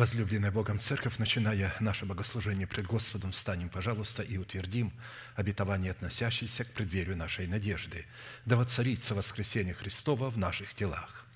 Возлюбленная 0.00 0.50
Богом 0.50 0.78
Церковь, 0.78 1.18
начиная 1.18 1.74
наше 1.78 2.06
богослужение 2.06 2.66
пред 2.66 2.86
Господом, 2.86 3.32
встанем, 3.32 3.68
пожалуйста, 3.68 4.22
и 4.22 4.38
утвердим 4.38 4.94
обетование, 5.36 5.90
относящееся 5.90 6.64
к 6.64 6.72
преддверию 6.72 7.18
нашей 7.18 7.46
надежды. 7.46 8.06
Да 8.46 8.56
воцарится 8.56 9.14
воскресение 9.14 9.74
Христова 9.74 10.30
в 10.30 10.38
наших 10.38 10.72
телах. 10.72 11.26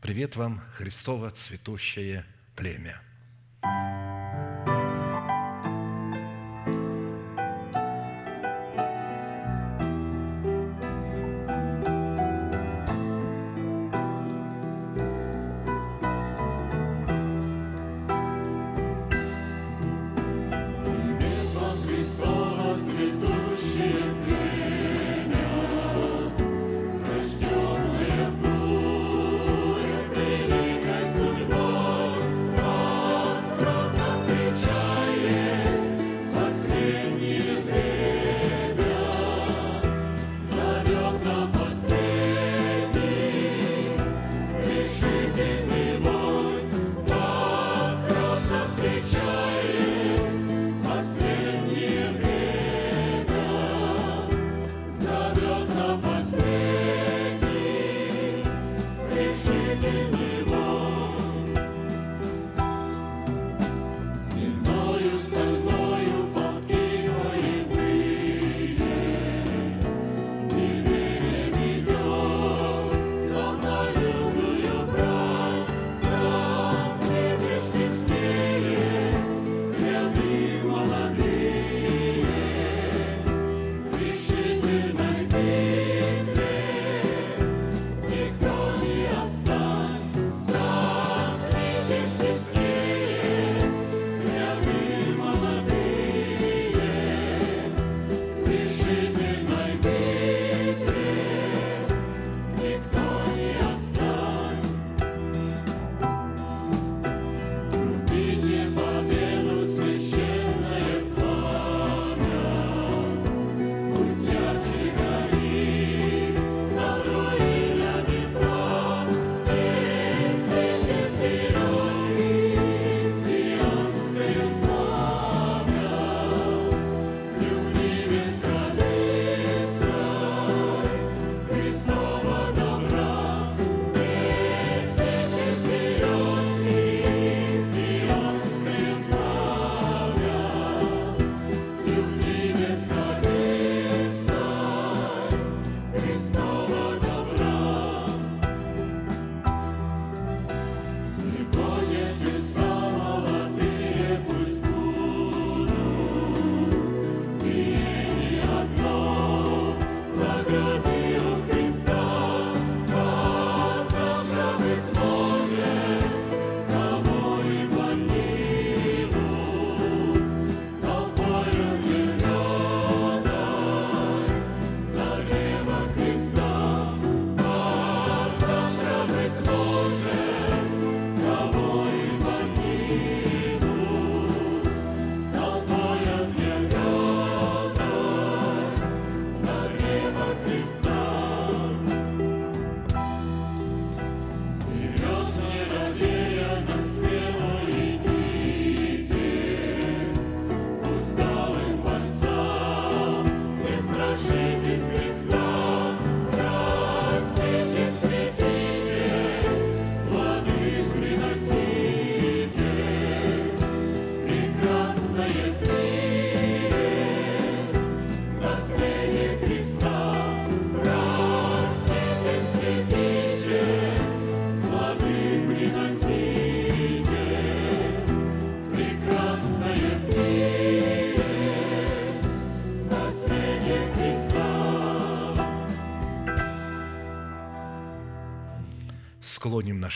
Привет 0.00 0.34
вам, 0.34 0.60
Христово 0.74 1.30
цветущее 1.30 2.26
племя. 2.56 3.00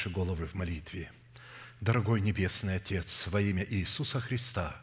Наши 0.01 0.09
головы 0.09 0.47
в 0.47 0.55
молитве. 0.55 1.11
Дорогой 1.83 2.23
Небесный 2.23 2.77
Отец, 2.77 3.27
во 3.27 3.39
имя 3.39 3.67
Иисуса 3.69 4.19
Христа, 4.19 4.75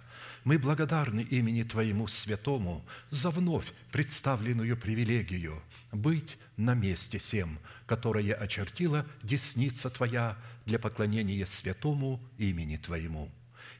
мы 0.44 0.60
благодарны 0.60 1.22
имени 1.22 1.64
Твоему 1.64 2.08
Святому 2.08 2.86
за 3.10 3.32
вновь 3.32 3.74
представленную 3.92 4.78
привилегию 4.78 5.60
быть 5.92 6.38
на 6.56 6.76
месте 6.76 7.20
сем, 7.20 7.58
которое 7.88 8.36
очертила 8.36 9.08
десница 9.24 9.90
Твоя 9.90 10.38
для 10.68 10.78
поклонения 10.78 11.48
святому 11.48 12.22
имени 12.38 12.78
Твоему. 12.78 13.32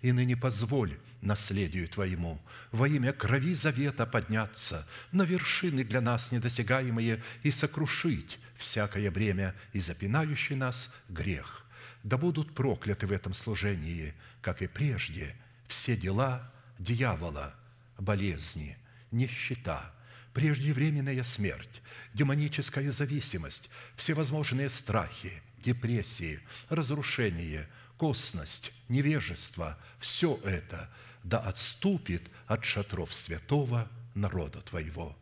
И 0.02 0.12
ныне 0.14 0.36
позволь 0.36 0.98
наследию 1.22 1.88
Твоему 1.88 2.42
во 2.72 2.88
имя 2.88 3.14
крови 3.14 3.54
завета 3.54 4.08
подняться 4.08 4.88
на 5.12 5.22
вершины 5.22 5.84
для 5.84 6.02
нас 6.02 6.32
недосягаемые 6.32 7.22
и 7.44 7.52
сокрушить 7.52 8.40
всякое 8.58 9.10
бремя 9.12 9.56
и 9.74 9.80
запинающий 9.80 10.56
нас 10.56 10.94
грех. 11.10 11.66
Да 12.04 12.18
будут 12.18 12.54
прокляты 12.54 13.08
в 13.08 13.12
этом 13.12 13.34
служении, 13.34 14.14
как 14.42 14.62
и 14.62 14.68
прежде, 14.68 15.36
все 15.68 15.96
дела 15.96 16.52
дьявола, 16.80 17.54
болезни, 17.98 18.78
нищета, 19.12 19.94
преждевременная 20.34 21.24
смерть, 21.24 21.82
демоническая 22.14 22.92
зависимость, 22.92 23.70
всевозможные 23.96 24.70
страхи, 24.70 25.42
депрессии, 25.64 26.40
разрушение, 26.70 27.68
косность, 27.98 28.72
невежество, 28.88 29.78
все 30.00 30.40
это 30.44 30.90
да 31.24 31.40
отступит 31.40 32.30
от 32.46 32.64
шатров 32.64 33.14
святого 33.14 33.90
народа 34.16 34.62
Твоего. 34.62 35.18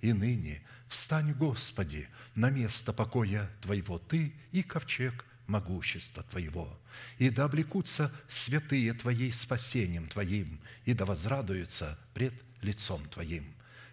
И 0.00 0.12
ныне 0.12 0.62
встань, 0.94 1.32
Господи, 1.32 2.08
на 2.36 2.50
место 2.50 2.92
покоя 2.92 3.50
Твоего 3.60 3.98
Ты 3.98 4.32
и 4.52 4.62
ковчег 4.62 5.24
могущества 5.48 6.22
Твоего, 6.22 6.78
и 7.18 7.30
да 7.30 7.44
облекутся 7.44 8.12
святые 8.28 8.94
Твоей 8.94 9.32
спасением 9.32 10.06
Твоим, 10.06 10.60
и 10.84 10.94
да 10.94 11.04
возрадуются 11.04 11.98
пред 12.14 12.32
лицом 12.62 13.04
Твоим. 13.08 13.44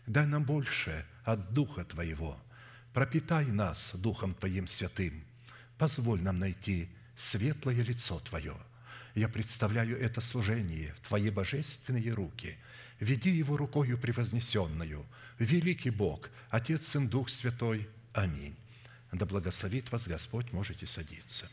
Дай 0.05 0.27
нам 0.27 0.43
больше 0.43 1.03
от 1.24 1.53
Духа 1.55 1.86
Твоего, 1.86 2.39
пропитай 2.93 3.48
нас 3.48 3.96
Духом 3.96 4.36
Твоим 4.36 4.67
святым, 4.67 5.24
позволь 5.79 6.22
нам 6.22 6.38
найти 6.38 6.88
светлое 7.15 7.81
лицо 7.81 8.20
Твое. 8.20 8.55
Я 9.15 9.27
представляю 9.27 10.00
это 10.00 10.22
служение 10.22 10.93
в 11.01 11.08
Твои 11.08 11.31
божественные 11.31 12.13
руки. 12.13 12.58
Веди 13.00 13.31
его 13.31 13.58
рукою 13.58 13.98
превознесенную. 13.98 15.03
Великий 15.41 15.89
Бог, 15.89 16.29
Отец, 16.51 16.88
Сын, 16.88 17.07
Дух 17.07 17.29
Святой. 17.29 17.89
Аминь. 18.13 18.55
Да 19.12 19.25
благословит 19.25 19.91
вас 19.91 20.07
Господь, 20.07 20.53
можете 20.53 20.86
садиться. 20.86 21.50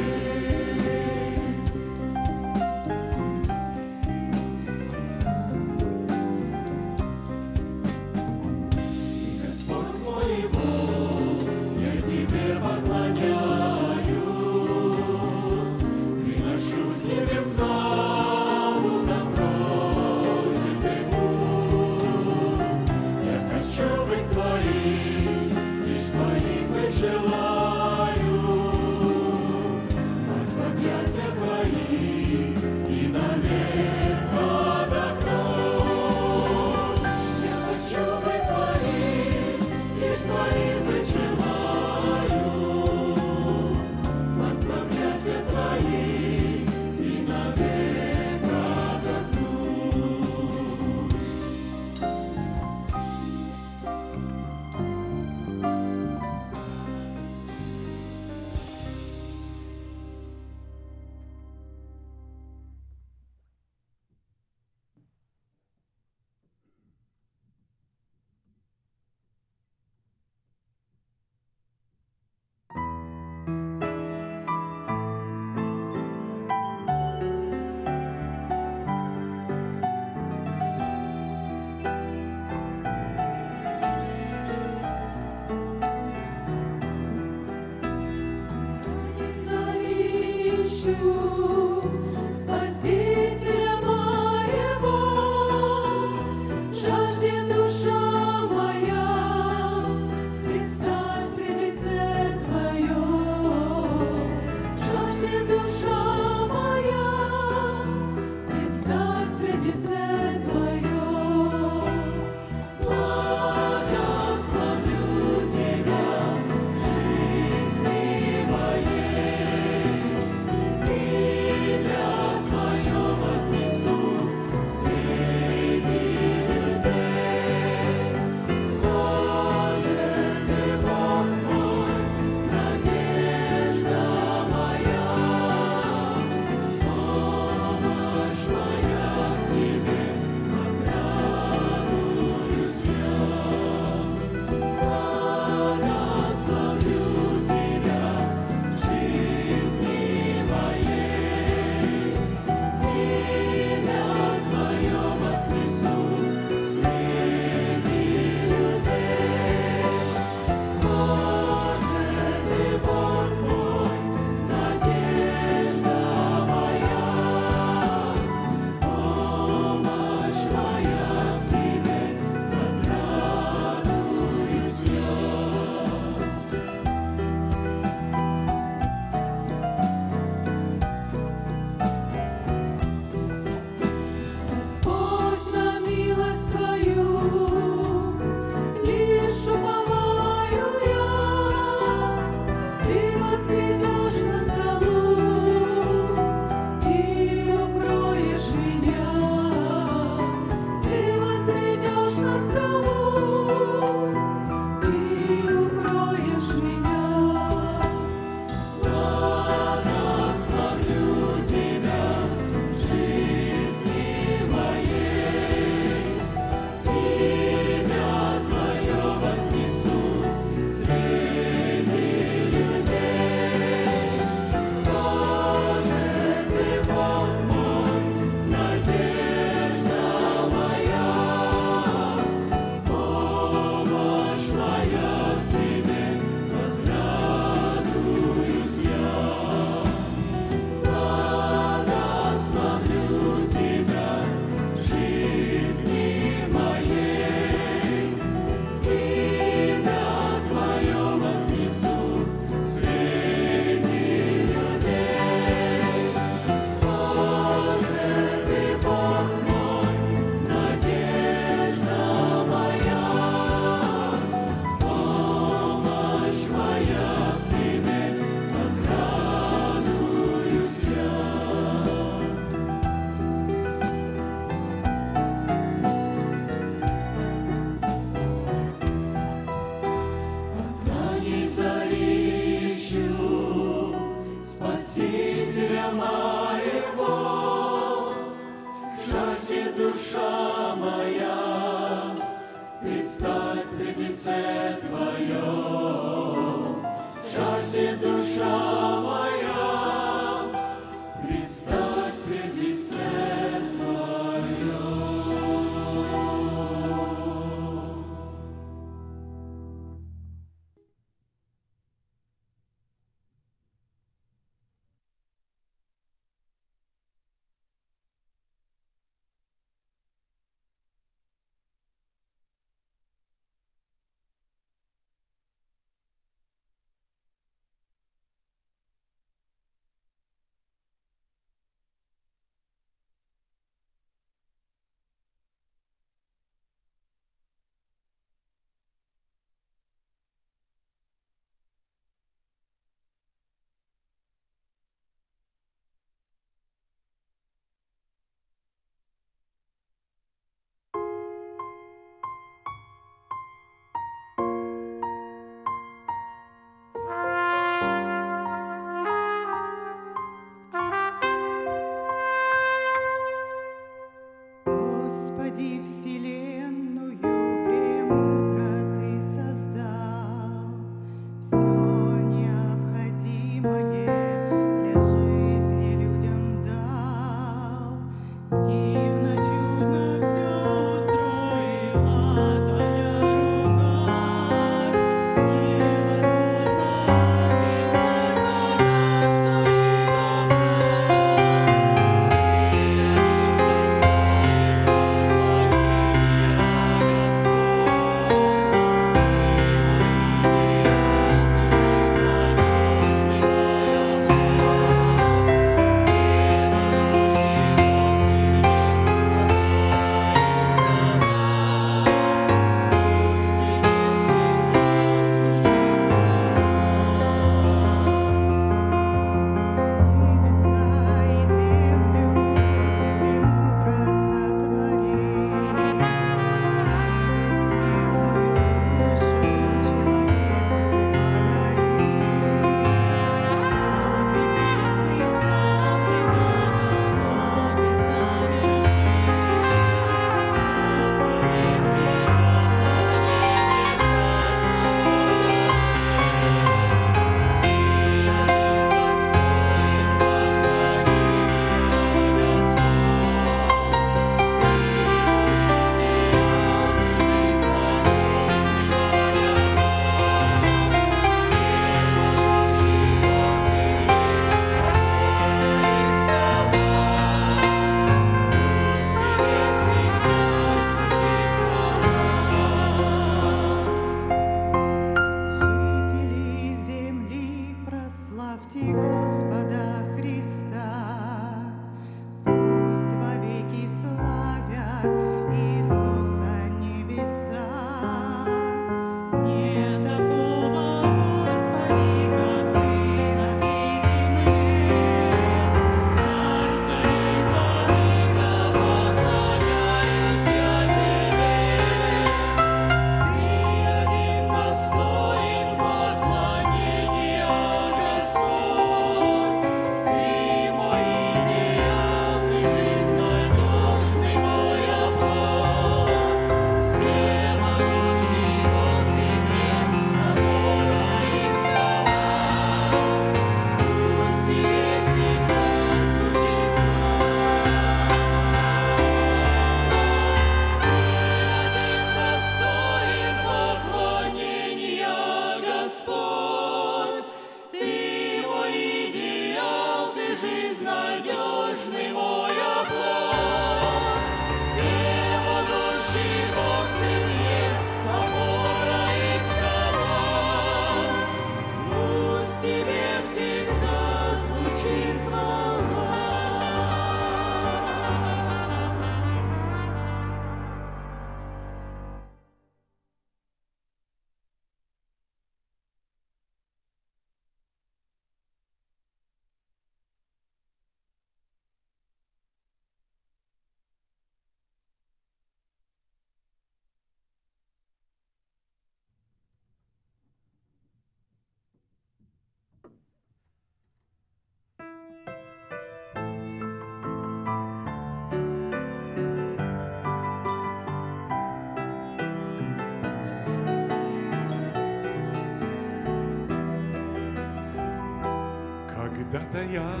Yeah. 599.71 600.00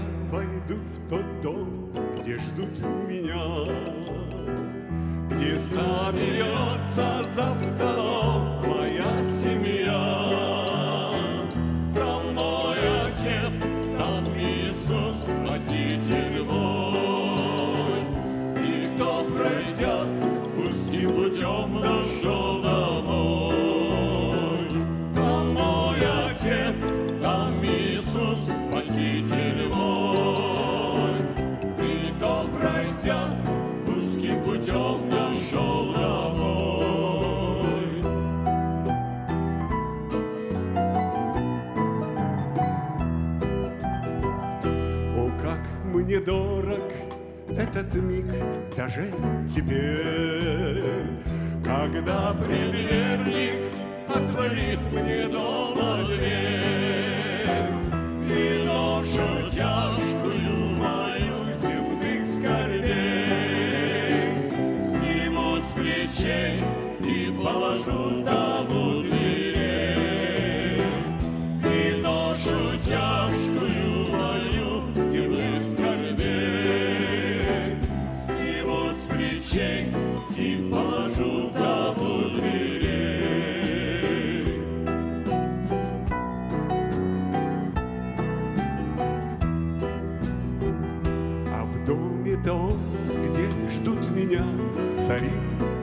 Цари 95.11 95.31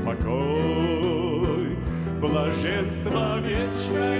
покой, 0.04 1.76
Блаженство 2.20 3.38
вечное 3.40 4.17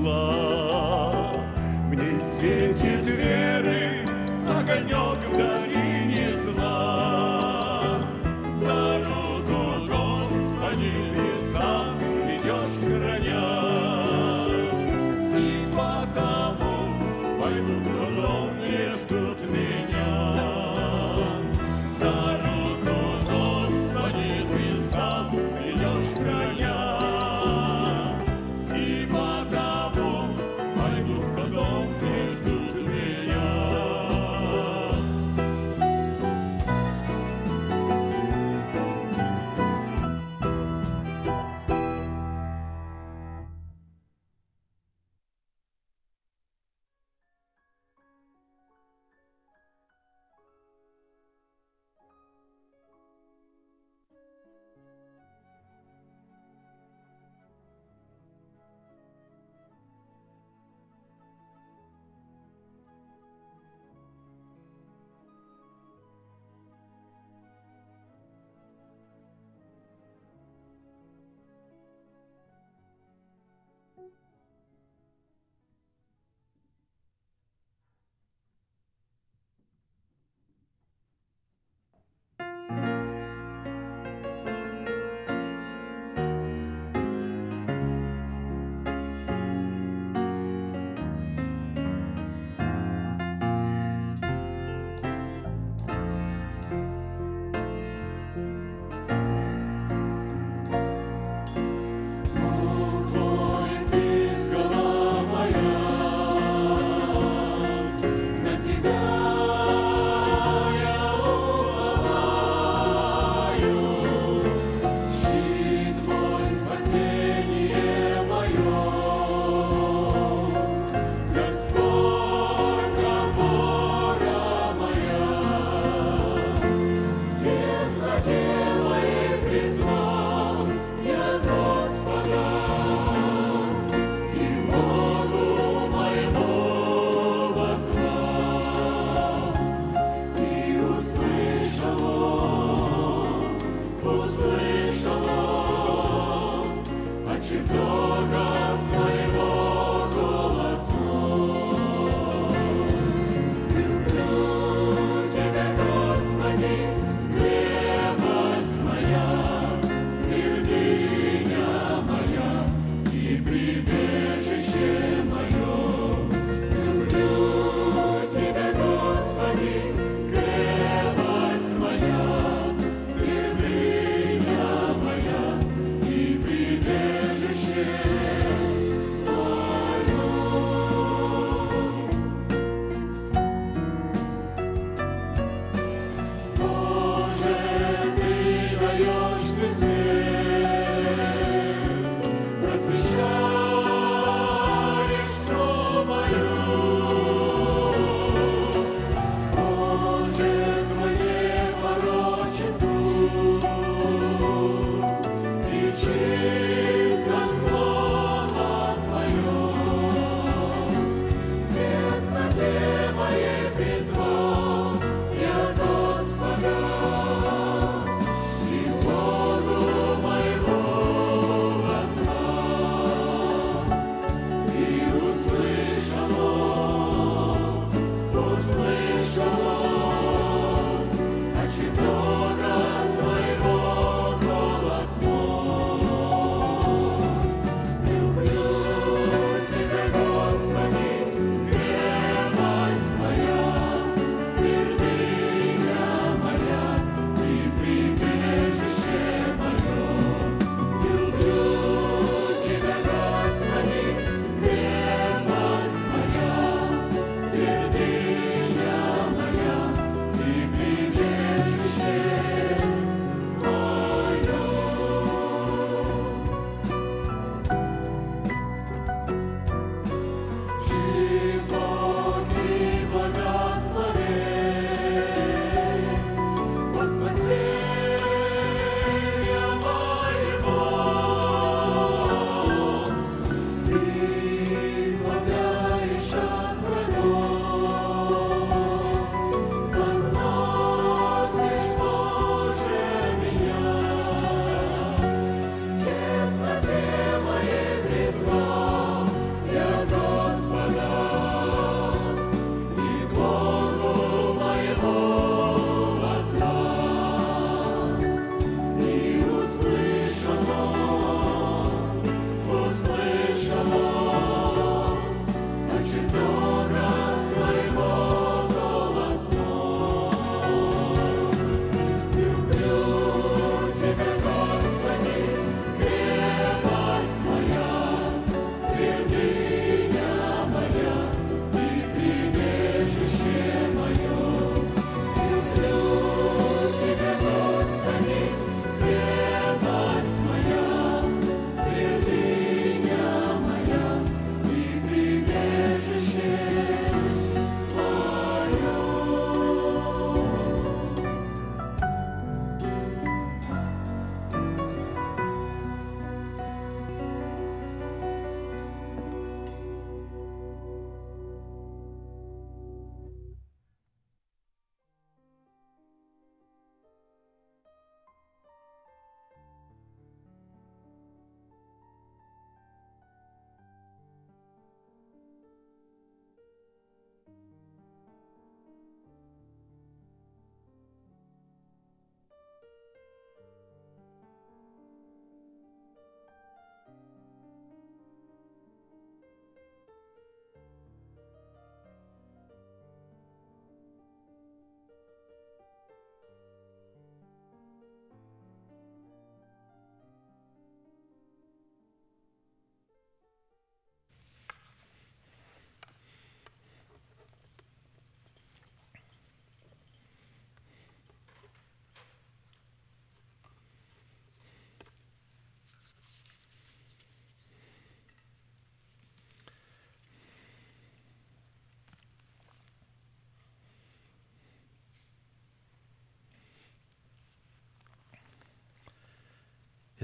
love. 0.00 0.39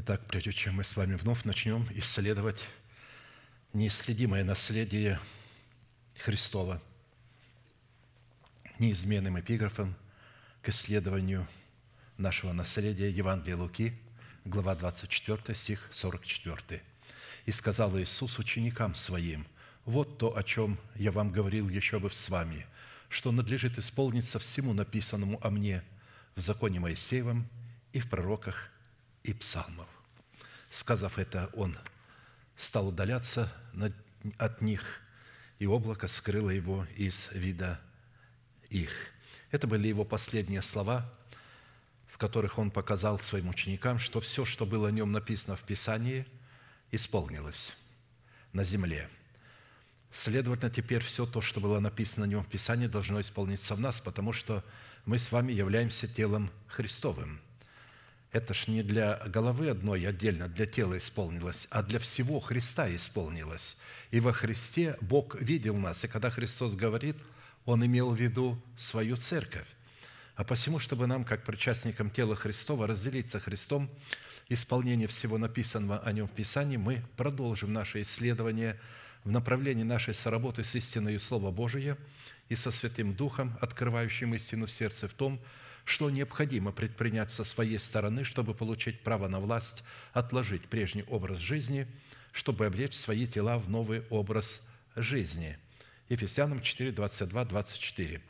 Итак, 0.09 0.25
прежде 0.29 0.53
чем 0.53 0.75
мы 0.75 0.85
с 0.85 0.95
вами 0.95 1.17
вновь 1.17 1.43
начнем 1.43 1.85
исследовать 1.91 2.65
неисследимое 3.73 4.45
наследие 4.45 5.19
Христова, 6.17 6.81
неизменным 8.79 9.41
эпиграфом 9.41 9.97
к 10.63 10.69
исследованию 10.69 11.49
нашего 12.19 12.53
наследия 12.53 13.11
Евангелия 13.11 13.57
Луки, 13.57 13.99
глава 14.45 14.77
24, 14.77 15.57
стих 15.57 15.89
44. 15.91 16.81
«И 17.45 17.51
сказал 17.51 17.99
Иисус 17.99 18.39
ученикам 18.39 18.95
Своим, 18.95 19.45
«Вот 19.87 20.19
то, 20.19 20.37
о 20.37 20.45
чем 20.45 20.79
я 20.95 21.11
вам 21.11 21.33
говорил 21.33 21.69
еще 21.69 21.99
бы 21.99 22.13
с 22.13 22.29
вами, 22.29 22.65
что 23.09 23.33
надлежит 23.33 23.77
исполниться 23.77 24.39
всему 24.39 24.73
написанному 24.73 25.45
о 25.45 25.51
мне 25.51 25.83
в 26.37 26.41
законе 26.41 26.79
Моисеевом 26.79 27.49
и 27.93 27.99
в 27.99 28.09
пророках 28.09 28.71
и 29.25 29.33
псалмов». 29.33 29.96
Сказав 30.71 31.19
это, 31.19 31.51
Он 31.55 31.77
стал 32.57 32.89
удаляться 32.89 33.53
от 34.39 34.61
них, 34.61 35.01
и 35.59 35.67
облако 35.67 36.09
скрыло 36.09 36.51
его 36.51 36.87
из 36.97 37.29
вида 37.33 37.81
их. 38.69 38.91
Это 39.51 39.67
были 39.67 39.89
его 39.89 40.05
последние 40.05 40.63
слова, 40.63 41.11
в 42.09 42.19
которых 42.19 42.59
он 42.59 42.71
показал 42.71 43.19
своим 43.21 43.49
ученикам, 43.49 43.99
что 43.99 44.21
все, 44.21 44.45
что 44.45 44.67
было 44.67 44.89
о 44.89 44.91
нем 44.91 45.13
написано 45.13 45.57
в 45.57 45.63
Писании, 45.63 46.27
исполнилось 46.91 47.79
на 48.53 48.65
земле. 48.65 49.09
Следовательно, 50.13 50.71
теперь 50.71 51.03
все 51.03 51.27
то, 51.27 51.43
что 51.43 51.61
было 51.61 51.79
написано 51.79 52.25
о 52.25 52.29
нем 52.29 52.43
в 52.43 52.49
Писании, 52.49 52.87
должно 52.87 53.21
исполниться 53.21 53.75
в 53.75 53.81
нас, 53.81 54.01
потому 54.01 54.33
что 54.33 54.65
мы 55.05 55.19
с 55.19 55.31
вами 55.31 55.53
являемся 55.53 56.09
телом 56.09 56.51
Христовым. 56.69 57.41
Это 58.37 58.53
ж 58.53 58.67
не 58.67 58.83
для 58.83 59.17
головы 59.25 59.71
одной 59.71 60.07
отдельно, 60.07 60.47
для 60.47 60.67
тела 60.67 60.99
исполнилось, 60.99 61.67
а 61.71 61.83
для 61.83 61.99
всего 61.99 62.39
Христа 62.39 62.95
исполнилось. 62.95 63.79
И 64.11 64.21
во 64.21 64.35
Христе 64.35 64.99
Бог 65.01 65.41
видел 65.41 65.75
нас, 65.75 66.05
и 66.05 66.07
когда 66.07 66.29
Христос 66.29 66.75
говорит, 66.75 67.17
Он 67.65 67.87
имел 67.87 68.11
в 68.11 68.21
виду 68.21 68.63
свою 68.77 69.17
церковь. 69.17 69.67
А 70.35 70.45
посему, 70.45 70.79
чтобы 70.79 71.07
нам, 71.07 71.25
как 71.25 71.45
причастникам 71.45 72.11
тела 72.11 72.37
Христова, 72.37 72.87
разделиться 72.87 73.41
Христом, 73.41 73.89
исполнение 74.51 75.09
всего 75.09 75.39
написанного 75.39 76.01
о 76.01 76.13
Нем 76.13 76.29
в 76.29 76.33
Писании, 76.33 76.77
мы 76.77 77.03
продолжим 77.17 77.73
наше 77.73 78.03
исследование 78.03 78.79
в 79.25 79.31
направлении 79.31 79.83
нашей 79.83 80.13
соработы 80.13 80.63
с 80.63 80.75
истиной 80.75 81.19
Слова 81.21 81.51
Божия 81.51 81.97
и 82.51 82.55
со 82.55 82.71
Святым 82.71 83.15
Духом, 83.15 83.57
открывающим 83.63 84.35
истину 84.35 84.67
в 84.67 84.71
сердце 84.71 85.09
в 85.09 85.15
том, 85.15 85.39
что 85.39 85.66
необходимо 86.11 86.73
предпринять 86.73 87.31
со 87.31 87.45
своей 87.45 87.79
стороны, 87.79 88.25
чтобы 88.25 88.55
получить 88.55 89.01
право 89.01 89.29
на 89.29 89.41
власть, 89.41 89.85
отложить 90.13 90.69
прежний 90.69 91.05
образ 91.05 91.39
жизни, 91.39 91.87
чтобы 92.33 92.67
облечь 92.67 92.95
свои 92.95 93.27
тела 93.27 93.59
в 93.59 93.71
новый 93.71 94.03
образ 94.11 94.69
жизни. 94.97 95.57
Ефесянам 96.09 96.61
4, 96.61 96.93
22, 96.93 97.45
24. 97.45 98.21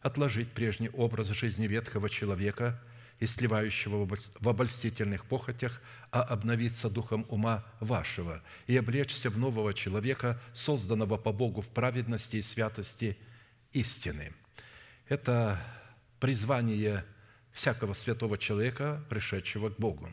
Отложить 0.00 0.52
прежний 0.52 0.88
образ 0.90 1.28
жизни 1.28 1.66
ветхого 1.66 2.08
человека– 2.08 2.80
и 3.20 3.26
сливающего 3.26 4.08
в 4.40 4.48
обольстительных 4.48 5.26
похотях, 5.26 5.82
а 6.10 6.22
обновиться 6.22 6.88
духом 6.88 7.26
ума 7.28 7.64
вашего 7.78 8.42
и 8.66 8.76
облечься 8.76 9.30
в 9.30 9.38
нового 9.38 9.74
человека, 9.74 10.40
созданного 10.54 11.18
по 11.18 11.30
Богу 11.30 11.60
в 11.60 11.68
праведности 11.68 12.36
и 12.36 12.42
святости 12.42 13.16
истины». 13.72 14.32
Это 15.08 15.60
призвание 16.20 17.04
всякого 17.52 17.94
святого 17.94 18.38
человека, 18.38 19.02
пришедшего 19.08 19.70
к 19.70 19.78
Богу. 19.78 20.08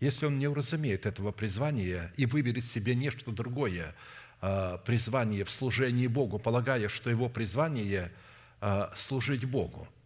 Если 0.00 0.26
он 0.26 0.38
не 0.38 0.48
уразумеет 0.48 1.06
этого 1.06 1.32
призвания 1.32 2.12
и 2.16 2.26
выберет 2.26 2.66
себе 2.66 2.94
нечто 2.94 3.30
другое, 3.30 3.94
а, 4.40 4.78
призвание 4.78 5.44
в 5.44 5.50
служении 5.50 6.08
Богу, 6.08 6.38
полагая, 6.38 6.88
что 6.88 7.08
его 7.08 7.28
призвание 7.28 8.12
а,– 8.60 8.92
служить 8.94 9.44
Богу– 9.44 9.88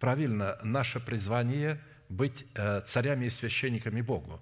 Правильно, 0.00 0.58
наше 0.62 0.98
призвание– 0.98 1.78
быть 2.08 2.46
э, 2.54 2.80
царями 2.86 3.26
и 3.26 3.30
священниками 3.30 4.00
Богу. 4.00 4.40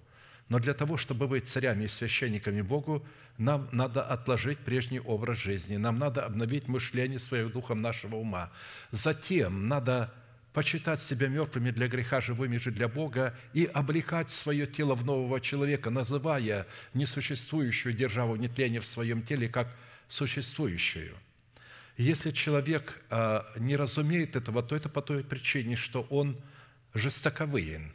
Но 0.49 0.59
для 0.61 0.73
того, 0.73 0.97
чтобы 0.97 1.27
быть 1.27 1.49
царями 1.49 1.85
и 1.85 1.89
священниками 1.89 2.63
Богу, 2.63 3.05
нам 3.37 3.69
надо 3.73 4.03
отложить 4.03 4.59
прежний 4.59 5.01
образ 5.01 5.37
жизни, 5.37 5.77
нам 5.77 5.99
надо 5.99 6.25
обновить 6.25 6.69
мышление 6.69 7.19
своим 7.19 7.51
духом 7.51 7.83
нашего 7.83 8.17
ума. 8.17 8.51
Затем 8.93 9.69
надо 9.69 10.15
почитать 10.53 11.03
себя 11.03 11.29
мертвыми 11.29 11.71
для 11.71 11.89
греха, 11.89 12.21
живыми 12.21 12.59
же 12.59 12.71
для 12.71 12.89
Бога 12.89 13.35
и 13.53 13.65
облекать 13.67 14.31
свое 14.31 14.67
тело 14.67 14.95
в 14.95 15.05
нового 15.05 15.41
человека, 15.41 15.91
называя 15.91 16.67
несуществующую 16.95 17.95
державу 17.95 18.37
нетления 18.37 18.81
в 18.81 18.87
своем 18.87 19.23
теле 19.23 19.49
как 19.49 19.69
существующую– 20.09 21.15
если 21.99 22.31
человек 22.31 23.03
а, 23.11 23.45
не 23.57 23.77
разумеет 23.77 24.37
этого, 24.37 24.63
то 24.63 24.77
это 24.77 24.89
по 24.89 25.03
той 25.03 25.25
причине, 25.25 25.75
что 25.75 26.03
он 26.11 26.41
жестоковыен. 26.95 27.93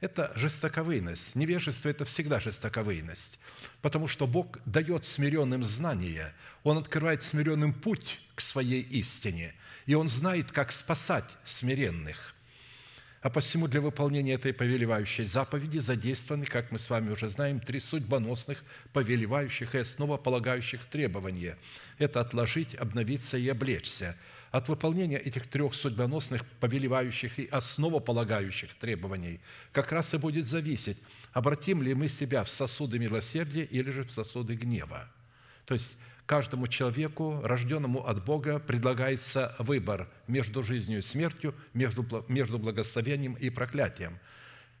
Это 0.00 0.32
жестоковыйность. 0.34 1.36
Невежество– 1.36 1.88
это 1.90 2.04
всегда 2.04 2.40
жестоковыйность. 2.40 3.38
Потому 3.82 4.08
что 4.08 4.26
Бог 4.26 4.58
дает 4.66 5.04
смиренным 5.04 5.62
знания. 5.62 6.34
Он 6.64 6.76
открывает 6.76 7.22
смиренным 7.22 7.72
путь 7.72 8.20
к 8.34 8.40
своей 8.40 8.82
истине. 8.82 9.54
И 9.86 9.94
Он 9.94 10.08
знает, 10.08 10.50
как 10.52 10.72
спасать 10.72 11.28
смиренных. 11.44 12.34
А 13.24 13.30
посему 13.30 13.68
для 13.68 13.80
выполнения 13.80 14.34
этой 14.34 14.52
повелевающей 14.52 15.24
заповеди 15.24 15.78
задействованы, 15.78 16.44
как 16.44 16.70
мы 16.70 16.78
с 16.78 16.90
вами 16.90 17.10
уже 17.10 17.30
знаем, 17.30 17.58
три 17.58 17.80
судьбоносных, 17.80 18.62
повелевающих 18.92 19.74
и 19.74 19.78
основополагающих 19.78 20.84
требования. 20.90 21.56
Это 21.96 22.20
отложить, 22.20 22.74
обновиться 22.74 23.38
и 23.38 23.48
облечься. 23.48 24.14
От 24.50 24.68
выполнения 24.68 25.16
этих 25.16 25.46
трех 25.46 25.74
судьбоносных, 25.74 26.44
повелевающих 26.60 27.38
и 27.38 27.46
основополагающих 27.46 28.74
требований 28.74 29.40
как 29.72 29.90
раз 29.90 30.12
и 30.12 30.18
будет 30.18 30.46
зависеть, 30.46 30.98
обратим 31.32 31.82
ли 31.82 31.94
мы 31.94 32.08
себя 32.08 32.44
в 32.44 32.50
сосуды 32.50 32.98
милосердия 32.98 33.64
или 33.64 33.90
же 33.90 34.04
в 34.04 34.10
сосуды 34.10 34.54
гнева. 34.54 35.10
То 35.64 35.72
есть 35.72 35.96
каждому 36.26 36.66
человеку, 36.66 37.40
рожденному 37.42 38.06
от 38.06 38.24
Бога, 38.24 38.58
предлагается 38.58 39.54
выбор 39.58 40.08
между 40.26 40.62
жизнью 40.62 40.98
и 40.98 41.02
смертью, 41.02 41.54
между, 41.74 42.24
между 42.28 42.58
благословением 42.58 43.34
и 43.34 43.50
проклятием. 43.50 44.18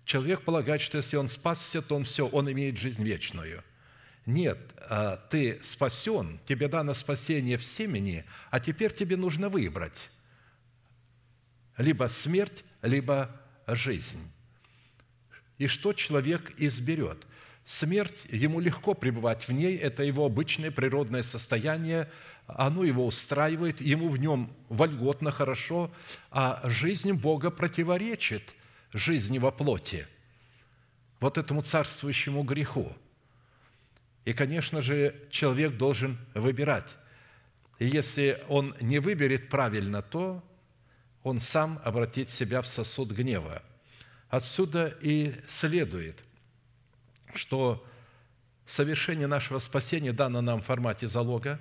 Человек 0.04 0.42
полагает, 0.42 0.80
что 0.80 0.98
если 0.98 1.16
он 1.16 1.28
спасся, 1.28 1.82
то 1.82 1.96
он 1.96 2.04
все, 2.04 2.26
он 2.26 2.50
имеет 2.50 2.78
жизнь 2.78 3.02
вечную. 3.02 3.62
Нет, 4.26 4.58
а, 4.88 5.16
ты 5.16 5.60
спасен, 5.62 6.40
тебе 6.46 6.68
дано 6.68 6.94
спасение 6.94 7.58
в 7.58 7.64
семени, 7.64 8.24
а 8.50 8.60
теперь 8.60 8.92
тебе 8.92 9.16
нужно 9.16 9.48
выбрать 9.48 10.10
либо 11.76 12.06
смерть, 12.08 12.64
либо 12.82 13.30
жизнь. 13.66 14.30
И 15.58 15.66
что 15.66 15.92
человек 15.92 16.52
изберет– 16.56 17.26
Смерть, 17.64 18.26
ему 18.30 18.60
легко 18.60 18.92
пребывать 18.92 19.48
в 19.48 19.52
ней, 19.52 19.76
это 19.76 20.02
его 20.02 20.26
обычное 20.26 20.70
природное 20.70 21.22
состояние, 21.22 22.10
оно 22.46 22.84
его 22.84 23.06
устраивает, 23.06 23.80
ему 23.80 24.10
в 24.10 24.18
нем 24.18 24.54
вольготно, 24.68 25.30
хорошо, 25.30 25.90
а 26.30 26.60
жизнь 26.64 27.12
Бога 27.12 27.50
противоречит 27.50 28.42
жизни 28.92 29.38
во 29.38 29.50
плоти, 29.50 30.06
вот 31.20 31.38
этому 31.38 31.62
царствующему 31.62 32.42
греху. 32.42 32.94
И, 34.26 34.34
конечно 34.34 34.82
же, 34.82 35.14
человек 35.30 35.78
должен 35.78 36.18
выбирать. 36.34 36.96
И 37.78 37.86
если 37.86 38.42
он 38.48 38.74
не 38.82 38.98
выберет 38.98 39.48
правильно, 39.48 40.02
то 40.02 40.44
он 41.22 41.40
сам 41.40 41.80
обратит 41.82 42.28
себя 42.28 42.60
в 42.60 42.66
сосуд 42.66 43.10
гнева. 43.10 43.62
Отсюда 44.28 44.94
и 45.00 45.34
следует– 45.48 46.22
что 47.36 47.84
совершение 48.66 49.26
нашего 49.26 49.58
спасения 49.58 50.12
дано 50.12 50.40
нам 50.40 50.62
в 50.62 50.66
формате 50.66 51.06
залога. 51.06 51.60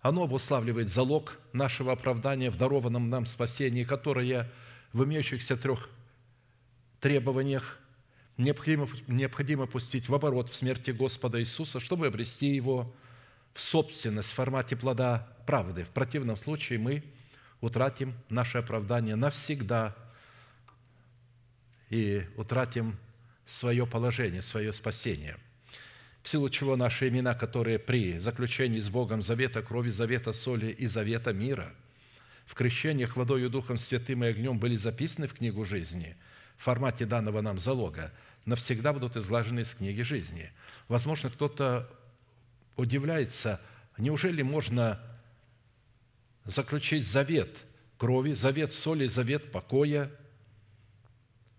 Оно 0.00 0.24
обуславливает 0.24 0.90
залог 0.90 1.38
нашего 1.52 1.92
оправдания 1.92 2.50
в 2.50 2.56
дарованном 2.56 3.10
нам 3.10 3.26
спасении, 3.26 3.84
которое 3.84 4.50
в 4.92 5.04
имеющихся 5.04 5.56
трех 5.56 5.88
требованиях 7.00 7.78
необходимо, 8.36 8.88
необходимо 9.06 9.66
пустить 9.66 10.08
в 10.08 10.14
оборот 10.14 10.48
в 10.48 10.54
смерти 10.54 10.90
Господа 10.90 11.40
Иисуса, 11.40 11.80
чтобы 11.80 12.06
обрести 12.06 12.46
Его 12.46 12.92
в 13.54 13.60
собственность 13.60 14.30
в 14.30 14.34
формате 14.34 14.76
плода 14.76 15.26
правды. 15.46 15.84
В 15.84 15.90
противном 15.90 16.36
случае 16.36 16.78
мы 16.78 17.02
утратим 17.60 18.14
наше 18.28 18.58
оправдание 18.58 19.16
навсегда 19.16 19.96
и 21.90 22.24
утратим 22.36 22.96
свое 23.48 23.86
положение, 23.86 24.42
свое 24.42 24.72
спасение. 24.72 25.36
В 26.22 26.28
силу 26.28 26.50
чего 26.50 26.76
наши 26.76 27.08
имена, 27.08 27.34
которые 27.34 27.78
при 27.78 28.18
заключении 28.18 28.78
с 28.78 28.90
Богом 28.90 29.22
завета 29.22 29.62
крови, 29.62 29.90
завета 29.90 30.34
соли 30.34 30.66
и 30.66 30.86
завета 30.86 31.32
мира, 31.32 31.72
в 32.44 32.54
крещениях 32.54 33.16
водою 33.16 33.48
Духом 33.48 33.78
Святым 33.78 34.24
и 34.24 34.28
огнем 34.28 34.58
были 34.58 34.76
записаны 34.76 35.26
в 35.26 35.34
книгу 35.34 35.64
жизни 35.64 36.16
в 36.58 36.64
формате 36.64 37.06
данного 37.06 37.40
нам 37.40 37.58
залога, 37.58 38.12
навсегда 38.44 38.92
будут 38.92 39.16
изглажены 39.16 39.60
из 39.60 39.74
книги 39.74 40.02
жизни. 40.02 40.52
Возможно, 40.88 41.30
кто-то 41.30 41.88
удивляется, 42.76 43.60
неужели 43.96 44.42
можно 44.42 45.00
заключить 46.44 47.06
завет 47.06 47.64
крови, 47.96 48.32
завет 48.32 48.72
соли, 48.72 49.06
завет 49.06 49.52
покоя 49.52 50.10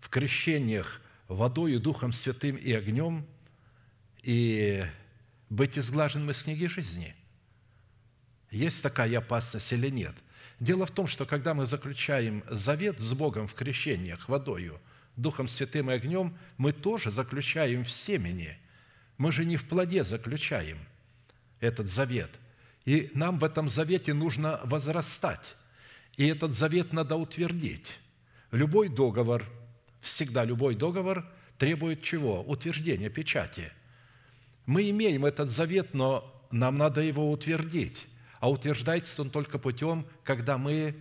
в 0.00 0.08
крещениях 0.08 1.00
водою, 1.30 1.80
Духом 1.80 2.12
Святым 2.12 2.56
и 2.56 2.72
огнем 2.72 3.24
и 4.22 4.84
быть 5.48 5.78
изглаженным 5.78 6.30
из 6.30 6.42
книги 6.42 6.66
жизни. 6.66 7.14
Есть 8.50 8.82
такая 8.82 9.18
опасность 9.18 9.72
или 9.72 9.88
нет? 9.88 10.14
Дело 10.58 10.84
в 10.86 10.90
том, 10.90 11.06
что 11.06 11.24
когда 11.24 11.54
мы 11.54 11.66
заключаем 11.66 12.42
завет 12.50 12.98
с 13.00 13.12
Богом 13.12 13.46
в 13.46 13.54
крещениях 13.54 14.28
водою, 14.28 14.80
Духом 15.16 15.48
Святым 15.48 15.90
и 15.90 15.94
огнем, 15.94 16.36
мы 16.56 16.72
тоже 16.72 17.10
заключаем 17.10 17.84
в 17.84 17.90
семени. 17.90 18.58
Мы 19.16 19.32
же 19.32 19.44
не 19.44 19.56
в 19.56 19.68
плоде 19.68 20.02
заключаем 20.02 20.78
этот 21.60 21.88
завет. 21.88 22.30
И 22.84 23.10
нам 23.14 23.38
в 23.38 23.44
этом 23.44 23.68
завете 23.68 24.14
нужно 24.14 24.60
возрастать. 24.64 25.56
И 26.16 26.26
этот 26.26 26.52
завет 26.52 26.92
надо 26.92 27.16
утвердить. 27.16 27.98
Любой 28.50 28.88
договор– 28.88 29.44
Всегда 30.00 30.44
любой 30.44 30.74
договор 30.74 31.26
требует 31.58 32.02
чего? 32.02 32.42
Утверждения, 32.42 33.10
печати. 33.10 33.72
Мы 34.66 34.88
имеем 34.90 35.26
этот 35.26 35.50
завет, 35.50 35.94
но 35.94 36.48
нам 36.50 36.78
надо 36.78 37.00
его 37.02 37.30
утвердить. 37.30 38.06
А 38.38 38.50
утверждается 38.50 39.20
он 39.22 39.30
только 39.30 39.58
путем, 39.58 40.06
когда 40.24 40.56
мы 40.56 40.96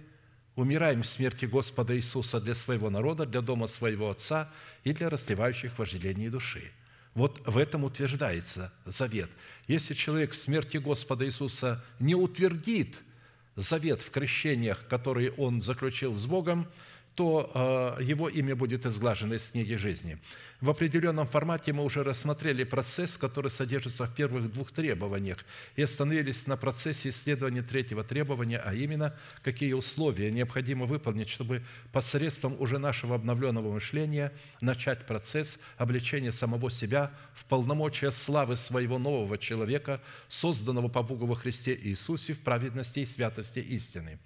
умираем 0.56 1.04
в 1.04 1.08
смерти 1.08 1.46
Господа 1.46 1.96
Иисуса 1.96 2.42
для 2.42 2.56
своего 2.56 2.90
народа, 2.90 3.26
для 3.26 3.42
дома 3.42 3.68
своего 3.68 4.10
Отца 4.10 4.52
и 4.84 4.92
для 4.92 5.10
расливающих 5.10 5.78
вожделений 5.80 6.30
души. 6.30 6.72
Вот 7.14 7.42
в 7.48 7.58
этом 7.58 7.86
утверждается 7.86 8.74
завет. 8.86 9.30
Если 9.68 9.94
человек 9.94 10.32
в 10.32 10.38
смерти 10.38 10.78
Господа 10.78 11.26
Иисуса 11.26 11.84
не 12.00 12.16
утвердит 12.16 13.02
завет 13.56 14.02
в 14.02 14.10
крещениях, 14.12 14.86
который 14.88 15.32
он 15.32 15.62
заключил 15.62 16.14
с 16.14 16.26
Богом– 16.26 16.68
то 17.20 17.98
э, 18.00 18.04
его 18.04 18.30
имя 18.30 18.56
будет 18.56 18.86
изглажено 18.86 19.36
из 19.36 19.50
книги 19.50 19.74
жизни. 19.74 20.18
В 20.62 20.70
определенном 20.70 21.28
формате 21.28 21.74
мы 21.74 21.84
уже 21.84 22.02
рассмотрели 22.02 22.64
процесс, 22.64 23.18
который 23.18 23.52
содержится 23.52 24.06
в 24.06 24.16
первых 24.16 24.54
двух 24.54 24.72
требованиях, 24.72 25.40
и 25.76 25.82
остановились 25.82 26.48
на 26.48 26.56
процессе 26.56 27.10
исследования 27.10 27.62
третьего 27.62 28.06
требования, 28.06 28.60
а 28.60 28.74
именно, 28.74 29.14
какие 29.44 29.74
условия 29.74 30.32
необходимо 30.32 30.86
выполнить, 30.86 31.28
чтобы 31.28 31.62
посредством 31.92 32.56
уже 32.58 32.80
нашего 32.80 33.16
обновленного 33.16 33.74
мышления 33.74 34.32
начать 34.62 35.06
процесс 35.06 35.60
обличения 35.76 36.32
самого 36.32 36.72
себя 36.72 37.12
в 37.34 37.44
полномочия 37.44 38.12
славы 38.12 38.56
своего 38.56 38.98
нового 38.98 39.38
человека, 39.38 40.02
созданного 40.30 40.88
по 40.88 41.04
Богу 41.04 41.26
во 41.26 41.36
Христе 41.36 41.78
Иисусе 41.84 42.32
в 42.32 42.40
праведности 42.40 43.00
и 43.00 43.06
святости 43.06 43.60
истины. 43.60 44.20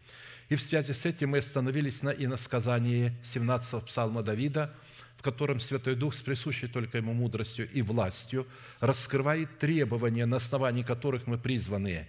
И 0.50 0.56
в 0.56 0.62
связи 0.62 0.94
с 0.94 1.06
этим 1.06 1.30
мы 1.30 1.40
остановились 1.40 2.02
на 2.02 2.10
иносказании 2.10 3.14
17 3.24 3.86
псалма 3.86 4.24
Давида, 4.24 4.74
в 5.18 5.22
котором 5.22 5.60
Святой 5.60 5.96
Дух 5.96 6.14
с 6.14 6.22
присущей 6.22 6.68
только 6.68 6.98
Ему 6.98 7.14
мудростью 7.14 7.70
и 7.72 7.82
властью 7.82 8.46
раскрывает 8.80 9.58
требования, 9.58 10.26
на 10.26 10.38
основании 10.38 10.84
которых 10.84 11.28
мы 11.28 11.38
призваны 11.38 12.08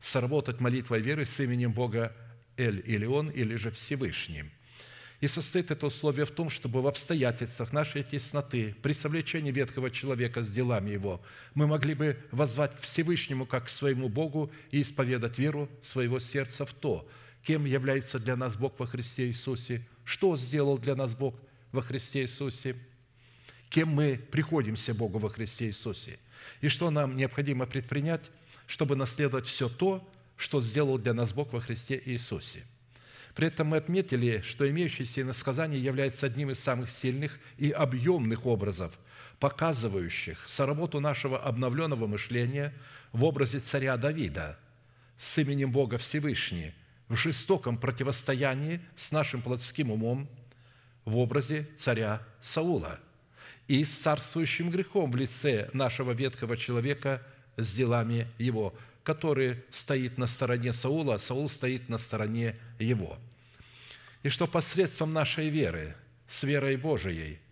сработать 0.00 0.60
молитвой 0.60 1.00
веры 1.00 1.24
с 1.24 1.40
именем 1.40 1.72
Бога 1.72 2.14
Эль 2.56 2.82
или 2.84 3.06
Он, 3.06 3.28
или 3.28 3.56
же 3.56 3.70
Всевышним. 3.70 4.50
И 5.20 5.28
состоит 5.28 5.70
это 5.70 5.86
условие 5.86 6.24
в 6.24 6.30
том, 6.30 6.48
чтобы 6.48 6.80
в 6.80 6.86
обстоятельствах 6.86 7.72
нашей 7.72 8.02
тесноты, 8.02 8.74
при 8.82 8.94
совлечении 8.94 9.52
ветхого 9.52 9.90
человека 9.90 10.42
с 10.42 10.50
делами 10.50 10.90
его, 10.90 11.22
мы 11.54 11.66
могли 11.66 11.94
бы 11.94 12.18
возвать 12.30 12.74
к 12.74 12.80
Всевышнему 12.80 13.44
как 13.44 13.66
к 13.66 13.68
своему 13.68 14.08
Богу 14.08 14.50
и 14.70 14.80
исповедать 14.80 15.38
веру 15.38 15.68
своего 15.82 16.18
сердца 16.20 16.64
в 16.64 16.72
то, 16.72 17.06
кем 17.42 17.64
является 17.64 18.18
для 18.18 18.36
нас 18.36 18.56
Бог 18.56 18.78
во 18.78 18.86
Христе 18.86 19.26
Иисусе, 19.26 19.86
что 20.04 20.36
сделал 20.36 20.78
для 20.78 20.94
нас 20.94 21.14
Бог– 21.14 21.34
во 21.72 21.82
Христе 21.82 22.22
Иисусе, 22.22 22.76
кем 23.68 23.88
мы 23.90 24.20
приходимся 24.30 24.94
Богу 24.94 25.18
во 25.18 25.28
Христе 25.30 25.66
Иисусе, 25.66 26.18
и 26.60 26.68
что 26.68 26.90
нам 26.90 27.16
необходимо 27.16 27.66
предпринять, 27.66 28.30
чтобы 28.66 28.96
наследовать 28.96 29.46
все 29.46 29.68
то, 29.68 30.08
что 30.36 30.60
сделал 30.60 30.98
для 30.98 31.14
нас 31.14 31.32
Бог 31.32 31.52
во 31.52 31.60
Христе 31.60 32.00
Иисусе. 32.04 32.64
При 33.34 33.46
этом 33.46 33.68
мы 33.68 33.76
отметили, 33.76 34.40
что 34.44 34.68
имеющееся 34.68 35.22
иносказание 35.22 35.82
является 35.82 36.26
одним 36.26 36.50
из 36.50 36.58
самых 36.58 36.90
сильных 36.90 37.38
и 37.58 37.70
объемных 37.70 38.46
образов, 38.46 38.98
показывающих 39.38 40.42
соработу 40.48 41.00
нашего 41.00 41.38
обновленного 41.38 42.06
мышления 42.06 42.74
в 43.12 43.24
образе 43.24 43.60
царя 43.60 43.96
Давида 43.96 44.58
с 45.16 45.38
именем 45.38 45.70
Бога 45.70 45.96
Всевышний 45.98 46.74
в 47.10 47.16
жестоком 47.16 47.76
противостоянии 47.76 48.80
с 48.96 49.12
нашим 49.12 49.42
плотским 49.42 49.90
умом– 49.90 50.26
в 51.04 51.18
образе 51.18 51.68
царя 51.76 52.22
Саула 52.40 52.98
и 53.68 53.84
с 53.84 53.98
царствующим 53.98 54.70
грехом 54.70 55.10
в 55.10 55.16
лице 55.16 55.70
нашего 55.72 56.12
ветхого 56.12 56.56
человека 56.56 57.22
с 57.56 57.74
делами 57.74 58.26
его, 58.38 58.74
который 59.02 59.62
стоит 59.70 60.18
на 60.18 60.26
стороне 60.26 60.72
Саула, 60.72 61.14
а 61.14 61.18
Саул 61.18 61.48
стоит 61.48 61.88
на 61.88 61.98
стороне 61.98 62.56
его. 62.78 63.18
И 64.22 64.28
что 64.28 64.46
посредством 64.46 65.12
нашей 65.12 65.48
веры, 65.48 65.96
с 66.28 66.42
верой 66.42 66.76
Божией– 66.76 67.38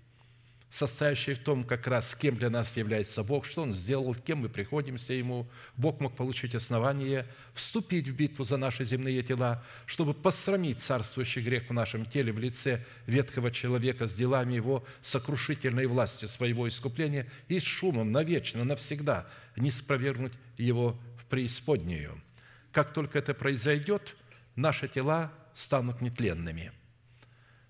состоящий 0.70 1.34
в 1.34 1.38
том, 1.38 1.64
как 1.64 1.86
раз 1.86 2.14
кем 2.14 2.36
для 2.36 2.50
нас 2.50 2.76
является 2.76 3.22
Бог, 3.22 3.46
что 3.46 3.62
Он 3.62 3.72
сделал, 3.72 4.14
кем 4.14 4.40
мы 4.40 4.48
приходимся 4.48 5.12
Ему. 5.14 5.48
Бог 5.76 6.00
мог 6.00 6.14
получить 6.14 6.54
основание 6.54 7.26
вступить 7.54 8.08
в 8.08 8.14
битву 8.14 8.44
за 8.44 8.56
наши 8.56 8.84
земные 8.84 9.22
тела, 9.22 9.64
чтобы 9.86 10.12
посрамить 10.12 10.80
царствующий 10.80 11.42
грех 11.42 11.70
в 11.70 11.72
нашем 11.72 12.04
теле 12.04 12.32
в 12.32 12.38
лице 12.38 12.84
ветхого 13.06 13.50
человека 13.50 14.06
с 14.06 14.14
делами 14.14 14.54
его 14.54 14.84
сокрушительной 15.00 15.86
властью 15.86 16.28
своего 16.28 16.68
искупления 16.68 17.26
и 17.48 17.58
с 17.58 17.64
шумом 17.64 18.12
навечно, 18.12 18.64
навсегда 18.64 19.26
не 19.56 19.70
спровергнуть 19.70 20.34
его 20.58 20.98
в 21.18 21.24
преисподнюю. 21.26 22.20
Как 22.72 22.92
только 22.92 23.18
это 23.18 23.32
произойдет, 23.32 24.16
наши 24.54 24.86
тела 24.86 25.32
станут 25.54 26.02
нетленными– 26.02 26.72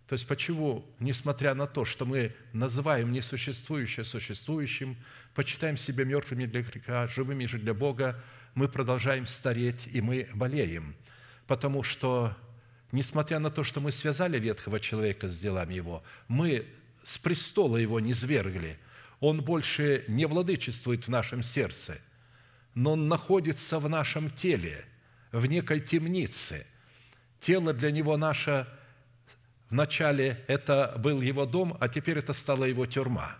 то 0.09 0.14
есть 0.14 0.26
почему, 0.26 0.86
несмотря 1.00 1.52
на 1.52 1.66
то, 1.66 1.84
что 1.84 2.06
мы 2.06 2.34
называем 2.54 3.12
несуществующее 3.12 4.04
существующим, 4.04 4.96
почитаем 5.34 5.76
себя 5.76 6.04
мертвыми 6.04 6.46
для 6.46 6.62
греха, 6.62 7.06
живыми 7.09 7.44
же 7.44 7.59
для 7.59 7.74
Бога, 7.74 8.18
мы 8.54 8.68
продолжаем 8.68 9.26
стареть 9.26 9.86
и 9.92 10.00
мы 10.00 10.26
болеем? 10.32 10.96
Потому 11.46 11.82
что, 11.82 12.34
несмотря 12.90 13.38
на 13.38 13.50
то, 13.50 13.62
что 13.62 13.80
мы 13.82 13.92
связали 13.92 14.38
ветхого 14.38 14.80
человека 14.80 15.28
с 15.28 15.38
делами 15.38 15.74
его, 15.74 16.02
мы 16.26 16.64
с 17.02 17.18
престола 17.18 17.76
его 17.76 18.00
не 18.00 18.14
свергли, 18.14 18.78
он 19.20 19.42
больше 19.42 20.04
не 20.09 20.24
владычествует 20.24 21.04
в 21.04 21.11
нашем 21.11 21.42
сердце, 21.42 22.00
но 22.74 22.92
он 22.92 23.09
находится 23.09 23.78
в 23.78 23.90
нашем 23.90 24.30
теле, 24.30 24.86
в 25.32 25.44
некой 25.44 25.80
темнице. 25.80 26.66
Тело 27.40 27.74
для 27.74 27.90
него 27.90 28.16
наше– 28.16 28.66
Вначале 29.71 30.43
это 30.47 30.95
был 30.99 31.21
его 31.21 31.45
дом, 31.45 31.77
а 31.79 31.89
теперь 31.89 32.19
это 32.19 32.33
стала 32.33 32.64
его 32.64 32.87
тюрьма. 32.87 33.37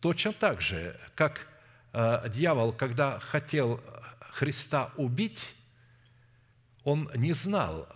Точно 0.00 0.32
так 0.32 0.60
же, 0.60 0.98
как 1.14 1.48
э, 1.92 2.28
дьявол, 2.32 2.72
когда 2.72 3.18
хотел 3.18 3.82
Христа 4.20 4.92
убить, 4.96 5.56
он 6.84 7.10
не 7.16 7.32
знал, 7.32 7.88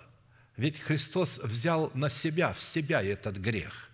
ведь 0.57 0.79
Христос 0.81 1.39
взял 1.39 1.91
на 1.95 2.11
себя, 2.11 2.53
в 2.53 2.61
себя 2.61 3.01
этот 3.03 3.37
грех. 3.37 3.91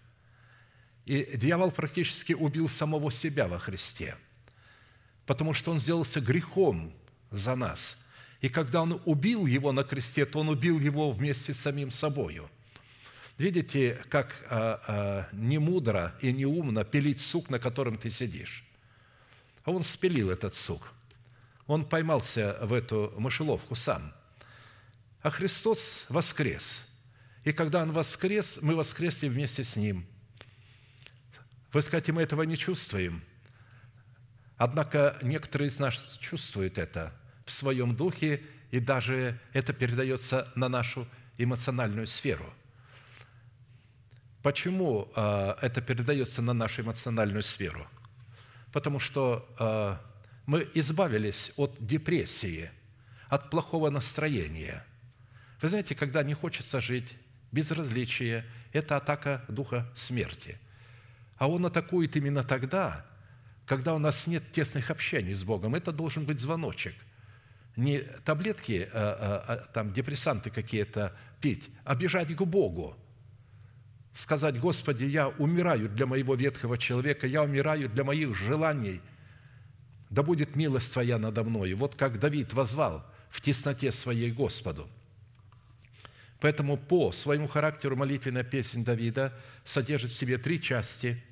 И 1.05 1.37
дьявол 1.37 1.71
практически 1.71 2.33
убил 2.33 2.69
самого 2.69 3.13
себя 3.13 3.49
во 3.49 3.59
Христе, 3.59 4.17
потому 5.27 5.53
что 5.53 5.73
он 5.73 5.79
сделался 5.79 6.21
грехом 6.21 6.93
за 7.31 7.55
нас. 7.55 8.07
И 8.41 8.49
когда 8.49 8.83
он 8.83 9.01
убил 9.05 9.45
его 9.45 9.73
на 9.73 9.85
кресте, 9.85 10.25
то 10.25 10.41
он 10.41 10.49
убил 10.49 10.81
его 10.81 11.13
вместе 11.13 11.53
с 11.53 11.59
самим 11.59 11.91
собою– 11.91 12.51
Видите, 13.41 13.99
как 14.11 14.45
а, 14.51 14.83
а, 14.87 15.29
не 15.33 15.57
мудро 15.57 16.15
и 16.21 16.31
не 16.31 16.45
умно 16.45 16.85
пилить 16.85 17.23
сук, 17.23 17.49
на 17.49 17.59
котором 17.59 17.97
ты 17.97 18.11
сидишь. 18.11 18.67
А 19.65 19.71
он 19.71 19.83
спилил 19.83 20.29
этот 20.29 20.55
сук. 20.55 20.93
Он 21.67 21.87
поймался 21.87 22.59
в 22.61 22.75
эту 22.75 23.15
мышеловку 23.17 23.75
сам. 23.75 24.13
А 25.23 25.31
Христос 25.31 26.05
воскрес. 26.11 26.93
И 27.43 27.55
когда 27.55 27.81
Он 27.81 27.93
воскрес, 27.93 28.59
мы 28.61 28.77
воскресли 28.77 29.27
вместе 29.27 29.65
с 29.65 29.75
Ним. 29.75 30.05
Вы 31.73 31.81
скажете, 31.81 32.13
мы 32.13 32.21
этого 32.21 32.43
не 32.43 32.59
чувствуем. 32.59 33.23
Однако 34.59 35.19
некоторые 35.23 35.69
из 35.69 35.79
нас 35.79 36.19
чувствуют 36.21 36.77
это 36.77 37.15
в 37.47 37.53
своем 37.53 37.97
духе, 37.97 38.43
и 38.71 38.81
даже 38.81 39.41
это 39.55 39.73
передается 39.73 40.53
на 40.57 40.69
нашу 40.69 41.09
эмоциональную 41.39 42.07
сферу– 42.07 42.45
Почему 44.43 45.11
а, 45.15 45.59
это 45.61 45.83
передается 45.83 46.41
на 46.41 46.55
нашу 46.55 46.83
эмоциональную 46.83 47.43
сферу? 47.43 47.87
Потому 48.73 48.99
что 48.99 49.47
а, 49.59 50.01
мы 50.47 50.67
избавились 50.75 51.53
от 51.57 51.77
депрессии, 51.79 52.71
от 53.29 53.51
плохого 53.51 53.91
настроения. 53.91 54.85
Вы 55.61 55.69
знаете, 55.69 55.95
когда 55.95 56.23
не 56.23 56.33
хочется 56.33 56.81
жить, 56.81 57.15
безразличие– 57.53 58.47
это 58.73 58.97
атака 58.97 59.45
духа 59.49 59.87
смерти. 59.95 60.59
А 61.37 61.49
он 61.49 61.67
атакует 61.67 62.17
именно 62.17 62.43
тогда, 62.43 63.05
когда 63.67 63.95
у 63.95 63.99
нас 63.99 64.27
нет 64.27 64.53
тесных 64.53 64.91
общений 64.91 65.35
с 65.35 65.45
Богом. 65.45 65.75
Это 65.75 65.93
должен 65.93 66.25
быть 66.25 66.41
звоночек. 66.41 66.95
Не 67.77 68.01
таблетки, 68.25 68.89
а, 68.95 69.69
там, 69.75 69.93
депрессанты 69.93 70.49
какие-то 70.49 71.15
пить, 71.43 71.69
а 71.85 71.95
бежать 71.95 72.35
к 72.35 72.43
Богу– 72.43 72.97
сказать, 74.15 74.59
Господи, 74.59 75.05
я 75.05 75.29
умираю 75.29 75.89
для 75.89 76.07
моего 76.07 76.35
ветхого 76.35 76.77
человека, 76.79 77.27
я 77.27 77.43
умираю 77.43 77.89
для 77.89 78.05
моих 78.05 78.35
желаний, 78.35 79.01
да 80.11 80.23
будет 80.23 80.57
милость 80.57 80.93
Твоя 80.93 81.19
надо 81.19 81.45
мной. 81.45 81.75
Вот 81.75 81.95
как 81.95 82.19
Давид 82.19 82.53
возвал 82.53 83.05
в 83.29 83.41
тесноте 83.41 83.93
своей 83.93 84.33
Господу. 84.33 84.89
Поэтому 86.41 86.77
по 86.77 87.13
своему 87.13 87.47
характеру 87.47 87.97
молитвенная 87.97 88.43
песня 88.43 88.85
Давида 88.85 89.33
содержит 89.65 90.11
в 90.11 90.17
себе 90.17 90.39
три 90.39 90.61
части, 90.61 91.23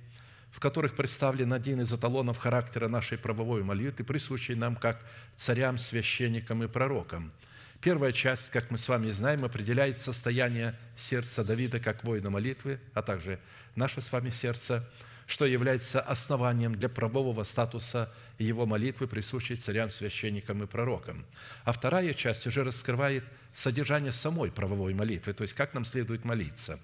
в 0.51 0.61
которых 0.61 0.95
представлен 0.95 1.53
один 1.53 1.81
из 1.81 1.93
эталонов 1.93 2.39
характера 2.39 2.89
нашей 2.89 3.19
правовой 3.19 3.63
молитвы, 3.65 4.05
присущий 4.05 4.55
нам 4.55 4.77
как 4.77 5.05
царям, 5.35 5.79
священникам 5.79 6.63
и 6.63 6.69
пророкам– 6.69 7.33
Первая 7.81 8.13
часть, 8.13 8.51
как 8.51 8.71
мы 8.73 8.79
с 8.79 8.89
вами 8.89 9.11
знаем, 9.13 9.45
определяет 9.45 9.99
состояние 9.99 10.77
сердца 10.97 11.45
Давида 11.45 11.79
как 11.79 12.03
воина 12.03 12.29
молитвы, 12.29 12.81
а 12.93 13.03
также 13.03 13.39
наше 13.77 14.01
с 14.01 14.11
вами 14.11 14.31
сердце, 14.31 14.89
что 15.27 15.47
является 15.47 16.01
основанием 16.01 16.75
для 16.75 16.89
правового 16.89 17.45
статуса 17.45 18.13
его 18.39 18.67
молитвы, 18.67 19.07
присущей 19.07 19.55
царям, 19.57 19.91
священникам 19.91 20.63
и 20.63 20.67
пророкам. 20.67 21.25
А 21.65 21.73
вторая 21.73 22.15
часть 22.15 22.47
уже 22.49 22.65
раскрывает 22.65 23.23
содержание 23.53 24.11
самой 24.13 24.51
правовой 24.51 24.93
молитвы, 24.95 25.33
то 25.33 25.43
есть 25.43 25.55
как 25.55 25.75
нам 25.75 25.85
следует 25.85 26.25
молиться. 26.25 26.81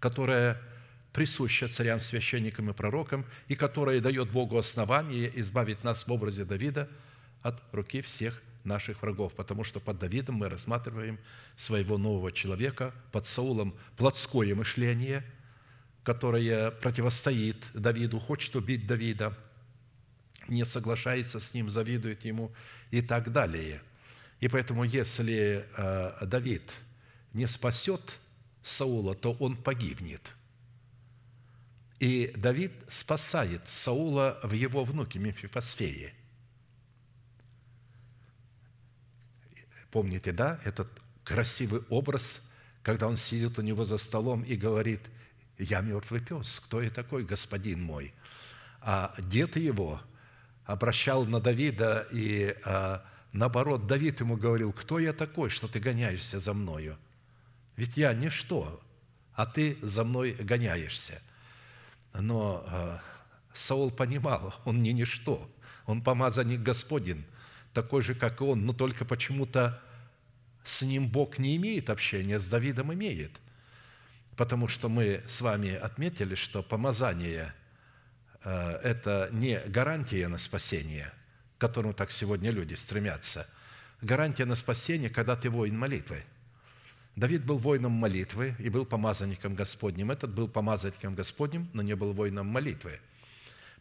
которая 0.00 0.60
присуща 1.12 1.68
царям, 1.68 2.00
священникам 2.00 2.70
и 2.70 2.72
пророкам, 2.72 3.24
и 3.46 3.54
которая 3.54 4.00
дает 4.00 4.30
Богу 4.32 4.58
основание 4.58 5.30
избавить 5.40 5.84
нас 5.84 6.08
в 6.08 6.12
образе 6.12 6.44
Давида 6.44 6.88
от 7.42 7.62
руки 7.72 8.00
всех 8.00 8.42
наших 8.64 9.02
врагов, 9.02 9.34
потому 9.34 9.64
что 9.64 9.80
под 9.80 9.98
Давидом 9.98 10.36
мы 10.36 10.48
рассматриваем 10.48 11.18
своего 11.56 11.98
нового 11.98 12.32
человека, 12.32 12.94
под 13.10 13.26
Саулом 13.26 13.74
плотское 13.96 14.54
мышление, 14.54 15.24
которое 16.04 16.70
противостоит 16.70 17.56
Давиду, 17.74 18.18
хочет 18.18 18.56
убить 18.56 18.86
Давида, 18.86 19.36
не 20.48 20.64
соглашается 20.64 21.38
с 21.38 21.54
ним, 21.54 21.70
завидует 21.70 22.24
ему 22.24 22.52
и 22.90 23.00
так 23.00 23.32
далее. 23.32 23.80
И 24.40 24.48
поэтому, 24.48 24.84
если 24.84 25.64
э, 25.76 26.26
Давид 26.26 26.72
не 27.32 27.46
спасет 27.46 28.18
Саула, 28.62 29.14
то 29.14 29.32
он 29.34 29.56
погибнет. 29.56 30.34
И 32.00 32.32
Давид 32.36 32.72
спасает 32.88 33.62
Саула 33.68 34.40
в 34.42 34.52
его 34.52 34.84
внуке 34.84 35.20
Мефифосфее. 35.20 36.12
Помните, 39.92 40.32
да, 40.32 40.58
этот 40.64 40.88
красивый 41.22 41.82
образ, 41.88 42.40
когда 42.82 43.06
он 43.06 43.16
сидит 43.16 43.58
у 43.60 43.62
него 43.62 43.84
за 43.84 43.98
столом 43.98 44.42
и 44.42 44.56
говорит, 44.56 45.02
«Я 45.58 45.82
мертвый 45.82 46.20
пес, 46.20 46.58
кто 46.58 46.82
я 46.82 46.90
такой, 46.90 47.24
господин 47.24 47.80
мой?» 47.80 48.12
А 48.80 49.14
дед 49.18 49.56
его 49.56 50.00
обращал 50.64 51.26
на 51.26 51.40
Давида, 51.40 52.08
и 52.10 52.56
а, 52.64 53.04
наоборот, 53.32 53.86
Давид 53.86 54.18
ему 54.20 54.36
говорил, 54.36 54.72
«Кто 54.72 54.98
я 54.98 55.12
такой, 55.12 55.50
что 55.50 55.68
ты 55.68 55.78
гоняешься 55.78 56.40
за 56.40 56.54
мною?» 56.54 56.96
Ведь 57.76 57.96
я 57.96 58.12
ничто, 58.12 58.80
а 59.34 59.46
ты 59.46 59.78
за 59.82 60.04
мной 60.04 60.32
гоняешься. 60.32 61.22
Но 62.12 62.64
э, 62.66 62.98
Саул 63.54 63.90
понимал, 63.90 64.54
он 64.64 64.82
не 64.82 64.92
ничто, 64.92 65.50
он 65.86 66.02
помазанник 66.02 66.60
Господень, 66.60 67.24
такой 67.72 68.02
же, 68.02 68.14
как 68.14 68.40
и 68.40 68.44
он, 68.44 68.66
но 68.66 68.72
только 68.72 69.04
почему-то 69.04 69.80
с 70.64 70.82
ним 70.82 71.08
Бог 71.08 71.38
не 71.38 71.56
имеет 71.56 71.90
общения, 71.90 72.38
с 72.38 72.48
Давидом 72.48 72.92
имеет. 72.94 73.40
Потому 74.36 74.68
что 74.68 74.88
мы 74.88 75.22
с 75.28 75.40
вами 75.40 75.74
отметили, 75.74 76.34
что 76.34 76.62
помазание 76.62 77.54
э,– 78.44 78.80
это 78.82 79.28
не 79.32 79.60
гарантия 79.66 80.28
на 80.28 80.38
спасение, 80.38 81.12
к 81.58 81.60
которому 81.60 81.94
так 81.94 82.10
сегодня 82.10 82.50
люди 82.50 82.74
стремятся. 82.74 83.46
Гарантия 84.00 84.44
на 84.44 84.54
спасение, 84.54 85.10
когда 85.10 85.36
ты 85.36 85.50
воин 85.50 85.78
молитвы– 85.78 86.24
Давид 87.14 87.44
был 87.44 87.58
воином 87.58 87.92
молитвы 87.92 88.54
и 88.58 88.70
был 88.70 88.86
помазанником 88.86 89.54
Господним. 89.54 90.10
Этот 90.10 90.32
был 90.32 90.48
помазанником 90.48 91.14
Господним, 91.14 91.68
но 91.74 91.82
не 91.82 91.94
был 91.94 92.12
воином 92.12 92.46
молитвы. 92.46 93.00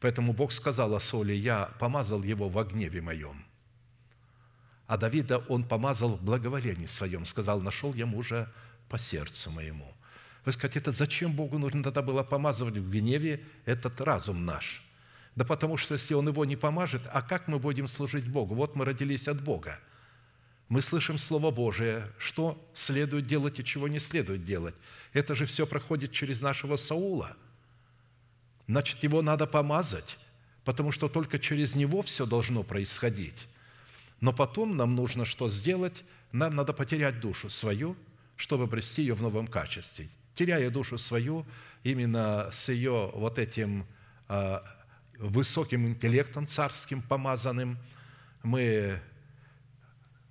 Поэтому 0.02 0.34
Бог 0.34 0.52
сказал 0.52 0.94
о 0.96 1.00
Соле, 1.00 1.38
«Я 1.38 1.70
помазал 1.80 2.24
его 2.24 2.50
в 2.50 2.64
гневе 2.66 3.02
моем». 3.02 3.46
А 4.92 4.98
Давида 4.98 5.38
он 5.48 5.64
помазал 5.64 6.18
в 6.18 6.22
благоволении 6.22 6.86
своем, 6.86 7.26
сказал, 7.26 7.62
«Нашел 7.62 7.94
я 7.94 8.06
мужа 8.06 8.52
по 8.90 9.00
сердцу 9.00 9.50
моему». 9.50 9.90
Вы 10.44 10.52
скажете, 10.52 10.80
это 10.80 10.92
зачем 10.92 11.32
Богу 11.32 11.58
нужно 11.58 11.82
тогда 11.82 12.02
было 12.02 12.24
помазывать 12.24 12.76
в 12.76 12.92
гневе 12.92 13.42
этот 13.64 14.02
разум 14.02 14.46
наш? 14.46 14.84
Да 15.38 15.46
потому 15.46 15.78
что, 15.78 15.94
если 15.94 16.14
Он 16.14 16.28
его 16.28 16.44
не 16.44 16.58
помажет, 16.58 17.04
а 17.14 17.22
как 17.22 17.48
мы 17.48 17.58
будем 17.58 17.88
служить 17.88 18.28
Богу? 18.28 18.54
Вот 18.54 18.76
мы 18.76 18.84
родились 18.84 19.30
от 19.30 19.42
Бога– 19.42 19.80
мы 20.68 20.82
слышим 20.82 21.18
Слово 21.18 21.52
Божие, 21.52 22.08
что 22.18 22.62
следует 22.74 23.28
делать 23.28 23.60
и 23.60 23.64
чего 23.64 23.90
не 23.90 24.00
следует 24.00 24.46
делать. 24.46 24.76
Это 25.12 25.36
же 25.36 25.46
все 25.46 25.68
проходит 25.68 26.14
через 26.14 26.42
нашего 26.42 26.78
Саула. 26.78 27.36
Значит, 28.68 29.04
его 29.04 29.22
надо 29.22 29.48
помазать, 29.48 30.18
потому 30.64 30.94
что 30.94 31.10
только 31.10 31.40
через 31.40 31.76
него 31.76 32.02
все 32.02 32.26
должно 32.26 32.64
происходить. 32.64 33.48
Но 34.22 34.32
потом 34.32 34.78
нам 34.78 34.96
нужно 34.96 35.26
что 35.26 35.50
сделать? 35.50 36.04
Нам 36.32 36.56
надо 36.56 36.74
потерять 36.74 37.20
душу 37.20 37.50
свою, 37.50 37.98
чтобы 38.38 38.64
обрести 38.64 39.02
ее 39.02 39.16
в 39.16 39.22
новом 39.22 39.48
качестве. 39.48 40.08
Теряя 40.36 40.70
душу 40.70 40.98
свою, 40.98 41.46
именно 41.84 42.50
с 42.52 42.70
ее 42.70 43.12
вот 43.14 43.38
этим 43.38 43.86
а, 44.28 44.64
высоким 45.18 45.88
интеллектом 45.88 46.48
царским 46.48 47.02
помазанным, 47.02 47.78
мы 48.44 49.02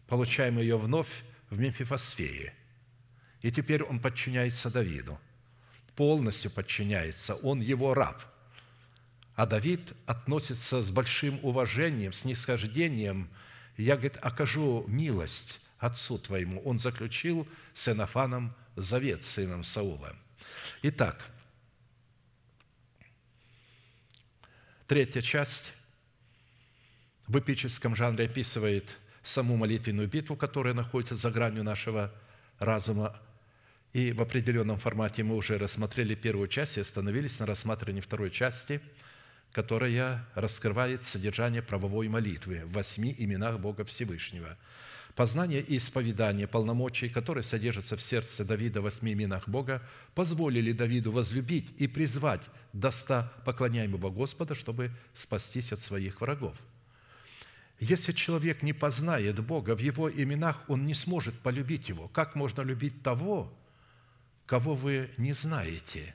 получаем 0.09 0.59
ее 0.59 0.79
вновь 0.79 1.23
в 1.51 1.59
Мемфифосфее. 1.59 2.55
И 3.43 3.51
теперь 3.51 3.83
он 3.83 4.01
подчиняется 4.01 4.71
Давиду. 4.71 5.19
Полностью 5.97 6.51
подчиняется. 6.51 7.35
Он 7.37 7.61
его 7.61 7.95
раб. 7.95 8.23
А 9.35 9.47
Давид 9.47 9.93
относится 10.07 10.83
с 10.83 10.91
большим 10.91 11.39
уважением, 11.43 12.13
с 12.13 12.25
нисхождением. 12.25 13.31
Я, 13.77 13.97
говорит, 13.97 14.19
окажу 14.21 14.85
милость 14.89 15.61
отцу 15.79 16.19
твоему. 16.19 16.61
Он 16.63 16.79
заключил 16.79 17.49
с 17.75 17.89
Энофаном 17.89 18.55
завет 18.77 19.25
сыном 19.25 19.65
Саула. 19.65 20.15
Итак, 20.83 21.27
третья 24.87 25.23
часть 25.23 25.73
в 27.27 27.39
эпическом 27.39 27.97
жанре 27.97 28.27
описывает– 28.27 28.97
саму 29.23 29.57
молитвенную 29.57 30.09
битву, 30.09 30.37
которая 30.37 30.75
находится 30.75 31.15
за 31.15 31.31
гранью 31.31 31.65
нашего 31.65 32.13
разума. 32.59 33.17
И 33.93 34.13
в 34.13 34.21
определенном 34.21 34.79
формате 34.79 35.23
мы 35.23 35.35
уже 35.35 35.59
рассмотрели 35.59 36.15
первую 36.15 36.49
часть 36.49 36.77
и 36.77 36.81
остановились 36.81 37.41
на 37.41 37.47
рассматривании 37.47 38.01
второй 38.01 38.31
части, 38.31 38.81
которая 39.53 40.27
раскрывает 40.35 41.05
содержание 41.05 41.63
правовой 41.63 42.09
молитвы 42.09 42.63
в 42.65 42.73
восьми 42.73 43.15
именах 43.19 43.59
Бога 43.59 43.85
Всевышнего. 43.85 44.57
Познание 45.15 45.61
и 45.61 45.77
исповедание 45.77 46.47
полномочий, 46.47 47.09
которые 47.09 47.45
содержатся 47.45 47.97
в 47.97 48.03
сердце 48.03 48.45
Давида 48.45 48.81
в 48.81 48.85
восьми 48.85 49.13
именах 49.13 49.49
Бога, 49.49 49.83
позволили 50.15 50.73
Давиду 50.73 51.13
возлюбить 51.13 51.75
и 51.79 51.89
призвать 51.89 52.43
до 52.73 52.91
ста 52.91 53.33
поклоняемого 53.45 54.11
Господа, 54.11 54.55
чтобы 54.55 54.93
спастись 55.15 55.73
от 55.73 55.81
своих 55.81 56.21
врагов– 56.21 56.57
если 57.81 58.13
человек 58.13 58.63
не 58.63 58.75
познает 58.75 59.41
Бога 59.41 59.75
в 59.75 59.81
Его 59.81 60.11
именах, 60.11 60.63
он 60.69 60.85
не 60.85 60.93
сможет 60.93 61.39
полюбить 61.41 61.89
Его. 61.89 62.09
Как 62.09 62.35
можно 62.35 62.61
любить 62.61 63.03
того, 63.03 63.51
кого 64.45 64.75
вы 64.75 65.11
не 65.17 65.33
знаете? 65.33 66.15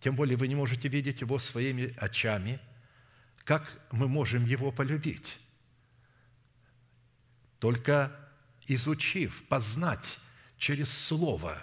Тем 0.00 0.14
более 0.14 0.36
вы 0.36 0.48
не 0.48 0.54
можете 0.54 0.88
видеть 0.88 1.20
Его 1.20 1.38
своими 1.38 1.94
очами. 1.96 2.60
Как 3.44 3.80
мы 3.90 4.08
можем 4.08 4.44
Его 4.44 4.70
полюбить? 4.70 5.38
Только 7.58 8.12
изучив, 8.66 9.42
познать 9.48 10.18
через 10.56 10.92
Слово. 10.92 11.62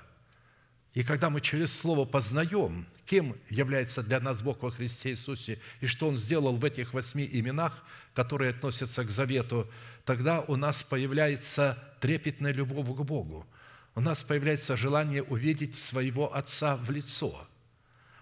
И 0.93 1.03
когда 1.03 1.29
мы 1.29 1.41
через 1.41 1.77
Слово 1.77 2.05
познаем, 2.05 2.86
кем 3.05 3.36
является 3.49 4.01
для 4.01 4.19
нас 4.19 4.41
Бог 4.41 4.61
во 4.63 4.71
Христе 4.71 5.11
Иисусе 5.11 5.59
и 5.79 5.88
что 5.88 6.07
Он 6.07 6.17
сделал 6.17 6.55
в 6.55 6.65
этих 6.65 6.93
восьми 6.93 7.27
именах, 7.31 7.83
которые 8.13 8.51
относятся 8.51 9.03
к 9.03 9.11
завету, 9.11 9.69
тогда 10.05 10.41
у 10.41 10.55
нас 10.55 10.83
появляется 10.83 11.77
трепетная 11.99 12.51
любовь 12.51 12.88
к 12.88 13.01
Богу. 13.03 13.47
У 13.93 14.01
нас 14.01 14.23
появляется 14.23 14.75
желание 14.75 15.23
увидеть 15.23 15.79
своего 15.79 16.36
Отца 16.36 16.75
в 16.75 16.89
лицо, 16.91 17.47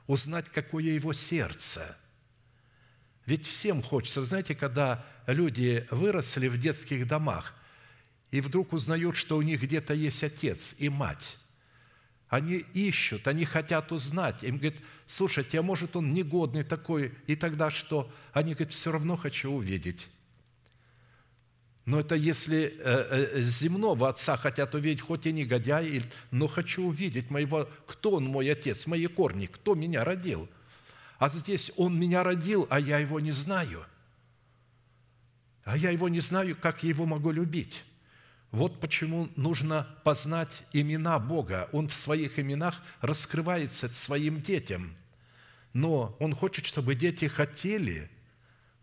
узнать, 0.07 0.49
какое 0.49 0.83
его 0.83 1.13
сердце. 1.13 1.97
Ведь 3.25 3.47
всем 3.47 3.81
хочется, 3.81 4.25
знаете, 4.25 4.53
когда 4.53 5.05
люди 5.27 5.87
выросли 5.91 6.47
в 6.47 6.59
детских 6.59 7.07
домах 7.07 7.53
и 8.31 8.41
вдруг 8.41 8.73
узнают, 8.73 9.15
что 9.15 9.37
у 9.37 9.41
них 9.41 9.61
где-то 9.61 9.93
есть 9.93 10.23
отец 10.23 10.75
и 10.77 10.89
мать, 10.89 11.37
они 12.27 12.55
ищут, 12.73 13.27
они 13.27 13.45
хотят 13.45 13.91
узнать. 13.91 14.43
Им 14.43 14.57
говорят, 14.57 14.81
слушайте, 15.05 15.59
а 15.59 15.61
может 15.61 15.95
он 15.95 16.13
негодный 16.13 16.63
такой, 16.63 17.13
и 17.27 17.35
тогда 17.35 17.69
что? 17.69 18.11
Они 18.33 18.53
говорят, 18.55 18.73
все 18.73 18.91
равно 18.91 19.15
хочу 19.15 19.51
увидеть. 19.51 20.07
Но 21.85 21.99
это 21.99 22.15
если 22.15 22.63
э, 22.63 22.71
э, 22.79 23.41
земного 23.41 24.07
отца 24.07 24.37
хотят 24.37 24.73
увидеть, 24.73 25.01
хоть 25.01 25.25
и 25.25 25.33
негодяй, 25.33 26.03
но 26.31 26.47
хочу 26.47 26.85
увидеть 26.85 27.29
моего, 27.29 27.69
кто 27.85 28.11
он 28.11 28.25
мой 28.25 28.49
отец, 28.49 28.87
мои 28.87 29.07
корни, 29.07 29.47
кто 29.47 29.75
меня 29.75 30.05
родил. 30.05 30.47
А 31.19 31.27
здесь 31.29 31.71
он 31.75 31.99
меня 31.99 32.23
родил, 32.23 32.67
а 32.69 32.79
я 32.79 32.99
его 32.99 33.19
не 33.19 33.31
знаю. 33.31 33.85
А 35.65 35.75
я 35.75 35.89
его 35.89 36.07
не 36.07 36.21
знаю, 36.21 36.55
как 36.55 36.83
я 36.83 36.89
его 36.89 37.05
могу 37.05 37.31
любить. 37.31 37.83
Вот 38.51 38.79
почему 38.79 39.29
нужно 39.35 39.87
познать 40.03 40.63
имена 40.73 41.17
Бога. 41.19 41.69
Он 41.71 41.87
в 41.87 41.95
своих 41.95 42.39
именах 42.39 42.81
раскрывается 43.01 43.87
своим 43.87 44.41
детям. 44.41 44.95
Но 45.73 46.15
Он 46.19 46.35
хочет, 46.35 46.65
чтобы 46.65 46.95
дети 46.95 47.25
хотели 47.25 48.09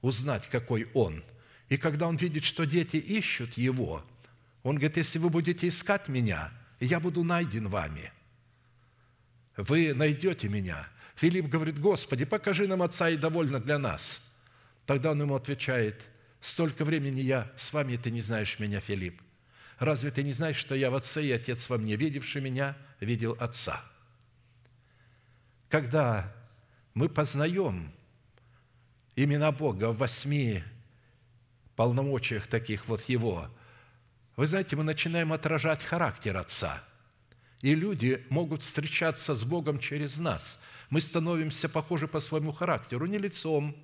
узнать, 0.02 0.48
какой 0.48 0.88
Он. 0.92 1.22
И 1.70 1.78
когда 1.78 2.06
Он 2.06 2.16
видит, 2.16 2.44
что 2.44 2.66
дети 2.66 2.96
ищут 2.98 3.54
Его, 3.54 4.04
Он 4.62 4.76
говорит, 4.76 4.98
если 4.98 5.18
вы 5.18 5.30
будете 5.30 5.68
искать 5.68 6.08
Меня, 6.08 6.52
я 6.80 7.00
буду 7.00 7.24
найден 7.24 7.68
вами. 7.68 8.12
вы 9.56 9.94
найдете 9.94 10.48
меня. 10.48 10.88
Филипп 11.14 11.46
говорит, 11.46 11.78
Господи, 11.78 12.24
покажи 12.24 12.66
нам 12.66 12.82
Отца, 12.82 13.10
и 13.10 13.16
довольно 13.16 13.60
для 13.60 13.78
нас. 13.78 14.34
Тогда 14.86 15.10
он 15.10 15.20
ему 15.20 15.34
отвечает, 15.34 16.02
столько 16.40 16.84
времени 16.84 17.20
я 17.20 17.52
с 17.56 17.72
вами, 17.72 17.96
ты 17.96 18.10
не 18.10 18.22
знаешь 18.22 18.58
меня, 18.58 18.80
Филипп. 18.80 19.20
Разве 19.78 20.10
ты 20.10 20.22
не 20.22 20.32
знаешь, 20.32 20.56
что 20.56 20.74
я 20.74 20.90
в 20.90 20.94
Отце, 20.94 21.22
и 21.22 21.30
Отец 21.30 21.68
во 21.68 21.76
мне, 21.76 21.96
видевший 21.96 22.40
меня, 22.40 22.76
видел 23.00 23.36
Отца? 23.38 23.84
Когда 25.68 26.34
мы 26.94 27.08
познаем 27.10 27.92
имена 29.14 29.52
Бога 29.52 29.90
в 29.90 29.98
восьми 29.98 30.64
полномочиях 31.80 32.46
таких 32.46 32.88
вот 32.88 33.08
Его, 33.08 33.48
вы 34.36 34.46
знаете, 34.46 34.76
мы 34.76 34.82
начинаем 34.84 35.32
отражать 35.32 35.82
характер 35.82 36.36
Отца. 36.36 36.84
И 37.62 37.74
люди 37.74 38.22
могут 38.28 38.60
встречаться 38.60 39.34
с 39.34 39.44
Богом 39.44 39.78
через 39.78 40.18
нас. 40.18 40.62
Мы 40.90 41.00
становимся 41.00 41.70
похожи 41.70 42.06
по 42.06 42.20
своему 42.20 42.52
характеру, 42.52 43.06
не 43.06 43.16
лицом, 43.16 43.74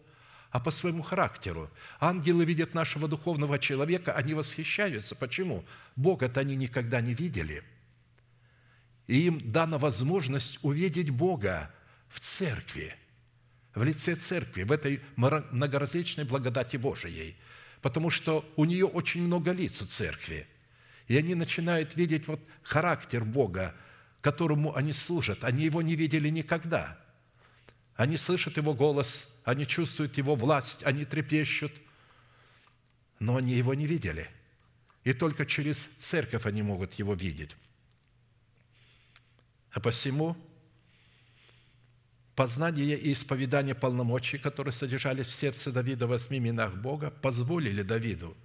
а 0.50 0.60
по 0.60 0.70
своему 0.70 1.00
характеру. 1.00 1.70
Ангелы 1.98 2.44
видят 2.44 2.74
нашего 2.74 3.08
духовного 3.08 3.58
человека, 3.58 4.12
они 4.12 4.34
восхищаются. 4.34 5.14
Почему? 5.14 5.64
Бога-то 5.96 6.40
они 6.40 6.54
никогда 6.54 7.00
не 7.00 7.14
видели. 7.14 7.64
И 9.06 9.22
им 9.22 9.40
дана 9.40 9.78
возможность 9.78 10.58
увидеть 10.60 11.08
Бога 11.08 11.70
в 12.10 12.20
церкви, 12.20 12.94
в 13.74 13.82
лице 13.82 14.16
церкви, 14.16 14.64
в 14.64 14.72
этой 14.72 15.00
многоразличной 15.16 16.24
благодати 16.24 16.76
Божией. 16.76 17.36
Потому 17.86 18.10
что 18.10 18.44
у 18.56 18.64
нее 18.64 18.84
очень 18.84 19.22
много 19.22 19.52
лиц 19.52 19.80
у 19.80 19.86
церкви. 19.86 20.48
И 21.06 21.16
они 21.16 21.36
начинают 21.36 21.94
видеть 21.94 22.26
вот 22.26 22.40
характер 22.64 23.24
Бога, 23.24 23.76
которому 24.20 24.74
они 24.74 24.92
служат. 24.92 25.44
Они 25.44 25.66
его 25.66 25.82
не 25.82 25.94
видели 25.94 26.28
никогда. 26.28 26.98
Они 27.94 28.16
слышат 28.16 28.56
Его 28.56 28.74
голос, 28.74 29.40
они 29.44 29.68
чувствуют 29.68 30.18
Его 30.18 30.34
власть, 30.34 30.82
они 30.82 31.04
трепещут, 31.04 31.70
но 33.20 33.36
они 33.36 33.54
Его 33.54 33.72
не 33.72 33.86
видели. 33.86 34.28
И 35.04 35.12
только 35.12 35.46
через 35.46 35.84
церковь 35.84 36.44
они 36.44 36.62
могут 36.62 36.94
Его 36.94 37.14
видеть. 37.14 37.54
А 39.70 39.78
посему 39.78 40.36
познание 42.36 42.98
и 42.98 43.12
исповедание 43.12 43.74
полномочий, 43.74 44.38
которые 44.38 44.72
содержались 44.72 45.26
в 45.26 45.34
сердце 45.34 45.72
Давида 45.72 46.06
в 46.06 46.10
восьми 46.10 46.38
именах 46.38 46.74
Бога, 46.74 47.10
позволили 47.10 47.82
Давиду 47.82 48.36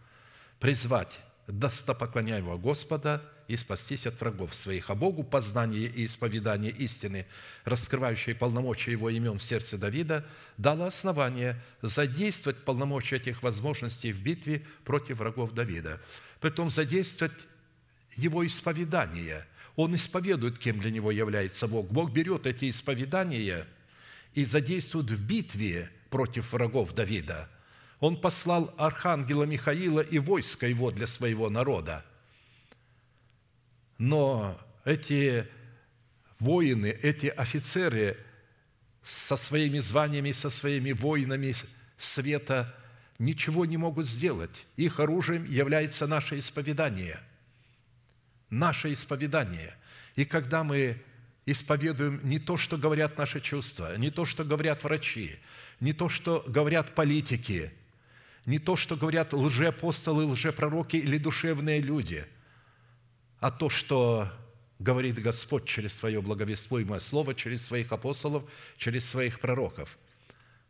призвать 0.59 1.19
достопоклоняемого 1.47 2.57
Господа 2.57 3.21
и 3.47 3.57
спастись 3.57 4.07
от 4.07 4.19
врагов 4.21 4.55
своих. 4.55 4.89
А 4.89 4.95
Богу 4.95 5.23
познание 5.23 5.87
и 5.87 6.05
исповедание 6.05 6.71
истины, 6.71 7.27
раскрывающие 7.65 8.33
полномочия 8.33 8.91
Его 8.91 9.09
имен 9.09 9.39
в 9.39 9.43
сердце 9.43 9.77
Давида, 9.77 10.25
дало 10.57 10.85
основание 10.85 11.61
задействовать 11.81 12.63
полномочия 12.63 13.17
этих 13.17 13.43
возможностей 13.43 14.13
в 14.13 14.21
битве 14.23 14.65
против 14.85 15.17
врагов 15.17 15.53
Давида. 15.53 15.99
Притом 16.39 16.69
задействовать 16.69 17.33
его 18.15 18.45
исповедание. 18.45 19.45
Он 19.75 19.95
исповедует, 19.95 20.59
кем 20.59 20.79
для 20.79 20.91
него 20.91 21.11
является 21.11 21.67
Бог. 21.67 21.89
Бог 21.91 22.11
берет 22.11 22.45
эти 22.45 22.69
исповедания 22.69 23.67
и 24.33 24.45
задействует 24.45 25.11
в 25.11 25.25
битве 25.25 25.89
против 26.09 26.53
врагов 26.53 26.93
Давида– 26.93 27.49
он 28.01 28.19
послал 28.19 28.73
архангела 28.77 29.43
Михаила 29.43 30.01
и 30.01 30.17
войско 30.17 30.67
его 30.67 30.89
для 30.89 31.05
своего 31.05 31.51
народа. 31.51 32.03
Но 33.99 34.59
эти 34.83 35.47
воины, 36.39 36.87
эти 36.87 37.27
офицеры 37.27 38.17
со 39.05 39.37
своими 39.37 39.77
званиями, 39.77 40.31
со 40.31 40.49
своими 40.49 40.93
воинами 40.93 41.55
света 41.95 42.75
ничего 43.19 43.67
не 43.67 43.77
могут 43.77 44.07
сделать. 44.07 44.65
Их 44.77 44.99
оружием 44.99 45.45
является 45.45 46.07
наше 46.07 46.39
исповедание. 46.39 47.19
Наше 48.49 48.91
исповедание. 48.93 49.75
И 50.15 50.25
когда 50.25 50.63
мы 50.63 50.99
исповедуем 51.45 52.19
не 52.23 52.39
то, 52.39 52.57
что 52.57 52.77
говорят 52.77 53.17
наши 53.17 53.41
чувства, 53.41 53.97
не 53.97 54.09
то, 54.09 54.25
что 54.25 54.43
говорят 54.43 54.83
врачи, 54.83 55.39
не 55.79 55.93
то, 55.93 56.09
что 56.09 56.43
говорят 56.47 56.95
политики– 56.95 57.71
не 58.45 58.59
то, 58.59 58.75
что 58.75 58.95
говорят 58.95 59.33
лжеапостолы, 59.33 60.25
лжепророки 60.25 60.95
или 60.95 61.17
душевные 61.17 61.79
люди, 61.79 62.25
а 63.39 63.51
то, 63.51 63.69
что 63.69 64.31
говорит 64.79 65.21
Господь 65.21 65.65
через 65.65 65.93
свое 65.93 66.21
благовествуемое 66.21 66.99
слово, 66.99 67.35
через 67.35 67.63
своих 67.65 67.91
апостолов, 67.91 68.43
через 68.77 69.07
своих 69.07 69.39
пророков. 69.39 69.97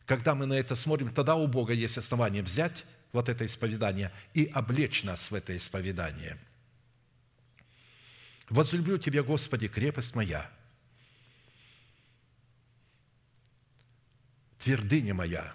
Когда 0.05 0.35
мы 0.35 0.45
на 0.45 0.53
это 0.53 0.75
смотрим, 0.75 1.13
тогда 1.13 1.35
у 1.35 1.47
Бога 1.47 1.73
есть 1.73 1.97
основание 1.97 2.43
взять 2.43 2.85
вот 3.13 3.29
это 3.29 3.45
исповедание 3.45 4.11
и 4.33 4.45
облечь 4.45 5.03
нас 5.03 5.31
в 5.31 5.35
это 5.35 5.55
исповедание. 5.55 6.37
«Возлюблю 8.49 8.97
Тебя, 8.97 9.23
Господи, 9.23 9.69
крепость 9.69 10.13
моя, 10.13 10.49
твердыня 14.63 15.13
моя, 15.13 15.53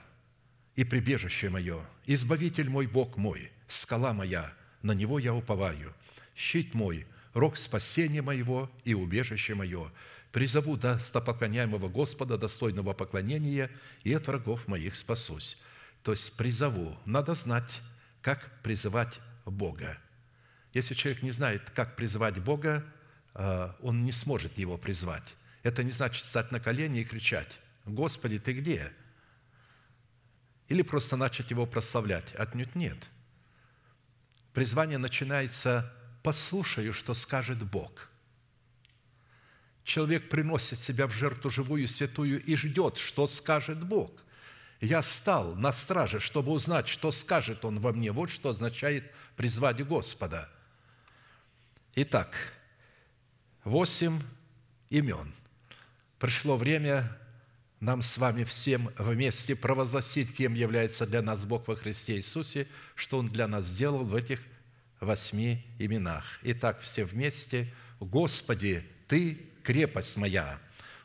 и 0.74 0.84
прибежище 0.84 1.48
мое, 1.48 1.80
избавитель 2.06 2.68
мой, 2.68 2.86
Бог 2.86 3.16
мой, 3.16 3.50
скала 3.66 4.12
моя, 4.12 4.52
на 4.82 4.92
Него 4.92 5.18
я 5.18 5.34
уповаю, 5.34 5.94
щит 6.34 6.74
мой, 6.74 7.06
рог 7.32 7.56
спасения 7.56 8.22
моего 8.22 8.70
и 8.84 8.94
убежище 8.94 9.54
мое, 9.54 9.90
призову 10.32 10.76
достопоклоняемого 10.76 11.88
Господа, 11.88 12.36
достойного 12.36 12.92
поклонения, 12.92 13.70
и 14.04 14.12
от 14.12 14.26
врагов 14.26 14.68
моих 14.68 14.94
спасусь». 14.94 15.64
То 16.06 16.12
есть 16.12 16.36
призову. 16.36 16.96
Надо 17.04 17.34
знать, 17.34 17.80
как 18.22 18.62
призывать 18.62 19.18
Бога. 19.44 19.98
Если 20.72 20.94
человек 20.94 21.20
не 21.24 21.32
знает, 21.32 21.68
как 21.70 21.96
призывать 21.96 22.38
Бога, 22.38 22.84
а, 23.34 23.74
он 23.80 24.04
не 24.04 24.12
сможет 24.12 24.56
его 24.56 24.78
призвать. 24.78 25.34
Это 25.64 25.82
не 25.82 25.90
значит 25.90 26.24
стать 26.24 26.52
на 26.52 26.60
колени 26.60 27.00
и 27.00 27.04
кричать, 27.04 27.58
«Господи, 27.86 28.38
Ты 28.38 28.52
где?» 28.52 28.92
Или 30.68 30.82
просто 30.82 31.16
начать 31.16 31.50
его 31.50 31.64
прославлять? 31.64 32.34
Отнюдь 32.34 32.74
нет. 32.74 32.98
Призвание 34.52 34.98
начинается 34.98 35.92
«послушаю, 36.22 36.92
что 36.92 37.14
скажет 37.14 37.62
Бог». 37.62 38.10
Человек 39.84 40.28
приносит 40.28 40.80
себя 40.80 41.06
в 41.06 41.12
жертву 41.12 41.48
живую 41.48 41.86
святую 41.86 42.42
и 42.42 42.56
ждет, 42.56 42.96
что 42.96 43.28
скажет 43.28 43.84
Бог. 43.84 44.10
Я 44.80 45.02
стал 45.04 45.54
на 45.54 45.72
страже, 45.72 46.18
чтобы 46.18 46.50
узнать, 46.50 46.88
что 46.88 47.12
скажет 47.12 47.64
Он 47.64 47.78
во 47.78 47.92
мне. 47.92 48.10
Вот 48.10 48.28
что 48.30 48.48
означает 48.48 49.08
призвать 49.36 49.86
Господа. 49.86 50.50
Итак, 51.94 52.52
восемь 53.62 54.20
имен. 54.90 55.32
Пришло 56.18 56.56
время 56.56 57.16
нам 57.86 58.02
с 58.02 58.18
вами 58.18 58.42
всем 58.42 58.90
вместе 58.98 59.54
провозгласить, 59.54 60.34
кем 60.34 60.54
является 60.54 61.06
для 61.06 61.22
нас 61.22 61.44
Бог 61.44 61.68
во 61.68 61.76
Христе 61.76 62.16
Иисусе, 62.16 62.66
что 62.96 63.18
Он 63.18 63.28
для 63.28 63.46
нас 63.46 63.66
сделал 63.66 64.02
в 64.02 64.16
этих 64.16 64.40
восьми 64.98 65.64
именах. 65.78 66.24
Итак, 66.42 66.80
все 66.80 67.04
вместе. 67.04 67.72
Господи, 68.00 68.84
Ты 69.06 69.38
крепость 69.62 70.16
моя. 70.16 70.58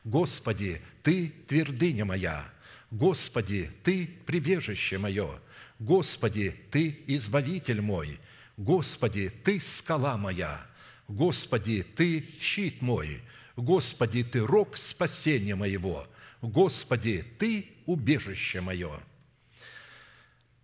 Господи, 0.03 0.81
Ты 1.03 1.31
твердыня 1.47 2.03
моя. 2.03 2.51
Господи, 2.89 3.69
Ты 3.83 4.09
прибежище 4.25 4.97
мое. 4.97 5.29
Господи, 5.77 6.55
Ты 6.71 7.03
избавитель 7.05 7.81
мой. 7.81 8.19
Господи, 8.57 9.31
Ты 9.43 9.59
скала 9.59 10.17
моя. 10.17 10.65
Господи, 11.07 11.83
Ты 11.95 12.27
щит 12.41 12.81
мой. 12.81 13.21
Господи, 13.55 14.23
Ты 14.23 14.39
рог 14.39 14.77
спасения 14.77 15.53
моего. 15.53 16.07
Господи, 16.41 17.25
Ты 17.37 17.67
убежище 17.85 18.61
мое. 18.61 18.99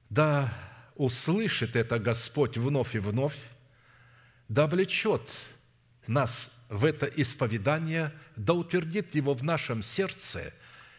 Да 0.10 0.54
услышит 0.96 1.76
это 1.76 2.00
Господь 2.00 2.58
вновь 2.58 2.96
и 2.96 3.00
вновь, 3.00 3.38
да 4.50 4.64
облечет 4.64 5.30
нас 6.08 6.60
в 6.70 6.86
это 6.86 7.06
исповедание, 7.06 8.14
да 8.36 8.54
утвердит 8.54 9.14
его 9.14 9.34
в 9.34 9.44
нашем 9.44 9.82
сердце, 9.82 10.54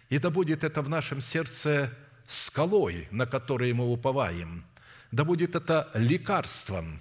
и 0.08 0.18
да 0.18 0.30
будет 0.30 0.64
это 0.64 0.82
в 0.82 0.88
нашем 0.88 1.20
сердце 1.20 1.92
скалой, 2.26 3.08
на 3.10 3.26
которой 3.26 3.72
мы 3.72 3.90
уповаем, 3.90 4.64
да 5.10 5.24
будет 5.24 5.54
это 5.54 5.90
лекарством 5.94 7.00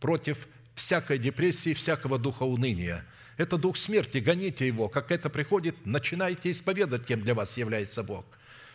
против 0.00 0.48
всякой 0.74 1.18
депрессии, 1.18 1.74
всякого 1.74 2.18
духа 2.18 2.44
уныния, 2.44 3.04
это 3.42 3.58
дух 3.58 3.76
смерти, 3.76 4.18
гоните 4.18 4.66
его. 4.66 4.88
Как 4.88 5.10
это 5.10 5.28
приходит, 5.28 5.84
начинайте 5.84 6.50
исповедать, 6.50 7.04
кем 7.04 7.22
для 7.22 7.34
вас 7.34 7.56
является 7.56 8.02
Бог. 8.02 8.24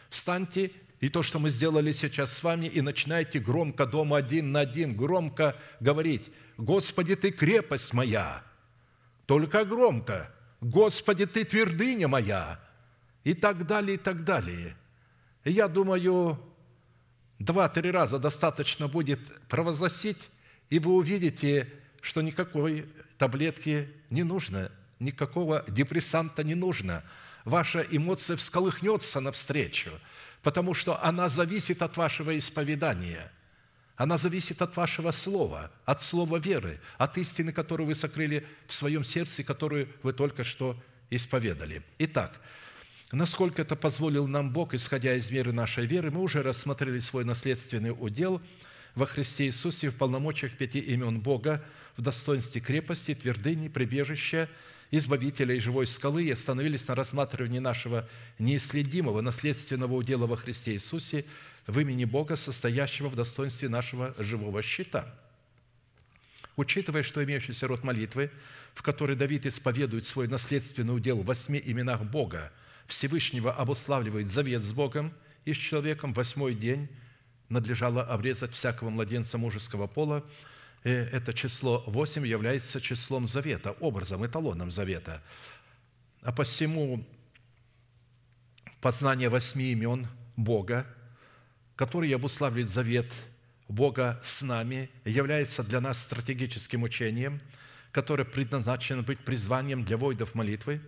Встаньте, 0.09 0.72
и 0.99 1.09
то, 1.09 1.24
что 1.24 1.39
мы 1.39 1.49
сделали 1.49 1.91
сейчас 1.91 2.32
с 2.34 2.43
вами, 2.43 2.68
и 2.68 2.82
начинайте 2.82 3.39
громко 3.39 3.86
дома 3.86 4.18
один 4.18 4.51
на 4.51 4.61
один, 4.61 4.95
громко 4.95 5.55
говорить, 5.80 6.24
«Господи, 6.57 7.15
Ты 7.15 7.32
крепость 7.32 7.93
моя!» 7.93 8.43
Только 9.28 9.65
громко. 9.65 10.32
Господи, 10.61 11.26
Ты 11.26 11.43
твердыня 11.43 12.07
моя, 12.07 12.59
и 13.24 13.34
так 13.34 13.68
далее, 13.68 13.95
и 13.95 13.97
так 13.97 14.24
далее. 14.24 14.76
Я 15.43 15.68
думаю, 15.68 16.39
два-три 17.38 17.91
раза 17.91 18.20
достаточно 18.20 18.88
будет 18.88 19.20
провозгласить, 19.49 20.30
и 20.70 20.80
вы 20.80 20.93
увидите, 20.93 21.72
что 22.01 22.22
никакой 22.22 22.88
таблетки 23.18 23.89
не 24.10 24.24
нужно, 24.24 24.72
никакого 24.99 25.64
депрессанта 25.68 26.43
не 26.43 26.55
нужно. 26.55 27.03
Ваша 27.45 27.82
эмоция 27.82 28.36
всколыхнется 28.36 29.20
навстречу, 29.20 29.91
потому 30.43 30.74
что 30.74 31.01
она 31.03 31.30
зависит 31.30 31.82
от 31.82 31.97
вашего 31.97 32.38
исповедания– 32.38 33.32
она 33.97 34.20
зависит 34.20 34.62
от 34.62 34.78
вашего 34.78 35.10
слова, 35.10 35.72
от 35.84 36.01
слова 36.01 36.38
веры, 36.38 36.80
от 36.99 37.18
истины, 37.18 37.51
которую 37.51 37.88
вы 37.88 37.95
сокрыли 37.95 38.45
в 38.68 38.74
своем 38.74 39.03
сердце, 39.03 39.43
которую 39.43 39.89
вы 40.03 40.14
только 40.14 40.43
что 40.43 40.80
исповедали. 41.10 41.82
Итак, 41.97 42.39
насколько 43.12 43.64
это 43.64 43.76
позволил 43.76 44.28
нам 44.28 44.53
Бог, 44.53 44.76
исходя 44.76 45.16
из 45.16 45.32
меры 45.32 45.51
нашей 45.51 45.88
веры, 45.88 46.12
мы 46.12 46.22
уже 46.22 46.43
рассмотрели 46.43 46.99
свой 46.99 47.26
наследственный 47.26 47.89
удел 47.89 48.39
во 48.93 49.08
Христе 49.08 49.47
Иисусе 49.47 49.89
в 49.89 49.97
полномочиях 49.97 50.55
пяти 50.55 50.80
имен 50.80 51.20
Бога, 51.20 51.64
в 51.98 52.02
достоинстве 52.02 52.62
крепости, 52.62 53.14
твердыни, 53.14 53.68
прибежища, 53.68 54.50
избавителя 54.91 55.54
и 55.56 55.60
живой 55.60 55.88
скалы 55.88 56.24
и 56.24 56.32
остановились 56.32 56.88
на 56.88 56.95
рассматривании 56.95 57.60
нашего 57.60 58.08
неисследимого 58.39 59.22
наследственного 59.22 59.93
удела 59.95 60.28
во 60.28 60.38
Христе 60.38 60.74
Иисусе– 60.74 61.26
в 61.68 61.80
имени 61.80 62.06
Бога, 62.06 62.38
состоящего 62.38 63.10
в 63.10 63.16
достоинстве 63.16 63.70
нашего 63.70 64.16
живого 64.18 64.64
щита. 64.64 65.14
Учитывая, 66.56 67.04
что 67.04 67.24
имеющийся 67.24 67.68
род 67.68 67.84
молитвы, 67.84 68.32
в 68.74 68.82
которой 68.82 69.16
Давид 69.16 69.45
исповедует 69.45 70.06
свой 70.06 70.28
наследственный 70.28 70.95
удел 70.95 71.18
в 71.18 71.26
восьми 71.26 71.62
именах 71.64 72.04
Бога, 72.04 72.52
Всевышнего 72.88 73.52
обуславливает 73.52 74.30
завет 74.30 74.64
с 74.64 74.72
Богом 74.72 75.14
и 75.45 75.54
с 75.54 75.58
человеком, 75.58 76.14
восьмой 76.14 76.56
день 76.56 76.88
надлежало 77.50 78.02
обрезать 78.02 78.54
всякого 78.54 78.89
младенца 78.89 79.38
мужеского 79.38 79.88
пола, 79.88 80.26
это 80.89 81.33
число 81.33 81.83
8 81.88 82.25
является 82.25 82.81
числом 82.81 83.27
завета, 83.27 83.71
образом, 83.79 84.25
эталоном 84.25 84.71
завета. 84.71 85.21
А 86.21 86.31
посему 86.31 87.05
познание 88.81 89.29
восьми 89.29 89.71
имен 89.71 90.07
Бога 90.35 90.85
который 91.77 92.13
обуславливает 92.13 92.69
завет 92.69 93.13
Бога 93.69 94.19
с 94.23 94.41
нами, 94.41 94.89
является 95.05 95.63
для 95.63 95.79
нас 95.79 96.01
стратегическим 96.01 96.83
учением, 96.83 97.39
которое 97.91 98.25
предназначено 98.25 99.03
быть 99.03 99.19
призванием 99.19 99.85
для 99.85 99.97
воидов 99.97 100.33
молитвы 100.33 100.81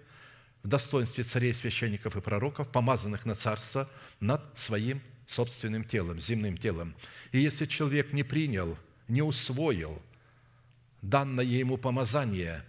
в 0.64 0.68
достоинстве 0.68 1.24
царей, 1.24 1.54
священников 1.54 2.16
и 2.16 2.22
пророков, 2.22 2.72
помазанных 2.72 3.26
на 3.26 3.36
царство 3.36 3.90
над 4.20 4.42
своим 4.58 5.02
собственным 5.28 5.84
телом, 5.84 6.20
земным 6.20 6.58
телом. 6.58 6.96
И 7.32 7.40
если 7.40 7.68
человек 7.68 8.12
не 8.12 8.24
принял, 8.24 8.76
не 9.10 9.22
усвоил 9.22 10.02
данное 11.02 11.46
ему 11.46 11.78
помазание 11.78 12.64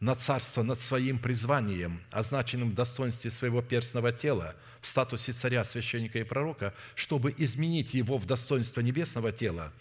на 0.00 0.14
царство 0.14 0.62
над 0.62 0.78
своим 0.78 1.18
призванием, 1.18 2.00
означенным 2.10 2.70
в 2.70 2.74
достоинстве 2.74 3.30
своего 3.30 3.62
перстного 3.62 4.12
тела– 4.12 4.54
в 4.86 4.88
статусе 4.88 5.32
царя, 5.32 5.64
священника 5.64 6.20
и 6.20 6.22
пророка, 6.22 6.72
чтобы 6.94 7.34
изменить 7.38 7.92
его 7.92 8.18
в 8.18 8.26
достоинство 8.26 8.80
небесного 8.80 9.32
тела, 9.32 9.72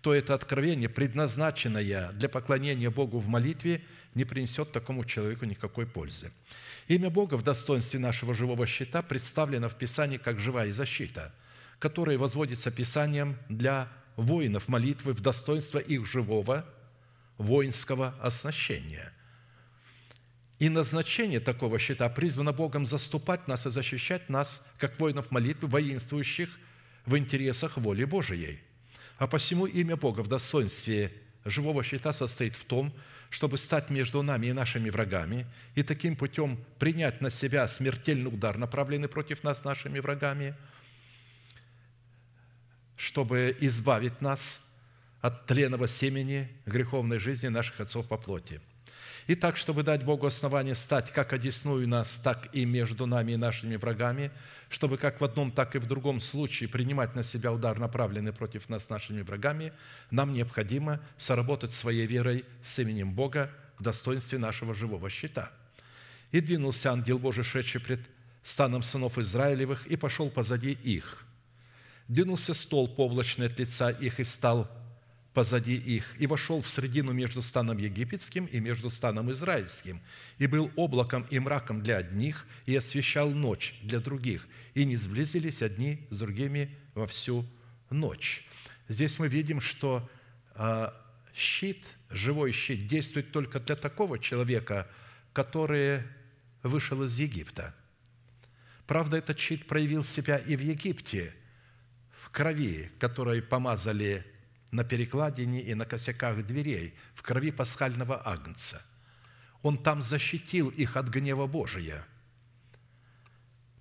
то 0.00 0.14
это 0.14 0.32
откровение, 0.32 0.88
предназначенное 0.88 2.12
для 2.12 2.28
поклонения 2.28 2.88
Богу 2.88 3.18
в 3.18 3.26
молитве, 3.26 3.82
не 4.14 4.24
принесет 4.24 4.70
такому 4.70 5.04
человеку 5.04 5.44
никакой 5.44 5.86
пользы. 5.86 6.30
Имя 6.86 7.10
Бога 7.10 7.34
в 7.34 7.42
достоинстве 7.42 7.98
нашего 7.98 8.32
живого 8.32 8.64
щита 8.64 9.02
представлено 9.02 9.68
в 9.68 9.76
Писании 9.76 10.18
как 10.18 10.38
живая 10.38 10.72
защита, 10.72 11.34
которая 11.80 12.16
возводится 12.16 12.70
Писанием 12.70 13.36
для 13.48 13.88
воинов 14.16 14.68
молитвы 14.68 15.12
в 15.12 15.20
достоинство 15.20 15.78
их 15.78 16.06
живого 16.06 16.64
воинского 17.38 18.14
оснащения– 18.20 19.12
и 20.58 20.68
назначение 20.68 21.40
такого 21.40 21.78
щита 21.78 22.08
призвано 22.08 22.52
Богом 22.52 22.86
заступать 22.86 23.48
нас 23.48 23.66
и 23.66 23.70
защищать 23.70 24.28
нас, 24.28 24.66
как 24.78 24.98
воинов 25.00 25.30
молитвы, 25.30 25.68
воинствующих 25.68 26.48
в 27.06 27.18
интересах 27.18 27.76
воли 27.76 28.04
Божией. 28.04 28.60
А 29.18 29.26
посему 29.26 29.66
имя 29.66 29.96
Бога 29.96 30.20
в 30.20 30.28
достоинстве 30.28 31.12
живого 31.44 31.82
щита 31.82 32.12
состоит 32.12 32.56
в 32.56 32.64
том, 32.64 32.94
чтобы 33.30 33.58
стать 33.58 33.90
между 33.90 34.22
нами 34.22 34.46
и 34.46 34.52
нашими 34.52 34.90
врагами, 34.90 35.46
и 35.74 35.82
таким 35.82 36.14
путем 36.14 36.58
принять 36.78 37.20
на 37.20 37.30
себя 37.30 37.66
смертельный 37.66 38.32
удар, 38.32 38.56
направленный 38.56 39.08
против 39.08 39.42
нас 39.42 39.64
нашими 39.64 39.98
врагами, 39.98 40.54
чтобы 42.96 43.56
избавить 43.60 44.20
нас 44.20 44.66
от 45.20 45.46
тленного 45.46 45.88
семени 45.88 46.48
греховной 46.66 47.18
жизни 47.18 47.48
наших 47.48 47.80
отцов 47.80 48.06
по 48.08 48.16
плоти– 48.16 48.60
и 49.26 49.34
так, 49.34 49.56
чтобы 49.56 49.82
дать 49.82 50.04
Богу 50.04 50.26
основание 50.26 50.74
стать 50.74 51.10
как 51.10 51.32
одесную 51.32 51.88
нас, 51.88 52.16
так 52.16 52.54
и 52.54 52.66
между 52.66 53.06
нами 53.06 53.32
и 53.32 53.36
нашими 53.36 53.76
врагами, 53.76 54.30
чтобы 54.68 54.98
как 54.98 55.20
в 55.20 55.24
одном, 55.24 55.50
так 55.50 55.74
и 55.76 55.78
в 55.78 55.86
другом 55.86 56.20
случае 56.20 56.68
принимать 56.68 57.14
на 57.14 57.22
себя 57.22 57.52
удар, 57.52 57.78
направленный 57.78 58.32
против 58.32 58.68
нас 58.68 58.90
нашими 58.90 59.22
врагами, 59.22 59.72
нам 60.10 60.32
необходимо 60.32 61.00
соработать 61.16 61.72
своей 61.72 62.06
верой 62.06 62.44
с 62.62 62.78
именем 62.78 63.12
Бога 63.12 63.50
в 63.78 63.82
достоинстве 63.82 64.38
нашего 64.38 64.74
живого 64.74 65.08
щита. 65.08 65.50
И 66.30 66.40
двинулся 66.40 66.92
ангел 66.92 67.18
Божий, 67.18 67.44
шедший 67.44 67.80
пред 67.80 68.00
станом 68.42 68.82
сынов 68.82 69.16
Израилевых, 69.16 69.86
и 69.86 69.96
пошел 69.96 70.28
позади 70.28 70.72
их. 70.72 71.23
Двинулся 72.08 72.54
стол 72.54 72.92
облачный 72.96 73.46
от 73.46 73.58
лица 73.58 73.90
их 73.90 74.20
и 74.20 74.24
стал 74.24 74.70
позади 75.32 75.74
их, 75.74 76.14
и 76.20 76.26
вошел 76.26 76.62
в 76.62 76.68
средину 76.68 77.12
между 77.12 77.42
станом 77.42 77.78
египетским 77.78 78.46
и 78.46 78.60
между 78.60 78.88
станом 78.88 79.32
израильским, 79.32 80.00
и 80.38 80.46
был 80.46 80.70
облаком 80.76 81.26
и 81.30 81.38
мраком 81.40 81.82
для 81.82 81.96
одних, 81.96 82.46
и 82.66 82.76
освещал 82.76 83.30
ночь 83.30 83.74
для 83.82 83.98
других, 83.98 84.46
и 84.74 84.84
не 84.84 84.96
сблизились 84.96 85.62
одни 85.62 86.06
с 86.10 86.18
другими 86.18 86.70
во 86.94 87.06
всю 87.06 87.44
ночь». 87.90 88.46
Здесь 88.88 89.18
мы 89.18 89.28
видим, 89.28 89.60
что 89.60 90.08
а, 90.54 90.94
щит, 91.34 91.86
живой 92.10 92.52
щит, 92.52 92.86
действует 92.86 93.32
только 93.32 93.60
для 93.60 93.76
такого 93.76 94.18
человека, 94.18 94.88
который 95.32 96.02
вышел 96.62 97.02
из 97.02 97.18
Египта. 97.18 97.74
Правда, 98.86 99.16
этот 99.16 99.38
щит 99.38 99.66
проявил 99.66 100.04
себя 100.04 100.36
и 100.36 100.54
в 100.56 100.60
Египте, 100.60 101.34
крови, 102.34 102.90
которой 102.98 103.40
помазали 103.40 104.26
на 104.72 104.82
перекладине 104.82 105.62
и 105.62 105.74
на 105.74 105.84
косяках 105.84 106.44
дверей 106.44 106.94
в 107.14 107.22
крови 107.22 107.52
пасхального 107.52 108.20
агнца. 108.26 108.82
Он 109.62 109.78
там 109.78 110.02
защитил 110.02 110.68
их 110.68 110.96
от 110.96 111.06
гнева 111.08 111.46
Божия. 111.46 112.04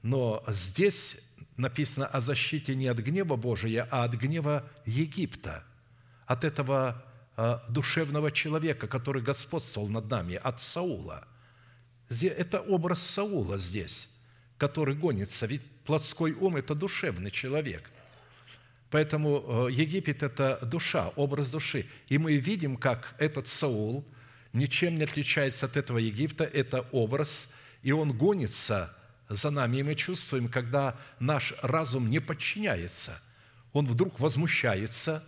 Но 0.04 0.43
здесь 0.47 1.20
написано 1.58 2.06
о 2.06 2.22
защите 2.22 2.76
не 2.76 2.88
от 2.88 2.99
гнева 2.99 3.36
Божия, 3.38 3.88
а 3.89 4.04
от 4.04 4.14
гнева 4.14 4.70
Египта, 4.86 5.64
от 6.28 6.43
этого 6.43 7.04
а, 7.36 7.64
душевного 7.70 8.32
человека, 8.32 8.88
который 8.88 9.24
господствовал 9.24 9.89
над 9.89 10.10
нами, 10.12 10.36
от 10.36 10.62
Саула. 10.62 11.28
Это 12.22 12.62
образ 12.62 13.01
Саула 13.01 13.58
здесь, 13.58 14.10
который 14.60 14.93
гонится, 14.93 15.47
ведь 15.47 15.64
плотской 15.86 16.34
ум– 16.34 16.56
это 16.58 16.76
душевный 16.76 17.32
человек– 17.32 17.89
Поэтому 18.94 19.44
э, 19.68 19.72
Египет– 19.72 20.22
это 20.22 20.60
душа, 20.62 21.08
образ 21.16 21.50
души. 21.50 21.88
И 22.10 22.20
мы 22.20 22.36
видим, 22.36 22.78
как 22.78 23.16
этот 23.18 23.48
Саул 23.48 24.06
ничем 24.54 25.00
не 25.00 25.06
отличается 25.06 25.66
от 25.66 25.78
этого 25.78 25.98
Египта. 25.98 26.44
Это 26.44 26.82
образ, 26.91 27.56
и 27.82 27.91
он 27.91 28.16
гонится 28.16 28.96
за 29.30 29.50
нами. 29.50 29.78
И 29.78 29.84
мы 29.84 29.96
чувствуем, 29.96 30.48
когда 30.48 30.96
наш 31.20 31.56
разум 31.64 32.08
не 32.08 32.20
подчиняется, 32.20 33.20
он 33.72 33.88
вдруг 33.88 34.20
возмущается, 34.20 35.24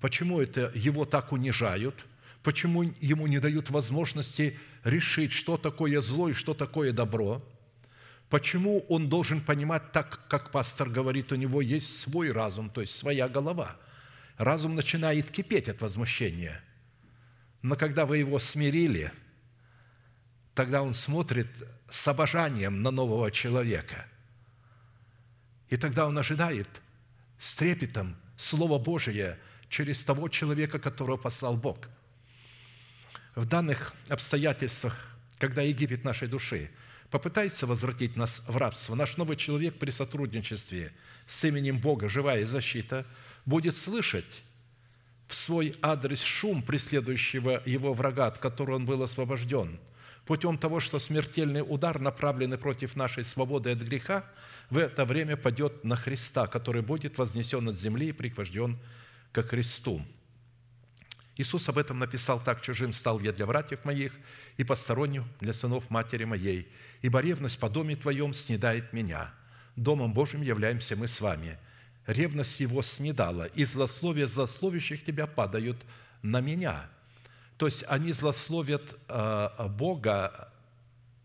почему 0.00 0.40
это 0.40 0.72
его 0.74 1.04
так 1.04 1.30
унижают, 1.30 2.04
почему 2.42 2.82
ему 3.00 3.28
не 3.28 3.38
дают 3.38 3.70
возможности 3.70 4.58
решить, 4.82 5.30
что 5.30 5.56
такое 5.56 6.00
зло 6.00 6.30
и 6.30 6.32
что 6.32 6.52
такое 6.52 6.92
добро– 6.92 7.48
Почему 8.34 8.84
он 8.88 9.08
должен 9.08 9.40
понимать 9.40 9.92
так, 9.92 10.26
как 10.26 10.50
пастор 10.50 10.88
говорит, 10.88 11.30
у 11.30 11.36
него 11.36 11.60
есть 11.60 12.00
свой 12.00 12.32
разум, 12.32 12.68
то 12.68 12.80
есть 12.80 12.92
своя 12.92 13.28
голова? 13.28 13.76
Разум 14.38 14.74
начинает 14.74 15.30
кипеть 15.30 15.68
от 15.68 15.80
возмущения. 15.80 16.60
Но 17.62 17.76
когда 17.76 18.04
вы 18.04 18.18
его 18.18 18.40
смирили, 18.40 19.12
тогда 20.52 20.82
он 20.82 20.94
смотрит 20.94 21.46
с 21.88 22.08
обожанием 22.08 22.82
на 22.82 22.90
нового 22.90 23.30
человека. 23.30 24.04
И 25.68 25.76
тогда 25.76 26.04
он 26.04 26.18
ожидает 26.18 26.66
с 27.38 27.54
трепетом 27.54 28.16
Слово 28.36 28.80
Божие 28.80 29.38
через 29.68 30.02
того 30.02 30.28
человека, 30.28 30.80
которого 30.80 31.18
послал 31.18 31.56
Бог. 31.56 31.88
В 33.36 33.46
данных 33.46 33.94
обстоятельствах 34.08 35.14
когда 35.38 35.62
Египет 35.62 36.04
нашей 36.04 36.28
души 36.28 36.70
попытается 37.14 37.68
возвратить 37.68 38.16
нас 38.16 38.44
в 38.48 38.56
рабство, 38.56 38.96
наш 38.96 39.18
новый 39.18 39.36
человек 39.36 39.78
при 39.78 39.92
сотрудничестве 39.92 40.92
с 41.28 41.44
именем 41.44 41.78
Бога, 41.78 42.08
живая 42.08 42.44
защита, 42.44 43.06
будет 43.46 43.76
слышать 43.76 44.42
в 45.28 45.36
свой 45.36 45.76
адрес 45.80 46.20
шум 46.20 46.60
преследующего 46.60 47.62
его 47.66 47.94
врага, 47.94 48.26
от 48.26 48.38
которого 48.38 48.74
он 48.74 48.84
был 48.84 49.00
освобожден, 49.00 49.78
путем 50.26 50.58
того, 50.58 50.80
что 50.80 50.98
смертельный 50.98 51.62
удар, 51.64 52.00
направленный 52.00 52.58
против 52.58 52.96
нашей 52.96 53.22
свободы 53.22 53.70
от 53.70 53.78
греха, 53.78 54.24
в 54.68 54.78
это 54.78 55.04
время 55.04 55.36
падет 55.36 55.84
на 55.84 55.94
Христа, 55.94 56.48
который 56.48 56.82
будет 56.82 57.16
вознесен 57.16 57.68
от 57.68 57.76
земли 57.76 58.08
и 58.08 58.12
пригвожден 58.12 58.76
ко 59.30 59.44
Христу. 59.44 60.02
Иисус 61.36 61.68
об 61.68 61.78
этом 61.78 61.98
написал 61.98 62.40
так, 62.40 62.60
«Чужим 62.60 62.92
стал 62.92 63.20
я 63.20 63.32
для 63.32 63.46
братьев 63.46 63.84
моих 63.84 64.12
и 64.56 64.64
посторонним 64.64 65.24
для 65.40 65.52
сынов 65.52 65.90
матери 65.90 66.24
моей, 66.24 66.68
ибо 67.04 67.20
ревность 67.20 67.58
по 67.58 67.68
доме 67.68 67.96
твоем 67.96 68.32
снедает 68.32 68.94
меня. 68.94 69.30
Домом 69.76 70.14
Божьим 70.14 70.40
являемся 70.40 70.96
мы 70.96 71.06
с 71.06 71.20
вами. 71.20 71.58
Ревность 72.06 72.60
его 72.60 72.80
снедала, 72.80 73.44
и 73.44 73.66
злословия 73.66 74.26
злословящих 74.26 75.04
тебя 75.04 75.26
падают 75.26 75.84
на 76.22 76.40
меня». 76.40 76.88
То 77.58 77.66
есть 77.66 77.84
они 77.88 78.12
злословят 78.12 78.98
э, 79.08 79.68
Бога 79.68 80.50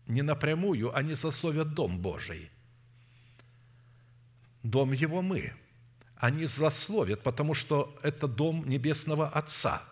не 0.06 0.20
напрямую, 0.20 0.94
они 0.94 1.14
злословят 1.14 1.72
Дом 1.72 1.98
Божий. 1.98 2.50
Дом 4.62 4.92
Его 4.92 5.22
мы. 5.22 5.50
Они 6.16 6.44
злословят, 6.44 7.22
потому 7.22 7.54
что 7.54 7.98
это 8.02 8.28
дом 8.28 8.68
Небесного 8.68 9.30
Отца. 9.30 9.82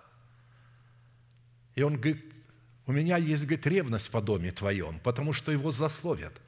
И 1.74 1.82
он 1.82 1.97
говорит, 1.97 2.38
у 2.89 2.93
меня 2.93 3.18
есть, 3.18 3.43
говорит, 3.45 3.66
ревность 3.66 4.11
по 4.11 4.22
доме 4.22 4.51
твоем, 4.51 4.99
потому 5.01 5.34
что 5.34 5.53
его 5.53 5.70
злословят. 5.70 6.41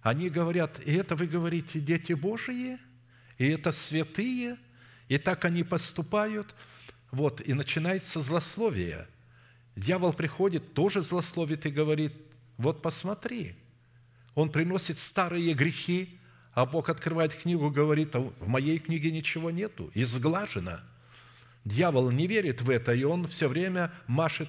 Они 0.00 0.30
говорят, 0.30 0.80
и 0.86 0.94
это 0.94 1.16
вы 1.16 1.26
говорите, 1.26 1.80
дети 1.80 2.14
Божии, 2.14 2.78
и 3.36 3.46
это 3.46 3.72
святые, 3.72 4.56
и 5.08 5.18
так 5.18 5.44
они 5.44 5.64
поступают. 5.64 6.54
Вот, 7.10 7.42
и 7.46 7.52
начинается 7.52 8.22
злословие. 8.22 9.06
Дьявол 9.76 10.14
приходит, 10.14 10.72
тоже 10.72 11.02
злословит 11.02 11.66
и 11.66 11.70
говорит, 11.70 12.14
вот 12.56 12.80
посмотри, 12.80 13.54
он 14.34 14.50
приносит 14.50 14.96
старые 14.96 15.52
грехи, 15.52 16.18
а 16.54 16.64
Бог 16.64 16.88
открывает 16.88 17.34
книгу, 17.34 17.68
говорит, 17.68 18.16
а 18.16 18.20
в 18.20 18.48
моей 18.48 18.78
книге 18.78 19.10
ничего 19.10 19.50
нету, 19.50 19.90
изглажено. 19.92 20.80
Дьявол 21.66 22.10
не 22.12 22.26
верит 22.26 22.62
в 22.62 22.70
это, 22.70 22.94
и 22.94 23.04
он 23.04 23.26
все 23.26 23.46
время 23.46 23.92
машет, 24.06 24.48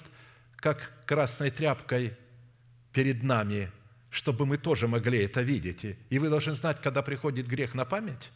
как 0.58 1.05
красной 1.05 1.51
тряпкой 1.51 2.16
перед 2.91 3.24
нами, 3.24 3.72
чтобы 4.10 4.45
мы 4.45 4.58
тоже 4.58 4.88
могли 4.88 5.24
это 5.24 5.41
видеть. 5.41 5.97
И 6.10 6.20
вы 6.20 6.30
должны 6.30 6.53
знать, 6.53 6.82
когда 6.82 7.01
приходит 7.01 7.47
грех 7.47 7.74
на 7.74 7.86
память, 7.86 8.32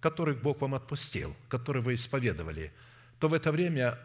который 0.00 0.34
Бог 0.34 0.60
вам 0.60 0.74
отпустил, 0.74 1.34
который 1.48 1.82
вы 1.82 1.94
исповедовали, 1.94 2.72
то 3.18 3.28
в 3.28 3.34
это 3.34 3.50
время 3.50 3.98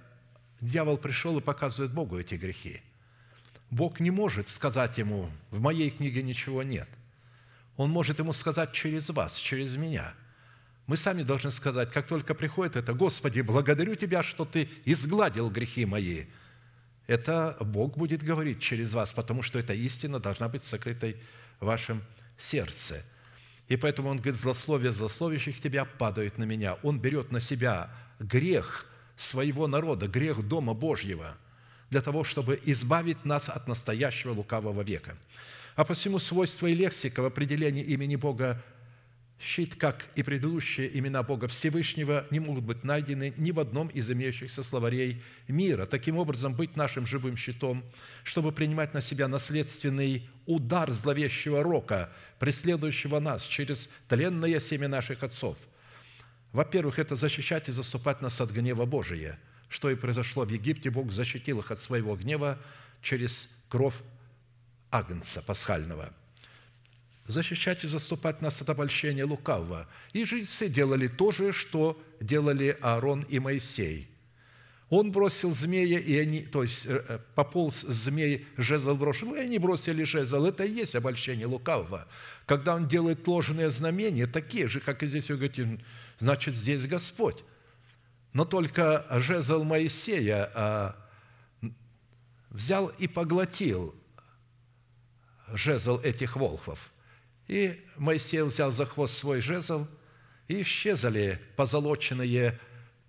дьявол 0.61 0.97
пришел 0.97 1.37
и 1.37 1.41
показывает 1.41 1.93
Богу 1.93 2.19
эти 2.19 2.35
грехи. 2.35 2.81
Бог 3.69 3.99
не 3.99 4.11
может 4.11 4.49
сказать 4.49 4.97
ему, 4.97 5.29
в 5.49 5.59
моей 5.59 5.89
книге 5.89 6.23
ничего 6.23 6.63
нет– 6.63 6.87
он 7.77 7.89
может 7.89 8.19
ему 8.19 8.33
сказать 8.33 8.71
через 8.71 9.09
вас, 9.09 9.37
через 9.37 9.75
меня. 9.77 10.13
Мы 10.85 10.97
сами 10.97 11.23
должны 11.23 11.51
сказать, 11.51 11.91
как 11.91 12.07
только 12.07 12.35
приходит 12.35 12.75
это, 12.75 12.93
«Господи, 12.93 13.41
благодарю 13.41 13.95
Тебя, 13.95 14.21
что 14.21 14.45
Ты 14.45 14.69
изгладил 14.85 15.49
грехи 15.49 15.85
мои». 15.85 16.25
Это 17.07 17.57
Бог 17.59 17.97
будет 17.97 18.23
говорить 18.23 18.61
через 18.61 18.93
вас, 18.93 19.11
потому 19.11 19.41
что 19.41 19.59
эта 19.59 19.73
истина 19.73 20.19
должна 20.19 20.47
быть 20.47 20.63
сокрытой 20.63 21.17
в 21.59 21.65
вашем 21.65 22.01
сердце. 22.37 23.03
И 23.67 23.77
поэтому 23.77 24.09
он 24.09 24.17
говорит, 24.17 24.35
злословие 24.35 24.93
злословящих 24.93 25.59
тебя 25.59 25.85
падают 25.85 26.37
на 26.37 26.43
меня. 26.43 26.75
Он 26.83 26.99
берет 26.99 27.31
на 27.31 27.41
себя 27.41 27.89
грех 28.19 28.85
своего 29.15 29.67
народа, 29.67 30.07
грех 30.07 30.47
Дома 30.47 30.73
Божьего, 30.73 31.35
для 31.89 32.01
того, 32.01 32.23
чтобы 32.23 32.59
избавить 32.65 33.25
нас 33.25 33.49
от 33.49 33.67
настоящего 33.67 34.33
лукавого 34.33 34.81
века. 34.81 35.17
А 35.75 35.85
посему 35.85 36.19
свойства 36.19 36.67
и 36.67 36.75
лексика 36.75 37.21
в 37.21 37.25
определении 37.25 37.83
имени 37.83 38.15
Бога 38.15 38.63
щит, 39.43 39.75
как 39.75 40.07
и 40.15 40.23
предыдущие 40.23 40.97
имена 40.97 41.21
Бога 41.21 41.47
Всевышнего, 41.47 42.25
не 42.31 42.39
могут 42.39 42.63
быть 42.63 42.83
найдены 42.83 43.33
ни 43.37 43.51
в 43.51 43.59
одном 43.59 43.89
из 43.89 44.09
имеющихся 44.09 44.63
словарей 44.63 45.21
мира. 45.47 45.85
Таким 45.85 46.17
образом, 46.17 46.55
быть 46.55 46.77
нашим 46.77 47.05
живым 47.05 47.35
щитом, 47.35 47.83
чтобы 48.23 48.53
принимать 48.53 48.93
на 48.93 49.01
себя 49.01 49.27
наследственный 49.27 50.29
удар 50.45 50.91
зловещего 50.91 51.61
рока, 51.61 52.11
преследующего 52.39 53.19
нас 53.19 53.43
через 53.43 53.89
тленное 54.07 54.59
семя 54.59 54.87
наших 54.87 55.23
отцов. 55.23 55.57
Во-первых, 56.53 56.99
это 56.99 57.15
защищать 57.15 57.67
и 57.67 57.73
заступать 57.73 58.21
нас 58.21 58.39
от 58.39 58.51
гнева 58.51 58.85
Божия, 58.85 59.39
что 59.67 59.89
и 59.89 59.95
произошло 59.95 60.45
в 60.45 60.51
Египте. 60.51 60.89
Бог 60.89 61.11
защитил 61.11 61.59
их 61.59 61.71
от 61.71 61.79
своего 61.79 62.15
гнева 62.15 62.59
через 63.01 63.57
кровь 63.67 63.95
Агнца 64.89 65.41
пасхального. 65.41 66.13
Защищать 67.25 67.83
и 67.83 67.87
заступать 67.87 68.41
нас 68.41 68.61
от 68.61 68.69
обольщения 68.69 69.25
лукавого. 69.25 69.87
И 70.11 70.25
жрецы 70.25 70.67
делали 70.67 71.07
то 71.07 71.31
же, 71.31 71.53
что 71.53 72.01
делали 72.19 72.77
Аарон 72.81 73.21
и 73.29 73.39
Моисей. 73.39 74.09
Он 74.89 75.11
бросил 75.11 75.51
змея, 75.51 75.99
и 75.99 76.15
они, 76.17 76.41
то 76.41 76.61
есть 76.61 76.85
э, 76.85 77.03
э, 77.07 77.19
пополз 77.33 77.81
змей, 77.81 78.45
жезл 78.57 78.93
брошен, 78.93 79.33
и 79.33 79.39
они 79.39 79.57
бросили 79.57 80.03
жезл. 80.03 80.45
Это 80.45 80.65
и 80.65 80.71
есть 80.71 80.93
обольщение 80.93 81.47
лукавого. 81.47 82.07
Когда 82.45 82.75
он 82.75 82.87
делает 82.87 83.27
ложные 83.27 83.71
знамения, 83.71 84.27
такие 84.27 84.67
же, 84.67 84.79
как 84.81 85.01
и 85.01 85.07
здесь, 85.07 85.31
он 85.31 85.37
говорит, 85.37 85.79
значит, 86.19 86.53
здесь 86.53 86.85
Господь. 86.85 87.43
Но 88.33 88.45
только 88.45 89.07
жезл 89.19 89.63
Моисея 89.63 90.51
а, 90.53 90.95
взял 92.51 92.89
и 92.89 93.07
поглотил 93.07 93.95
жезл 95.53 95.99
этих 96.01 96.35
волхвов. 96.35 96.92
И 97.53 97.79
Моисей 97.97 98.41
взял 98.41 98.71
за 98.71 98.87
хвост 98.87 99.15
свой 99.15 99.39
жезл, 99.39 99.87
и 100.47 100.63
исчезли 100.63 101.39
позолоченные 101.55 102.59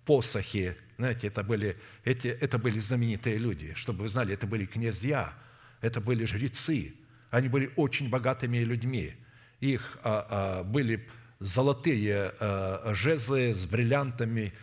посохи. 0.05 0.77
Знаете, 0.99 1.27
это 1.27 1.41
были, 1.41 1.75
эти, 2.03 2.27
это 2.27 2.59
были 2.59 2.77
знаменитые 2.77 3.39
люди. 3.39 3.73
Чтобы 3.73 4.03
вы 4.03 4.09
знали, 4.09 4.35
это 4.35 4.45
были 4.45 4.67
князья, 4.67 5.33
это 5.81 5.99
были 5.99 6.25
жрецы. 6.25 6.93
Они 7.31 7.49
были 7.49 7.71
очень 7.75 8.11
богатыми 8.11 8.59
людьми. 8.59 9.15
Их 9.61 9.97
а, 10.03 10.27
а, 10.29 10.63
были 10.63 11.09
золотые 11.39 12.31
а, 12.39 12.91
жезлы 12.93 13.55
с 13.55 13.65
бриллиантами. 13.65 14.53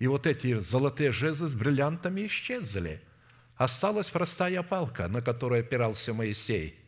И 0.00 0.08
вот 0.08 0.26
эти 0.26 0.58
золотые 0.58 1.12
жезлы 1.12 1.46
с 1.46 1.54
бриллиантами 1.54 2.26
исчезли. 2.26 3.00
Осталась 3.54 4.10
простая 4.10 4.64
палка, 4.64 5.06
на 5.06 5.22
которой 5.22 5.60
опирался 5.60 6.12
Моисей– 6.12 6.80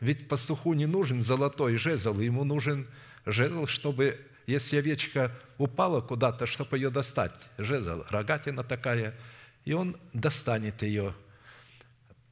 ведь 0.00 0.28
пастуху 0.28 0.74
не 0.74 0.86
нужен 0.86 1.22
золотой 1.22 1.76
жезл, 1.76 2.18
ему 2.20 2.44
нужен 2.44 2.86
жезл, 3.26 3.66
чтобы, 3.66 4.18
если 4.46 4.76
овечка 4.76 5.32
упала 5.58 6.00
куда-то, 6.00 6.46
чтобы 6.46 6.78
ее 6.78 6.90
достать. 6.90 7.32
Жезл, 7.58 8.04
рогатина 8.10 8.62
такая, 8.62 9.14
и 9.64 9.72
он 9.72 9.96
достанет 10.12 10.82
ее. 10.82 11.14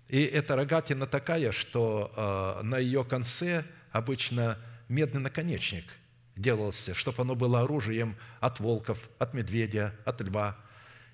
И 0.09 0.23
эта 0.23 0.55
рогатина 0.55 1.07
такая, 1.07 1.51
что 1.51 2.13
э, 2.17 2.63
на 2.63 2.79
ее 2.79 3.05
конце 3.05 3.65
обычно 3.91 4.59
медный 4.89 5.21
наконечник 5.21 5.85
делался, 6.37 6.95
чтобы 6.95 7.23
оно 7.23 7.35
было 7.35 7.63
оружием 7.63 8.17
от 8.39 8.61
волков, 8.61 9.11
от 9.19 9.35
медведя, 9.35 9.93
от 10.05 10.21
льва. 10.21 10.57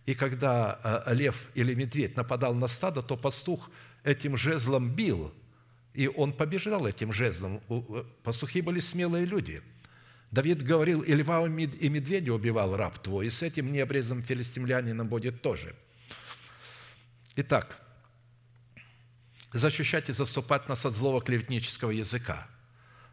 И 0.04 0.14
когда 0.14 1.02
э, 1.06 1.14
лев 1.14 1.48
или 1.54 1.72
медведь 1.72 2.16
нападал 2.16 2.54
на 2.54 2.68
стадо, 2.68 3.00
то 3.00 3.16
пастух 3.16 3.70
этим 4.04 4.36
жезлом 4.36 4.90
бил– 4.90 5.32
и 5.94 6.08
он 6.08 6.32
побежал 6.32 6.86
этим 6.86 7.12
жезлом. 7.12 7.60
Э, 7.68 8.04
пастухи 8.22 8.60
были 8.60 8.80
смелые 8.80 9.26
люди. 9.26 9.62
Давид 10.30 10.62
говорил, 10.62 11.02
и 11.02 11.14
льва, 11.14 11.46
и 11.46 11.88
медведя 11.88 12.32
убивал 12.32 12.76
раб 12.76 12.98
твой, 12.98 13.26
и 13.26 13.30
с 13.30 13.42
этим 13.42 13.70
необрезанным 13.70 14.24
филистимлянином 14.24 15.06
будет 15.06 15.42
тоже. 15.42 15.74
Итак, 17.36 17.78
защищать 19.52 20.08
и 20.08 20.12
заступать 20.12 20.68
нас 20.68 20.86
от 20.86 20.94
злого 20.94 21.20
клеветнического 21.20 21.90
языка. 21.90 22.48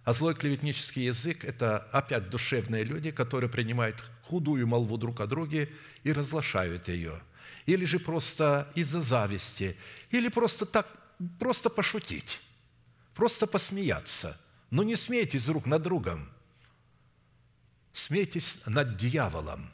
А 0.06 0.14
злой 0.14 0.34
клеветнический 0.34 1.06
язык– 1.06 1.44
это 1.44 1.80
опять 1.92 2.30
душевные 2.30 2.86
люди, 2.86 3.12
которые 3.12 3.50
принимают 3.50 4.02
худую 4.24 4.66
молву 4.66 4.98
друг 4.98 5.20
о 5.20 5.28
друге 5.28 5.70
и 6.04 6.14
разглашают 6.14 6.88
ее. 6.88 7.22
Или 7.66 7.84
же 7.84 8.00
просто 8.00 8.72
из-за 8.76 9.02
зависти, 9.02 9.76
или 10.10 10.30
просто 10.30 10.66
так, 10.66 10.88
просто 11.38 11.70
пошутить 11.70 12.40
просто 13.20 13.48
посмеяться. 13.48 14.40
Но 14.72 14.82
не 14.82 14.96
смейтесь 14.96 15.46
друг 15.46 15.66
над 15.66 15.82
другом. 15.82 16.30
Смейтесь 17.92 18.62
над 18.66 18.96
дьяволом. 18.96 19.74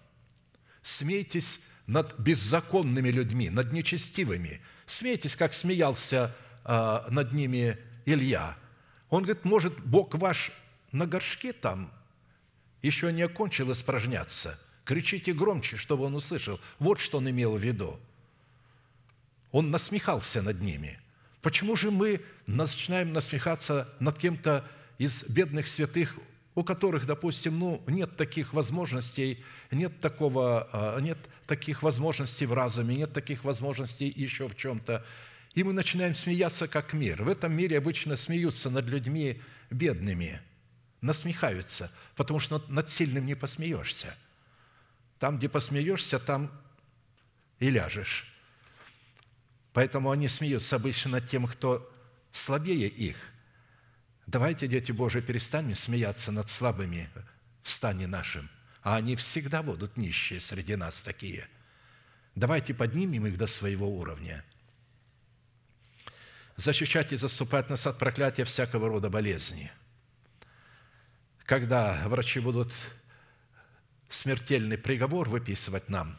Смейтесь 0.81 1.59
над 1.85 2.17
беззаконными 2.17 3.09
людьми, 3.09 3.51
над 3.51 3.71
нечестивыми. 3.71 4.61
Смейтесь, 4.87 5.35
как 5.35 5.53
смеялся 5.53 6.35
а, 6.63 7.05
над 7.11 7.33
ними 7.33 7.77
Илья. 8.07 8.57
Он 9.11 9.21
говорит, 9.21 9.45
может, 9.45 9.79
Бог 9.79 10.15
ваш 10.15 10.51
на 10.91 11.05
горшке 11.05 11.53
там 11.53 11.91
еще 12.81 13.13
не 13.13 13.21
окончил 13.21 13.71
испражняться. 13.71 14.59
Кричите 14.85 15.33
громче, 15.33 15.77
чтобы 15.77 16.05
он 16.05 16.15
услышал. 16.15 16.59
Вот 16.79 16.99
что 16.99 17.19
он 17.19 17.29
имел 17.29 17.55
в 17.55 17.63
виду. 17.63 17.99
Он 19.51 19.69
насмехался 19.69 20.41
над 20.41 20.61
ними. 20.61 20.99
Почему 21.43 21.75
же 21.75 21.91
мы 21.91 22.21
начинаем 22.47 23.13
насмехаться 23.13 23.89
над 23.99 24.17
кем-то 24.17 24.65
из 24.97 25.23
бедных 25.29 25.67
святых, 25.67 26.17
у 26.55 26.63
которых, 26.63 27.05
допустим, 27.05 27.59
ну, 27.59 27.83
нет 27.87 28.15
таких 28.15 28.53
возможностей, 28.53 29.43
нет, 29.71 29.99
такого, 29.99 30.69
а, 30.71 30.99
нет 30.99 31.17
таких 31.47 31.83
возможностей 31.83 32.45
в 32.45 32.53
разуме, 32.53 32.95
нет 32.95 33.13
таких 33.13 33.43
возможностей 33.43 34.11
еще 34.15 34.47
в 34.47 34.55
чем-то. 34.55 35.05
И 35.53 35.63
мы 35.63 35.73
начинаем 35.73 36.13
смеяться 36.13 36.67
как 36.67 36.93
мир. 36.93 37.23
В 37.23 37.29
этом 37.29 37.53
мире 37.53 37.77
обычно 37.77 38.15
смеются 38.15 38.69
над 38.69 38.85
людьми 38.85 39.41
бедными, 39.69 40.41
насмехаются, 41.01 41.91
потому 42.15 42.39
что 42.39 42.63
над 42.67 42.89
сильным 42.89 43.25
не 43.25 43.35
посмеешься. 43.35 44.15
Там, 45.19 45.37
где 45.37 45.49
посмеешься, 45.49 46.19
там 46.19 46.51
и 47.59 47.69
ляжешь. 47.69 48.33
Поэтому 49.73 50.11
они 50.11 50.29
смеются 50.29 50.77
обычно 50.77 51.11
над 51.11 51.29
тем, 51.29 51.47
кто 51.47 51.91
слабее 52.35 52.87
их. 52.87 53.17
Давайте, 54.27 54.67
дети 54.67 54.91
Божии, 54.91 55.21
перестанем 55.21 55.75
смеяться 55.75 56.31
над 56.31 56.49
слабыми 56.49 57.09
в 57.61 57.69
стане 57.69 58.07
нашим, 58.07 58.49
а 58.81 58.95
они 58.95 59.15
всегда 59.15 59.63
будут 59.63 59.97
нищие 59.97 60.39
среди 60.39 60.75
нас 60.75 61.01
такие. 61.01 61.47
Давайте 62.35 62.73
поднимем 62.73 63.27
их 63.27 63.37
до 63.37 63.47
своего 63.47 63.89
уровня– 63.89 64.43
защищать 66.57 67.11
и 67.11 67.17
заступать 67.17 67.69
нас 67.69 67.85
от 67.87 67.97
проклятия 67.97 68.43
всякого 68.43 68.87
рода 68.87 69.09
болезни. 69.09 69.71
Когда 71.43 72.01
врачи 72.07 72.39
будут 72.39 72.73
смертельный 74.09 74.77
приговор 74.77 75.29
выписывать 75.29 75.89
нам, 75.89 76.17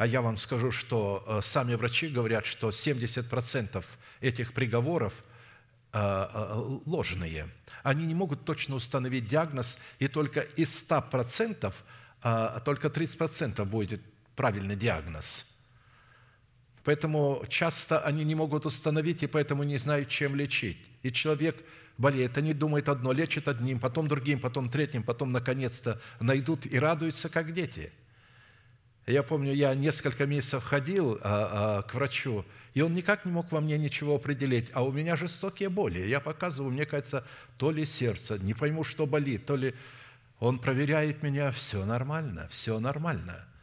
а 0.00 0.06
я 0.06 0.22
вам 0.22 0.38
скажу, 0.38 0.70
что 0.70 1.22
э, 1.26 1.40
сами 1.42 1.74
врачи 1.74 2.08
говорят, 2.08 2.46
что 2.46 2.70
70% 2.70 3.84
этих 4.22 4.54
приговоров 4.54 5.12
э, 5.92 5.98
э, 5.98 6.78
ложные. 6.86 7.48
Они 7.82 8.06
не 8.06 8.14
могут 8.14 8.46
точно 8.46 8.76
установить 8.76 9.28
диагноз, 9.28 9.78
и 9.98 10.08
только 10.08 10.40
из 10.40 10.70
100% 10.90 11.74
только 12.64 12.88
30% 12.88 13.62
будет 13.66 14.00
правильный 14.36 14.76
диагноз– 14.76 15.46
Поэтому 16.82 17.44
часто 17.50 18.00
они 18.00 18.24
не 18.24 18.34
могут 18.34 18.64
установить, 18.64 19.22
и 19.22 19.26
поэтому 19.26 19.64
не 19.64 19.76
знают, 19.76 20.08
чем 20.08 20.34
лечить. 20.34 20.78
И 21.02 21.12
человек 21.12 21.62
болеет, 21.98 22.38
они 22.38 22.54
думают 22.54 22.88
одно, 22.88 23.12
лечат 23.12 23.48
одним, 23.48 23.78
потом 23.78 24.08
другим, 24.08 24.40
потом 24.40 24.70
третьим, 24.70 25.02
потом, 25.02 25.30
наконец-то, 25.30 26.00
найдут 26.20 26.64
и 26.64 26.78
радуются, 26.78 27.28
как 27.28 27.52
дети. 27.52 27.92
Я 29.06 29.22
помню, 29.22 29.52
я 29.52 29.74
несколько 29.74 30.26
месяцев 30.26 30.62
ходил 30.62 31.18
а, 31.22 31.80
а, 31.80 31.82
к 31.82 31.94
врачу, 31.94 32.44
и 32.74 32.82
он 32.82 32.92
никак 32.92 33.24
не 33.24 33.32
мог 33.32 33.50
во 33.50 33.60
мне 33.60 33.78
ничего 33.78 34.14
определить, 34.14 34.68
а 34.72 34.84
у 34.84 34.92
меня 34.92 35.16
жестокие 35.16 35.68
боли. 35.68 35.98
Я 36.00 36.20
показываю, 36.20 36.72
мне 36.72 36.86
кажется, 36.86 37.26
то 37.56 37.70
ли 37.70 37.84
сердце, 37.84 38.38
не 38.38 38.54
пойму, 38.54 38.84
что 38.84 39.06
болит, 39.06 39.46
то 39.46 39.56
ли... 39.56 39.74
Он 40.38 40.58
проверяет 40.58 41.22
меня, 41.22 41.50
все 41.50 41.84
нормально, 41.84 42.48
все 42.50 42.80
нормально– 42.80 43.44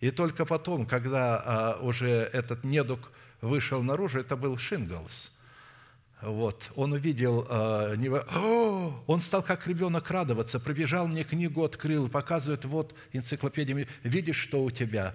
и 0.00 0.10
только 0.10 0.44
потом, 0.44 0.86
когда 0.86 1.42
а, 1.44 1.78
уже 1.80 2.08
этот 2.08 2.64
недуг 2.64 3.10
вышел 3.40 3.82
наружу, 3.82 4.20
это 4.20 4.36
был 4.36 4.58
Шинглс. 4.58 5.35
Вот, 6.22 6.70
он 6.76 6.92
увидел, 6.92 7.46
а, 7.48 7.94
не, 7.94 8.08
О! 8.34 9.02
он 9.06 9.20
стал 9.20 9.42
как 9.42 9.66
ребенок 9.66 10.10
радоваться, 10.10 10.58
пробежал 10.58 11.06
мне 11.06 11.24
книгу, 11.24 11.62
открыл, 11.62 12.08
показывает, 12.08 12.64
вот 12.64 12.94
энциклопедия, 13.12 13.86
видишь, 14.02 14.38
что 14.38 14.64
у 14.64 14.70
тебя? 14.70 15.14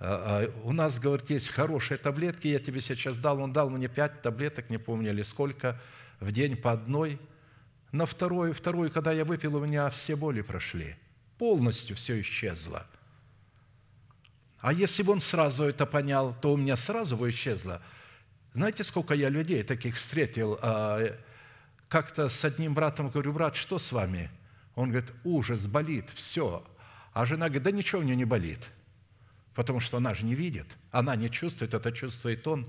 А, 0.00 0.44
а, 0.44 0.60
у 0.64 0.72
нас, 0.72 0.98
говорит, 0.98 1.30
есть 1.30 1.48
хорошие 1.48 1.98
таблетки, 1.98 2.46
я 2.48 2.58
тебе 2.58 2.80
сейчас 2.80 3.18
дал, 3.20 3.40
он 3.40 3.52
дал 3.52 3.70
мне 3.70 3.88
пять 3.88 4.20
таблеток, 4.22 4.70
не 4.70 4.78
помню 4.78 5.10
или 5.10 5.22
сколько, 5.22 5.80
в 6.20 6.30
день 6.30 6.56
по 6.56 6.72
одной. 6.72 7.18
На 7.90 8.04
вторую, 8.04 8.52
вторую, 8.52 8.90
когда 8.90 9.12
я 9.12 9.24
выпил, 9.24 9.56
у 9.56 9.64
меня 9.64 9.88
все 9.88 10.14
боли 10.14 10.42
прошли. 10.42 10.96
Полностью 11.38 11.96
все 11.96 12.20
исчезло– 12.20 12.86
а 14.60 14.72
если 14.72 15.02
бы 15.02 15.12
он 15.12 15.20
сразу 15.20 15.64
это 15.64 15.86
понял, 15.86 16.34
то 16.40 16.52
у 16.52 16.56
меня 16.56 16.76
сразу 16.76 17.16
бы 17.16 17.30
исчезло. 17.30 17.80
Знаете, 18.58 18.82
сколько 18.82 19.14
я 19.14 19.28
людей 19.28 19.62
таких 19.62 19.94
встретил? 19.94 20.58
А, 20.60 21.16
как-то 21.88 22.28
с 22.28 22.44
одним 22.44 22.74
братом 22.74 23.08
говорю, 23.08 23.32
брат, 23.32 23.54
что 23.54 23.78
с 23.78 23.92
вами? 23.92 24.32
Он 24.74 24.90
говорит, 24.90 25.12
ужас, 25.22 25.68
болит, 25.68 26.06
все. 26.12 26.66
А 27.12 27.24
жена 27.24 27.46
говорит, 27.46 27.62
да 27.62 27.70
ничего 27.70 28.00
у 28.00 28.04
нее 28.04 28.16
не 28.16 28.24
болит, 28.24 28.58
потому 29.54 29.78
что 29.78 29.98
она 29.98 30.12
же 30.12 30.24
не 30.24 30.34
видит, 30.34 30.66
она 30.90 31.14
не 31.14 31.30
чувствует, 31.30 31.72
это 31.72 31.92
чувствует 31.92 32.44
он. 32.48 32.66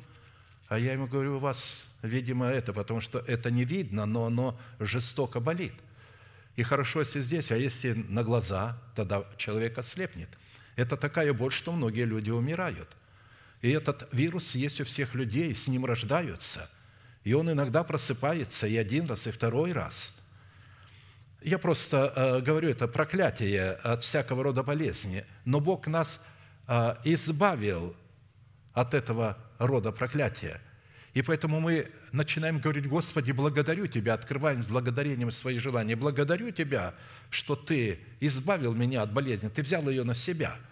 А 0.68 0.78
я 0.78 0.94
ему 0.94 1.07
говорю, 1.07 1.38
у 1.38 1.40
вас, 1.40 1.91
видимо, 2.03 2.45
это, 2.45 2.72
потому 2.72 3.02
что 3.02 3.18
это 3.26 3.49
не 3.49 3.66
видно, 3.66 4.06
но 4.06 4.28
оно 4.28 4.60
жестоко 4.80 5.40
болит. 5.40 5.74
И 6.56 6.61
хорошо, 6.61 6.99
если 6.99 7.20
здесь, 7.20 7.52
а 7.52 7.57
если 7.57 7.94
на 7.94 8.24
глаза, 8.24 8.78
тогда 8.94 9.26
человек 9.38 9.80
ослепнет– 9.80 10.30
это 10.80 10.95
такая 10.95 11.34
боль, 11.34 11.52
что 11.52 11.74
многие 11.74 12.06
люди 12.06 12.30
умирают. 12.30 12.88
И 13.61 13.69
этот 13.69 14.07
вирус 14.14 14.56
есть 14.56 14.80
у 14.81 14.86
всех 14.86 15.15
людей, 15.15 15.53
с 15.53 15.68
ним 15.68 15.86
рождаются. 15.86 16.69
И 17.23 17.34
он 17.34 17.52
иногда 17.52 17.84
просыпается 17.84 18.68
и 18.68 18.77
один 18.77 19.06
раз, 19.07 19.27
и 19.27 19.31
второй 19.31 19.73
раз. 19.73 20.22
Я 21.41 21.57
просто 21.57 22.14
э, 22.15 22.41
говорю, 22.41 22.69
это 22.69 22.88
проклятие 22.88 23.72
от 23.72 24.03
всякого 24.03 24.44
рода 24.44 24.64
болезни. 24.64 25.26
Но 25.45 25.60
Бог 25.60 25.88
нас 25.88 26.22
э, 26.68 26.95
избавил 27.03 27.95
от 28.73 28.94
этого 28.94 29.38
рода 29.57 29.91
проклятия. 29.91 30.61
И 31.14 31.22
поэтому 31.22 31.60
мы 31.60 31.91
начинаем 32.14 32.60
говорить, 32.60 32.88
Господи, 32.88 33.31
благодарю 33.31 33.88
Тебя, 33.88 34.14
открываем 34.14 34.64
с 34.64 34.68
благодарением 34.68 35.31
свои 35.31 35.57
желания. 35.60 35.95
Благодарю 35.95 36.52
Тебя, 36.52 36.94
что 37.30 37.56
Ты 37.56 37.99
избавил 38.22 38.73
меня 38.73 39.02
от 39.02 39.11
болезни, 39.11 39.49
Ты 39.49 39.64
взял 39.64 39.90
ее 39.90 40.06
на 40.06 40.15
себя– 40.15 40.56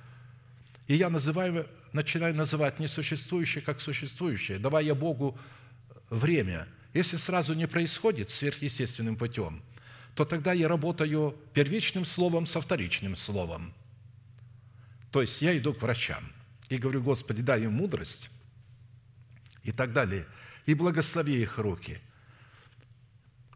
и 0.87 0.95
я 0.95 1.09
называю, 1.09 1.67
начинаю 1.93 2.35
называть 2.35 2.79
несуществующее 2.79 3.63
как 3.63 3.81
существующее, 3.81 4.59
давая 4.59 4.93
Богу 4.95 5.37
время. 6.09 6.67
Если 6.93 7.15
сразу 7.15 7.53
не 7.53 7.67
происходит 7.67 8.29
сверхъестественным 8.29 9.15
путем, 9.15 9.61
то 10.15 10.25
тогда 10.25 10.53
я 10.53 10.67
работаю 10.67 11.35
первичным 11.53 12.05
словом 12.05 12.45
со 12.45 12.61
вторичным 12.61 13.15
словом. 13.15 13.73
То 15.11 15.21
есть 15.21 15.41
я 15.41 15.57
иду 15.57 15.73
к 15.73 15.81
врачам 15.81 16.23
и 16.69 16.77
говорю, 16.77 17.01
Господи, 17.01 17.41
дай 17.41 17.63
им 17.63 17.73
мудрость 17.73 18.29
и 19.63 19.71
так 19.71 19.93
далее, 19.93 20.25
и 20.65 20.73
благослови 20.73 21.41
их 21.41 21.57
руки. 21.57 21.99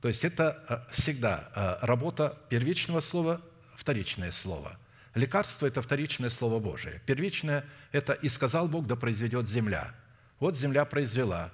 То 0.01 0.07
есть 0.07 0.23
это 0.23 0.63
э, 0.67 0.93
всегда 0.93 1.51
э, 1.55 1.85
работа 1.85 2.37
первичного 2.49 2.99
слова, 2.99 3.41
вторичное 3.75 4.31
слово– 4.31 4.77
Лекарство– 5.13 5.65
это 5.67 5.81
вторичное 5.81 6.29
Слово 6.29 6.59
Божие. 6.59 7.01
Первичное– 7.05 7.65
это 7.91 8.13
«и 8.13 8.29
сказал 8.29 8.67
Бог, 8.67 8.87
да 8.87 8.95
произведет 8.95 9.47
земля». 9.47 9.93
Вот 10.39 10.57
земля 10.57 10.85
произвела. 10.85 11.51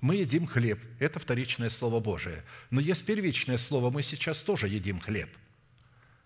Мы 0.00 0.16
едим 0.16 0.46
хлеб– 0.46 0.80
это 0.98 1.18
вторичное 1.18 1.70
Слово 1.70 2.00
Божие. 2.00 2.42
Но 2.70 2.80
есть 2.80 3.06
первичное 3.06 3.58
Слово, 3.58 3.90
мы 3.90 4.02
сейчас 4.02 4.42
тоже 4.42 4.68
едим 4.68 5.00
хлеб. 5.00 5.30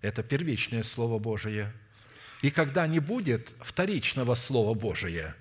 Это 0.01 0.23
первичное 0.23 0.82
Слово 0.82 1.19
Божие. 1.19 1.73
И 2.43 2.51
когда 2.51 2.86
не 2.86 2.98
будет 2.98 3.51
вторичного 3.61 4.35
Слова 4.35 4.74
Божия, 4.74 5.36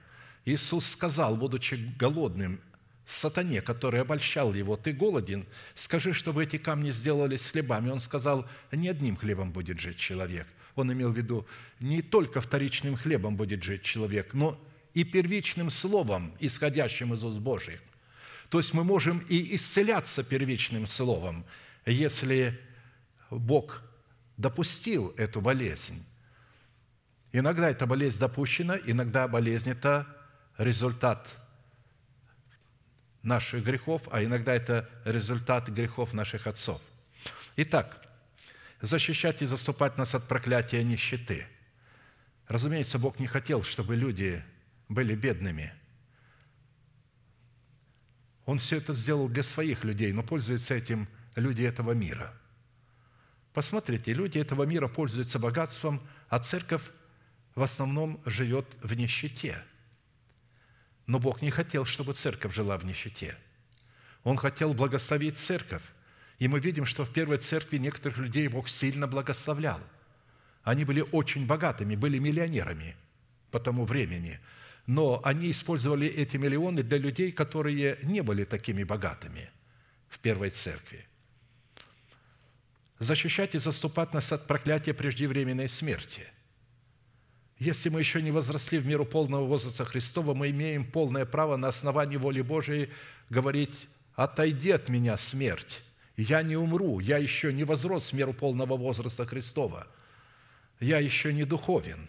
Иисус 0.45 0.85
сказал, 0.85 1.37
будучи 1.37 1.75
голодным, 1.97 2.61
сатане, 3.05 3.61
который 3.61 4.01
обольщал 4.01 4.53
его, 4.53 4.75
«Ты 4.77 4.93
голоден, 4.93 5.47
скажи, 5.75 6.13
чтобы 6.13 6.43
эти 6.43 6.57
камни 6.57 6.91
сделались 6.91 7.49
хлебами». 7.49 7.89
Он 7.89 7.99
сказал, 7.99 8.47
«Не 8.71 8.89
одним 8.89 9.15
хлебом 9.15 9.51
будет 9.51 9.79
жить 9.79 9.97
человек, 9.97 10.47
он 10.79 10.91
имел 10.91 11.11
в 11.11 11.17
виду, 11.17 11.45
не 11.79 12.01
только 12.01 12.41
вторичным 12.41 12.95
хлебом 12.95 13.35
будет 13.35 13.63
жить 13.63 13.83
человек, 13.83 14.33
но 14.33 14.59
и 14.93 15.03
первичным 15.03 15.69
словом, 15.69 16.33
исходящим 16.39 17.13
из 17.13 17.23
уст 17.23 17.39
Божьих. 17.39 17.79
То 18.49 18.57
есть 18.57 18.73
мы 18.73 18.83
можем 18.83 19.19
и 19.29 19.55
исцеляться 19.55 20.23
первичным 20.23 20.87
словом, 20.87 21.45
если 21.85 22.59
Бог 23.29 23.81
допустил 24.37 25.13
эту 25.17 25.41
болезнь. 25.41 26.03
Иногда 27.31 27.69
эта 27.69 27.85
болезнь 27.85 28.19
допущена, 28.19 28.77
иногда 28.85 29.27
болезнь– 29.27 29.69
это 29.71 30.07
результат 30.57 31.27
наших 33.21 33.63
грехов, 33.63 34.01
а 34.11 34.23
иногда 34.23 34.55
это 34.55 34.89
результат 35.05 35.69
грехов 35.69 36.13
наших 36.13 36.47
отцов. 36.47 36.81
Итак, 37.55 38.08
защищать 38.81 39.41
и 39.41 39.45
заступать 39.45 39.97
нас 39.97 40.15
от 40.15 40.27
проклятия 40.27 40.83
нищеты. 40.83 41.47
Разумеется, 42.47 42.97
Бог 42.97 43.19
не 43.19 43.27
хотел, 43.27 43.63
чтобы 43.63 43.95
люди 43.95 44.43
были 44.87 45.15
бедными. 45.15 45.73
Он 48.45 48.57
все 48.57 48.77
это 48.77 48.93
сделал 48.93 49.29
для 49.29 49.43
своих 49.43 49.83
людей, 49.83 50.11
но 50.11 50.23
пользуются 50.23 50.73
этим 50.73 51.07
люди 51.35 51.61
этого 51.63 51.91
мира. 51.91 52.33
Посмотрите, 53.53 54.13
люди 54.13 54.39
этого 54.39 54.63
мира 54.63 54.87
пользуются 54.87 55.37
богатством, 55.37 56.01
а 56.29 56.39
церковь 56.39 56.83
в 57.55 57.61
основном 57.61 58.21
живет 58.25 58.77
в 58.81 58.93
нищете. 58.93 59.63
Но 61.05 61.19
Бог 61.19 61.41
не 61.41 61.51
хотел, 61.51 61.85
чтобы 61.85 62.13
церковь 62.13 62.53
жила 62.53 62.77
в 62.77 62.85
нищете. 62.85 63.37
Он 64.23 64.37
хотел 64.37 64.73
благословить 64.73 65.37
церковь. 65.37 65.83
И 66.39 66.47
мы 66.47 66.59
видим, 66.59 66.85
что 66.85 67.05
в 67.05 67.11
первой 67.11 67.37
церкви 67.37 67.77
некоторых 67.77 68.17
людей 68.17 68.47
Бог 68.47 68.69
сильно 68.69 69.07
благословлял. 69.07 69.79
Они 70.63 70.85
были 70.85 71.05
очень 71.11 71.45
богатыми, 71.45 71.95
были 71.95 72.17
миллионерами 72.17 72.95
по 73.51 73.59
тому 73.59 73.85
времени. 73.85 74.39
Но 74.87 75.21
они 75.23 75.51
использовали 75.51 76.07
эти 76.07 76.37
миллионы 76.37 76.81
для 76.81 76.97
людей, 76.97 77.31
которые 77.31 77.99
не 78.03 78.21
были 78.21 78.45
такими 78.45 78.83
богатыми 78.83 79.49
в 80.07 80.19
первой 80.19 80.49
церкви. 80.49 81.05
Защищать 82.97 83.55
и 83.55 83.59
заступать 83.59 84.13
нас 84.13 84.31
от 84.31 84.47
проклятия 84.47 84.93
преждевременной 84.93 85.69
смерти– 85.69 86.23
если 87.59 87.89
мы 87.89 87.99
еще 87.99 88.21
не 88.21 88.31
возросли 88.31 88.79
в 88.79 88.87
меру 88.87 89.05
полного 89.05 89.45
возраста 89.45 89.83
Христова, 89.83 90.33
мы 90.33 90.49
имеем 90.49 90.85
полное 90.85 91.25
право 91.25 91.57
на 91.57 91.67
основании 91.67 92.15
воли 92.15 92.41
Божией 92.41 92.89
говорить 93.29 93.73
«Отойди 94.15 94.71
от 94.71 94.87
меня, 94.87 95.17
смерть! 95.17 95.83
Я 96.21 96.43
не 96.43 96.55
умру, 96.55 96.99
я 96.99 97.17
еще 97.17 97.53
не 97.53 97.63
возрос 97.63 98.11
в 98.11 98.13
меру 98.13 98.33
полного 98.33 98.77
возраста 98.77 99.25
Христова, 99.25 99.87
я 100.79 100.99
еще 100.99 101.33
не 101.33 101.45
духовен». 101.45 102.07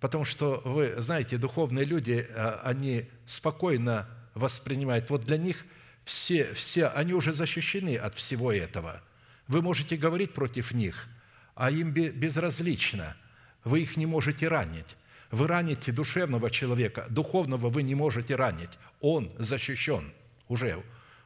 Потому 0.00 0.24
что, 0.24 0.60
вы 0.64 0.94
знаете, 0.98 1.38
духовные 1.38 1.84
люди, 1.84 2.26
а, 2.34 2.60
они 2.64 3.08
спокойно 3.24 4.08
воспринимают. 4.34 5.10
Вот 5.10 5.24
для 5.24 5.36
них 5.36 5.64
все, 6.04 6.52
все, 6.54 6.88
они 6.88 7.12
уже 7.14 7.32
защищены 7.32 7.96
от 7.96 8.16
всего 8.16 8.52
этого. 8.52 9.00
Вы 9.46 9.62
можете 9.62 9.96
говорить 9.96 10.32
против 10.34 10.72
них, 10.72 11.06
а 11.54 11.70
им 11.70 11.92
безразлично– 11.92 13.16
вы 13.64 13.82
их 13.82 13.96
не 13.96 14.06
можете 14.06 14.48
ранить. 14.48 14.96
Вы 15.30 15.46
раните 15.46 15.92
душевного 15.92 16.50
человека, 16.50 17.06
духовного 17.08 17.70
вы 17.70 17.82
не 17.82 17.94
можете 17.94 18.36
ранить. 18.36 18.70
Он 19.00 19.32
защищен 19.38 20.12
уже, 20.48 20.82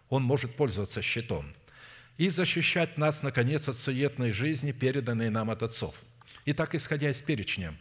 он 0.08 0.22
может 0.22 0.54
пользоваться 0.56 1.02
щитом. 1.02 1.46
И 2.18 2.30
защищать 2.30 2.96
нас, 2.96 3.22
наконец, 3.22 3.68
от 3.68 3.76
суетной 3.76 4.32
жизни, 4.32 4.72
переданной 4.72 5.30
нам 5.30 5.50
от 5.50 5.62
отцов. 5.62 6.00
Итак, 6.46 6.74
исходя 6.74 7.10
из 7.10 7.20
перечня, 7.20 7.74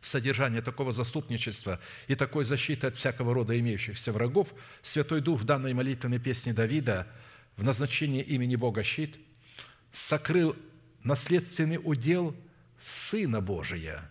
содержания 0.00 0.60
такого 0.60 0.92
заступничества 0.92 1.80
и 2.08 2.14
такой 2.14 2.44
защиты 2.44 2.86
от 2.86 2.96
всякого 2.96 3.32
рода 3.32 3.58
имеющихся 3.58 4.12
врагов, 4.12 4.52
Святой 4.82 5.20
Дух 5.20 5.40
в 5.40 5.44
данной 5.44 5.72
молитвенной 5.72 6.18
песне 6.18 6.52
Давида 6.52 7.06
в 7.56 7.64
назначении 7.64 8.22
имени 8.22 8.56
Бога 8.56 8.82
щит 8.82 9.16
сокрыл 9.92 10.56
наследственный 11.02 11.80
удел 11.82 12.36
Сына 12.80 13.40
Божия, 13.40 14.10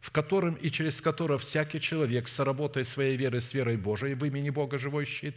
в 0.00 0.10
котором 0.10 0.54
и 0.54 0.70
через 0.70 1.00
которого 1.00 1.38
всякий 1.38 1.80
человек, 1.80 2.28
соработая 2.28 2.84
своей 2.84 3.16
верой 3.16 3.40
с 3.40 3.54
верой 3.54 3.76
Божией 3.76 4.14
в 4.14 4.24
имени 4.24 4.50
Бога 4.50 4.78
живой 4.78 5.04
щит, 5.06 5.34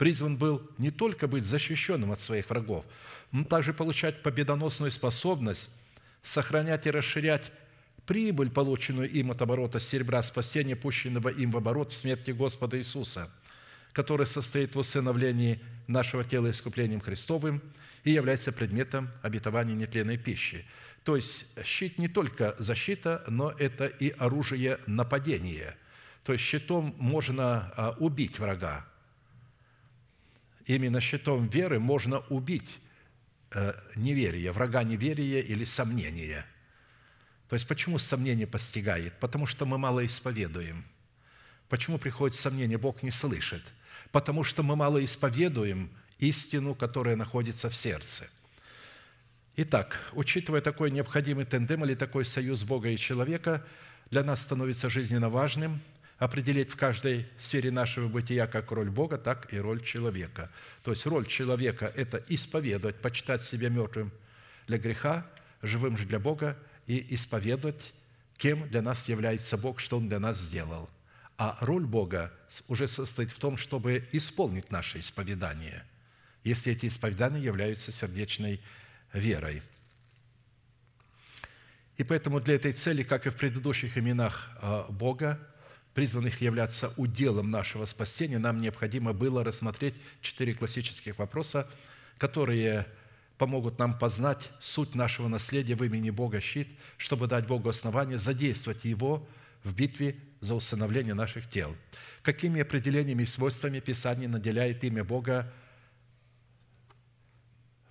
призван 0.00 0.38
был 0.38 0.62
не 0.78 0.90
только 0.90 1.28
быть 1.28 1.44
защищенным 1.44 2.10
от 2.10 2.18
своих 2.18 2.48
врагов, 2.48 2.86
но 3.32 3.44
также 3.44 3.74
получать 3.74 4.22
победоносную 4.22 4.90
способность 4.90 5.68
сохранять 6.22 6.86
и 6.86 6.90
расширять 6.90 7.52
прибыль, 8.06 8.48
полученную 8.48 9.10
им 9.10 9.30
от 9.30 9.42
оборота 9.42 9.78
серебра 9.78 10.22
спасения, 10.22 10.74
пущенного 10.74 11.28
им 11.28 11.50
в 11.50 11.58
оборот 11.58 11.92
в 11.92 11.96
смерти 11.96 12.30
Господа 12.30 12.78
Иисуса, 12.78 13.30
который 13.92 14.26
состоит 14.26 14.74
в 14.74 14.78
усыновлении 14.78 15.60
нашего 15.86 16.24
тела 16.24 16.50
искуплением 16.50 17.02
Христовым 17.02 17.60
и 18.02 18.12
является 18.12 18.52
предметом 18.52 19.10
обетования 19.20 19.74
нетленной 19.74 20.16
пищи– 20.16 20.64
то 21.04 21.16
есть 21.16 21.46
щит 21.64 21.98
не 21.98 22.08
только 22.08 22.54
защита, 22.58 23.24
но 23.26 23.54
это 23.58 23.86
и 23.86 24.10
оружие 24.10 24.78
нападения. 24.86 25.74
То 26.24 26.34
есть 26.34 26.44
щитом 26.44 26.94
можно 26.98 27.72
а, 27.74 27.96
убить 27.98 28.38
врага. 28.38 28.84
Именно 30.70 31.00
щитом 31.00 31.48
веры 31.48 31.80
можно 31.80 32.20
убить 32.28 32.78
э, 33.50 33.74
неверие, 33.96 34.52
врага 34.52 34.84
неверия 34.84 35.40
или 35.40 35.64
сомнения. 35.64 36.46
То 37.48 37.54
есть 37.54 37.66
почему 37.66 37.98
сомнение 37.98 38.46
постигает? 38.46 39.18
Потому 39.18 39.46
что 39.46 39.66
мы 39.66 39.78
мало 39.78 40.06
исповедуем. 40.06 40.84
Почему 41.68 41.98
приходит 41.98 42.36
сомнение? 42.36 42.78
Бог 42.78 43.02
не 43.02 43.10
слышит. 43.10 43.64
Потому 44.12 44.44
что 44.44 44.62
мы 44.62 44.76
мало 44.76 45.04
исповедуем 45.04 45.90
истину, 46.20 46.76
которая 46.76 47.16
находится 47.16 47.68
в 47.68 47.74
сердце– 47.74 48.30
Итак, 49.56 49.98
учитывая 50.14 50.62
такой 50.62 50.90
необходимый 50.90 51.44
тендем 51.44 51.84
или 51.84 51.94
такой 51.94 52.24
союз 52.24 52.62
Бога 52.64 52.88
и 52.88 52.96
человека, 52.96 53.62
для 54.10 54.22
нас 54.22 54.40
становится 54.40 54.88
жизненно 54.88 55.28
важным 55.28 55.82
определить 56.20 56.70
в 56.70 56.76
каждой 56.76 57.26
сфере 57.38 57.70
нашего 57.70 58.06
бытия 58.06 58.46
как 58.46 58.70
роль 58.70 58.90
Бога, 58.90 59.16
так 59.16 59.52
и 59.54 59.58
роль 59.58 59.82
человека. 59.82 60.50
То 60.84 60.90
есть 60.90 61.06
роль 61.06 61.26
человека– 61.26 61.90
это 61.96 62.22
исповедовать, 62.28 62.96
почитать 62.96 63.42
себя 63.42 63.70
мертвым 63.70 64.12
для 64.66 64.76
греха, 64.76 65.26
живым 65.62 65.96
же 65.96 66.04
для 66.04 66.20
Бога, 66.20 66.58
и 66.86 67.14
исповедовать, 67.14 67.94
кем 68.36 68.68
для 68.68 68.82
нас 68.82 69.08
является 69.08 69.56
Бог, 69.56 69.80
что 69.80 69.96
Он 69.96 70.08
для 70.08 70.20
нас 70.20 70.38
сделал. 70.38 70.90
А 71.38 71.56
роль 71.62 71.86
Бога 71.86 72.30
уже 72.68 72.86
состоит 72.86 73.32
в 73.32 73.38
том, 73.38 73.56
чтобы 73.56 74.06
исполнить 74.12 74.70
наше 74.70 75.00
исповедание, 75.00 75.86
если 76.44 76.72
эти 76.74 76.84
исповедания 76.84 77.40
являются 77.40 77.92
сердечной 77.92 78.60
верой. 79.14 79.62
И 81.96 82.04
поэтому 82.04 82.40
для 82.40 82.56
этой 82.56 82.74
цели, 82.74 83.04
как 83.04 83.26
и 83.26 83.30
в 83.30 83.36
предыдущих 83.36 83.96
именах 83.96 84.50
а, 84.60 84.86
Бога, 84.90 85.40
призванных 85.94 86.40
являться 86.40 86.92
уделом 86.96 87.50
нашего 87.50 87.84
спасения, 87.84 88.38
нам 88.38 88.60
необходимо 88.60 89.12
было 89.12 89.44
рассмотреть 89.44 89.94
четыре 90.20 90.54
классических 90.54 91.18
вопроса, 91.18 91.68
которые 92.18 92.86
помогут 93.38 93.78
нам 93.78 93.98
познать 93.98 94.50
суть 94.60 94.94
нашего 94.94 95.28
наследия 95.28 95.74
в 95.74 95.82
имени 95.82 96.10
Бога 96.10 96.40
щит, 96.40 96.68
чтобы 96.98 97.26
дать 97.26 97.46
Богу 97.46 97.70
основание 97.70 98.18
задействовать 98.18 98.84
Его 98.84 99.26
в 99.64 99.74
битве 99.74 100.16
за 100.40 100.54
усыновление 100.54 101.14
наших 101.14 101.48
тел. 101.48 101.74
Какими 102.22 102.60
определениями 102.60 103.22
и 103.22 103.26
свойствами 103.26 103.80
Писание 103.80 104.28
наделяет 104.28 104.84
имя 104.84 105.04
Бога 105.04 105.50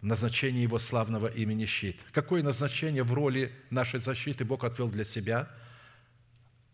назначение 0.01 0.63
Его 0.63 0.79
славного 0.79 1.27
имени 1.27 1.65
щит. 1.65 1.97
Какое 2.11 2.43
назначение 2.43 3.03
в 3.03 3.13
роли 3.13 3.51
нашей 3.69 3.99
защиты 3.99 4.45
Бог 4.45 4.63
отвел 4.63 4.87
для 4.87 5.03
себя 5.03 5.49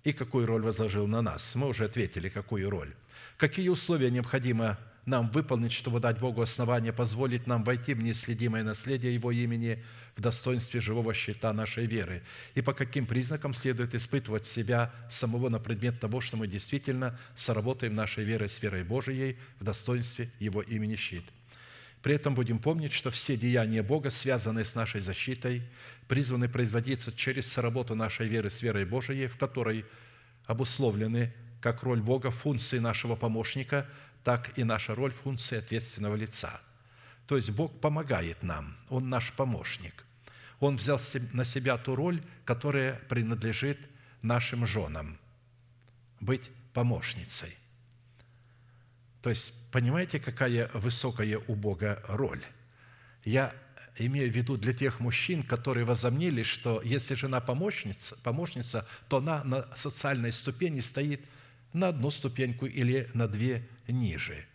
и 0.06 0.14
какую 0.14 0.46
роль 0.46 0.62
возложил 0.62 1.08
на 1.08 1.22
нас? 1.22 1.56
Мы 1.56 1.68
уже 1.68 1.86
ответили, 1.86 2.30
какую 2.30 2.70
роль. 2.70 2.94
Какие 3.38 3.70
условия 3.70 4.12
необходимо 4.12 4.78
нам 5.06 5.30
выполнить, 5.30 5.72
чтобы 5.72 6.00
дать 6.00 6.20
Богу 6.20 6.42
основание 6.42 6.94
позволить 6.94 7.48
нам 7.48 7.64
войти 7.64 7.94
в 7.96 8.04
неследимое 8.04 8.64
наследие 8.64 9.14
Его 9.14 9.32
имени 9.32 9.84
в 10.16 10.22
достоинстве 10.22 10.80
живого 10.80 11.14
щита 11.16 11.52
нашей 11.54 11.88
веры? 11.88 12.22
И 12.54 12.62
по 12.62 12.74
каким 12.74 13.08
признакам 13.08 13.56
следует 13.56 13.96
испытывать 13.96 14.46
себя 14.46 14.94
самого 15.10 15.50
на 15.50 15.60
предмет 15.60 16.00
того, 16.00 16.22
что 16.22 16.38
мы 16.38 16.48
действительно 16.48 17.20
соработаем 17.36 17.96
нашей 17.96 18.24
верой 18.24 18.48
с 18.48 18.62
верой 18.62 18.84
Божией 18.84 19.38
в 19.60 19.64
достоинстве 19.64 20.30
Его 20.40 20.62
имени 20.62 20.96
щит? 20.96 21.26
При 22.06 22.14
этом 22.14 22.36
будем 22.36 22.60
помнить, 22.60 22.94
что 22.94 23.10
все 23.10 23.36
деяния 23.36 23.82
Бога, 23.82 24.12
связанные 24.12 24.64
с 24.64 24.76
нашей 24.76 25.02
защитой, 25.02 25.64
призваны 26.08 26.48
производиться 26.48 27.12
через 27.12 27.52
соработу 27.52 27.96
нашей 27.96 28.28
веры 28.28 28.52
с 28.52 28.62
верой 28.62 28.86
Божией, 28.86 29.26
в 29.26 29.38
которой 29.38 29.86
обусловлены 30.46 31.34
как 31.60 31.82
роль 31.82 32.00
Бога 32.00 32.30
функции 32.30 32.78
нашего 32.78 33.16
помощника, 33.16 33.90
так 34.24 34.56
и 34.56 34.64
наша 34.64 34.94
роль 34.94 35.14
функции 35.14 35.58
ответственного 35.58 36.16
лица. 36.16 36.62
То 37.26 37.38
есть 37.38 37.50
Бог 37.50 37.82
помогает 37.82 38.44
нам, 38.44 38.78
Он 38.90 39.10
наш 39.10 39.34
помощник. 39.34 40.06
Он 40.60 40.78
взял 40.78 41.02
на 41.34 41.44
себя 41.44 41.76
ту 41.76 41.96
роль, 41.96 42.22
которая 42.44 43.02
принадлежит 43.10 43.80
нашим 44.22 44.68
женам– 44.68 45.18
быть 46.20 46.52
помощницей. 46.72 47.58
То 49.26 49.32
есть, 49.32 49.56
понимаете, 49.72 50.20
какая 50.20 50.70
высокая 50.76 51.40
у 51.48 51.56
Бога 51.56 52.00
роль? 52.08 52.44
Я 53.24 53.56
имею 53.98 54.32
в 54.32 54.36
виду 54.36 54.56
для 54.56 54.72
тех 54.72 55.00
мужчин, 55.00 55.42
которые 55.42 55.84
возомнили, 55.84 56.44
что 56.44 56.80
если 56.84 57.16
жена 57.16 57.42
помощница, 57.42 58.16
помощница, 58.22 58.88
то 59.10 59.18
она 59.18 59.44
на 59.44 59.68
социальной 59.76 60.32
ступени 60.32 60.80
стоит 60.80 61.22
на 61.74 61.88
одну 61.88 62.12
ступеньку 62.12 62.68
или 62.68 63.10
на 63.16 63.28
две 63.28 63.68
ниже. 63.88 64.46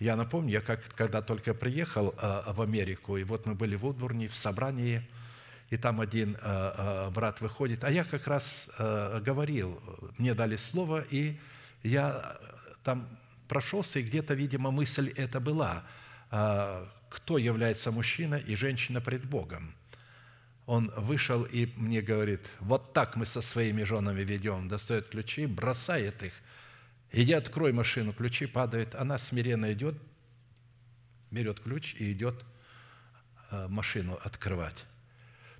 Я 0.00 0.16
напомню, 0.16 0.54
я 0.54 0.60
как, 0.60 0.82
когда 0.96 1.22
только 1.22 1.54
приехал 1.54 2.16
а, 2.18 2.52
в 2.52 2.62
Америку, 2.62 3.16
и 3.16 3.22
вот 3.22 3.46
мы 3.46 3.54
были 3.54 3.76
в 3.76 3.86
Удворне, 3.86 4.26
в 4.26 4.34
собрании, 4.34 5.08
и 5.70 5.76
там 5.76 6.00
один 6.00 6.34
э, 6.34 6.38
э, 6.42 7.10
брат 7.10 7.40
выходит, 7.40 7.84
а 7.84 7.92
я 7.92 8.02
как 8.02 8.26
раз 8.26 8.70
э, 8.76 9.20
говорил, 9.24 9.80
мне 10.18 10.34
дали 10.34 10.56
слово, 10.56 11.04
и 11.10 11.38
я 11.84 12.40
там 12.82 13.06
прошелся, 13.52 13.98
и 13.98 14.02
где-то, 14.02 14.32
видимо, 14.32 14.70
мысль 14.70 15.12
эта 15.14 15.38
была, 15.38 15.84
э, 16.30 16.86
кто 17.10 17.36
является 17.36 17.90
мужчина 17.90 18.36
и 18.36 18.56
женщина 18.56 19.02
пред 19.02 19.26
Богом. 19.26 19.74
Он 20.64 20.90
вышел 20.96 21.42
и 21.42 21.66
мне 21.76 22.00
говорит, 22.00 22.40
вот 22.60 22.94
так 22.94 23.14
мы 23.14 23.26
со 23.26 23.42
своими 23.42 23.82
женами 23.82 24.24
ведем, 24.24 24.68
достает 24.68 25.10
ключи, 25.10 25.44
бросает 25.44 26.22
их, 26.22 26.32
иди 27.12 27.34
открой 27.34 27.72
машину, 27.74 28.14
ключи 28.14 28.46
падают, 28.46 28.94
она 28.94 29.18
смиренно 29.18 29.70
идет, 29.74 29.96
берет 31.30 31.60
ключ 31.60 31.94
и 31.98 32.10
идет 32.10 32.42
э, 33.50 33.68
машину 33.68 34.18
открывать. 34.24 34.86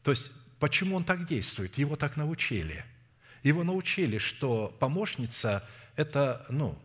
То 0.02 0.12
есть, 0.12 0.32
почему 0.58 0.96
он 0.96 1.04
так 1.04 1.26
действует? 1.26 1.76
Его 1.76 1.96
так 1.96 2.16
научили. 2.16 2.86
Его 3.42 3.64
научили, 3.64 4.16
что 4.16 4.74
помощница– 4.80 5.62
это, 5.96 6.46
ну, 6.48 6.78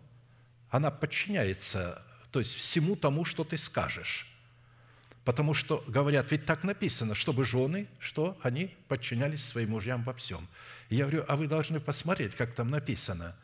она 0.69 0.91
подчиняется, 0.91 2.03
то 2.31 2.39
есть 2.39 2.55
всему 2.55 2.95
тому, 2.95 3.25
что 3.25 3.43
ты 3.43 3.57
скажешь. 3.57 4.33
Потому 5.23 5.53
что, 5.53 5.83
говорят, 5.87 6.31
ведь 6.31 6.45
так 6.45 6.63
написано, 6.63 7.13
чтобы 7.13 7.45
жены, 7.45 7.87
что 7.99 8.37
они 8.43 8.75
подчинялись 8.87 9.43
своим 9.43 9.71
мужьям 9.71 10.03
во 10.03 10.13
всем. 10.13 10.47
И 10.89 10.95
я 10.95 11.05
говорю, 11.05 11.25
а 11.27 11.35
вы 11.35 11.47
должны 11.47 11.79
посмотреть, 11.79 12.35
как 12.35 12.55
там 12.55 12.69
написано. 12.69 13.35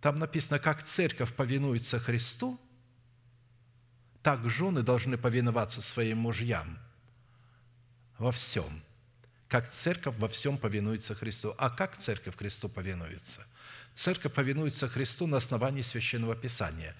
Там 0.00 0.18
написано, 0.18 0.58
как 0.58 0.82
церковь 0.82 1.32
повинуется 1.34 1.98
Христу, 1.98 2.58
так 4.22 4.48
жены 4.50 4.82
должны 4.82 5.16
повиноваться 5.16 5.80
своим 5.80 6.18
мужьям 6.18 6.78
во 8.18 8.32
всем, 8.32 8.82
как 9.48 9.70
церковь 9.70 10.16
во 10.18 10.28
всем 10.28 10.58
повинуется 10.58 11.14
Христу. 11.14 11.54
А 11.58 11.70
как 11.70 11.96
церковь 11.96 12.36
Христу 12.36 12.68
повинуется? 12.68 13.46
Церковь 13.98 14.32
повинуется 14.32 14.86
Христу 14.86 15.26
на 15.26 15.38
основании 15.38 15.82
Священного 15.82 16.36
Писания. 16.36 16.94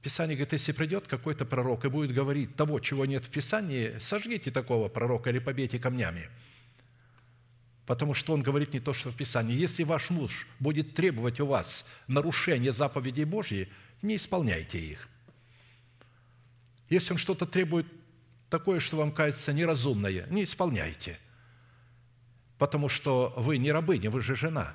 Писание 0.00 0.36
говорит, 0.36 0.54
если 0.54 0.72
придет 0.72 1.06
какой-то 1.06 1.44
пророк 1.44 1.84
и 1.84 1.90
будет 1.90 2.14
говорить 2.14 2.56
того, 2.56 2.80
чего 2.80 3.04
нет 3.04 3.26
в 3.26 3.30
Писании, 3.30 3.98
сожгите 4.00 4.50
такого 4.50 4.88
пророка 4.88 5.28
или 5.28 5.38
побейте 5.38 5.78
камнями. 5.78 6.30
Потому 7.84 8.14
что 8.14 8.32
он 8.32 8.40
говорит 8.40 8.72
не 8.72 8.80
то, 8.80 8.94
что 8.94 9.10
в 9.10 9.16
Писании. 9.16 9.54
Если 9.54 9.82
ваш 9.82 10.08
муж 10.08 10.46
будет 10.60 10.94
требовать 10.94 11.40
у 11.40 11.46
вас 11.46 11.90
нарушения 12.06 12.72
заповедей 12.72 13.24
Божьей, 13.24 13.68
не 14.00 14.16
исполняйте 14.16 14.78
их– 14.78 15.08
если 16.88 17.12
он 17.12 17.18
что-то 17.18 17.44
требует 17.44 17.86
такое, 18.48 18.80
что 18.80 18.96
вам 18.96 19.12
кажется 19.12 19.52
неразумное, 19.52 20.26
не 20.30 20.44
исполняйте. 20.44 21.18
Потому 22.56 22.88
что 22.88 23.34
вы 23.36 23.58
не 23.58 23.70
рабыня, 23.70 24.10
вы 24.10 24.22
же 24.22 24.34
жена. 24.34 24.74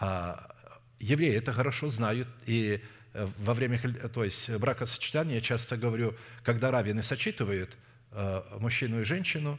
А 0.00 0.54
евреи 0.98 1.34
это 1.34 1.52
хорошо 1.52 1.88
знают. 1.88 2.28
И 2.46 2.82
во 3.12 3.54
время 3.54 3.80
то 4.08 4.24
есть 4.24 4.50
бракосочетания 4.58 5.36
я 5.36 5.40
часто 5.40 5.76
говорю, 5.76 6.14
когда 6.42 6.70
раввины 6.70 7.02
сочетывают 7.02 7.76
э, 8.12 8.42
мужчину 8.58 9.00
и 9.00 9.04
женщину, 9.04 9.58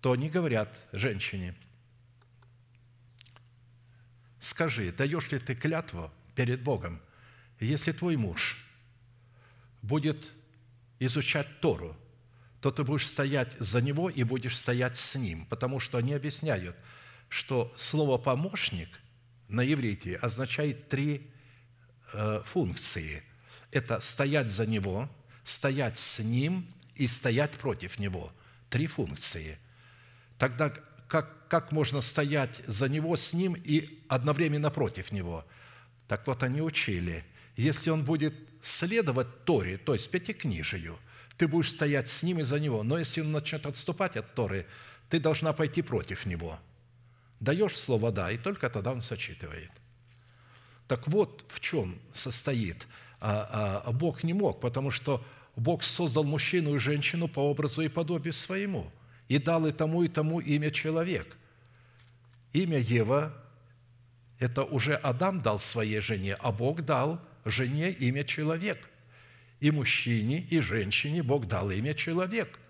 то 0.00 0.12
они 0.12 0.28
говорят 0.28 0.68
женщине, 0.92 1.54
скажи, 4.40 4.92
даешь 4.92 5.30
ли 5.30 5.38
ты 5.38 5.54
клятву 5.54 6.10
перед 6.34 6.62
Богом, 6.62 7.00
если 7.60 7.92
твой 7.92 8.16
муж– 8.16 8.64
будет 9.82 10.30
изучать 11.00 11.60
Тору, 11.60 11.96
то 12.60 12.70
ты 12.70 12.84
будешь 12.84 13.08
стоять 13.08 13.52
за 13.58 13.82
него 13.82 14.08
и 14.08 14.22
будешь 14.22 14.56
стоять 14.56 14.96
с 14.96 15.16
ним, 15.16 15.44
потому 15.46 15.80
что 15.80 15.98
они 15.98 16.14
объясняют, 16.14 16.76
что 17.28 17.72
слово 17.76 18.18
«помощник» 18.18 19.00
на 19.52 19.70
иврите 19.70 20.16
означает 20.16 20.88
три 20.88 21.30
э, 22.12 22.42
функции. 22.44 23.22
Это 23.70 24.00
стоять 24.00 24.50
за 24.50 24.66
него, 24.66 25.08
стоять 25.44 25.98
с 25.98 26.18
ним 26.18 26.68
и 26.94 27.06
стоять 27.06 27.52
против 27.52 27.98
него. 27.98 28.32
Три 28.70 28.86
функции. 28.86 29.58
Тогда 30.38 30.72
как, 31.08 31.48
как 31.48 31.72
можно 31.72 32.00
стоять 32.00 32.62
за 32.66 32.88
него, 32.88 33.16
с 33.16 33.34
ним 33.34 33.54
и 33.54 34.02
одновременно 34.08 34.70
против 34.70 35.12
него? 35.12 35.44
Так 36.08 36.26
вот, 36.26 36.42
они 36.42 36.62
учили, 36.62 37.24
если 37.56 37.90
он 37.90 38.04
будет 38.04 38.34
следовать 38.62 39.44
Торе, 39.44 39.76
то 39.76 39.92
есть 39.92 40.10
Пятикнижию, 40.10 40.98
ты 41.36 41.46
будешь 41.48 41.70
стоять 41.70 42.08
с 42.08 42.22
ним 42.22 42.40
и 42.40 42.42
за 42.44 42.58
него. 42.58 42.82
Но 42.82 42.98
если 42.98 43.20
он 43.20 43.32
начнет 43.32 43.66
отступать 43.66 44.16
от 44.16 44.34
Торы, 44.34 44.66
ты 45.10 45.20
должна 45.20 45.52
пойти 45.52 45.82
против 45.82 46.24
него. 46.24 46.58
Даешь 47.42 47.76
слово 47.76 48.12
«да», 48.12 48.30
и 48.30 48.38
только 48.38 48.70
тогда 48.70 48.92
он 48.92 49.02
сочитывает. 49.02 49.70
Так 50.86 51.08
вот 51.08 51.44
в 51.48 51.58
чем 51.58 51.98
состоит. 52.12 52.86
А, 53.20 53.82
а, 53.84 53.92
Бог 53.92 54.22
не 54.22 54.32
мог, 54.32 54.60
потому 54.60 54.92
что 54.92 55.24
Бог 55.56 55.82
создал 55.82 56.22
мужчину 56.22 56.76
и 56.76 56.78
женщину 56.78 57.26
по 57.26 57.40
образу 57.40 57.82
и 57.82 57.88
подобию 57.88 58.32
своему 58.32 58.92
и 59.28 59.38
дал 59.38 59.66
и 59.66 59.72
тому, 59.72 60.04
и 60.04 60.08
тому 60.08 60.38
имя 60.38 60.70
человек. 60.70 61.36
Имя 62.52 62.78
Ева– 62.78 63.34
это 64.38 64.62
уже 64.62 64.94
Адам 64.94 65.42
дал 65.42 65.58
своей 65.58 66.00
жене, 66.00 66.36
а 66.38 66.52
Бог 66.52 66.82
дал– 66.84 67.20
жене 67.44 67.90
имя 67.90 68.22
человек. 68.22 68.78
И 69.58 69.72
мужчине, 69.72 70.38
и 70.38 70.60
женщине 70.60 71.24
Бог 71.24 71.48
дал 71.48 71.72
имя 71.72 71.94
человек. 71.94 72.60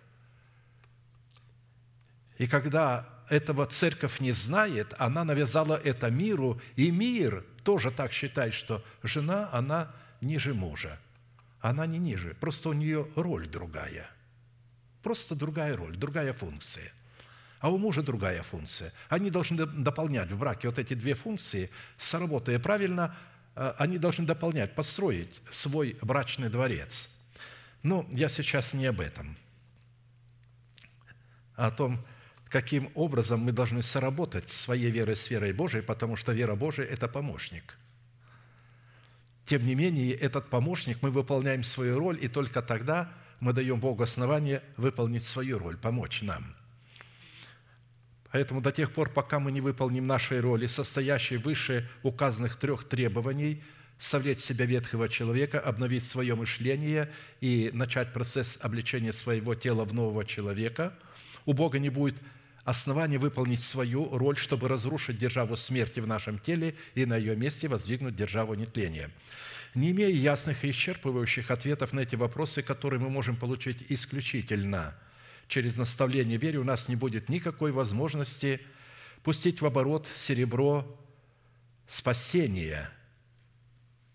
И 2.39 2.47
когда 2.47 3.12
этого 3.33 3.67
церковь 3.67 4.21
не 4.21 4.33
знает, 4.33 4.95
она 4.99 5.25
навязала 5.25 5.75
это 5.75 6.11
миру, 6.11 6.61
и 6.77 6.91
мир 6.91 7.45
тоже 7.65 7.91
так 7.91 8.13
считает, 8.13 8.55
что 8.55 8.85
жена, 9.03 9.49
она 9.53 9.91
ниже 10.21 10.55
мужа. 10.55 10.99
Она 11.61 11.87
не 11.87 11.99
ниже, 11.99 12.37
просто 12.41 12.69
у 12.69 12.73
нее 12.73 13.09
роль 13.17 13.49
другая. 13.49 14.09
Просто 15.03 15.35
другая 15.35 15.77
роль, 15.77 15.97
другая 15.97 16.33
функция. 16.33 16.93
А 17.61 17.71
у 17.71 17.79
мужа 17.79 18.03
другая 18.03 18.43
функция. 18.43 18.93
Они 19.09 19.31
должны 19.31 19.67
дополнять 19.67 20.31
в 20.31 20.39
браке 20.39 20.69
вот 20.69 20.79
эти 20.79 20.95
две 20.95 21.15
функции, 21.15 21.71
сработая 21.97 22.59
правильно– 22.59 23.17
Э, 23.55 23.75
они 23.79 23.99
должны 23.99 24.25
дополнять, 24.25 24.75
построить 24.75 25.41
свой 25.51 25.97
брачный 26.03 26.49
дворец. 26.49 27.15
Но 27.83 28.07
я 28.11 28.29
сейчас 28.29 28.75
не 28.75 28.87
об 28.87 29.01
этом, 29.01 29.37
а 31.57 31.67
о 31.67 31.71
том, 31.71 32.05
каким 32.53 32.91
образом 32.95 33.41
мы 33.41 33.53
должны 33.53 33.83
соработать 33.83 34.51
своей 34.53 34.91
верой 34.91 35.17
с 35.17 35.31
верой 35.31 35.53
Божией, 35.53 35.83
потому 35.83 36.17
что 36.17 36.33
вера 36.33 36.55
Божия– 36.55 36.85
это 36.91 37.09
помощник. 37.09 37.77
Тем 39.47 39.67
не 39.67 39.75
менее, 39.75 40.13
этот 40.13 40.51
помощник, 40.51 40.99
мы 41.03 41.11
выполняем 41.11 41.65
свою 41.65 41.99
роль, 41.99 42.19
и 42.21 42.29
только 42.29 42.63
тогда 42.63 43.11
мы 43.41 43.53
даем 43.53 43.81
Богу 43.81 44.03
основание 44.03 44.63
выполнить 44.77 45.25
свою 45.25 45.59
роль, 45.59 45.77
помочь 45.77 46.23
нам– 46.23 46.55
Поэтому 48.33 48.63
до 48.63 48.73
тех 48.73 48.91
пор, 48.93 49.11
пока 49.11 49.39
мы 49.39 49.53
не 49.53 49.61
выполним 49.61 50.07
нашей 50.07 50.41
роли, 50.41 50.67
состоящей 50.67 51.37
выше 51.37 51.89
указанных 52.03 52.57
трех 52.57 52.85
требований, 52.85 53.63
совлечь 53.99 54.39
себя 54.39 54.65
ветхого 54.65 55.11
человека, 55.11 55.61
обновить 55.61 56.05
свое 56.05 56.35
мышление 56.35 57.11
и 57.43 57.71
начать 57.75 58.13
процесс 58.15 58.59
обличения 58.63 59.13
своего 59.13 59.55
тела 59.55 59.85
в 59.85 59.93
нового 59.93 60.25
человека, 60.25 60.95
у 61.45 61.53
Бога 61.53 61.79
не 61.79 61.91
будет 61.91 62.17
основания 62.65 63.19
выполнить 63.19 63.63
свою 63.63 64.17
роль, 64.17 64.37
чтобы 64.37 64.69
разрушить 64.69 65.19
державу 65.19 65.57
смерти 65.57 66.01
в 66.01 66.07
нашем 66.07 66.39
теле 66.39 66.75
и 66.95 67.07
на 67.07 67.17
ее 67.17 67.37
месте 67.37 67.69
воздвигнуть 67.69 68.17
державу 68.17 68.55
нетления. 68.55 69.11
Не 69.75 69.91
имея 69.91 70.11
ясных 70.11 70.65
и 70.65 70.71
исчерпывающих 70.71 71.51
ответов 71.51 71.93
на 71.93 72.01
эти 72.01 72.15
вопросы, 72.15 72.63
которые 72.63 73.01
мы 73.01 73.11
можем 73.11 73.37
получить 73.37 73.87
исключительно– 73.89 74.95
через 75.53 75.77
наставление 75.77 76.39
вере 76.39 76.59
у 76.59 76.65
нас 76.65 76.89
не 76.89 76.97
будет 76.97 77.29
никакой 77.29 77.73
возможности 77.73 78.59
пустить 79.23 79.61
в 79.61 79.67
оборот 79.67 80.11
серебро 80.17 80.99
спасения, 81.87 82.91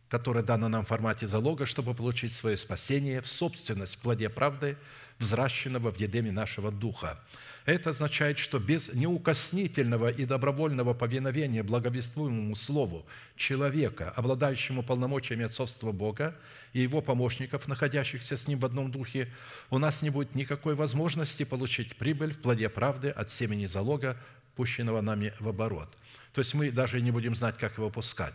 которое 0.10 0.44
дано 0.44 0.68
нам 0.68 0.84
в 0.84 0.88
формате 0.88 1.28
залога, 1.28 1.68
чтобы 1.68 1.94
получить 1.94 2.34
свое 2.34 2.58
спасение 2.58 3.22
в 3.22 3.28
собственность 3.28 3.98
в 3.98 4.00
плоде 4.00 4.30
правды, 4.30 4.78
взращенного 5.20 5.92
в 5.92 6.00
едеме 6.00 6.32
нашего 6.32 6.72
духа– 6.72 7.24
это 7.68 7.90
означает, 7.90 8.38
что 8.38 8.60
без 8.60 8.94
неукоснительного 8.94 10.10
и 10.10 10.24
добровольного 10.24 10.94
повиновения 10.94 11.64
благовествуемому 11.64 12.56
Слову 12.56 13.06
человека, 13.36 14.10
обладающему 14.16 14.84
полномочиями 14.84 15.44
отцовства 15.44 15.92
Бога 15.92 16.34
и 16.72 16.80
его 16.80 17.02
помощников, 17.02 17.68
находящихся 17.68 18.38
с 18.38 18.48
ним 18.48 18.60
в 18.60 18.66
одном 18.66 18.90
духе, 18.90 19.30
у 19.70 19.80
нас 19.80 20.02
не 20.02 20.10
будет 20.10 20.34
никакой 20.34 20.76
возможности 20.76 21.44
получить 21.44 21.98
прибыль 21.98 22.34
в 22.34 22.40
плоде 22.40 22.70
правды 22.70 23.10
от 23.10 23.30
семени 23.30 23.66
залога, 23.66 24.18
пущенного 24.56 25.02
нами 25.02 25.34
в 25.42 25.50
оборот. 25.50 25.90
То 26.32 26.40
есть 26.40 26.54
мы 26.54 26.72
даже 26.72 27.02
не 27.02 27.12
будем 27.12 27.36
знать, 27.36 27.58
как 27.58 27.78
его 27.78 27.90
пускать. 27.90 28.34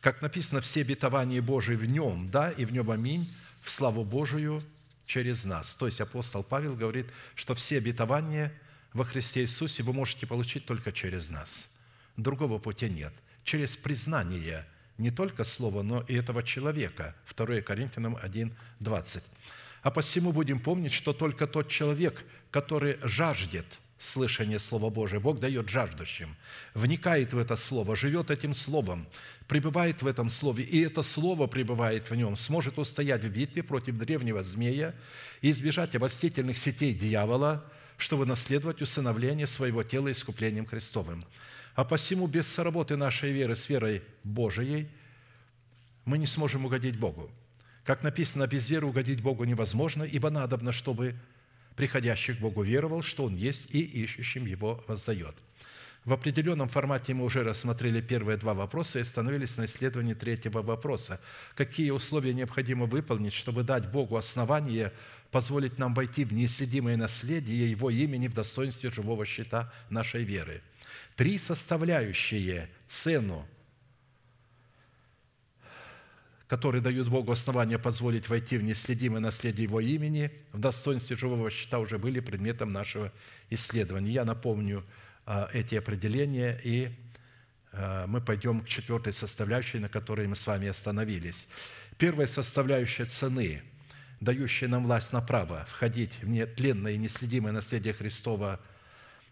Как 0.00 0.22
написано, 0.22 0.62
все 0.62 0.80
обетования 0.80 1.42
Божии 1.42 1.74
в 1.74 1.84
нем, 1.84 2.30
да, 2.30 2.50
и 2.50 2.64
в 2.64 2.72
нем 2.72 2.90
аминь, 2.90 3.30
в 3.60 3.70
славу 3.70 4.04
Божию 4.04 4.62
через 5.04 5.44
нас. 5.44 5.74
То 5.74 5.84
есть 5.84 6.00
апостол 6.00 6.42
Павел 6.42 6.74
говорит, 6.74 7.08
что 7.34 7.54
все 7.54 7.76
обетования 7.76 8.50
во 8.92 9.04
Христе 9.04 9.42
Иисусе 9.42 9.82
вы 9.82 9.92
можете 9.92 10.26
получить 10.26 10.66
только 10.66 10.92
через 10.92 11.30
нас. 11.30 11.78
Другого 12.16 12.58
пути 12.58 12.88
нет. 12.88 13.12
Через 13.44 13.76
признание 13.76 14.66
не 14.98 15.10
только 15.10 15.44
слова, 15.44 15.82
но 15.82 16.02
и 16.08 16.14
этого 16.14 16.42
человека. 16.42 17.14
2 17.34 17.62
Коринфянам 17.62 18.18
1, 18.20 18.54
20. 18.80 19.24
А 19.82 19.90
посему 19.90 20.32
будем 20.32 20.58
помнить, 20.58 20.92
что 20.92 21.12
только 21.12 21.46
тот 21.46 21.68
человек, 21.68 22.24
который 22.50 22.98
жаждет 23.02 23.66
слышания 23.98 24.58
Слова 24.58 24.90
Божия, 24.90 25.20
Бог 25.20 25.38
дает 25.40 25.68
жаждущим, 25.68 26.34
вникает 26.74 27.32
в 27.32 27.38
это 27.38 27.56
Слово, 27.56 27.96
живет 27.96 28.30
этим 28.30 28.54
Словом, 28.54 29.06
пребывает 29.46 30.02
в 30.02 30.06
этом 30.06 30.28
Слове, 30.28 30.64
и 30.64 30.80
это 30.80 31.02
Слово 31.02 31.46
пребывает 31.46 32.10
в 32.10 32.14
нем, 32.14 32.36
сможет 32.36 32.78
устоять 32.78 33.22
в 33.22 33.28
битве 33.28 33.62
против 33.62 33.96
древнего 33.96 34.42
змея 34.42 34.94
и 35.42 35.50
избежать 35.50 35.94
обольстительных 35.94 36.58
сетей 36.58 36.94
дьявола, 36.94 37.64
чтобы 38.00 38.26
наследовать 38.26 38.82
усыновление 38.82 39.46
своего 39.46 39.82
тела 39.82 40.10
искуплением 40.10 40.66
Христовым. 40.66 41.22
А 41.74 41.84
посему 41.84 42.26
без 42.26 42.46
соработы 42.46 42.96
нашей 42.96 43.32
веры 43.32 43.54
с 43.54 43.68
верой 43.68 44.02
Божией 44.24 44.88
мы 46.04 46.18
не 46.18 46.26
сможем 46.26 46.64
угодить 46.66 46.98
Богу. 46.98 47.30
Как 47.84 48.02
написано, 48.02 48.46
без 48.46 48.68
веры 48.68 48.86
угодить 48.86 49.22
Богу 49.22 49.44
невозможно, 49.44 50.02
ибо 50.02 50.30
надобно, 50.30 50.72
чтобы 50.72 51.14
приходящий 51.76 52.34
к 52.34 52.38
Богу 52.38 52.62
веровал, 52.62 53.02
что 53.02 53.24
Он 53.24 53.36
есть, 53.36 53.74
и 53.74 53.80
ищущим 53.80 54.46
Его 54.46 54.84
воздает. 54.86 55.34
В 56.04 56.14
определенном 56.14 56.68
формате 56.68 57.12
мы 57.12 57.24
уже 57.24 57.44
рассмотрели 57.44 58.00
первые 58.00 58.38
два 58.38 58.54
вопроса 58.54 58.98
и 58.98 59.02
остановились 59.02 59.58
на 59.58 59.66
исследовании 59.66 60.14
третьего 60.14 60.62
вопроса. 60.62 61.20
Какие 61.54 61.90
условия 61.90 62.32
необходимо 62.32 62.86
выполнить, 62.86 63.34
чтобы 63.34 63.64
дать 63.64 63.90
Богу 63.90 64.16
основание 64.16 64.92
позволить 65.30 65.78
нам 65.78 65.94
войти 65.94 66.24
в 66.24 66.32
неисследимое 66.32 66.96
наследие 66.96 67.70
Его 67.70 67.90
имени 67.90 68.28
в 68.28 68.34
достоинстве 68.34 68.90
живого 68.90 69.24
щита 69.24 69.72
нашей 69.88 70.24
веры? 70.24 70.62
Три 71.16 71.38
составляющие 71.38 72.68
цену 72.86 73.46
которые 76.50 76.82
дают 76.82 77.08
Богу 77.08 77.30
основания 77.30 77.78
позволить 77.78 78.28
войти 78.28 78.58
в 78.58 78.64
неследимое 78.64 79.20
наследие 79.20 79.62
Его 79.62 79.80
имени, 79.80 80.32
в 80.52 80.58
достоинстве 80.58 81.14
живого 81.14 81.48
щита 81.48 81.78
уже 81.78 81.96
были 81.96 82.18
предметом 82.18 82.72
нашего 82.72 83.12
исследования. 83.50 84.10
Я 84.10 84.24
напомню 84.24 84.84
а, 85.26 85.48
эти 85.52 85.76
определения, 85.76 86.60
и 86.64 86.90
а, 87.70 88.08
мы 88.08 88.20
пойдем 88.20 88.62
к 88.62 88.68
четвертой 88.68 89.12
составляющей, 89.12 89.78
на 89.78 89.88
которой 89.88 90.26
мы 90.26 90.34
с 90.34 90.44
вами 90.44 90.66
остановились. 90.66 91.46
Первая 91.98 92.26
составляющая 92.26 93.04
цены, 93.04 93.62
дающая 94.20 94.68
нам 94.68 94.84
власть 94.84 95.12
на 95.12 95.20
право 95.20 95.66
входить 95.68 96.12
в 96.22 96.28
нетленное 96.28 96.92
и 96.92 96.98
неследимое 96.98 97.52
наследие 97.52 97.92
Христова– 97.92 98.60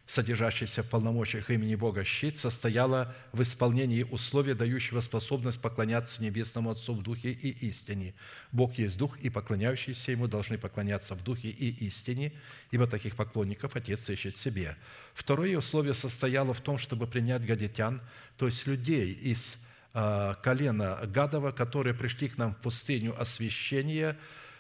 содержащийся 0.09 0.83
в 0.83 0.89
полномочиях 0.89 1.51
имени 1.51 1.75
Бога 1.75 2.03
щит, 2.03 2.39
состояла 2.39 3.15
в 3.33 3.43
исполнении 3.43 4.05
условия, 4.05 4.55
дающего 4.55 5.03
способность 5.03 5.61
поклоняться 5.61 6.23
Небесному 6.23 6.71
Отцу 6.71 6.95
в 6.95 7.03
Духе 7.03 7.31
и 7.31 7.51
истине. 7.69 8.15
Бог 8.51 8.79
есть 8.79 8.97
Дух, 8.97 9.19
и 9.21 9.29
поклоняющиеся 9.29 10.13
Ему 10.13 10.27
должны 10.27 10.57
поклоняться 10.57 11.15
в 11.15 11.23
Духе 11.23 11.49
и 11.49 11.87
истине, 11.87 12.33
ибо 12.71 12.87
таких 12.87 13.17
поклонников 13.17 13.77
Отец 13.77 14.09
ищет 14.09 14.35
себе. 14.35 14.77
Второе 15.13 15.59
условие 15.59 15.95
состояло 15.95 16.55
в 16.55 16.63
том, 16.63 16.79
чтобы 16.79 17.07
принять 17.07 17.45
гадитян, 17.45 18.01
то 18.39 18.47
есть 18.47 18.67
людей 18.67 19.13
из 19.13 19.67
а, 19.93 20.35
колена 20.37 21.01
Гадова, 21.05 21.53
которые 21.53 21.93
пришли 21.93 22.31
к 22.31 22.39
нам 22.39 22.55
в 22.55 22.59
пустыню 22.59 23.15
освящения, 23.21 24.17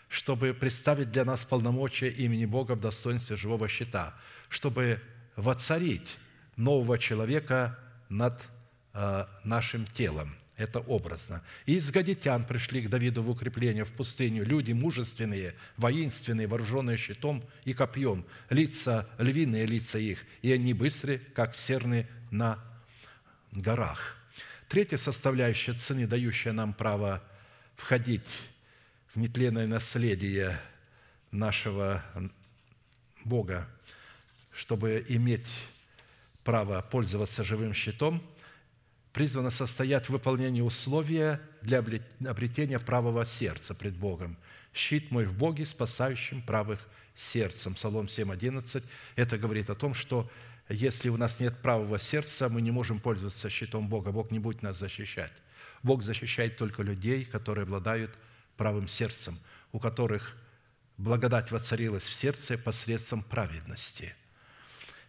чтобы 0.08 0.54
представить 0.54 1.10
для 1.10 1.24
нас 1.24 1.44
полномочия 1.44 2.08
имени 2.08 2.46
Бога 2.46 2.72
в 2.72 2.80
достоинстве 2.80 3.36
живого 3.36 3.68
щита, 3.68 4.14
чтобы 4.48 5.00
воцарить 5.36 6.16
нового 6.56 6.98
человека 6.98 7.78
над 8.08 8.40
э, 8.94 9.26
нашим 9.44 9.86
телом. 9.86 10.34
Это 10.56 10.80
образно. 10.80 11.44
И 11.66 11.76
из 11.76 11.88
гадитян 11.92 12.44
пришли 12.44 12.82
к 12.82 12.88
Давиду 12.88 13.22
в 13.22 13.30
укрепление 13.30 13.84
в 13.84 13.92
пустыню 13.92 14.44
люди 14.44 14.72
мужественные, 14.72 15.54
воинственные, 15.76 16.48
вооруженные 16.48 16.96
щитом 16.96 17.44
и 17.64 17.72
копьем, 17.72 18.24
лица, 18.50 19.08
львиные 19.18 19.66
лица 19.66 20.00
их, 20.00 20.24
и 20.42 20.50
они 20.50 20.74
быстрые, 20.74 21.20
как 21.20 21.54
серны 21.54 22.08
на 22.32 22.58
горах. 23.52 24.16
Третья 24.68 24.96
составляющая 24.96 25.74
цены, 25.74 26.08
дающая 26.08 26.52
нам 26.52 26.74
право 26.74 27.22
входить 27.76 28.28
в 29.14 29.18
нетленное 29.18 29.66
наследие 29.66 30.60
нашего 31.30 32.04
Бога, 33.24 33.68
чтобы 34.52 35.04
иметь 35.08 35.48
право 36.44 36.80
пользоваться 36.82 37.44
живым 37.44 37.74
щитом, 37.74 38.22
призвано 39.12 39.50
состоять 39.50 40.06
в 40.06 40.10
выполнении 40.10 40.60
условия 40.60 41.40
для 41.62 41.78
обретения 41.78 42.78
правого 42.78 43.24
сердца 43.24 43.74
пред 43.74 43.96
Богом. 43.96 44.36
«Щит 44.72 45.10
мой 45.10 45.24
в 45.24 45.36
Боге, 45.36 45.66
спасающим 45.66 46.42
правых 46.42 46.86
сердцем». 47.14 47.74
Псалом 47.74 48.06
7.11. 48.06 48.84
Это 49.16 49.38
говорит 49.38 49.70
о 49.70 49.74
том, 49.74 49.94
что 49.94 50.30
если 50.68 51.08
у 51.08 51.16
нас 51.16 51.40
нет 51.40 51.56
правого 51.62 51.98
сердца, 51.98 52.48
мы 52.48 52.60
не 52.60 52.70
можем 52.70 53.00
пользоваться 53.00 53.48
щитом 53.48 53.88
Бога. 53.88 54.12
Бог 54.12 54.30
не 54.30 54.38
будет 54.38 54.62
нас 54.62 54.78
защищать. 54.78 55.32
Бог 55.82 56.02
защищает 56.02 56.56
только 56.56 56.82
людей, 56.82 57.24
которые 57.24 57.62
обладают 57.62 58.10
правым 58.58 58.88
сердцем, 58.88 59.38
у 59.72 59.78
которых 59.78 60.36
благодать 60.98 61.50
воцарилась 61.50 62.04
в 62.04 62.12
сердце 62.12 62.58
посредством 62.58 63.22
праведности– 63.22 64.14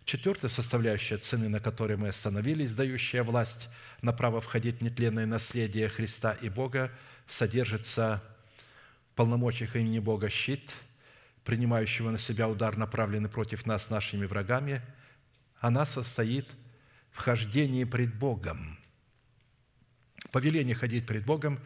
Четвертая 0.09 0.49
составляющая 0.49 1.17
цены, 1.17 1.49
на 1.49 1.59
которой 1.59 1.95
мы 1.95 2.07
остановились, 2.07 2.73
дающая 2.73 3.21
власть 3.21 3.69
на 4.01 4.11
право 4.11 4.41
входить 4.41 4.79
в 4.79 4.81
нетленное 4.81 5.27
наследие 5.27 5.87
Христа 5.87 6.31
и 6.31 6.49
Бога, 6.49 6.89
содержится 7.27 8.23
полномочиях 9.13 9.75
имени 9.75 9.99
Бога 9.99 10.27
щит, 10.31 10.73
принимающего 11.43 12.09
на 12.09 12.17
себя 12.17 12.49
удар, 12.49 12.75
направленный 12.75 13.29
против 13.29 13.67
нас 13.67 13.91
нашими 13.91 14.25
врагами. 14.25 14.81
Она 15.59 15.85
состоит 15.85 16.47
в 17.11 17.19
хождении 17.19 17.83
пред 17.83 18.17
Богом. 18.17 18.79
Повеление 20.31 20.73
ходить 20.73 21.05
пред 21.05 21.23
Богом 21.23 21.59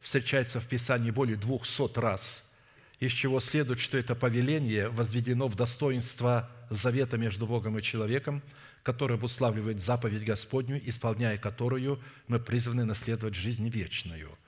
встречается 0.00 0.60
в 0.60 0.66
Писании 0.66 1.10
более 1.10 1.36
двухсот 1.36 1.98
раз, 1.98 2.52
из 3.00 3.12
чего 3.12 3.40
следует, 3.40 3.80
что 3.80 3.98
это 3.98 4.14
повеление 4.14 4.88
возведено 4.88 5.48
в 5.48 5.56
достоинство 5.56 6.50
завета 6.70 7.18
между 7.18 7.46
Богом 7.46 7.78
и 7.78 7.82
человеком, 7.82 8.42
который 8.82 9.16
обуславливает 9.16 9.80
заповедь 9.80 10.24
Господню, 10.24 10.80
исполняя 10.88 11.38
которую 11.38 12.00
мы 12.28 12.38
призваны 12.38 12.84
наследовать 12.84 13.34
жизнь 13.34 13.68
вечную. 13.68 14.38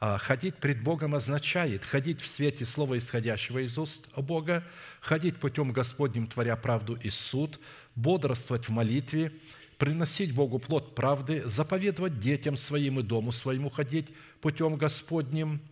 А 0.00 0.18
ходить 0.18 0.56
пред 0.56 0.82
Богом 0.82 1.14
означает 1.14 1.84
ходить 1.84 2.20
в 2.20 2.26
свете 2.26 2.64
слова, 2.64 2.98
исходящего 2.98 3.60
из 3.60 3.78
уст 3.78 4.12
Бога, 4.16 4.64
ходить 5.00 5.36
путем 5.36 5.72
Господним, 5.72 6.26
творя 6.26 6.56
правду 6.56 6.94
и 6.94 7.10
суд, 7.10 7.60
бодрствовать 7.94 8.68
в 8.68 8.72
молитве, 8.72 9.32
приносить 9.84 10.34
Богу 10.34 10.58
плод 10.58 10.94
правды, 10.94 11.42
заповедовать 11.44 12.18
детям 12.18 12.56
своим 12.56 12.98
и 12.98 13.02
дому 13.02 13.32
своему 13.32 13.68
ходить 13.68 14.08
путем 14.40 14.76
Господним– 14.76 15.60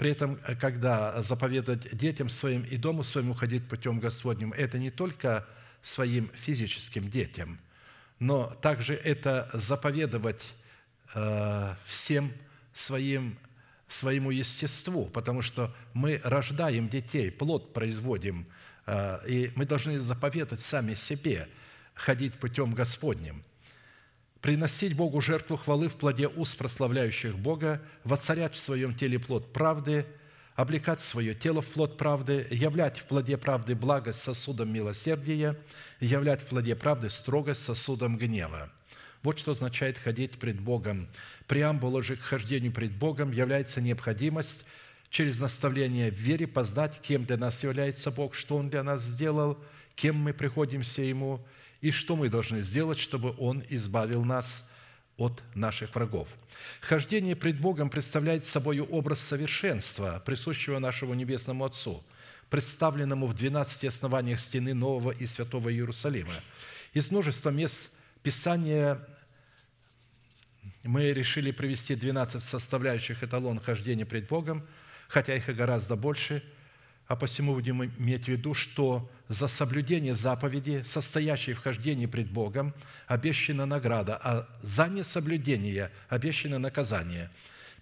при 0.00 0.12
этом, 0.12 0.40
э, 0.46 0.56
когда 0.56 1.22
заповедать 1.22 1.94
детям 1.94 2.30
своим 2.30 2.62
и 2.62 2.78
дому 2.78 3.02
своему 3.02 3.34
ходить 3.34 3.68
путем 3.68 4.00
Господним, 4.00 4.54
это 4.54 4.78
не 4.78 4.90
только 4.90 5.46
своим 5.82 6.30
физическим 6.32 7.10
детям, 7.10 7.58
но 8.18 8.46
также 8.62 8.94
это 8.94 9.50
заповедовать 9.52 10.54
э, 11.14 11.74
всем 11.84 12.32
своим, 12.72 13.38
своему 13.88 14.30
естеству, 14.30 15.04
потому 15.04 15.42
что 15.42 15.70
мы 15.92 16.18
рождаем 16.24 16.88
детей, 16.88 17.30
плод 17.30 17.74
производим, 17.74 18.46
э, 18.86 19.18
и 19.28 19.52
мы 19.54 19.66
должны 19.66 20.00
заповедать 20.00 20.60
сами 20.60 20.94
себе 20.94 21.46
ходить 22.00 22.34
путем 22.34 22.74
Господним– 22.74 23.42
приносить 24.40 24.94
Богу 24.94 25.20
жертву 25.20 25.56
хвалы 25.56 25.88
в 25.88 25.96
плоде 25.96 26.28
уст 26.28 26.56
прославляющих 26.58 27.38
Бога, 27.38 27.82
воцарять 28.04 28.54
в 28.54 28.58
своем 28.58 28.94
теле 28.94 29.18
плод 29.18 29.52
правды, 29.52 30.06
облекать 30.54 31.00
свое 31.00 31.34
тело 31.34 31.62
в 31.62 31.66
плод 31.68 31.96
правды, 31.96 32.46
являть 32.50 32.98
в 32.98 33.06
плоде 33.06 33.36
правды 33.36 33.74
благость 33.74 34.22
сосудом 34.22 34.72
милосердия, 34.72 35.58
являть 36.00 36.42
в 36.42 36.46
плоде 36.46 36.74
правды 36.74 37.10
строгость 37.10 37.64
сосудом 37.64 38.16
гнева. 38.16 38.70
Вот 39.22 39.38
что 39.38 39.50
означает 39.50 39.98
ходить 39.98 40.38
пред 40.38 40.60
Богом. 40.60 41.08
Преамбула 41.46 42.02
же 42.02 42.16
к 42.16 42.20
хождению 42.20 42.72
пред 42.72 42.92
Богом 42.92 43.32
является 43.32 43.82
необходимость 43.82 44.64
через 45.10 45.40
наставление 45.40 46.10
в 46.10 46.14
вере 46.14 46.46
познать, 46.46 47.00
кем 47.02 47.26
для 47.26 47.36
нас 47.36 47.62
является 47.62 48.10
Бог, 48.10 48.34
что 48.34 48.56
Он 48.56 48.70
для 48.70 48.82
нас 48.82 49.02
сделал, 49.02 49.62
кем 49.94 50.16
мы 50.16 50.32
приходимся 50.32 51.02
Ему– 51.02 51.46
и 51.80 51.90
что 51.90 52.16
мы 52.16 52.28
должны 52.28 52.62
сделать, 52.62 52.98
чтобы 52.98 53.34
Он 53.38 53.62
избавил 53.68 54.24
нас 54.24 54.70
от 55.16 55.42
наших 55.54 55.94
врагов. 55.94 56.28
Хождение 56.80 57.36
пред 57.36 57.60
Богом 57.60 57.90
представляет 57.90 58.44
собой 58.44 58.80
образ 58.80 59.20
совершенства, 59.20 60.22
присущего 60.24 60.78
нашему 60.78 61.14
Небесному 61.14 61.64
Отцу– 61.64 62.02
представленному 62.50 63.26
в 63.26 63.34
12 63.34 63.84
основаниях 63.84 64.40
стены 64.40 64.74
Нового 64.74 65.12
и 65.12 65.24
Святого 65.24 65.72
Иерусалима. 65.72 66.34
Из 66.92 67.10
множества 67.10 67.50
мест 67.50 67.96
Писания 68.22 69.00
мы 70.82 71.12
решили 71.12 71.52
привести 71.52 71.94
12 71.94 72.42
составляющих 72.42 73.22
эталон 73.22 73.60
хождения 73.60 74.04
пред 74.04 74.26
Богом, 74.26 74.66
хотя 75.08 75.34
их 75.34 75.48
и 75.48 75.52
гораздо 75.52 75.94
больше, 75.94 76.42
а 77.10 77.16
посему 77.16 77.54
будем 77.54 77.84
иметь 77.98 78.26
в 78.26 78.28
виду, 78.28 78.54
что 78.54 79.10
за 79.28 79.48
соблюдение 79.48 80.14
заповеди, 80.14 80.84
состоящей 80.86 81.54
в 81.54 81.58
хождении 81.58 82.06
пред 82.06 82.30
Богом, 82.30 82.72
обещана 83.08 83.66
награда, 83.66 84.16
а 84.22 84.48
за 84.62 84.86
несоблюдение 84.86 85.90
обещано 86.08 86.60
наказание. 86.60 87.28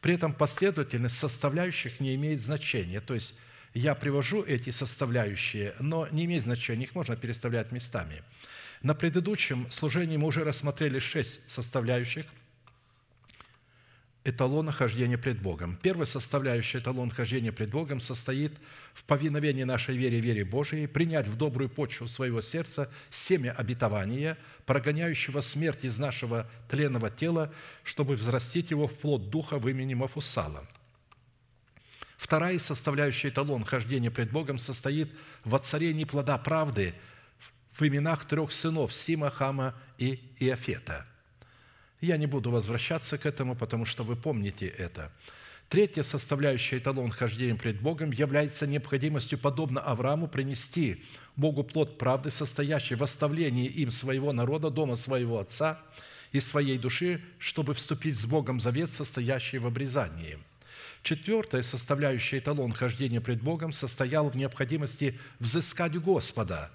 При 0.01 0.15
этом 0.15 0.33
последовательность 0.33 1.19
составляющих 1.19 2.01
не 2.01 2.15
имеет 2.15 2.41
значения. 2.41 3.03
То 3.03 3.13
есть 3.13 3.39
я 3.75 3.95
привожу 3.95 4.43
эти 4.45 4.71
составляющие, 4.71 5.75
но 5.79 6.09
не 6.11 6.25
имеет 6.25 6.45
значения, 6.45 6.85
их 6.85 6.95
можно 6.95 7.15
переставлять 7.15 7.71
местами. 7.71 8.23
На 8.81 8.95
предыдущем 8.95 9.71
служении 9.71 10.17
мы 10.17 10.29
уже 10.29 10.43
рассмотрели 10.43 11.01
шесть 11.01 11.41
составляющих– 11.51 12.25
эталона 14.25 14.73
хождения 14.73 15.19
пред 15.19 15.41
Богом. 15.41 15.79
Первая 15.81 16.07
составляющая 16.07 16.79
эталон 16.79 17.11
хождения 17.11 17.53
пред 17.53 17.71
Богом 17.71 18.01
состоит 18.01 18.53
в 18.95 19.05
повиновении 19.05 19.65
нашей 19.65 19.97
вере, 19.97 20.21
вере 20.21 20.45
Божией, 20.45 20.87
принять 20.87 21.27
в 21.27 21.37
добрую 21.37 21.69
почву 21.71 22.09
своего 22.09 22.41
сердца 22.41 22.91
семя 23.11 23.53
обетования, 23.53 24.37
прогоняющего 24.67 25.41
смерть 25.41 25.85
из 25.85 25.99
нашего 25.99 26.49
тленного 26.69 27.11
тела, 27.11 27.53
чтобы 27.85 28.17
взрастить 28.17 28.71
его 28.71 28.87
в 28.87 28.99
плод 28.99 29.31
Духа 29.31 29.59
в 29.59 29.69
имени 29.69 29.95
Мафусала. 29.95 30.67
Вторая 32.17 32.59
составляющая 32.59 33.29
эталон 33.29 33.65
хождения 33.65 34.11
пред 34.11 34.31
Богом 34.33 34.59
состоит 34.59 35.11
в 35.45 35.55
отцарении 35.55 36.05
плода 36.05 36.37
правды 36.37 36.95
в 37.73 37.83
именах 37.83 38.25
трех 38.27 38.51
сынов 38.51 38.93
Сима, 38.93 39.31
Хама 39.31 39.75
и 39.99 40.21
Иофета– 40.41 41.07
я 42.01 42.17
не 42.17 42.27
буду 42.27 42.51
возвращаться 42.51 43.19
к 43.19 43.27
этому, 43.27 43.55
потому 43.55 43.85
что 43.85 44.03
вы 44.05 44.17
помните 44.17 44.67
это. 44.67 45.13
Третья 45.69 46.03
составляющая 46.03 46.79
эталон 46.79 47.11
хождения 47.11 47.55
пред 47.55 47.81
Богом 47.81 48.11
является 48.11 48.67
необходимостью, 48.67 49.39
подобно 49.39 49.81
Аврааму, 49.81 50.27
принести 50.27 51.05
Богу 51.37 51.63
плод 51.63 51.99
правды, 51.99 52.31
состоящий 52.31 52.95
в 52.95 53.03
оставлении 53.03 53.67
им 53.67 53.91
своего 53.91 54.33
народа, 54.33 54.71
дома 54.71 54.97
своего 54.97 55.39
отца 55.39 55.79
и 56.33 56.41
своей 56.41 56.79
души, 56.79 57.21
чтобы 57.39 57.75
вступить 57.75 58.17
с 58.17 58.25
Богом 58.25 58.61
завет, 58.61 58.91
состоящий 58.91 59.59
в 59.59 59.67
обрезании. 59.67 60.39
Четвертая 61.03 61.63
составляющая 61.63 62.39
эталон 62.39 62.73
хождения 62.73 63.21
пред 63.21 63.43
Богом 63.43 63.73
состоял 63.73 64.31
в 64.31 64.37
необходимости 64.37 65.19
взыскать 65.39 65.97
Господа, 65.99 66.71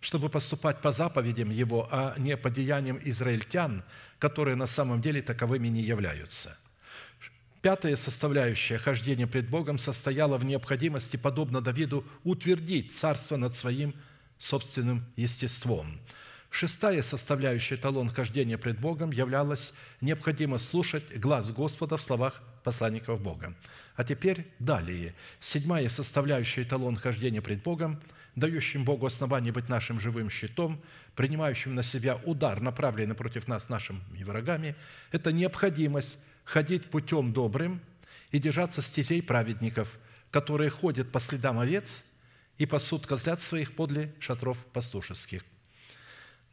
чтобы 0.00 0.28
поступать 0.28 0.80
по 0.80 0.92
заповедям 0.92 1.50
Его, 1.50 1.88
а 1.90 2.14
не 2.18 2.36
по 2.36 2.50
деяниям 2.50 2.98
израильтян, 3.04 3.84
которые 4.18 4.56
на 4.56 4.66
самом 4.66 5.00
деле 5.00 5.22
таковыми 5.22 5.68
не 5.68 5.82
являются. 5.82 6.58
Пятая 7.62 7.96
составляющая 7.96 8.78
хождения 8.78 9.26
пред 9.26 9.50
Богом 9.50 9.76
состояла 9.76 10.38
в 10.38 10.44
необходимости, 10.44 11.18
подобно 11.18 11.60
Давиду, 11.60 12.06
утвердить 12.24 12.92
царство 12.92 13.36
над 13.36 13.52
своим 13.52 13.94
собственным 14.38 15.04
естеством. 15.16 16.00
Шестая 16.48 17.02
составляющая 17.02 17.76
талон 17.76 18.08
хождения 18.08 18.56
пред 18.56 18.80
Богом 18.80 19.12
являлась 19.12 19.74
необходимо 20.00 20.56
слушать 20.56 21.04
глаз 21.18 21.50
Господа 21.52 21.98
в 21.98 22.02
словах 22.02 22.42
посланников 22.64 23.20
Бога. 23.20 23.54
А 23.94 24.04
теперь 24.04 24.46
далее. 24.58 25.14
Седьмая 25.38 25.88
составляющая 25.90 26.62
эталон 26.62 26.96
хождения 26.96 27.42
пред 27.42 27.62
Богом, 27.62 28.00
дающим 28.40 28.84
Богу 28.84 29.06
основание 29.06 29.52
быть 29.52 29.68
нашим 29.68 30.00
живым 30.00 30.28
щитом, 30.30 30.82
принимающим 31.14 31.76
на 31.76 31.84
себя 31.84 32.16
удар, 32.24 32.60
направленный 32.60 33.14
против 33.14 33.46
нас 33.46 33.68
нашими 33.68 34.00
врагами, 34.24 34.74
это 35.12 35.32
необходимость 35.32 36.18
ходить 36.44 36.86
путем 36.86 37.32
добрым 37.32 37.80
и 38.32 38.38
держаться 38.38 38.82
стезей 38.82 39.22
праведников, 39.22 39.98
которые 40.32 40.70
ходят 40.70 41.12
по 41.12 41.20
следам 41.20 41.58
овец 41.60 42.04
и 42.58 42.66
пасут 42.66 43.06
козлят 43.06 43.40
своих 43.40 43.74
подле 43.74 44.12
шатров 44.18 44.58
пастушеских. 44.72 45.44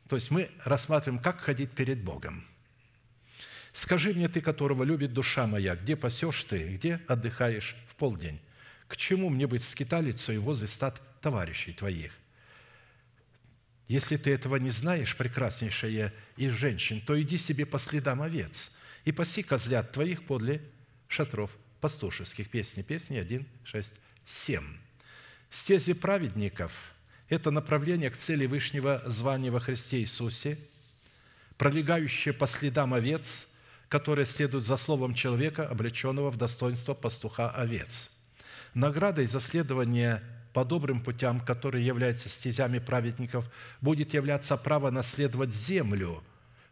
То 0.07 0.15
есть 0.15 0.31
мы 0.31 0.49
рассматриваем, 0.63 1.21
как 1.21 1.39
ходить 1.39 1.71
перед 1.71 2.03
Богом. 2.03 2.45
«Скажи 3.73 4.13
мне, 4.13 4.27
ты, 4.27 4.41
которого 4.41 4.83
любит 4.83 5.13
душа 5.13 5.45
моя, 5.47 5.75
где 5.75 5.95
пасешь 5.95 6.43
ты, 6.45 6.75
где 6.75 7.01
отдыхаешь 7.07 7.75
в 7.89 7.95
полдень? 7.95 8.39
К 8.87 8.97
чему 8.97 9.29
мне 9.29 9.47
быть 9.47 9.63
скиталицей 9.63 10.37
возле 10.37 10.67
стад 10.67 11.01
товарищей 11.21 11.73
твоих?» 11.73 12.11
Если 13.87 14.17
ты 14.17 14.31
этого 14.31 14.57
не 14.57 14.69
знаешь, 14.69 15.15
прекраснейшая 15.15 16.13
из 16.35 16.51
женщин, 16.51 17.01
то 17.01 17.19
иди 17.21 17.37
себе 17.37 17.65
по 17.65 17.79
следам 17.79 18.21
овец 18.21 18.75
и 19.05 19.13
паси 19.13 19.43
козлят 19.43 19.93
твоих 19.93 20.25
подле 20.25 20.61
шатров 21.07 21.51
пастушеских. 21.79 22.49
Песни, 22.49 22.81
песни 22.81 23.17
1, 23.17 23.47
6, 23.63 23.95
7. 24.25 24.63
Стези 25.49 25.93
праведников– 25.93 26.93
это 27.29 27.49
направление 27.49 28.09
к 28.09 28.17
цели 28.17 28.45
Вышнего 28.45 29.01
звания 29.05 29.51
во 29.51 29.61
Христе 29.61 30.01
Иисусе, 30.01 30.59
пролегающее 31.57 32.33
по 32.33 32.45
следам 32.45 32.93
овец, 32.93 33.53
которые 33.87 34.25
следуют 34.25 34.65
за 34.65 34.75
словом 34.75 35.13
человека, 35.13 35.65
облеченного 35.65 36.29
в 36.29 36.35
достоинство 36.35 36.93
пастуха 36.93 37.49
овец. 37.49 38.16
Наградой 38.73 39.25
за 39.25 39.39
следование 39.39 40.21
по 40.53 40.65
добрым 40.65 41.01
путям, 41.01 41.39
которые 41.39 41.85
являются 41.85 42.29
стезями 42.29 42.79
праведников, 42.79 43.49
будет 43.81 44.13
являться 44.13 44.57
право 44.57 44.89
наследовать 44.89 45.53
землю, 45.53 46.23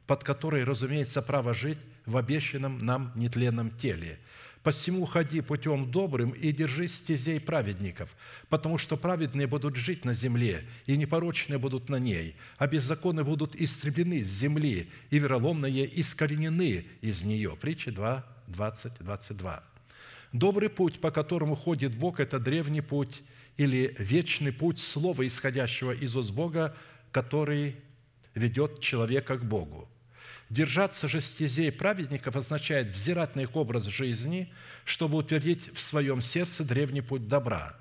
под 0.07 0.23
которой, 0.23 0.63
разумеется, 0.63 1.22
право 1.22 1.53
жить 1.53 1.77
в 2.05 2.17
обещанном 2.17 2.85
нам 2.85 3.11
нетленном 3.15 3.72
теле. 3.72 4.19
Посему 4.63 5.05
ходи 5.05 5.41
путем 5.41 5.91
добрым 5.91 6.31
и 6.31 6.51
держи 6.51 6.88
стезей 6.88 7.39
праведников, 7.39 8.15
потому 8.49 8.80
что 8.80 8.97
праведные 8.97 9.45
будут 9.45 9.76
жить 9.76 10.05
на 10.05 10.15
земле, 10.15 10.63
и 10.88 10.97
непорочные 10.97 11.59
будут 11.59 11.88
на 11.88 11.97
ней, 11.97 12.35
а 12.57 12.65
беззаконные 12.65 13.23
будут 13.23 13.55
истреблены 13.55 14.23
с 14.23 14.27
земли, 14.27 14.89
и 15.11 15.19
вероломные 15.19 15.85
искоренены 15.85 16.88
из 17.01 17.22
нее». 17.22 17.55
Притча 17.61 17.91
2, 17.91 18.26
20, 18.47 18.93
22. 19.01 19.74
Добрый 20.36 20.68
путь, 20.68 20.99
по 20.99 21.12
которому 21.12 21.56
ходит 21.56 21.95
Бог, 21.95 22.20
это 22.20 22.40
древний 22.40 22.82
путь 22.82 23.24
или 23.56 23.95
вечный 23.98 24.52
путь 24.52 24.80
слова, 24.80 25.26
исходящего 25.26 25.94
из 25.94 26.18
уст 26.18 26.32
Бога, 26.32 26.76
который 27.14 27.78
ведет 28.34 28.82
человека 28.82 29.38
к 29.38 29.45
Богу. 29.45 29.88
Держаться 30.49 31.07
же 31.07 31.22
стезей 31.22 31.72
праведников 31.72 32.36
означает 32.36 32.91
взирать 32.91 33.38
на 33.38 33.41
их 33.41 33.56
образ 33.56 33.86
жизни, 33.86 34.52
чтобы 34.84 35.20
утвердить 35.20 35.74
в 35.74 35.80
своем 35.80 36.20
сердце 36.20 36.66
древний 36.66 36.99
путь 36.99 37.30
добра. 37.30 37.74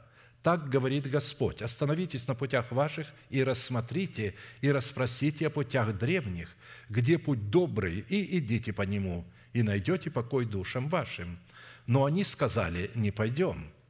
Так 0.44 0.68
говорит 0.68 1.10
Господь, 1.10 1.60
остановитесь 1.60 2.28
на 2.28 2.36
путях 2.36 2.70
ваших 2.70 3.08
и 3.30 3.42
рассмотрите, 3.42 4.32
и 4.60 4.70
расспросите 4.70 5.48
о 5.48 5.50
путях 5.50 5.98
древних, 5.98 6.54
где 6.88 7.18
путь 7.18 7.50
добрый, 7.50 8.04
и 8.08 8.38
идите 8.38 8.72
по 8.72 8.82
нему, 8.82 9.24
и 9.52 9.64
найдете 9.64 10.08
покой 10.08 10.44
душам 10.44 10.88
вашим. 10.88 11.36
Но 11.86 12.04
они 12.04 12.24
сказали, 12.24 12.90
не 12.94 13.10
пойдем– 13.10 13.70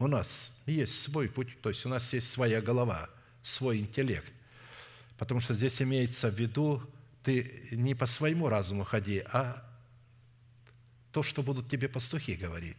у 0.00 0.06
нас 0.06 0.58
есть 0.64 0.98
свой 1.02 1.28
путь, 1.28 1.60
то 1.60 1.68
есть 1.68 1.84
у 1.84 1.90
нас 1.90 2.12
есть 2.14 2.30
своя 2.30 2.62
голова, 2.62 3.10
свой 3.42 3.78
интеллект. 3.78 4.32
Потому 5.18 5.40
что 5.40 5.52
здесь 5.52 5.80
имеется 5.82 6.30
в 6.30 6.34
виду, 6.40 6.82
ты 7.22 7.68
не 7.72 7.94
по 7.94 8.06
своему 8.06 8.48
разуму 8.48 8.84
ходи, 8.84 9.22
а 9.30 9.62
то, 11.12 11.22
что 11.22 11.42
будут 11.42 11.68
тебе 11.68 11.86
пастухи 11.86 12.34
говорить. 12.34 12.78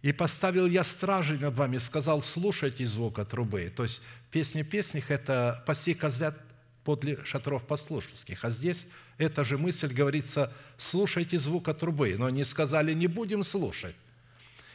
«И 0.00 0.12
поставил 0.12 0.66
я 0.66 0.84
стражей 0.84 1.38
над 1.38 1.56
вами, 1.56 1.78
сказал, 1.78 2.22
слушайте 2.22 2.86
звука 2.86 3.24
трубы». 3.24 3.72
То 3.74 3.82
есть 3.82 4.00
в 4.28 4.30
песне 4.30 4.62
песнях 4.62 5.10
это 5.10 5.64
«паси 5.66 5.94
козлят 5.94 6.38
подле 6.84 7.18
шатров 7.24 7.66
послушеских». 7.66 8.44
А 8.44 8.50
здесь 8.50 8.86
эта 9.18 9.44
же 9.44 9.58
мысль 9.58 9.92
говорится 9.92 10.52
«слушайте 10.76 11.38
звука 11.38 11.74
трубы». 11.74 12.14
Но 12.16 12.26
они 12.26 12.44
сказали 12.44 12.94
«не 12.94 13.08
будем 13.08 13.42
слушать». 13.42 13.96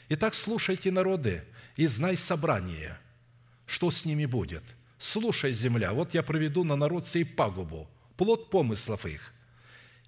Итак, 0.10 0.36
слушайте 0.36 0.91
народы 0.91 1.44
и 1.78 1.88
знай 1.88 2.18
собрание, 2.18 2.98
что 3.65 3.90
с 3.90 4.06
ними 4.06 4.26
будет. 4.26 4.64
Слушай, 4.99 5.53
земля, 5.53 5.94
вот 5.94 6.14
я 6.14 6.24
проведу 6.24 6.65
на 6.65 6.76
народ 6.76 7.07
сей 7.07 7.26
пагубу, 7.26 7.90
плод 8.18 8.49
помыслов 8.49 9.06
их. 9.06 9.34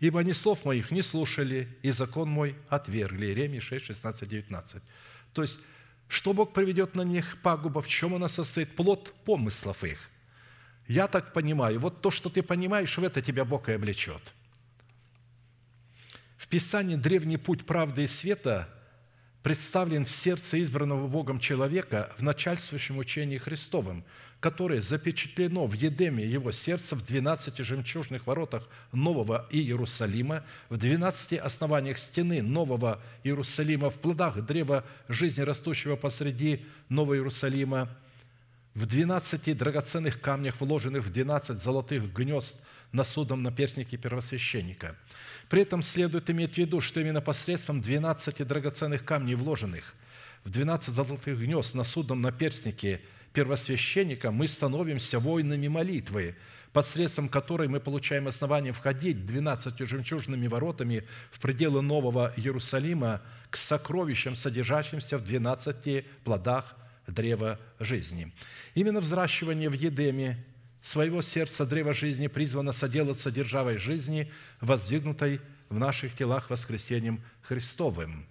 Ибо 0.01 0.19
они 0.19 0.33
слов 0.33 0.65
моих 0.65 0.91
не 0.91 1.01
слушали, 1.01 1.69
и 1.81 1.91
закон 1.91 2.29
мой 2.29 2.55
отвергли». 2.67 3.27
Иеремия 3.27 3.61
6, 3.61 3.85
16, 3.85 4.27
19. 4.27 4.83
То 5.33 5.41
есть, 5.41 5.59
что 6.09 6.33
Бог 6.33 6.53
приведет 6.53 6.93
на 6.93 7.01
них 7.01 7.41
пагуба, 7.41 7.81
в 7.81 7.87
чем 7.87 8.13
она 8.13 8.27
состоит? 8.27 8.75
Плод 8.75 9.13
помыслов 9.23 9.83
их. 9.85 10.09
Я 10.87 11.07
так 11.07 11.33
понимаю, 11.33 11.79
вот 11.79 12.01
то, 12.01 12.11
что 12.11 12.29
ты 12.29 12.43
понимаешь, 12.43 12.97
в 12.97 13.03
это 13.03 13.21
тебя 13.21 13.43
Бог 13.43 13.69
и 13.69 13.73
облечет. 13.73 14.33
В 16.37 16.47
Писании 16.47 16.95
древний 16.95 17.37
путь 17.37 17.65
правды 17.65 18.03
и 18.03 18.07
света 18.07 18.69
представлен 19.41 20.05
в 20.05 20.11
сердце 20.11 20.61
избранного 20.61 21.07
Богом 21.07 21.39
человека 21.39 22.11
в 22.17 22.23
начальствующем 22.23 22.97
учении 22.97 23.37
Христовом, 23.37 24.03
которое 24.39 24.81
запечатлено 24.81 25.65
в 25.65 25.73
Едеме 25.73 26.23
его 26.23 26.51
сердца 26.51 26.95
в 26.95 27.03
двенадцати 27.03 27.63
жемчужных 27.63 28.27
воротах 28.27 28.69
Нового 28.91 29.47
Иерусалима, 29.49 30.43
в 30.69 30.77
двенадцати 30.77 31.35
основаниях 31.35 31.97
стены 31.97 32.43
Нового 32.43 33.01
Иерусалима, 33.23 33.89
в 33.89 33.99
плодах 33.99 34.45
древа 34.45 34.83
жизни, 35.07 35.41
растущего 35.41 35.95
посреди 35.95 36.63
Нового 36.89 37.15
Иерусалима, 37.15 37.89
в 38.75 38.85
двенадцати 38.85 39.53
драгоценных 39.53 40.19
камнях, 40.19 40.59
вложенных 40.59 41.05
в 41.05 41.09
двенадцать 41.09 41.61
золотых 41.61 42.13
гнезд 42.13 42.65
на 42.91 43.05
судом 43.05 43.41
наперстнике 43.41 43.97
первосвященника. 43.97 44.95
При 45.49 45.61
этом 45.61 45.81
следует 45.81 46.29
иметь 46.29 46.55
в 46.55 46.57
виду, 46.57 46.81
что 46.81 46.99
именно 46.99 47.21
посредством 47.21 47.81
двенадцати 47.81 48.43
драгоценных 48.43 49.05
камней, 49.05 49.35
вложенных 49.35 49.95
в 50.43 50.49
двенадцать 50.49 50.93
золотых 50.93 51.39
гнезд 51.39 51.73
на 51.73 51.85
судном 51.85 52.21
наперстнике 52.21 53.01
первосвященника, 53.33 54.31
мы 54.31 54.47
становимся 54.47 55.19
воинами 55.19 55.69
молитвы, 55.69 56.35
посредством 56.73 57.29
которой 57.29 57.69
мы 57.69 57.79
получаем 57.79 58.27
основание 58.27 58.73
входить 58.73 59.25
двенадцатью 59.25 59.87
жемчужными 59.87 60.47
воротами 60.47 61.05
в 61.31 61.39
пределы 61.39 61.81
Нового 61.81 62.33
Иерусалима 62.35 63.21
к 63.49 63.55
сокровищам, 63.55 64.35
содержащимся 64.35 65.17
в 65.17 65.23
двенадцати 65.23 66.05
плодах 66.25 66.75
древа 67.07 67.59
жизни. 67.79 68.31
Именно 68.73 68.99
взращивание 68.99 69.69
в 69.69 69.73
Едеме 69.73 70.43
своего 70.81 71.21
сердца 71.21 71.65
древа 71.65 71.93
жизни 71.93 72.27
призвано 72.27 72.71
соделаться 72.71 73.31
державой 73.31 73.77
жизни, 73.77 74.31
воздвигнутой 74.61 75.41
в 75.69 75.79
наших 75.79 76.15
телах 76.15 76.49
воскресением 76.49 77.23
Христовым. 77.41 78.27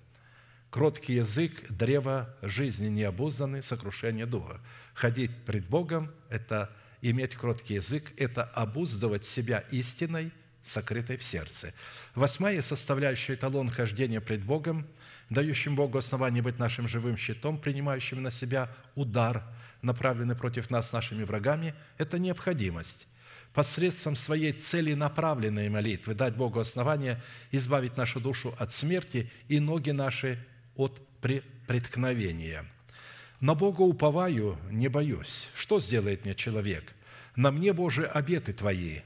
Кроткий 0.71 1.15
язык– 1.15 1.53
древа 1.69 2.35
жизни, 2.43 2.89
необузданный, 2.89 3.63
сокрушение 3.63 4.27
духа. 4.27 4.61
Ходить 4.93 5.31
пред 5.45 5.67
Богом– 5.69 6.11
это 6.31 6.71
иметь 7.01 7.35
кроткий 7.35 7.75
язык, 7.75 8.13
это 8.17 8.45
обуздывать 8.45 9.25
себя 9.25 9.61
истиной, 9.71 10.33
сокрытой 10.65 11.17
в 11.17 11.23
сердце. 11.23 11.75
Восьмая 12.15 12.63
составляющая 12.63 13.35
эталон 13.35 13.69
хождения 13.69 14.21
пред 14.21 14.45
Богом– 14.45 14.87
дающим 15.35 15.77
Богу 15.77 15.99
основание 15.99 16.43
быть 16.43 16.59
нашим 16.59 16.89
живым 16.89 17.17
щитом, 17.17 17.59
принимающим 17.59 18.23
на 18.23 18.31
себя 18.31 18.71
удар, 18.95 19.43
направленный 19.83 20.35
против 20.35 20.71
нас 20.71 20.93
нашими 20.93 21.25
врагами, 21.25 21.75
это 21.99 22.19
необходимость 22.19 23.07
посредством 23.55 24.17
своей 24.17 24.53
целенаправленной 24.53 25.69
молитвы 25.69 26.15
дать 26.15 26.35
Богу 26.35 26.59
основание 26.59 27.23
избавить 27.53 27.97
нашу 27.97 28.21
душу 28.21 28.55
от 28.59 28.73
смерти 28.73 29.31
и 29.49 29.61
ноги 29.61 29.91
наши 29.91 30.45
от 30.75 31.01
преткновения. 31.21 32.67
На 33.41 33.55
Бога 33.55 33.83
уповаю, 33.83 34.59
не 34.71 34.89
боюсь. 34.89 35.49
Что 35.55 35.79
сделает 35.79 36.25
мне 36.25 36.35
человек? 36.35 36.95
На 37.37 37.51
мне, 37.51 37.73
Боже, 37.73 38.07
обеты 38.07 38.53
Твои. 38.53 39.01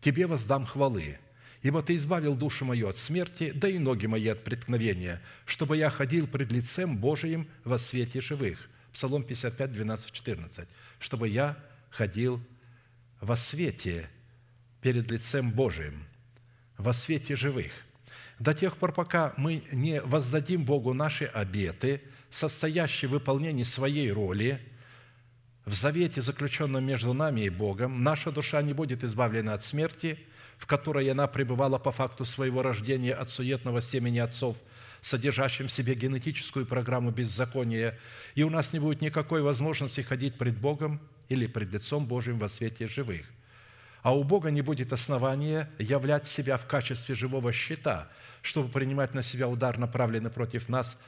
Тебе 0.00 0.26
воздам 0.26 0.64
хвалы 0.64 1.18
ибо 1.62 1.82
Ты 1.82 1.96
избавил 1.96 2.34
душу 2.34 2.64
мою 2.64 2.88
от 2.88 2.96
смерти, 2.96 3.52
да 3.54 3.68
и 3.68 3.78
ноги 3.78 4.06
мои 4.06 4.28
от 4.28 4.44
преткновения, 4.44 5.20
чтобы 5.44 5.76
я 5.76 5.90
ходил 5.90 6.26
пред 6.26 6.52
лицем 6.52 6.96
Божиим 6.96 7.48
во 7.64 7.78
свете 7.78 8.20
живых». 8.20 8.68
Псалом 8.92 9.22
55, 9.22 9.72
12, 9.72 10.12
14. 10.12 10.68
«Чтобы 10.98 11.28
я 11.28 11.56
ходил 11.90 12.40
во 13.20 13.36
свете 13.36 14.08
перед 14.80 15.10
лицем 15.10 15.50
Божиим, 15.50 16.04
во 16.76 16.92
свете 16.92 17.36
живых». 17.36 17.72
До 18.38 18.54
тех 18.54 18.78
пор, 18.78 18.92
пока 18.92 19.34
мы 19.36 19.62
не 19.70 20.00
воздадим 20.00 20.64
Богу 20.64 20.94
наши 20.94 21.26
обеты, 21.26 22.00
состоящие 22.30 23.10
в 23.10 23.12
выполнении 23.12 23.64
своей 23.64 24.10
роли, 24.10 24.58
в 25.66 25.74
завете, 25.74 26.22
заключенном 26.22 26.82
между 26.82 27.12
нами 27.12 27.42
и 27.42 27.50
Богом, 27.50 28.02
наша 28.02 28.32
душа 28.32 28.62
не 28.62 28.72
будет 28.72 29.04
избавлена 29.04 29.52
от 29.52 29.62
смерти– 29.62 30.18
в 30.60 30.66
которой 30.66 31.10
она 31.10 31.26
пребывала 31.26 31.78
по 31.78 31.90
факту 31.90 32.26
своего 32.26 32.60
рождения 32.60 33.14
от 33.14 33.30
суетного 33.30 33.80
семени 33.80 34.18
отцов, 34.18 34.58
содержащим 35.00 35.68
в 35.68 35.72
себе 35.72 35.94
генетическую 35.94 36.66
программу 36.66 37.10
беззакония, 37.10 37.98
и 38.34 38.42
у 38.42 38.50
нас 38.50 38.74
не 38.74 38.78
будет 38.78 39.00
никакой 39.00 39.40
возможности 39.40 40.02
ходить 40.02 40.36
пред 40.36 40.58
Богом 40.58 41.00
или 41.30 41.46
пред 41.46 41.72
лицом 41.72 42.04
Божьим 42.04 42.38
во 42.38 42.46
свете 42.46 42.88
живых. 42.88 43.22
А 44.02 44.14
у 44.14 44.22
Бога 44.22 44.50
не 44.50 44.60
будет 44.60 44.92
основания 44.92 45.70
являть 45.78 46.28
себя 46.28 46.58
в 46.58 46.66
качестве 46.66 47.14
живого 47.14 47.54
щита, 47.54 48.10
чтобы 48.42 48.68
принимать 48.68 49.14
на 49.14 49.22
себя 49.22 49.48
удар, 49.48 49.78
направленный 49.78 50.30
против 50.30 50.68
нас, 50.68 51.02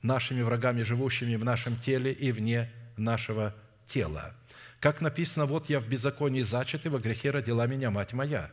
нашими 0.00 0.40
врагами, 0.40 0.82
живущими 0.82 1.36
в 1.36 1.44
нашем 1.44 1.76
теле 1.76 2.10
и 2.10 2.32
вне 2.32 2.72
нашего 2.96 3.54
тела. 3.86 4.34
Как 4.80 5.02
написано, 5.02 5.44
«Вот 5.44 5.68
я 5.68 5.78
в 5.78 5.86
беззаконии 5.86 6.40
зачат, 6.40 6.86
и 6.86 6.88
во 6.88 6.98
грехе 6.98 7.30
родила 7.30 7.66
меня 7.66 7.90
мать 7.90 8.14
моя». 8.14 8.50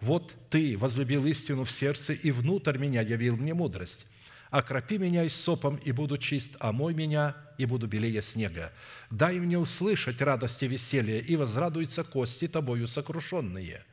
Вот 0.00 0.34
Ты 0.50 0.78
возлюбил 0.78 1.26
истину 1.26 1.64
в 1.64 1.70
сердце, 1.70 2.12
и 2.12 2.30
внутрь 2.30 2.78
меня 2.78 3.02
явил 3.02 3.36
мне 3.36 3.54
мудрость. 3.54 4.06
Окропи 4.50 4.96
меня 4.96 5.24
и 5.24 5.28
сопом, 5.28 5.76
и 5.76 5.92
буду 5.92 6.16
чист, 6.16 6.56
омой 6.60 6.94
меня, 6.94 7.36
и 7.58 7.66
буду 7.66 7.86
белее 7.86 8.22
снега. 8.22 8.72
Дай 9.10 9.38
мне 9.38 9.58
услышать 9.58 10.22
радость 10.22 10.62
и 10.62 10.68
веселье, 10.68 11.20
и 11.20 11.36
возрадуются 11.36 12.04
кости 12.04 12.48
Тобою 12.48 12.86
сокрушенные. 12.86 13.84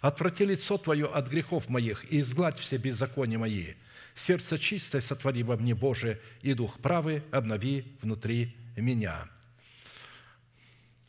Отврати 0.00 0.44
лицо 0.44 0.78
Твое 0.78 1.06
от 1.06 1.28
грехов 1.28 1.68
моих, 1.68 2.04
и 2.12 2.20
изгладь 2.20 2.58
все 2.58 2.76
беззакония 2.76 3.38
мои. 3.38 3.74
Сердце 4.14 4.58
чистое 4.58 5.00
сотвори 5.00 5.42
во 5.42 5.56
мне, 5.56 5.74
Боже, 5.74 6.20
и 6.42 6.54
дух 6.54 6.78
правый 6.78 7.22
обнови 7.32 7.96
внутри 8.02 8.54
меня». 8.76 9.28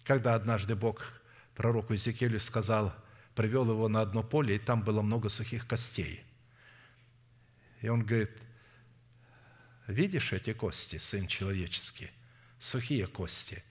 Когда 0.04 0.36
однажды 0.36 0.76
Бог 0.76 1.22
пророку 1.56 1.94
Иезекиилю 1.94 2.40
сказал– 2.40 2.94
привел 3.36 3.70
его 3.70 3.88
на 3.90 4.02
одно 4.02 4.24
поле, 4.24 4.56
и 4.56 4.60
там 4.60 4.82
было 4.82 5.02
много 5.02 5.30
сухих 5.30 5.68
костей. 5.68 6.24
И 7.82 7.90
он 7.90 8.04
говорит, 8.04 8.32
видишь 9.88 10.34
эти 10.34 10.54
кости, 10.54 10.98
сын 10.98 11.28
человеческий, 11.28 12.10
сухие 12.58 13.08
кости, 13.08 13.62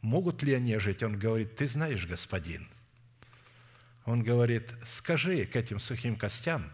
могут 0.00 0.42
ли 0.42 0.54
они 0.54 0.76
жить? 0.78 1.02
Он 1.02 1.18
говорит, 1.18 1.56
ты 1.56 1.66
знаешь, 1.66 2.06
господин. 2.06 2.66
Он 4.06 4.22
говорит, 4.22 4.72
скажи 4.86 5.44
к 5.44 5.54
этим 5.54 5.78
сухим 5.78 6.16
костям, 6.16 6.72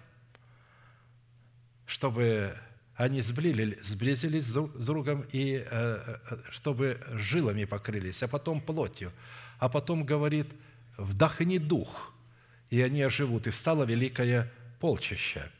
чтобы 1.85 2.57
они 2.95 3.21
сблили, 3.21 3.79
сблизились 3.83 4.45
с 4.45 4.87
другом 4.87 5.27
и 5.33 5.57
э, 5.57 5.67
э, 5.71 6.39
чтобы 6.51 7.01
жилами 7.13 7.65
покрылись, 7.65 8.23
а 8.23 8.29
потом 8.29 8.61
плотью. 8.61 9.13
А 9.59 9.69
потом 9.69 10.05
говорит– 10.05 10.47
вдохни 10.97 11.59
дух, 11.59 12.15
и 12.71 12.81
они 12.81 13.03
оживут, 13.03 13.47
и 13.47 13.51
стало 13.51 13.85
великое 13.85 14.53
полчище». 14.81 15.51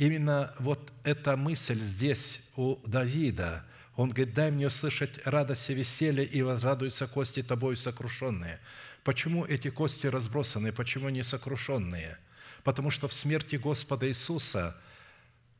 Именно 0.00 0.54
вот 0.58 0.92
эта 1.04 1.36
мысль 1.36 1.78
здесь 1.78 2.40
у 2.56 2.76
Давида. 2.86 3.66
Он 3.96 4.08
говорит, 4.08 4.32
дай 4.32 4.50
мне 4.50 4.68
услышать 4.68 5.26
радость 5.26 5.68
и 5.68 5.74
веселье, 5.74 6.24
и 6.24 6.40
возрадуются 6.40 7.06
кости 7.06 7.42
тобой 7.42 7.76
сокрушенные. 7.76 8.60
Почему 9.04 9.44
эти 9.44 9.68
кости 9.68 10.06
разбросаны, 10.06 10.72
почему 10.72 11.10
не 11.10 11.22
сокрушенные? 11.22 12.16
Потому 12.64 12.90
что 12.90 13.08
в 13.08 13.12
смерти 13.12 13.56
Господа 13.56 14.08
Иисуса 14.08 14.74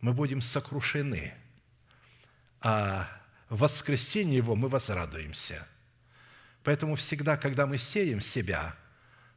мы 0.00 0.14
будем 0.14 0.40
сокрушены, 0.40 1.34
а 2.62 3.10
в 3.50 3.58
воскресенье 3.58 4.38
Его 4.38 4.56
мы 4.56 4.68
возрадуемся– 4.68 5.66
Поэтому 6.64 6.94
всегда, 6.94 7.36
когда 7.36 7.66
мы 7.66 7.78
сеем 7.78 8.20
себя, 8.20 8.74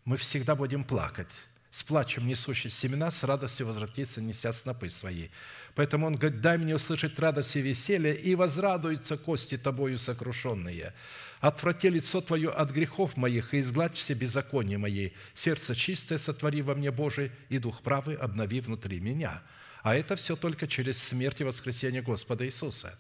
мы 0.06 0.18
всегда 0.18 0.56
будем 0.56 0.84
плакать. 0.84 1.30
С 1.72 1.84
плачем 1.84 2.28
несущий 2.28 2.70
семена, 2.70 3.10
с 3.10 3.24
радостью 3.24 3.66
возвратится, 3.66 4.22
неся 4.22 4.54
снопы 4.54 4.90
свои. 4.90 5.30
Поэтому 5.74 6.06
он 6.06 6.16
говорит, 6.16 6.40
дай 6.42 6.58
мне 6.58 6.76
услышать 6.76 7.18
радость 7.18 7.56
и 7.56 7.62
веселье, 7.62 8.16
и 8.16 8.36
возрадуются 8.36 9.18
кости 9.18 9.58
тобою 9.58 9.98
сокрушенные. 9.98 10.94
Отврати 11.40 11.90
лицо 11.90 12.22
Твое 12.22 12.50
от 12.52 12.70
грехов 12.70 13.18
моих, 13.18 13.56
и 13.56 13.60
изгладь 13.62 13.96
все 13.96 14.14
беззакония 14.14 14.78
мои. 14.78 15.12
Сердце 15.34 15.74
чистое 15.74 16.20
сотвори 16.20 16.62
во 16.62 16.76
мне, 16.76 16.92
Божий, 16.92 17.32
и 17.50 17.58
дух 17.58 17.82
правый 17.82 18.16
обнови 18.16 18.62
внутри 18.62 19.00
меня». 19.00 19.42
А 19.84 19.96
это 19.96 20.16
все 20.16 20.38
только 20.38 20.66
через 20.66 20.98
смерть 20.98 21.42
и 21.42 21.44
воскресение 21.44 22.02
Господа 22.02 22.46
Иисуса. 22.46 22.98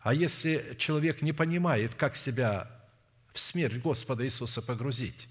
А 0.00 0.12
если 0.12 0.74
человек 0.76 1.22
не 1.22 1.32
понимает, 1.32 1.94
как 1.94 2.16
себя 2.16 2.68
в 3.32 3.38
смерть 3.38 3.80
Господа 3.80 4.24
Иисуса 4.24 4.62
погрузить. 4.62 5.28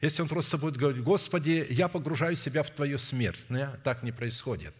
Если 0.00 0.22
он 0.22 0.28
просто 0.28 0.56
будет 0.56 0.76
говорить, 0.76 1.02
Господи, 1.02 1.66
я 1.70 1.88
погружаю 1.88 2.36
себя 2.36 2.62
в 2.62 2.70
Твою 2.70 2.98
смерть. 2.98 3.38
Нет, 3.48 3.82
так 3.82 4.02
не 4.02 4.12
происходит. 4.12 4.74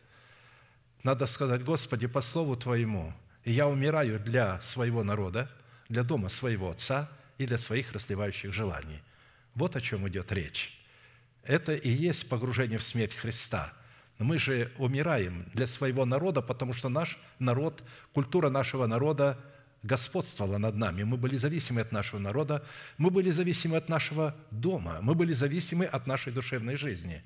Надо 1.03 1.27
сказать, 1.27 1.63
Господи, 1.63 2.07
по 2.07 2.21
слову 2.21 2.57
Твоему, 2.57 3.13
я 3.45 3.69
умираю 3.69 4.19
для 4.21 4.61
своего 4.61 5.03
народа, 5.03 5.51
для 5.89 6.03
дома 6.05 6.29
своего 6.29 6.71
Отца 6.71 7.11
и 7.39 7.47
для 7.47 7.59
своих 7.59 7.93
расливающих 7.93 8.53
желаний. 8.53 9.03
Вот 9.55 9.77
о 9.77 9.81
чем 9.81 10.07
идет 10.09 10.33
речь. 10.33 10.79
Это 11.43 11.75
и 11.75 11.89
есть 11.89 12.29
погружение 12.29 12.79
в 12.79 12.83
смерть 12.83 13.15
Христа. 13.15 13.73
Мы 14.19 14.39
же 14.39 14.71
умираем 14.77 15.47
для 15.55 15.67
своего 15.67 16.05
народа, 16.05 16.43
потому 16.43 16.75
что 16.75 16.89
наш 16.89 17.19
народ, 17.39 17.83
культура 18.13 18.51
нашего 18.51 18.87
народа 18.87 19.39
господствовала 19.83 20.59
над 20.59 20.77
нами. 20.77 21.03
Мы 21.05 21.17
были 21.17 21.37
зависимы 21.37 21.81
от 21.81 21.93
нашего 21.93 22.19
народа, 22.19 22.65
мы 22.99 23.11
были 23.11 23.31
зависимы 23.31 23.77
от 23.77 23.89
нашего 23.89 24.37
дома, 24.51 24.99
мы 25.01 25.15
были 25.15 25.33
зависимы 25.33 25.87
от 25.87 26.07
нашей 26.07 26.33
душевной 26.33 26.77
жизни. 26.77 27.23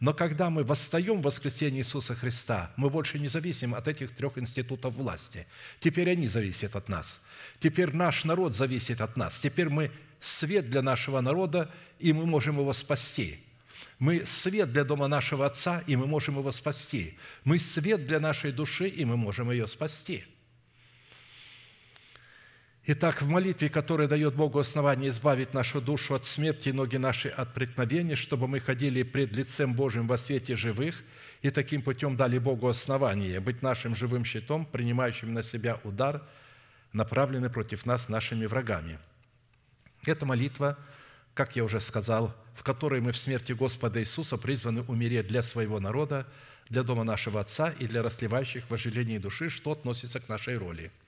Но 0.00 0.14
когда 0.14 0.48
мы 0.48 0.64
восстаем 0.64 1.20
в 1.20 1.24
воскресенье 1.24 1.80
Иисуса 1.80 2.14
Христа, 2.14 2.72
мы 2.76 2.88
больше 2.88 3.18
не 3.18 3.28
зависим 3.28 3.74
от 3.74 3.86
этих 3.86 4.16
трех 4.16 4.38
институтов 4.38 4.94
власти. 4.94 5.46
Теперь 5.78 6.10
они 6.10 6.26
зависят 6.26 6.74
от 6.74 6.88
нас. 6.88 7.20
Теперь 7.58 7.94
наш 7.94 8.24
народ 8.24 8.54
зависит 8.54 9.02
от 9.02 9.18
нас. 9.18 9.38
Теперь 9.38 9.68
мы 9.68 9.92
свет 10.18 10.70
для 10.70 10.80
нашего 10.80 11.20
народа, 11.20 11.70
и 11.98 12.14
мы 12.14 12.24
можем 12.24 12.58
его 12.58 12.72
спасти. 12.72 13.40
Мы 13.98 14.24
свет 14.24 14.72
для 14.72 14.84
дома 14.84 15.06
нашего 15.06 15.44
Отца, 15.44 15.82
и 15.86 15.96
мы 15.96 16.06
можем 16.06 16.38
его 16.38 16.50
спасти. 16.50 17.18
Мы 17.44 17.58
свет 17.58 18.06
для 18.06 18.20
нашей 18.20 18.52
души, 18.52 18.88
и 18.88 19.04
мы 19.04 19.18
можем 19.18 19.50
ее 19.50 19.66
спасти. 19.66 20.24
Итак, 22.86 23.20
в 23.20 23.28
молитве, 23.28 23.68
которая 23.68 24.08
дает 24.08 24.34
Богу 24.34 24.58
основание 24.58 25.10
избавить 25.10 25.52
нашу 25.52 25.82
душу 25.82 26.14
от 26.14 26.24
смерти 26.24 26.70
и 26.70 26.72
ноги 26.72 26.96
наши 26.96 27.28
от 27.28 27.52
преткновения, 27.52 28.16
чтобы 28.16 28.48
мы 28.48 28.58
ходили 28.58 29.02
пред 29.02 29.32
лицем 29.32 29.74
Божьим 29.74 30.06
во 30.06 30.16
свете 30.16 30.56
живых, 30.56 31.02
и 31.42 31.50
таким 31.50 31.82
путем 31.82 32.16
дали 32.16 32.38
Богу 32.38 32.68
основание 32.68 33.38
быть 33.40 33.60
нашим 33.60 33.94
живым 33.94 34.24
щитом, 34.24 34.64
принимающим 34.64 35.34
на 35.34 35.42
себя 35.42 35.78
удар, 35.84 36.22
направленный 36.94 37.50
против 37.50 37.84
нас 37.84 38.08
нашими 38.08 38.46
врагами. 38.46 38.98
Эта 40.06 40.24
молитва, 40.24 40.78
как 41.34 41.56
я 41.56 41.64
уже 41.64 41.80
сказал, 41.82 42.34
в 42.54 42.62
которой 42.62 43.02
мы 43.02 43.12
в 43.12 43.18
смерти 43.18 43.52
Господа 43.52 44.00
Иисуса 44.00 44.38
призваны 44.38 44.82
умереть 44.82 45.28
для 45.28 45.42
своего 45.42 45.80
народа, 45.80 46.26
для 46.70 46.82
дома 46.82 47.04
нашего 47.04 47.40
Отца 47.40 47.74
и 47.78 47.86
для 47.86 48.02
расливающих 48.02 48.70
вожделений 48.70 49.18
души, 49.18 49.50
что 49.50 49.72
относится 49.72 50.18
к 50.18 50.30
нашей 50.30 50.56
роли– 50.56 50.90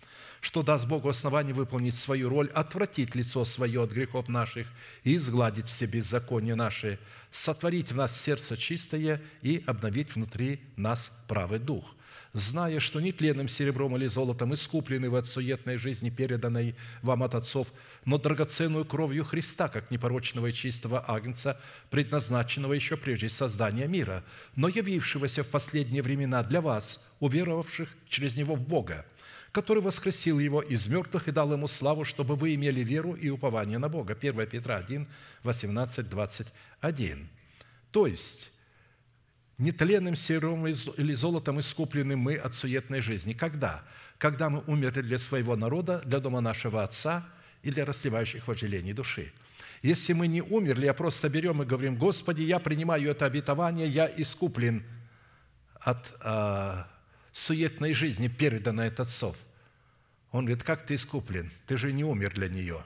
что 0.43 0.65
даст 0.65 0.87
Богу 0.87 1.09
основание 1.09 1.55
выполнить 1.55 1.95
свою 1.95 2.29
роль, 2.29 2.51
отвратить 2.53 3.15
лицо 3.15 3.45
свое 3.45 3.85
от 3.85 3.93
грехов 3.93 4.29
наших 4.29 4.67
и 5.05 5.15
изгладить 5.15 5.69
все 5.69 5.87
беззакония 5.87 6.57
наши, 6.57 6.99
сотворить 7.31 7.93
в 7.93 7.97
нас 7.97 8.21
сердце 8.21 8.57
чистое 8.57 9.23
и 9.41 9.63
обновить 9.67 10.17
внутри 10.17 10.61
нас 10.77 11.23
правый 11.29 11.61
дух, 11.61 11.95
зная, 12.33 12.81
что 12.81 13.01
ни 13.01 13.13
тленным 13.13 13.47
серебром 13.47 13.97
или 13.97 14.09
золотом 14.09 14.53
искуплены 14.53 15.11
вы 15.11 15.19
от 15.19 15.29
суетной 15.29 15.77
жизни, 15.77 16.11
переданной 16.11 16.75
вам 17.03 17.23
от 17.23 17.37
отцов, 17.37 17.69
но 18.05 18.19
драгоценную 18.19 18.85
кровью 18.85 19.25
Христа, 19.25 19.69
как 19.69 19.93
непорочного 19.93 20.49
и 20.49 20.53
чистого 20.53 21.05
агнца, 21.07 21.61
предназначенного 21.89 22.73
еще 22.73 22.97
прежде 22.97 23.29
создания 23.29 23.87
мира, 23.87 24.25
но 24.57 24.67
явившегося 24.67 25.45
в 25.45 25.49
последние 25.51 26.03
времена 26.03 26.43
для 26.43 26.61
вас, 26.61 27.09
уверовавших 27.21 27.89
через 28.09 28.35
Него 28.35 28.57
в 28.57 28.67
Бога, 28.67 29.07
который 29.53 29.83
воскресил 29.83 30.39
его 30.39 30.63
из 30.63 30.87
мертвых 30.87 31.29
и 31.29 31.31
дал 31.31 31.53
ему 31.53 31.69
славу, 31.69 32.05
чтобы 32.05 32.37
вы 32.37 32.55
имели 32.55 32.81
веру 32.81 33.13
и 33.13 33.29
упование 33.29 33.79
на 33.79 33.91
Бога. 33.91 34.17
1 34.19 34.47
Петра 34.47 34.77
1, 34.77 35.07
18, 35.43 36.09
21. 36.09 37.29
То 37.91 38.07
есть, 38.07 38.51
нетленным 39.59 40.17
серым 40.17 40.67
или 40.67 41.15
золотом 41.15 41.61
искуплены 41.61 42.17
мы 42.17 42.37
от 42.37 42.55
суетной 42.55 43.03
жизни. 43.03 43.35
Когда? 43.35 43.85
Когда 44.17 44.49
мы 44.49 44.65
умерли 44.67 45.03
для 45.03 45.19
своего 45.19 45.55
народа, 45.55 46.01
для 46.07 46.19
дома 46.19 46.41
нашего 46.41 46.83
Отца 46.83 47.29
и 47.63 47.71
для 47.71 47.85
расливающих 47.85 48.49
вожделений 48.49 48.95
души. 48.95 49.33
Если 49.83 50.15
мы 50.15 50.29
не 50.29 50.41
умерли, 50.41 50.87
а 50.87 50.95
просто 50.95 51.29
берем 51.29 51.63
и 51.63 51.67
говорим, 51.67 51.97
«Господи, 51.97 52.43
я 52.43 52.59
принимаю 52.59 53.11
это 53.11 53.27
обетование, 53.27 53.87
я 53.89 54.07
искуплен 54.17 54.85
от 55.81 56.13
а, 56.21 56.89
суетной 57.33 57.95
жизни, 57.95 58.29
переданной 58.29 58.89
от 58.89 59.01
отцов. 59.01 59.37
Он 60.31 60.45
говорит, 60.45 60.63
как 60.63 60.87
ты 60.87 60.95
искуплен? 60.95 61.51
Ты 61.67 61.77
же 61.77 61.93
не 61.93 62.05
умер 62.05 62.35
для 62.35 62.49
нее. 62.49 62.85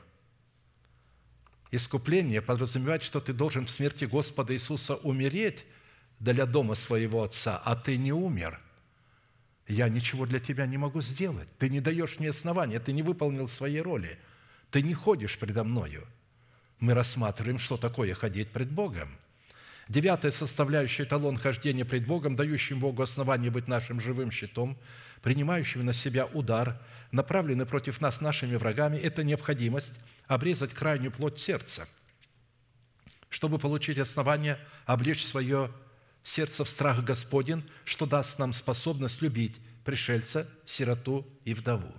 Искупление 1.70 2.40
подразумевает, 2.40 3.02
что 3.02 3.20
ты 3.20 3.32
должен 3.32 3.66
в 3.66 3.70
смерти 3.70 4.05
Господа 4.05 4.55
Иисуса 4.55 4.94
умереть 4.97 5.66
для 6.20 6.47
дома 6.47 6.74
своего 6.74 7.23
Отца, 7.23 7.60
а 7.64 7.77
ты 7.77 7.97
не 7.97 8.12
умер. 8.12 8.60
Я 9.68 9.89
ничего 9.89 10.27
для 10.27 10.39
тебя 10.39 10.66
не 10.66 10.78
могу 10.78 11.02
сделать. 11.02 11.48
Ты 11.59 11.68
не 11.68 11.81
даешь 11.81 12.18
мне 12.20 12.31
основания, 12.31 12.78
ты 12.78 12.93
не 12.93 13.02
выполнил 13.02 13.48
своей 13.48 13.81
роли. 13.81 14.16
Ты 14.70 14.82
не 14.82 14.94
ходишь 14.94 15.39
предо 15.39 15.64
мною. 15.64 16.06
Мы 16.78 16.94
рассматриваем, 16.94 17.59
что 17.59 17.77
такое 17.77 18.14
ходить 18.14 18.51
пред 18.51 18.70
Богом– 18.70 19.18
Девятая 19.88 20.32
составляющая 20.32 21.04
эталон 21.04 21.36
хождения 21.36 21.84
пред 21.84 22.06
Богом, 22.06 22.34
дающим 22.34 22.80
Богу 22.80 23.02
основание 23.02 23.52
быть 23.52 23.68
нашим 23.68 24.00
живым 24.00 24.32
щитом, 24.32 24.76
принимающим 25.22 25.84
на 25.84 25.92
себя 25.92 26.26
удар, 26.26 26.80
направленный 27.12 27.66
против 27.66 28.00
нас 28.00 28.20
нашими 28.20 28.56
врагами, 28.56 28.96
это 28.96 29.22
необходимость 29.22 29.94
обрезать 30.26 30.72
крайнюю 30.72 31.12
плоть 31.12 31.38
сердца, 31.38 31.88
чтобы 33.28 33.60
получить 33.60 33.98
основание 33.98 34.58
облечь 34.86 35.24
свое 35.24 35.70
сердце 36.24 36.64
в 36.64 36.68
страх 36.68 37.04
Господен, 37.04 37.62
что 37.84 38.06
даст 38.06 38.40
нам 38.40 38.52
способность 38.52 39.22
любить 39.22 39.56
пришельца, 39.84 40.50
сироту 40.64 41.24
и 41.44 41.54
вдову. 41.54 41.94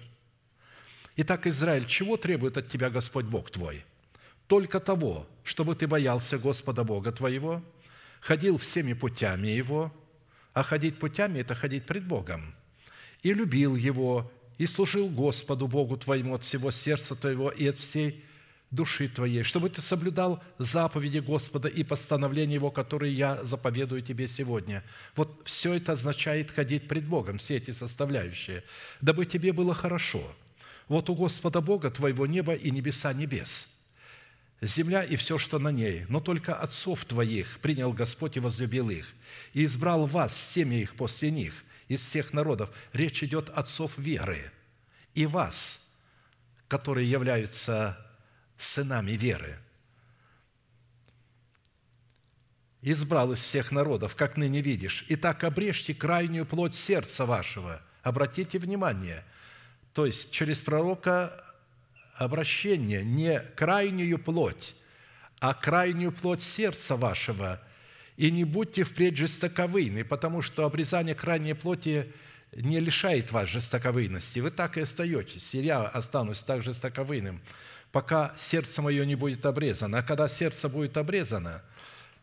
Итак, 1.16 1.48
Израиль, 1.48 1.86
чего 1.86 2.18
требует 2.18 2.58
от 2.58 2.68
тебя 2.68 2.90
Господь 2.90 3.26
Бог 3.26 3.50
твой? 3.50 3.86
Только 4.48 4.82
того, 4.82 5.26
чтобы 5.44 5.74
ты 5.74 5.88
боялся 5.88 6.38
Господа 6.38 6.84
Бога 6.84 7.14
твоего– 7.14 7.64
ходил 8.20 8.58
всеми 8.58 8.94
путями 8.94 9.48
Его, 9.48 9.94
а 10.54 10.64
ходить 10.64 11.00
путями– 11.00 11.40
это 11.42 11.56
ходить 11.56 11.86
пред 11.86 12.06
Богом, 12.06 12.56
и 13.24 13.34
любил 13.34 13.76
Его, 13.76 14.32
и 14.58 14.66
служил 14.66 15.10
Господу 15.10 15.68
Богу 15.68 15.98
твоему 15.98 16.36
от 16.36 16.44
всего 16.44 16.72
сердца 16.72 17.16
твоего 17.16 17.50
и 17.50 17.68
от 17.68 17.78
всей 17.78 18.24
души 18.72 19.08
твоей, 19.08 19.44
чтобы 19.44 19.70
ты 19.70 19.82
соблюдал 19.82 20.44
заповеди 20.58 21.20
Господа 21.20 21.68
и 21.68 21.84
постановления 21.84 22.56
Его, 22.56 22.72
которые 22.72 23.14
я 23.14 23.44
заповедую 23.44 24.02
тебе 24.02 24.28
сегодня. 24.28 24.84
Вот 25.16 25.42
все 25.46 25.76
это 25.76 25.94
означает 25.94 26.52
ходить 26.52 26.88
пред 26.88 27.06
Богом, 27.06 27.38
все 27.38 27.58
эти 27.58 27.72
составляющие, 27.72 28.64
дабы 29.00 29.26
тебе 29.26 29.54
было 29.54 29.74
хорошо. 29.74 30.24
Вот 30.88 31.10
у 31.10 31.16
Господа 31.16 31.62
Бога 31.62 31.92
твоего 31.92 32.26
неба 32.26 32.54
и 32.54 32.72
небеса 32.72 33.14
небес– 33.14 33.74
земля 34.62 35.04
и 35.04 35.16
все, 35.16 35.38
что 35.38 35.60
на 35.60 35.72
ней, 35.72 36.06
но 36.10 36.20
только 36.20 36.56
отцов 36.56 37.06
твоих 37.06 37.60
принял 37.60 37.94
Господь 37.94 38.38
и 38.38 38.40
возлюбил 38.40 38.90
их, 38.90 39.14
и 39.54 39.66
избрал 39.66 40.06
вас, 40.08 40.36
семьи 40.36 40.82
их 40.82 40.96
после 40.96 41.32
них, 41.32 41.64
из 41.88 42.02
всех 42.02 42.34
народов. 42.34 42.70
Речь 42.94 43.24
идет 43.24 43.50
отцов 43.50 43.98
веры, 43.98 44.52
и 45.14 45.26
вас, 45.26 45.88
которые 46.68 47.10
являются 47.10 47.98
сынами 48.58 49.12
веры. 49.12 49.60
Избрал 52.82 53.34
из 53.34 53.40
всех 53.40 53.72
народов, 53.72 54.16
как 54.16 54.38
ныне 54.38 54.62
видишь. 54.62 55.06
Итак, 55.10 55.44
обрежьте 55.44 55.94
крайнюю 55.94 56.46
плоть 56.46 56.76
сердца 56.76 57.26
вашего. 57.26 57.82
Обратите 58.02 58.60
внимание, 58.60 59.26
то 59.94 60.06
есть 60.06 60.32
через 60.32 60.62
пророка 60.62 61.44
обращение 62.18 63.04
не 63.04 63.40
крайнюю 63.56 64.20
плоть, 64.20 64.76
а 65.40 65.54
крайнюю 65.54 66.12
плоть 66.12 66.42
сердца 66.42 66.96
вашего, 66.96 67.62
и 68.18 68.32
не 68.32 68.44
будьте 68.44 68.84
впредь 68.84 69.18
жестоковыйны, 69.18 70.04
потому 70.04 70.42
что 70.42 70.66
обрезание 70.66 71.14
крайней 71.14 71.54
плоти 71.54 72.12
не 72.56 72.80
лишает 72.80 73.32
вас 73.32 73.48
жестоковыйности. 73.50 74.40
Вы 74.40 74.50
так 74.50 74.78
и 74.78 74.82
остаетесь, 74.82 75.54
и 75.54 75.60
я 75.60 75.84
останусь 75.84 76.40
так 76.40 76.64
жестоковыйным, 76.64 77.42
пока 77.92 78.34
сердце 78.38 78.82
мое 78.82 79.06
не 79.06 79.16
будет 79.16 79.46
обрезано. 79.46 80.00
А 80.00 80.04
когда 80.04 80.28
сердце 80.28 80.68
будет 80.70 80.98
обрезано, 80.98 81.62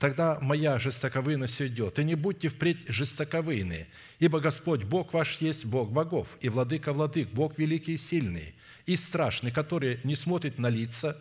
тогда 0.01 0.39
моя 0.41 0.81
жестоковыйность 0.81 1.61
уйдет. 1.61 2.01
И 2.01 2.05
не 2.05 2.17
будьте 2.17 2.49
впредь 2.49 2.89
жестоковыйны, 2.89 3.87
ибо 4.19 4.41
Господь 4.41 4.83
Бог 4.83 5.13
ваш 5.13 5.39
есть 5.39 5.65
Бог 5.65 5.93
богов, 5.93 6.27
и 6.41 6.49
Владыка 6.49 6.93
владык, 6.93 7.29
Бог 7.29 7.57
великий 7.59 7.95
и 7.95 7.99
сильный, 7.99 8.55
и 8.87 8.97
страшный, 8.97 9.51
который 9.51 10.01
не 10.05 10.15
смотрит 10.15 10.59
на 10.59 10.69
лица 10.69 11.17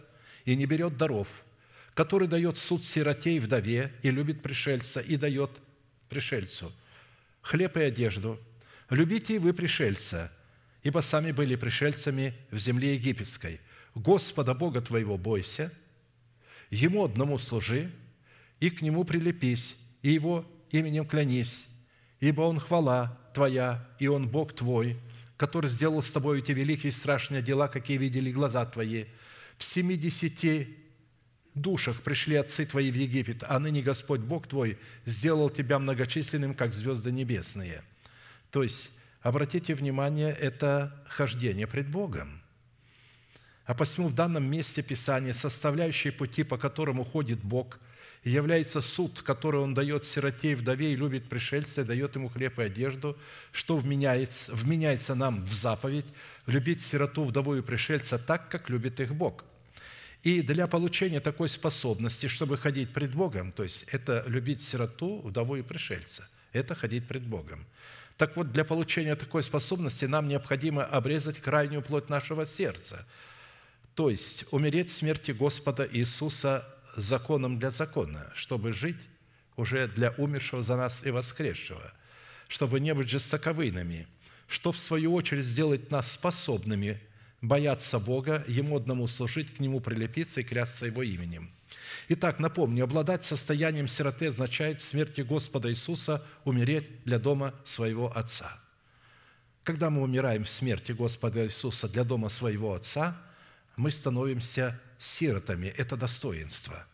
и 0.45 0.55
не 0.55 0.65
берет 0.65 0.97
даров, 0.97 1.43
который 1.93 2.27
дает 2.27 2.57
суд 2.57 2.85
сироте 2.85 3.37
и 3.37 3.39
вдове 3.39 3.93
и 4.01 4.11
любит 4.11 4.41
пришельца 4.41 4.99
и 4.99 5.15
дает 5.15 5.51
пришельцу 6.09 6.71
хлеб 7.43 7.77
и 7.77 7.81
одежду. 7.81 8.39
Любите 8.89 9.35
и 9.35 9.39
вы 9.39 9.53
пришельца, 9.53 10.31
ибо 10.81 10.99
сами 10.99 11.31
были 11.31 11.55
пришельцами 11.55 12.33
в 12.49 12.57
земле 12.57 12.95
египетской. 12.95 13.59
Господа 13.93 14.55
Бога 14.55 14.81
твоего 14.81 15.17
бойся, 15.17 15.71
Ему 16.69 17.05
одному 17.05 17.37
служи, 17.37 17.91
и 18.59 18.71
к 18.71 18.81
Нему 18.81 19.03
прилепись, 19.03 19.77
и 20.01 20.09
Его 20.09 20.49
именем 20.71 21.05
клянись, 21.05 21.67
ибо 22.19 22.41
Он 22.41 22.59
хвала 22.59 23.15
Твоя, 23.35 23.87
и 23.99 24.07
Он 24.07 24.27
Бог 24.27 24.55
Твой– 24.55 24.97
который 25.37 25.69
сделал 25.69 26.01
с 26.01 26.11
тобой 26.11 26.39
эти 26.39 26.51
великие 26.51 26.89
и 26.89 26.93
страшные 26.93 27.41
дела, 27.41 27.67
какие 27.67 27.97
видели 27.97 28.31
глаза 28.31 28.65
твои, 28.65 29.05
в 29.57 29.63
семидесяти 29.63 30.77
душах 31.53 32.01
пришли 32.01 32.35
отцы 32.35 32.65
твои 32.65 32.91
в 32.91 32.95
Египет, 32.95 33.43
а 33.47 33.59
ныне 33.59 33.81
Господь 33.81 34.21
Бог 34.21 34.47
твой 34.47 34.77
сделал 35.05 35.49
тебя 35.49 35.79
многочисленным, 35.79 36.55
как 36.55 36.73
звезды 36.73 37.11
небесные». 37.11 37.83
То 38.51 38.61
есть, 38.61 38.91
обратите 39.21 39.73
внимание, 39.73 40.31
это 40.31 41.03
хождение 41.09 41.65
пред 41.65 41.89
Богом. 41.89 42.43
А 43.65 43.73
посему 43.73 44.09
в 44.09 44.13
данном 44.13 44.45
месте 44.45 44.83
Писания 44.83 45.33
составляющие 45.33 46.13
пути, 46.13 46.43
по 46.43 46.57
которому 46.57 47.03
ходит 47.03 47.39
Бог, 47.39 47.79
является 48.23 48.81
суд, 48.81 49.21
который 49.21 49.59
Он 49.59 49.73
дает 49.73 50.05
сироте 50.05 50.51
и 50.51 50.55
вдове 50.55 50.93
и 50.93 50.95
любит 50.95 51.29
пришельца, 51.29 51.81
и 51.81 51.85
дает 51.85 52.15
ему 52.15 52.29
хлеб 52.29 52.59
и 52.59 52.63
одежду, 52.63 53.17
что 53.51 53.77
вменяется, 53.77 54.53
вменяется 54.53 55.15
нам 55.15 55.41
в 55.41 55.53
заповедь 55.53 56.05
любить 56.45 56.81
сироту, 56.81 57.25
вдову 57.25 57.55
и 57.55 57.61
пришельца 57.61 58.17
так, 58.17 58.49
как 58.49 58.69
любит 58.69 58.99
их 58.99 59.13
Бог. 59.13 59.43
И 60.23 60.41
для 60.41 60.67
получения 60.67 61.19
такой 61.19 61.49
способности, 61.49 62.27
чтобы 62.27 62.57
ходить 62.57 62.93
пред 62.93 63.13
Богом, 63.13 63.51
то 63.51 63.63
есть 63.63 63.83
это 63.91 64.23
любить 64.27 64.61
сироту, 64.61 65.19
вдову 65.19 65.57
и 65.57 65.61
пришельца, 65.61 66.27
это 66.53 66.75
ходить 66.75 67.07
пред 67.07 67.23
Богом. 67.23 67.65
Так 68.17 68.37
вот, 68.37 68.53
для 68.53 68.63
получения 68.63 69.15
такой 69.15 69.43
способности 69.43 70.05
нам 70.05 70.27
необходимо 70.27 70.85
обрезать 70.85 71.39
крайнюю 71.39 71.81
плоть 71.81 72.09
нашего 72.09 72.45
сердца– 72.45 73.05
то 73.95 74.09
есть 74.09 74.45
умереть 74.51 74.89
в 74.89 74.93
смерти 74.93 75.31
Господа 75.31 75.87
Иисуса 75.91 76.67
законом 76.95 77.59
для 77.59 77.71
закона, 77.71 78.31
чтобы 78.35 78.73
жить 78.73 79.09
уже 79.55 79.87
для 79.87 80.11
умершего 80.11 80.63
за 80.63 80.75
нас 80.75 81.05
и 81.05 81.11
воскресшего, 81.11 81.93
чтобы 82.47 82.79
не 82.79 82.93
быть 82.93 83.09
жестоковыйными, 83.09 84.07
что 84.47 84.71
в 84.71 84.77
свою 84.77 85.13
очередь 85.13 85.45
сделает 85.45 85.91
нас 85.91 86.11
способными 86.11 86.99
бояться 87.41 87.99
Бога, 87.99 88.43
Ему 88.47 88.77
одному 88.77 89.07
служить, 89.07 89.55
к 89.55 89.59
Нему 89.59 89.79
прилепиться 89.79 90.41
и 90.41 90.43
клясться 90.43 90.85
Его 90.85 91.03
именем. 91.03 91.51
Итак, 92.09 92.39
напомню, 92.39 92.83
обладать 92.83 93.23
состоянием 93.23 93.87
сироты 93.87 94.27
означает 94.27 94.81
в 94.81 94.83
смерти 94.83 95.21
Господа 95.21 95.69
Иисуса 95.69 96.23
умереть 96.43 97.03
для 97.03 97.19
дома 97.19 97.53
своего 97.63 98.15
Отца. 98.17 98.59
Когда 99.63 99.89
мы 99.89 100.01
умираем 100.01 100.43
в 100.43 100.49
смерти 100.49 100.91
Господа 100.91 101.45
Иисуса 101.45 101.87
для 101.87 102.03
дома 102.03 102.29
своего 102.29 102.73
Отца– 102.73 103.17
мы 103.75 103.91
становимся 103.91 104.79
сиротами. 105.03 105.67
Это 105.67 105.95
достоинство. 105.95 106.85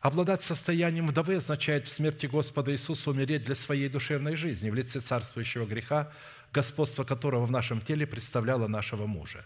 Обладать 0.00 0.42
состоянием 0.42 1.08
вдовы 1.08 1.36
означает 1.36 1.86
в 1.86 1.90
смерти 1.90 2.26
Господа 2.26 2.72
Иисуса 2.72 3.10
умереть 3.10 3.44
для 3.44 3.54
своей 3.54 3.88
душевной 3.88 4.36
жизни 4.36 4.70
в 4.70 4.74
лице 4.74 5.00
царствующего 5.00 5.66
греха, 5.66 6.12
господство 6.52 7.04
которого 7.04 7.46
в 7.46 7.50
нашем 7.50 7.80
теле 7.80 8.06
представляло 8.06 8.68
нашего 8.68 9.06
мужа. 9.06 9.44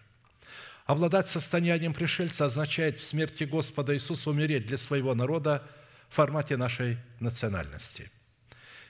Обладать 0.85 1.27
состоянием 1.27 1.95
пришельца 1.95 2.45
означает 2.45 2.99
в 2.99 3.05
смерти 3.05 3.45
Господа 3.45 3.95
Иисуса 3.95 4.31
умереть 4.31 4.67
для 4.67 4.77
своего 4.77 5.15
народа 5.15 5.67
в 6.11 6.17
формате 6.17 6.57
нашей 6.57 6.99
национальности– 7.21 8.11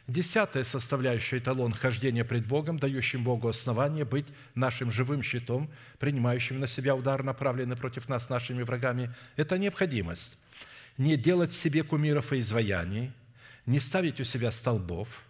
Десятая 0.08 0.64
составляющая– 0.64 1.38
эталон 1.38 1.72
хождения 1.72 2.24
пред 2.24 2.46
Богом, 2.46 2.78
дающим 2.78 3.22
Богу 3.22 3.48
основание 3.48 4.04
быть 4.04 4.26
нашим 4.54 4.90
живым 4.90 5.22
щитом, 5.22 5.70
принимающим 5.98 6.58
на 6.58 6.66
себя 6.66 6.96
удар, 6.96 7.22
направленный 7.22 7.76
против 7.76 8.08
нас 8.08 8.28
нашими 8.28 8.62
врагами– 8.62 9.14
это 9.36 9.58
необходимость 9.58 10.42
не 10.98 11.16
делать 11.16 11.52
себе 11.52 11.82
кумиров 11.82 12.32
и 12.32 12.40
изваяний, 12.40 13.12
не 13.66 13.80
ставить 13.80 14.20
у 14.20 14.24
себя 14.24 14.50
столбов 14.50 15.22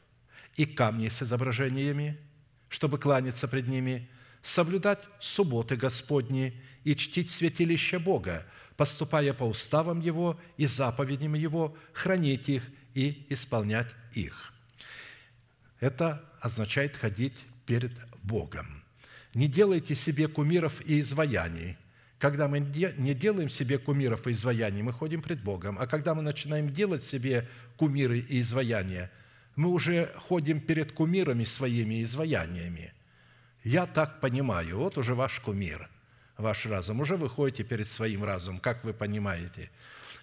и 0.56 0.64
камней 0.66 1.10
с 1.10 1.22
изображениями, 1.22 2.18
чтобы 2.68 2.98
кланяться 2.98 3.48
пред 3.48 3.68
ними, 3.68 4.08
соблюдать 4.42 5.00
субботы 5.20 5.76
Господни 5.76 6.60
и 6.84 6.96
чтить 6.96 7.30
святилище 7.30 7.98
Бога, 7.98 8.44
поступая 8.76 9.32
по 9.34 9.44
уставам 9.44 10.00
Его 10.00 10.40
и 10.56 10.66
заповедям 10.66 11.34
Его, 11.34 11.76
хранить 11.92 12.48
их 12.48 12.64
и 12.94 13.26
исполнять 13.28 13.88
их. 14.14 14.51
Это 15.82 16.24
означает 16.40 16.96
ходить 16.96 17.34
перед 17.66 17.90
Богом. 18.22 18.84
Не 19.34 19.48
делайте 19.48 19.96
себе 19.96 20.28
кумиров 20.28 20.80
и 20.86 21.00
изваяний. 21.00 21.76
Когда 22.20 22.46
мы 22.46 22.60
не 22.60 23.14
делаем 23.14 23.48
себе 23.48 23.78
кумиров 23.78 24.28
и 24.28 24.30
изваяний, 24.30 24.82
мы 24.82 24.92
ходим 24.92 25.22
пред 25.22 25.42
Богом. 25.42 25.76
А 25.80 25.88
когда 25.88 26.14
мы 26.14 26.22
начинаем 26.22 26.72
делать 26.72 27.02
себе 27.02 27.48
кумиры 27.76 28.20
и 28.20 28.40
изваяния, 28.42 29.10
мы 29.56 29.70
уже 29.70 30.12
ходим 30.14 30.60
перед 30.60 30.92
кумирами 30.92 31.42
своими 31.42 32.04
изваяниями. 32.04 32.92
Я 33.64 33.86
так 33.86 34.20
понимаю, 34.20 34.78
вот 34.78 34.98
уже 34.98 35.16
ваш 35.16 35.40
кумир, 35.40 35.90
ваш 36.38 36.64
разум. 36.66 37.00
Уже 37.00 37.16
вы 37.16 37.28
ходите 37.28 37.64
перед 37.64 37.88
своим 37.88 38.22
разумом, 38.22 38.60
как 38.60 38.84
вы 38.84 38.92
понимаете. 38.94 39.68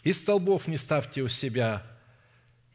И 0.06 0.14
столбов 0.14 0.69
не 0.69 0.77
ставьте 0.77 1.22
у 1.22 1.27
себя 1.27 1.98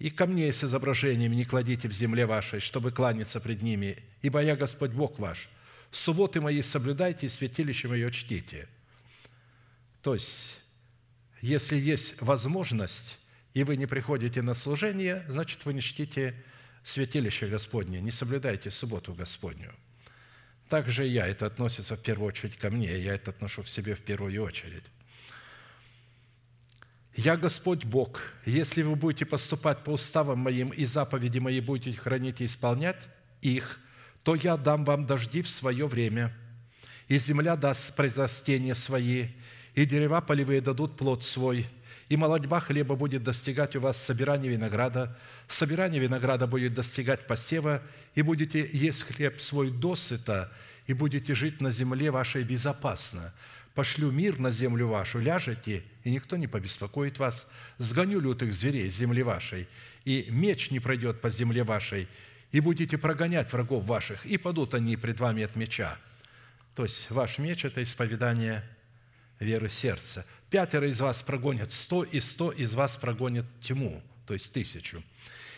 и 0.05 0.10
камней 0.10 0.52
с 0.52 0.62
изображениями 0.62 1.35
не 1.35 1.47
кладите 1.47 1.89
в 1.89 1.93
земле 1.93 2.26
вашей, 2.26 2.60
чтобы 2.60 2.93
кланяться 2.93 3.40
пред 3.40 3.62
ними, 3.62 3.97
ибо 4.20 4.43
я 4.43 4.55
Господь 4.55 4.90
Бог 4.90 5.18
ваш. 5.18 5.48
Субботы 5.90 6.43
мои 6.43 6.60
соблюдайте, 6.60 7.24
и 7.24 7.31
святилище 7.31 7.89
мое 7.89 8.10
чтите». 8.10 8.68
То 10.02 10.12
есть, 10.12 10.59
если 11.40 11.76
есть 11.76 12.20
возможность, 12.20 13.18
и 13.55 13.64
вы 13.64 13.78
не 13.78 13.86
приходите 13.86 14.43
на 14.43 14.52
служение, 14.52 15.24
значит, 15.26 15.64
вы 15.64 15.72
не 15.72 15.81
чтите 15.81 16.35
святилище 16.82 17.48
Господне, 17.48 18.02
не 18.02 18.10
соблюдаете 18.10 18.70
субботу 18.70 19.14
Господню. 19.14 19.72
Также 20.68 21.06
я, 21.06 21.26
это 21.26 21.47
относится 21.47 21.97
в 21.97 22.02
первую 22.02 22.28
очередь 22.28 22.56
ко 22.56 22.68
мне, 22.68 22.94
я 22.98 23.14
это 23.14 23.31
отношу 23.31 23.62
к 23.62 23.68
себе 23.68 23.94
в 23.94 24.02
первую 24.02 24.43
очередь. 24.43 24.85
«Я 27.16 27.36
Господь 27.36 27.84
Бог, 27.84 28.20
если 28.44 28.82
вы 28.82 28.96
будете 28.96 29.24
поступать 29.24 29.84
по 29.84 29.90
уставам 29.90 30.40
моим 30.40 30.70
и 30.70 30.84
заповеди 30.84 31.38
мои 31.38 31.60
будете 31.60 31.96
хранить 31.96 32.40
и 32.40 32.46
исполнять 32.46 32.98
их, 33.40 33.78
то 34.24 34.34
я 34.34 34.56
дам 34.56 34.84
вам 34.84 35.06
дожди 35.06 35.40
в 35.42 35.48
свое 35.48 35.86
время, 35.86 36.34
и 37.06 37.18
земля 37.18 37.54
даст 37.54 37.94
произрастения 37.94 38.74
свои, 38.74 39.28
и 39.74 39.84
дерева 39.84 40.20
полевые 40.22 40.60
дадут 40.60 40.96
плод 40.96 41.22
свой, 41.22 41.68
и 42.08 42.16
молодьба 42.16 42.58
хлеба 42.58 42.96
будет 42.96 43.22
достигать 43.22 43.76
у 43.76 43.80
вас 43.80 44.02
собирания 44.02 44.48
винограда, 44.48 45.16
собирание 45.46 46.00
винограда 46.00 46.48
будет 46.48 46.74
достигать 46.74 47.26
посева, 47.28 47.80
и 48.16 48.22
будете 48.22 48.68
есть 48.72 49.04
хлеб 49.04 49.40
свой 49.40 49.70
досыта, 49.70 50.52
и 50.86 50.92
будете 50.92 51.34
жить 51.34 51.60
на 51.60 51.70
земле 51.70 52.10
вашей 52.10 52.42
безопасно, 52.42 53.32
пошлю 53.74 54.10
мир 54.10 54.38
на 54.38 54.51
землю 54.51 54.88
вашу, 54.88 55.18
ляжете, 55.18 55.82
и 56.05 56.10
никто 56.10 56.36
не 56.36 56.46
побеспокоит 56.46 57.18
вас. 57.18 57.51
Сгоню 57.78 58.20
лютых 58.20 58.52
зверей 58.52 58.90
с 58.90 58.96
земли 58.96 59.22
вашей, 59.22 59.68
и 60.05 60.26
меч 60.30 60.70
не 60.70 60.80
пройдет 60.80 61.20
по 61.20 61.30
земле 61.30 61.64
вашей, 61.64 62.09
и 62.52 62.60
будете 62.60 62.98
прогонять 62.98 63.52
врагов 63.52 63.84
ваших, 63.84 64.26
и 64.26 64.38
падут 64.38 64.74
они 64.74 64.96
пред 64.96 65.20
вами 65.20 65.42
от 65.42 65.56
меча». 65.56 65.98
То 66.74 66.82
есть 66.82 67.10
ваш 67.10 67.38
меч– 67.38 67.64
это 67.66 67.82
исповедание 67.82 68.64
веры 69.38 69.68
сердца. 69.68 70.26
Пятеро 70.51 70.88
из 70.88 71.01
вас 71.01 71.22
прогонят 71.22 71.72
сто, 71.72 72.02
и 72.02 72.20
сто 72.20 72.51
из 72.51 72.74
вас 72.74 72.96
прогонят 72.96 73.46
тьму, 73.60 74.02
то 74.26 74.34
есть 74.34 74.52
тысячу. 74.52 75.02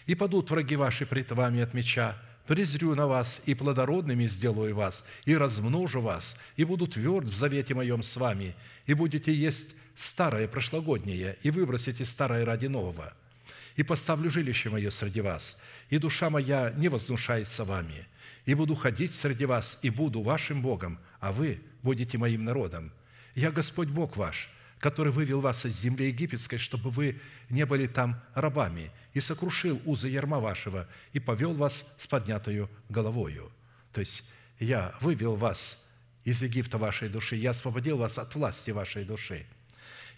И 0.06 0.14
падут 0.14 0.50
враги 0.50 0.76
ваши 0.76 1.06
пред 1.06 1.32
вами 1.32 1.62
от 1.62 1.74
меча, 1.74 2.16
презрю 2.46 2.94
на 2.94 3.06
вас, 3.06 3.42
и 3.46 3.54
плодородными 3.54 4.26
сделаю 4.26 4.74
вас, 4.74 5.04
и 5.24 5.36
размножу 5.36 6.00
вас, 6.00 6.36
и 6.56 6.64
буду 6.64 6.86
тверд 6.86 7.26
в 7.26 7.36
завете 7.36 7.74
моем 7.74 8.02
с 8.02 8.16
вами, 8.16 8.54
и 8.86 8.94
будете 8.94 9.34
есть 9.34 9.74
старое 9.94 10.48
прошлогоднее, 10.48 11.36
и 11.42 11.50
выбросите 11.50 12.04
старое 12.04 12.44
ради 12.44 12.66
нового. 12.66 13.12
И 13.76 13.82
поставлю 13.82 14.30
жилище 14.30 14.70
мое 14.70 14.90
среди 14.90 15.20
вас, 15.20 15.62
и 15.90 15.98
душа 15.98 16.30
моя 16.30 16.72
не 16.76 16.88
вознушается 16.88 17.64
вами, 17.64 18.06
и 18.44 18.54
буду 18.54 18.74
ходить 18.74 19.14
среди 19.14 19.44
вас, 19.44 19.78
и 19.82 19.90
буду 19.90 20.22
вашим 20.22 20.62
Богом, 20.62 20.98
а 21.20 21.32
вы 21.32 21.60
будете 21.82 22.18
моим 22.18 22.44
народом. 22.44 22.92
Я 23.34 23.50
Господь 23.50 23.88
Бог 23.88 24.16
ваш, 24.16 24.50
который 24.78 25.12
вывел 25.12 25.40
вас 25.40 25.64
из 25.64 25.78
земли 25.78 26.06
египетской, 26.06 26.58
чтобы 26.58 26.90
вы 26.90 27.20
не 27.50 27.66
были 27.66 27.86
там 27.86 28.20
рабами, 28.34 28.90
и 29.16 29.20
сокрушил 29.20 29.80
узы 29.86 30.08
ярма 30.08 30.40
вашего, 30.40 30.86
и 31.14 31.20
повел 31.20 31.54
вас 31.54 31.94
с 31.96 32.06
поднятою 32.06 32.68
головою». 32.90 33.50
То 33.90 34.00
есть 34.00 34.30
я 34.58 34.94
вывел 35.00 35.36
вас 35.36 35.86
из 36.24 36.42
Египта 36.42 36.76
вашей 36.76 37.08
души, 37.08 37.36
я 37.36 37.52
освободил 37.52 37.96
вас 37.96 38.18
от 38.18 38.34
власти 38.34 38.72
вашей 38.72 39.04
души. 39.04 39.46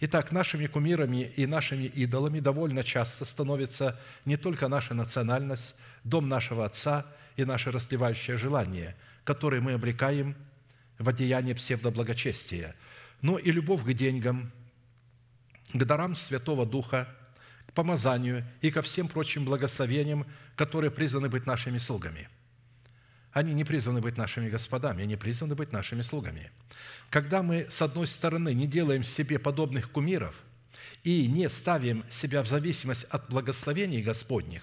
Итак, 0.01 0.33
нашими 0.33 0.65
кумирами 0.65 1.31
и 1.37 1.45
нашими 1.45 1.85
идолами 1.85 2.41
довольно 2.41 2.83
часто 2.83 3.23
становится 3.23 3.97
не 4.25 4.35
только 4.35 4.67
наша 4.67 4.93
национальность, 4.93 5.75
дом 6.03 6.27
нашего 6.27 6.65
Отца 6.65 7.05
и 7.37 7.45
наше 7.45 7.71
расливающее 7.71 8.37
желание, 8.37 8.97
которое 9.23 9.61
мы 9.61 9.73
обрекаем 9.75 10.35
в 10.97 11.07
одеяние 11.07 11.55
псевдоблагочестия, 11.55 12.75
но 13.21 13.37
и 13.37 13.49
любовь 13.49 13.85
к 13.85 13.93
деньгам, 13.93 14.51
к 15.71 15.85
дарам 15.85 16.15
Святого 16.15 16.65
Духа– 16.65 17.07
помазанию 17.79 18.43
и 18.59 18.71
ко 18.71 18.81
всем 18.81 19.07
прочим 19.07 19.45
благословениям, 19.45 20.25
которые 20.57 20.91
призваны 20.91 21.29
быть 21.29 21.45
нашими 21.45 21.77
слугами. 21.77 22.27
Они 23.31 23.53
не 23.53 23.63
призваны 23.63 24.01
быть 24.01 24.17
нашими 24.17 24.49
господами, 24.49 25.03
они 25.03 25.15
призваны 25.15 25.55
быть 25.55 25.71
нашими 25.71 26.01
слугами. 26.01 26.51
Когда 27.09 27.41
мы, 27.41 27.67
с 27.69 27.81
одной 27.81 28.07
стороны, 28.07 28.53
не 28.53 28.67
делаем 28.67 29.05
себе 29.05 29.39
подобных 29.39 29.91
кумиров, 29.91 30.35
и 31.05 31.25
не 31.27 31.49
ставим 31.49 32.03
себя 32.09 32.43
в 32.43 32.49
зависимость 32.49 33.05
от 33.05 33.29
благословений 33.29 34.01
Господних, 34.01 34.61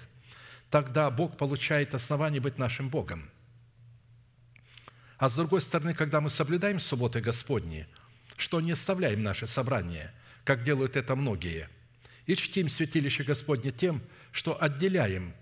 тогда 0.69 1.11
Бог 1.11 1.39
получает 1.39 1.95
основание 1.95 2.43
быть 2.43 2.59
нашим 2.59 2.91
Богом. 2.91 3.31
А 5.17 5.31
с 5.31 5.37
другой 5.37 5.63
стороны, 5.63 5.95
когда 5.95 6.21
мы 6.21 6.29
соблюдаем 6.29 6.81
субботы 6.81 7.23
Господни, 7.23 7.87
что 8.37 8.61
не 8.61 8.73
оставляем 8.73 9.23
наше 9.23 9.47
собрание, 9.47 10.13
как 10.45 10.65
делают 10.65 10.97
это 10.97 11.17
многие, 11.17 11.71
и 12.27 12.35
чтим 12.35 12.69
святилище 12.69 13.23
Господне 13.23 13.71
тем, 13.71 14.03
что 14.33 14.61
отделяем 14.61 15.33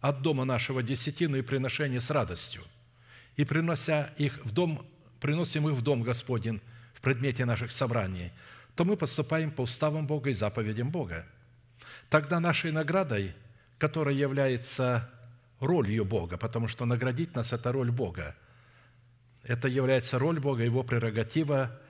от 0.00 0.22
дома 0.22 0.44
нашего 0.44 0.82
десятину 0.82 1.36
и 1.36 1.42
приношение 1.42 2.00
с 2.00 2.10
радостью, 2.10 2.62
и 3.36 3.44
принося 3.44 4.12
их 4.18 4.44
в 4.44 4.52
дом, 4.52 4.86
приносим 5.20 5.68
их 5.68 5.74
в 5.74 5.82
дом 5.82 6.02
Господень 6.02 6.60
в 6.94 7.00
предмете 7.00 7.44
наших 7.44 7.72
собраний, 7.72 8.32
то 8.74 8.84
мы 8.84 8.96
поступаем 8.96 9.50
по 9.50 9.62
уставам 9.62 10.06
Бога 10.06 10.30
и 10.30 10.34
заповедям 10.34 10.90
Бога. 10.90 11.26
Тогда 12.10 12.40
нашей 12.40 12.72
наградой, 12.72 13.34
которая 13.78 14.14
является 14.14 15.08
ролью 15.60 16.04
Бога, 16.04 16.36
потому 16.36 16.68
что 16.68 16.84
наградить 16.84 17.34
нас– 17.34 17.52
это 17.54 17.70
роль 17.70 17.90
Бога. 17.90 18.34
Это 19.44 19.68
является 19.68 20.18
роль 20.18 20.40
Бога, 20.40 20.64
Его 20.64 20.82
прерогатива 20.82 21.80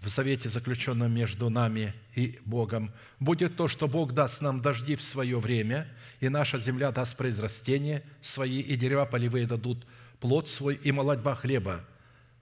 в 0.00 0.08
завете, 0.08 0.48
заключенном 0.48 1.12
между 1.12 1.50
нами 1.50 1.94
и 2.14 2.38
Богом. 2.44 2.92
Будет 3.18 3.56
то, 3.56 3.68
что 3.68 3.86
Бог 3.86 4.12
даст 4.12 4.40
нам 4.40 4.62
дожди 4.62 4.96
в 4.96 5.02
свое 5.02 5.38
время, 5.38 5.86
и 6.20 6.28
наша 6.28 6.58
земля 6.58 6.90
даст 6.90 7.16
произрастение 7.16 8.02
свои, 8.20 8.60
и 8.60 8.76
дерева 8.76 9.04
полевые 9.04 9.46
дадут 9.46 9.86
плод 10.20 10.48
свой, 10.48 10.74
и 10.82 10.92
молодьба 10.92 11.34
хлеба 11.34 11.84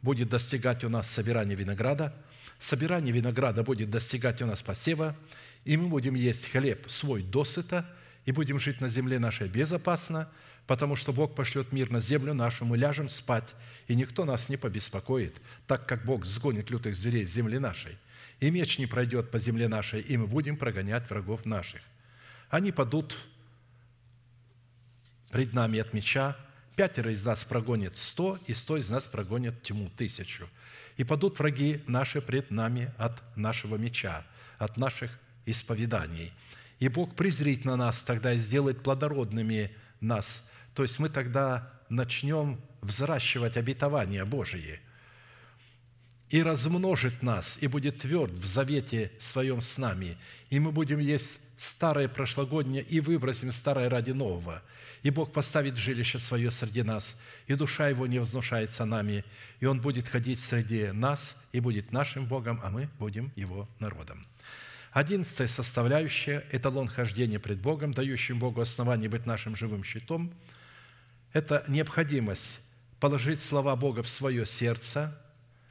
будет 0.02 0.28
достигать 0.28 0.84
у 0.84 0.88
нас 0.88 1.10
собирания 1.10 1.56
винограда, 1.56 2.14
собирание 2.60 3.12
винограда 3.12 3.62
будет 3.64 3.90
достигать 3.90 4.40
у 4.42 4.46
нас 4.46 4.62
посева, 4.62 5.16
и 5.64 5.76
мы 5.76 5.88
будем 5.88 6.14
есть 6.14 6.50
хлеб 6.50 6.88
свой 6.88 7.22
досыта, 7.22 7.86
и 8.24 8.32
будем 8.32 8.58
жить 8.58 8.80
на 8.80 8.88
земле 8.88 9.18
нашей 9.18 9.48
безопасно, 9.48 10.28
потому 10.68 10.96
что 10.96 11.14
Бог 11.14 11.34
пошлет 11.34 11.72
мир 11.72 11.90
на 11.90 11.98
землю 11.98 12.34
нашу, 12.34 12.66
мы 12.66 12.76
ляжем 12.76 13.08
спать, 13.08 13.54
и 13.88 13.94
никто 13.94 14.26
нас 14.26 14.50
не 14.50 14.58
побеспокоит, 14.58 15.34
так 15.66 15.86
как 15.86 16.04
Бог 16.04 16.26
сгонит 16.26 16.70
лютых 16.70 16.94
зверей 16.94 17.26
с 17.26 17.32
земли 17.32 17.58
нашей, 17.58 17.96
и 18.38 18.50
меч 18.50 18.78
не 18.78 18.86
пройдет 18.86 19.30
по 19.30 19.38
земле 19.38 19.66
нашей, 19.66 20.02
и 20.02 20.18
мы 20.18 20.26
будем 20.26 20.58
прогонять 20.58 21.08
врагов 21.08 21.46
наших. 21.46 21.80
Они 22.50 22.70
падут 22.70 23.16
пред 25.30 25.54
нами 25.54 25.78
от 25.78 25.94
меча, 25.94 26.36
пятеро 26.76 27.12
из 27.12 27.24
нас 27.24 27.44
прогонит 27.44 27.96
сто, 27.96 28.38
и 28.46 28.52
сто 28.52 28.76
из 28.76 28.90
нас 28.90 29.08
прогонит 29.08 29.62
тьму 29.62 29.90
тысячу. 29.96 30.46
И 30.98 31.04
падут 31.04 31.38
враги 31.38 31.82
наши 31.86 32.20
пред 32.20 32.50
нами 32.50 32.92
от 32.98 33.22
нашего 33.36 33.76
меча, 33.76 34.22
от 34.58 34.76
наших 34.76 35.18
исповеданий. 35.46 36.30
И 36.78 36.88
Бог 36.88 37.14
презрит 37.16 37.64
на 37.64 37.76
нас 37.76 38.02
тогда 38.02 38.34
и 38.34 38.38
сделает 38.38 38.82
плодородными 38.82 39.70
нас. 40.00 40.50
То 40.78 40.84
есть 40.84 41.00
мы 41.00 41.08
тогда 41.08 41.72
начнем 41.88 42.60
взращивать 42.82 43.56
обетования 43.56 44.24
Божие 44.24 44.80
и 46.30 46.40
размножит 46.40 47.20
нас, 47.20 47.58
и 47.60 47.66
будет 47.66 47.98
тверд 47.98 48.38
в 48.38 48.46
завете 48.46 49.10
своем 49.18 49.60
с 49.60 49.76
нами, 49.78 50.16
и 50.50 50.60
мы 50.60 50.70
будем 50.70 51.00
есть 51.00 51.40
старое 51.56 52.06
прошлогоднее, 52.06 52.84
и 52.84 53.00
выбросим 53.00 53.50
старое 53.50 53.90
ради 53.90 54.12
нового. 54.12 54.62
И 55.02 55.10
Бог 55.10 55.32
поставит 55.32 55.76
жилище 55.76 56.20
свое 56.20 56.48
среди 56.52 56.84
нас, 56.84 57.20
и 57.48 57.54
душа 57.54 57.88
Его 57.88 58.06
не 58.06 58.20
вознушается 58.20 58.84
нами, 58.84 59.24
и 59.58 59.66
Он 59.66 59.80
будет 59.80 60.06
ходить 60.06 60.40
среди 60.40 60.92
нас, 60.92 61.42
и 61.50 61.58
будет 61.58 61.90
нашим 61.90 62.26
Богом, 62.26 62.60
а 62.62 62.70
мы 62.70 62.88
будем 63.00 63.32
Его 63.34 63.68
народом. 63.80 64.24
Одиннадцатая 64.92 65.48
составляющая– 65.48 66.44
эталон 66.52 66.86
хождения 66.86 67.40
пред 67.40 67.58
Богом, 67.58 67.92
дающим 67.92 68.38
Богу 68.38 68.60
основание 68.60 69.08
быть 69.08 69.26
нашим 69.26 69.56
живым 69.56 69.82
щитом– 69.82 70.32
это 71.32 71.64
необходимость 71.68 72.64
положить 73.00 73.40
слова 73.40 73.76
Бога 73.76 74.02
в 74.02 74.08
свое 74.08 74.46
сердце 74.46 75.16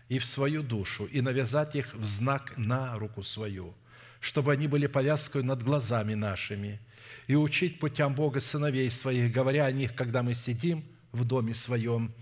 и 0.09 0.19
в 0.19 0.25
свою 0.25 0.63
душу 0.63 1.05
и 1.05 1.21
навязать 1.21 1.75
их 1.75 1.93
в 1.93 2.05
знак 2.05 2.53
на 2.57 2.95
руку 2.97 3.23
свою, 3.23 3.73
чтобы 4.19 4.53
они 4.53 4.67
были 4.67 4.87
повязкой 4.87 5.43
над 5.43 5.63
глазами 5.63 6.13
нашими, 6.13 6.79
и 7.27 7.35
учить 7.35 7.79
путям 7.79 8.15
Бога 8.15 8.39
сыновей 8.39 8.89
своих, 8.89 9.31
говоря 9.31 9.65
о 9.65 9.71
них, 9.71 9.95
когда 9.95 10.23
мы 10.23 10.33
сидим 10.33 10.85
в 11.11 11.25
доме 11.25 11.53
своем, 11.53 12.13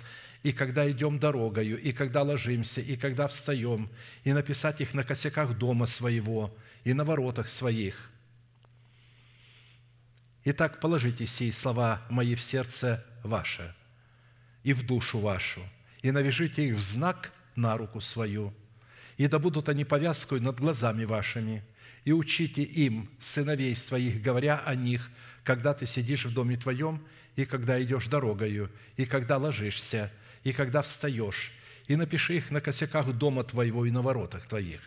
и 0.42 0.52
когда 0.52 0.90
идем 0.90 1.20
дорогою, 1.20 1.80
и 1.80 1.92
когда 1.92 2.24
ложимся, 2.24 2.82
и 2.82 2.96
когда 2.96 3.28
встаем, 3.28 3.90
и 4.24 4.34
написать 4.34 4.82
их 4.82 4.94
на 4.94 5.04
косяках 5.04 5.58
дома 5.58 5.86
своего 5.86 6.56
и 6.84 6.94
на 6.94 7.04
воротах 7.04 7.50
своих. 7.50 8.12
Итак, 10.44 10.80
положите 10.80 11.26
сии 11.26 11.50
слова 11.50 12.04
мои 12.10 12.36
в 12.36 12.42
сердце 12.42 13.04
ваше 13.26 13.74
и 14.64 14.74
в 14.74 14.86
душу 14.86 15.20
вашу, 15.20 15.62
и 16.02 16.12
навяжите 16.12 16.68
их 16.68 16.76
в 16.76 16.82
знак 16.82 17.32
на 17.56 17.78
руку 17.78 18.02
свою, 18.02 18.54
и 19.18 19.28
да 19.28 19.40
будут 19.40 19.70
они 19.70 19.86
повязкой 19.86 20.40
над 20.40 20.60
глазами 20.60 21.06
вашими, 21.06 21.64
и 22.04 22.12
учите 22.12 22.64
им, 22.64 23.10
сыновей 23.20 23.76
своих, 23.76 24.22
говоря 24.22 24.62
о 24.66 24.76
них, 24.76 25.10
когда 25.44 25.74
ты 25.74 25.86
сидишь 25.86 26.26
в 26.26 26.34
доме 26.34 26.58
твоем, 26.58 27.04
и 27.36 27.46
когда 27.46 27.82
идешь 27.82 28.08
дорогою, 28.08 28.72
и 28.98 29.06
когда 29.06 29.38
ложишься, 29.38 30.12
и 30.44 30.54
когда 30.54 30.82
встаешь, 30.82 31.52
и 31.88 31.96
напиши 31.96 32.38
их 32.38 32.52
на 32.52 32.62
косяках 32.62 33.12
дома 33.14 33.44
твоего 33.44 33.86
и 33.86 33.92
на 33.92 34.02
воротах 34.02 34.48
твоих, 34.48 34.80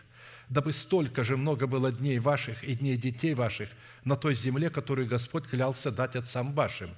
дабы 0.49 0.73
столько 0.73 1.23
же 1.23 1.37
много 1.37 1.67
было 1.67 1.91
дней 1.91 2.19
ваших 2.19 2.63
и 2.63 2.75
дней 2.75 2.97
детей 2.97 3.33
ваших 3.33 3.69
на 4.03 4.15
той 4.15 4.35
земле, 4.35 4.69
которую 4.69 5.07
Господь 5.07 5.45
клялся 5.47 5.91
дать 5.91 6.15
отцам 6.15 6.53
вашим. 6.53 6.89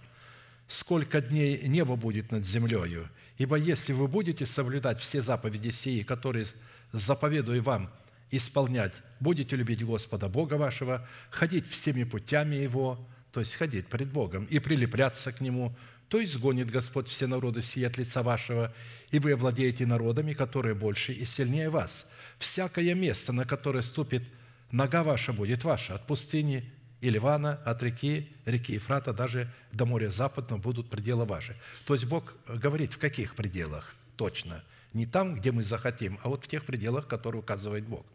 Сколько 0.72 1.20
дней 1.20 1.68
небо 1.68 1.98
будет 1.98 2.32
над 2.32 2.46
землею, 2.46 3.10
ибо 3.38 3.58
если 3.58 3.92
вы 3.92 4.08
будете 4.08 4.46
соблюдать 4.46 5.02
все 5.02 5.22
заповеди 5.22 5.70
сии, 5.70 6.02
которые 6.02 6.46
заповедую 6.94 7.62
вам 7.62 7.92
исполнять, 8.32 8.94
будете 9.20 9.58
любить 9.58 9.84
Господа 9.84 10.30
Бога 10.30 10.54
вашего, 10.54 11.06
ходить 11.30 11.68
всеми 11.68 12.06
путями 12.06 12.56
Его, 12.56 13.06
то 13.34 13.42
есть 13.42 13.56
ходить 13.56 13.88
пред 13.88 14.14
Богом 14.14 14.46
и 14.46 14.60
прилепляться 14.60 15.34
к 15.34 15.42
Нему, 15.42 15.76
то 16.08 16.24
изгонит 16.24 16.72
Господь 16.72 17.10
все 17.10 17.28
народы 17.28 17.62
сие 17.62 17.88
от 17.88 17.98
лица 17.98 18.24
вашего, 18.24 18.74
и 19.10 19.20
вы 19.20 19.34
овладеете 19.34 19.86
народами, 19.86 20.32
которые 20.32 20.74
больше 20.74 21.12
и 21.12 21.26
сильнее 21.26 21.70
вас. 21.70 22.10
Всякое 22.38 22.96
место, 22.96 23.34
на 23.34 23.44
которое 23.44 23.82
ступит 23.82 24.24
нога 24.72 25.04
ваша, 25.04 25.34
будет 25.34 25.66
ваша, 25.66 25.96
от 25.96 26.08
пустыни 26.08 26.72
и 27.02 27.10
Ливана, 27.10 27.60
от 27.66 27.82
реки, 27.84 28.32
реки 28.46 28.74
Ефрата, 28.74 29.12
даже 29.12 29.52
до 29.72 29.86
моря 29.86 30.12
западного 30.12 30.62
будут 30.62 30.90
пределы 30.90 31.26
ваши. 31.26 31.56
То 31.86 31.96
есть 31.96 32.06
Бог 32.06 32.36
говорит, 32.48 32.94
в 32.94 33.00
каких 33.00 33.36
пределах 33.36 33.96
точно. 34.16 34.64
Не 34.94 35.08
там, 35.08 35.36
где 35.36 35.52
мы 35.52 35.64
захотим, 35.64 36.20
а 36.24 36.30
вот 36.30 36.46
в 36.46 36.48
тех 36.48 36.64
пределах, 36.64 37.08
которые 37.08 37.42
указывает 37.42 37.86
Бог. 37.86 38.06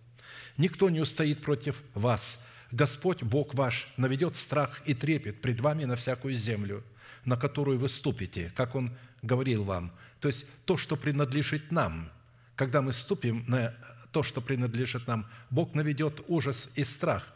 Никто 0.56 0.88
не 0.88 1.00
устоит 1.00 1.42
против 1.42 1.82
вас. 1.94 2.46
Господь, 2.70 3.22
Бог 3.22 3.54
ваш, 3.54 3.92
наведет 3.96 4.36
страх 4.36 4.82
и 4.86 4.94
трепет 4.94 5.40
пред 5.40 5.60
вами 5.60 5.84
на 5.84 5.96
всякую 5.96 6.34
землю, 6.34 6.84
на 7.24 7.36
которую 7.36 7.78
вы 7.78 7.88
ступите, 7.88 8.52
как 8.54 8.74
Он 8.74 8.92
говорил 9.22 9.64
вам. 9.64 9.90
То 10.20 10.28
есть 10.28 10.46
то, 10.64 10.76
что 10.76 10.96
принадлежит 10.96 11.72
нам, 11.72 12.10
когда 12.54 12.82
мы 12.82 12.92
ступим 12.92 13.44
на 13.48 13.74
то, 14.12 14.22
что 14.22 14.40
принадлежит 14.40 15.06
нам, 15.06 15.26
Бог 15.50 15.74
наведет 15.74 16.22
ужас 16.28 16.70
и 16.76 16.84
страх 16.84 17.32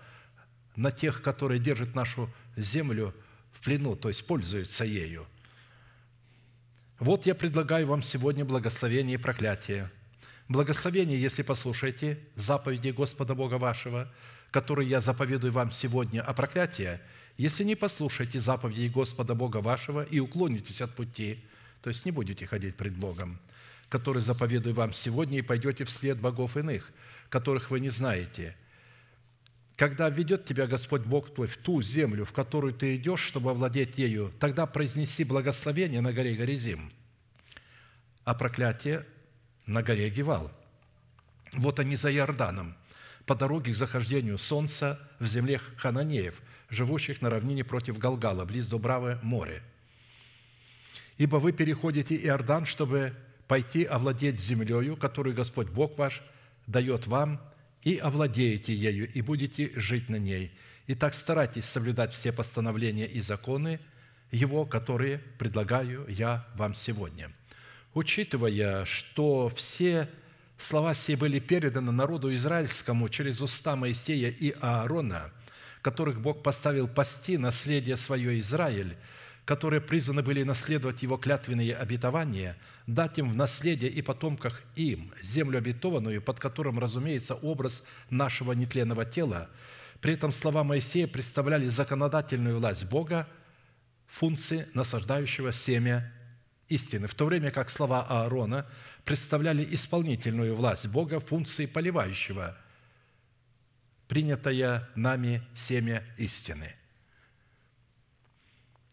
на 0.81 0.91
тех, 0.91 1.21
которые 1.21 1.61
держат 1.61 1.95
нашу 1.95 2.31
землю 2.57 3.15
в 3.53 3.61
плену, 3.61 3.97
то 3.97 4.09
есть 4.09 4.27
пользуются 4.27 4.83
ею. 4.83 5.27
Вот 6.99 7.27
я 7.27 7.35
предлагаю 7.35 7.87
вам 7.87 8.03
сегодня 8.03 8.47
благословение 8.47 9.17
и 9.17 9.19
проклятие. 9.19 9.91
Благословение, 10.49 11.21
если 11.21 11.43
послушаете 11.43 12.19
заповеди 12.35 12.89
Господа 12.89 13.35
Бога 13.35 13.57
вашего, 13.57 14.11
которые 14.51 14.89
я 14.89 15.03
заповедую 15.03 15.53
вам 15.53 15.71
сегодня, 15.71 16.23
а 16.23 16.33
проклятие, 16.33 17.03
если 17.37 17.63
не 17.63 17.75
послушаете 17.75 18.41
заповедей 18.41 18.89
Господа 18.89 19.35
Бога 19.35 19.59
вашего 19.59 20.03
и 20.03 20.19
уклонитесь 20.19 20.81
от 20.81 20.95
пути, 20.95 21.45
то 21.83 21.89
есть 21.89 22.07
не 22.07 22.11
будете 22.11 22.47
ходить 22.47 22.77
пред 22.77 22.97
Богом, 22.97 23.39
который 23.91 24.23
заповедую 24.23 24.75
вам 24.75 24.95
сегодня, 24.95 25.41
и 25.41 25.43
пойдете 25.43 25.85
вслед 25.85 26.19
богов 26.19 26.57
иных, 26.57 26.91
которых 27.29 27.71
вы 27.71 27.81
не 27.81 27.91
знаете– 27.91 28.57
когда 29.81 30.11
ведет 30.11 30.45
тебя 30.45 30.67
Господь 30.67 31.05
Бог 31.05 31.33
твой 31.33 31.47
в 31.47 31.57
ту 31.57 31.81
землю, 31.81 32.27
в 32.27 32.33
которую 32.33 32.75
ты 32.75 32.97
идешь, 32.97 33.23
чтобы 33.23 33.53
овладеть 33.53 33.97
ею, 33.97 34.31
тогда 34.39 34.67
произнеси 34.67 35.25
благословение 35.25 36.03
на 36.03 36.13
горе 36.13 36.35
Горизим, 36.37 36.93
а 38.25 38.35
проклятие 38.35 39.07
на 39.65 39.83
горе 39.83 40.11
Гевал. 40.11 40.53
Вот 41.55 41.81
они 41.81 41.97
за 41.97 42.13
Иорданом, 42.13 42.77
по 43.25 43.35
дороге 43.35 43.73
к 43.73 43.75
захождению 43.75 44.37
солнца 44.37 45.01
в 45.19 45.27
земле 45.27 45.63
хананеев, 45.79 46.43
живущих 46.69 47.23
на 47.23 47.31
равнине 47.31 47.65
против 47.65 47.97
Галгала, 47.97 48.45
близ 48.45 48.69
Дубравы 48.69 49.19
море. 49.23 49.63
Ибо 51.17 51.37
вы 51.37 51.53
переходите 51.53 52.17
Иордан, 52.17 52.67
чтобы 52.67 53.15
пойти 53.49 53.85
овладеть 53.85 54.41
землею, 54.41 54.99
которую 54.99 55.35
Господь 55.35 55.69
Бог 55.69 55.97
ваш 55.97 56.21
дает 56.67 57.07
вам, 57.07 57.41
и 57.83 57.97
овладеете 57.97 58.75
ею, 58.75 59.11
и 59.13 59.23
будете 59.23 59.73
жить 59.77 60.09
на 60.09 60.17
ней. 60.17 60.53
Итак, 60.87 61.15
старайтесь 61.15 61.65
соблюдать 61.65 62.13
все 62.13 62.33
постановления 62.33 63.07
и 63.07 63.21
законы 63.21 63.81
Его, 64.31 64.67
которые 64.67 65.19
предлагаю 65.39 66.07
я 66.09 66.47
вам 66.57 66.75
сегодня. 66.75 67.33
Учитывая, 67.95 68.85
что 68.85 69.49
все 69.49 70.09
слова 70.59 70.95
сии 70.95 71.15
были 71.15 71.39
переданы 71.39 71.93
народу 71.93 72.33
израильскому 72.35 73.09
через 73.09 73.41
уста 73.41 73.77
Моисея 73.77 74.31
и 74.31 74.55
Аарона, 74.61 75.33
которых 75.83 76.21
Бог 76.21 76.43
поставил 76.43 76.87
пасти 76.87 77.37
наследие 77.37 77.97
свое 77.97 78.39
Израиль, 78.41 78.97
которые 79.45 79.81
призваны 79.81 80.23
были 80.23 80.43
наследовать 80.43 81.03
его 81.03 81.17
клятвенные 81.17 81.75
обетования, 81.75 82.57
дать 82.87 83.19
им 83.19 83.31
в 83.31 83.37
наследие 83.37 83.91
и 83.91 84.03
потомках 84.03 84.63
им 84.77 85.13
землю 85.23 85.59
обетованную, 85.59 86.23
под 86.23 86.39
которым, 86.39 86.79
разумеется, 86.79 87.35
образ 87.35 87.85
нашего 88.11 88.53
нетленного 88.53 89.05
тела. 89.05 89.49
При 90.01 90.15
этом 90.15 90.33
слова 90.33 90.65
Моисея 90.65 91.07
представляли 91.07 91.69
законодательную 91.69 92.59
власть 92.59 92.89
Бога, 92.91 93.29
функции 94.07 94.67
насаждающего 94.75 95.53
семя 95.53 96.13
истины, 96.69 97.07
в 97.07 97.15
то 97.15 97.27
время 97.27 97.51
как 97.51 97.71
слова 97.71 98.07
Аарона 98.09 98.67
представляли 99.05 99.67
исполнительную 99.75 100.55
власть 100.55 100.87
Бога, 100.87 101.21
функции 101.21 101.67
поливающего, 101.67 102.57
принятое 104.09 104.89
нами 104.95 105.43
семя 105.55 106.05
истины. 106.17 106.75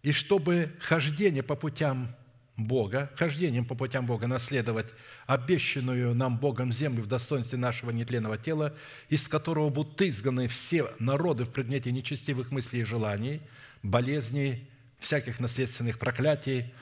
И 0.07 0.13
чтобы 0.13 0.71
хождение 0.79 1.43
по 1.43 1.57
путям 1.57 2.15
Бога, 2.55 3.11
хождением 3.17 3.65
по 3.65 3.75
путям 3.75 4.05
Бога 4.05 4.25
наследовать 4.25 4.85
обещанную 5.25 6.15
нам 6.15 6.37
Богом 6.37 6.71
землю 6.71 7.03
в 7.03 7.07
достоинстве 7.07 7.57
нашего 7.57 7.91
нетленного 7.91 8.37
тела, 8.37 8.73
из 9.09 9.27
которого 9.27 9.69
будут 9.69 10.01
изгнаны 10.01 10.47
все 10.47 10.89
народы 10.99 11.43
в 11.43 11.49
предмете 11.49 11.91
нечестивых 11.91 12.51
мыслей 12.51 12.79
и 12.79 12.83
желаний, 12.85 13.41
болезней, 13.83 14.69
всяких 14.97 15.41
наследственных 15.41 15.99
проклятий, 15.99 16.73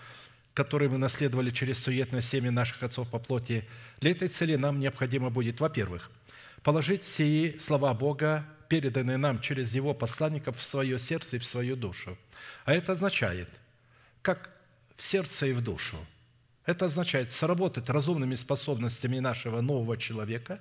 которые 0.54 0.90
мы 0.90 1.00
наследовали 1.00 1.50
через 1.50 1.80
суетное 1.82 2.22
семя 2.22 2.52
наших 2.52 2.84
отцов 2.84 3.10
по 3.10 3.18
плоти, 3.18 3.68
для 4.02 4.12
этой 4.12 4.28
цели 4.28 4.56
нам 4.56 4.78
необходимо 4.78 5.32
будет, 5.32 5.60
во-первых, 5.60 6.12
положить 6.62 7.04
сии 7.04 7.58
слова 7.58 7.96
Бога, 7.96 8.46
переданные 8.70 9.18
нам 9.18 9.42
через 9.42 9.74
Его 9.74 9.96
посланников, 9.96 10.60
в 10.60 10.64
свое 10.64 11.00
сердце 11.00 11.38
и 11.38 11.40
в 11.40 11.46
свою 11.46 11.76
душу. 11.76 12.20
А 12.66 12.74
это 12.74 12.94
означает, 12.94 13.50
как 14.22 14.50
в 14.96 15.04
сердце 15.04 15.48
и 15.48 15.54
в 15.54 15.62
душу. 15.62 15.98
Это 16.66 16.86
означает 16.86 17.32
сработать 17.32 17.90
разумными 17.90 18.36
способностями 18.36 19.20
нашего 19.20 19.62
нового 19.62 19.98
человека 19.98 20.60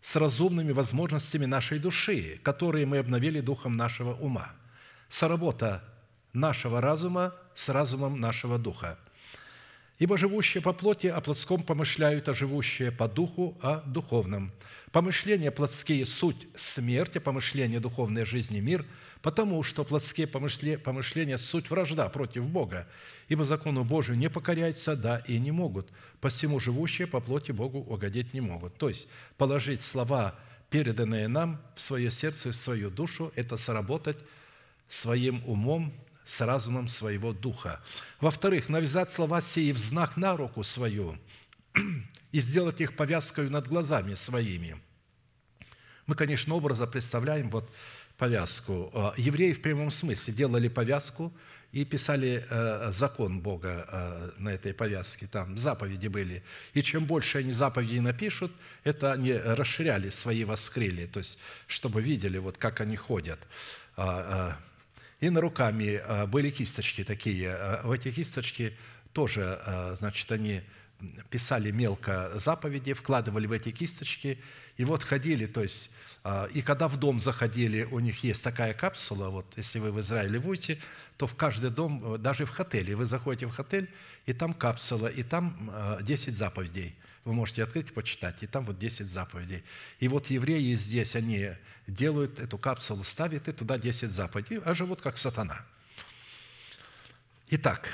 с 0.00 0.16
разумными 0.16 0.72
возможностями 0.72 1.46
нашей 1.46 1.78
души, 1.78 2.40
которые 2.42 2.86
мы 2.86 2.98
обновили 2.98 3.40
духом 3.40 3.76
нашего 3.76 4.14
ума. 4.14 4.50
Соработа 5.08 5.82
нашего 6.32 6.80
разума 6.80 7.34
с 7.54 7.68
разумом 7.68 8.20
нашего 8.20 8.58
духа. 8.58 8.98
Ибо 9.98 10.18
живущие 10.18 10.62
по 10.62 10.72
плоти 10.72 11.06
о 11.06 11.20
плотском 11.20 11.62
помышляют, 11.62 12.28
а 12.28 12.34
живущие 12.34 12.92
по 12.92 13.08
духу 13.08 13.56
о 13.62 13.76
духовном. 13.80 14.52
Помышления 14.92 15.50
плотские– 15.50 16.04
суть 16.06 16.46
смерть, 16.54 17.16
а 17.16 17.20
помышления 17.20 17.80
духовной 17.80 18.24
жизни– 18.24 18.60
мир, 18.60 18.84
потому 19.26 19.64
что 19.64 19.82
плотские 19.82 20.28
помышле- 20.28 20.78
помышления– 20.78 21.36
суть 21.36 21.68
вражда 21.68 22.08
против 22.08 22.44
Бога, 22.44 22.86
ибо 23.26 23.44
закону 23.44 23.82
Божию 23.82 24.16
не 24.16 24.30
покоряются, 24.30 24.94
да 24.94 25.18
и 25.26 25.40
не 25.40 25.50
могут. 25.50 25.88
Посему 26.20 26.60
живущие 26.60 27.08
по 27.08 27.18
плоти 27.18 27.50
Богу 27.50 27.80
угодить 27.80 28.34
не 28.34 28.40
могут». 28.40 28.78
То 28.78 28.88
есть 28.88 29.08
положить 29.36 29.82
слова, 29.82 30.36
переданные 30.70 31.26
нам, 31.26 31.60
в 31.74 31.80
свое 31.80 32.12
сердце, 32.12 32.50
в 32.50 32.54
свою 32.54 32.88
душу– 32.88 33.32
это 33.34 33.56
сработать 33.56 34.18
своим 34.88 35.42
умом, 35.44 35.92
с 36.24 36.40
разумом 36.40 36.86
своего 36.86 37.32
духа. 37.32 37.82
Во-вторых, 38.20 38.68
навязать 38.68 39.10
слова 39.10 39.40
сии 39.40 39.72
в 39.72 39.78
знак 39.78 40.16
на 40.16 40.36
руку 40.36 40.62
свою 40.62 41.18
и 42.30 42.38
сделать 42.38 42.80
их 42.80 42.94
повязкой 42.94 43.50
над 43.50 43.66
глазами 43.66 44.14
своими. 44.14 44.80
Мы, 46.06 46.14
конечно, 46.14 46.54
образа 46.54 46.86
представляем 46.86 47.50
вот 47.50 47.68
повязку. 48.16 48.90
А, 48.94 49.14
Евреи 49.16 49.52
в 49.52 49.62
прямом 49.62 49.90
смысле 49.90 50.34
делали 50.34 50.68
повязку 50.68 51.32
и 51.72 51.84
писали 51.84 52.46
э, 52.48 52.90
закон 52.92 53.40
Бога 53.40 53.86
э, 53.90 54.30
на 54.38 54.50
этой 54.50 54.72
повязке. 54.72 55.26
Там 55.26 55.58
заповеди 55.58 56.08
были. 56.08 56.42
И 56.72 56.82
чем 56.82 57.04
больше 57.04 57.38
они 57.38 57.52
заповедей 57.52 58.00
напишут, 58.00 58.52
это 58.84 59.12
они 59.12 59.34
расширяли 59.34 60.10
свои 60.10 60.44
воскрели, 60.44 61.06
то 61.06 61.18
есть 61.18 61.38
чтобы 61.66 62.00
видели, 62.00 62.38
вот 62.38 62.56
как 62.56 62.80
они 62.80 62.96
ходят. 62.96 63.38
И 65.20 65.30
на 65.30 65.40
руками 65.40 66.00
были 66.26 66.50
кисточки 66.50 67.04
такие. 67.04 67.80
В 67.82 67.90
эти 67.90 68.10
кисточки 68.10 68.76
тоже, 69.12 69.94
значит, 69.98 70.30
они 70.30 70.62
писали 71.30 71.70
мелко 71.70 72.30
заповеди, 72.34 72.92
вкладывали 72.92 73.46
в 73.46 73.52
эти 73.52 73.70
кисточки, 73.70 74.38
и 74.76 74.84
вот 74.84 75.02
ходили, 75.02 75.46
то 75.46 75.62
есть, 75.62 75.90
и 76.52 76.60
когда 76.60 76.88
в 76.88 76.96
дом 76.96 77.20
заходили, 77.20 77.84
у 77.84 78.00
них 78.00 78.24
есть 78.24 78.42
такая 78.42 78.74
капсула, 78.74 79.28
вот 79.28 79.46
если 79.56 79.78
вы 79.78 79.92
в 79.92 80.00
Израиле 80.00 80.40
будете, 80.40 80.78
то 81.16 81.28
в 81.28 81.36
каждый 81.36 81.70
дом, 81.70 82.14
э, 82.14 82.18
даже 82.18 82.46
в 82.46 82.58
отеле, 82.58 82.96
вы 82.96 83.06
заходите 83.06 83.46
в 83.46 83.56
отель, 83.58 83.88
и 84.26 84.32
там 84.32 84.52
капсула, 84.52 85.06
и 85.06 85.22
там 85.22 85.70
а, 85.72 86.02
10 86.02 86.34
заповедей. 86.34 86.96
Вы 87.24 87.32
можете 87.32 87.62
открыть 87.62 87.90
и 87.90 87.92
почитать, 87.92 88.42
и 88.42 88.48
там 88.48 88.64
вот 88.64 88.76
10 88.76 89.06
заповедей. 89.06 89.62
И 90.00 90.08
вот 90.08 90.26
евреи 90.26 90.74
здесь, 90.74 91.14
они 91.14 91.50
делают 91.86 92.40
эту 92.40 92.58
капсулу, 92.58 93.04
ставят, 93.04 93.46
и 93.46 93.52
туда 93.52 93.78
10 93.78 94.10
заповедей, 94.10 94.60
а 94.64 94.74
живут 94.74 95.00
как 95.00 95.18
сатана. 95.18 95.64
Итак, 97.50 97.88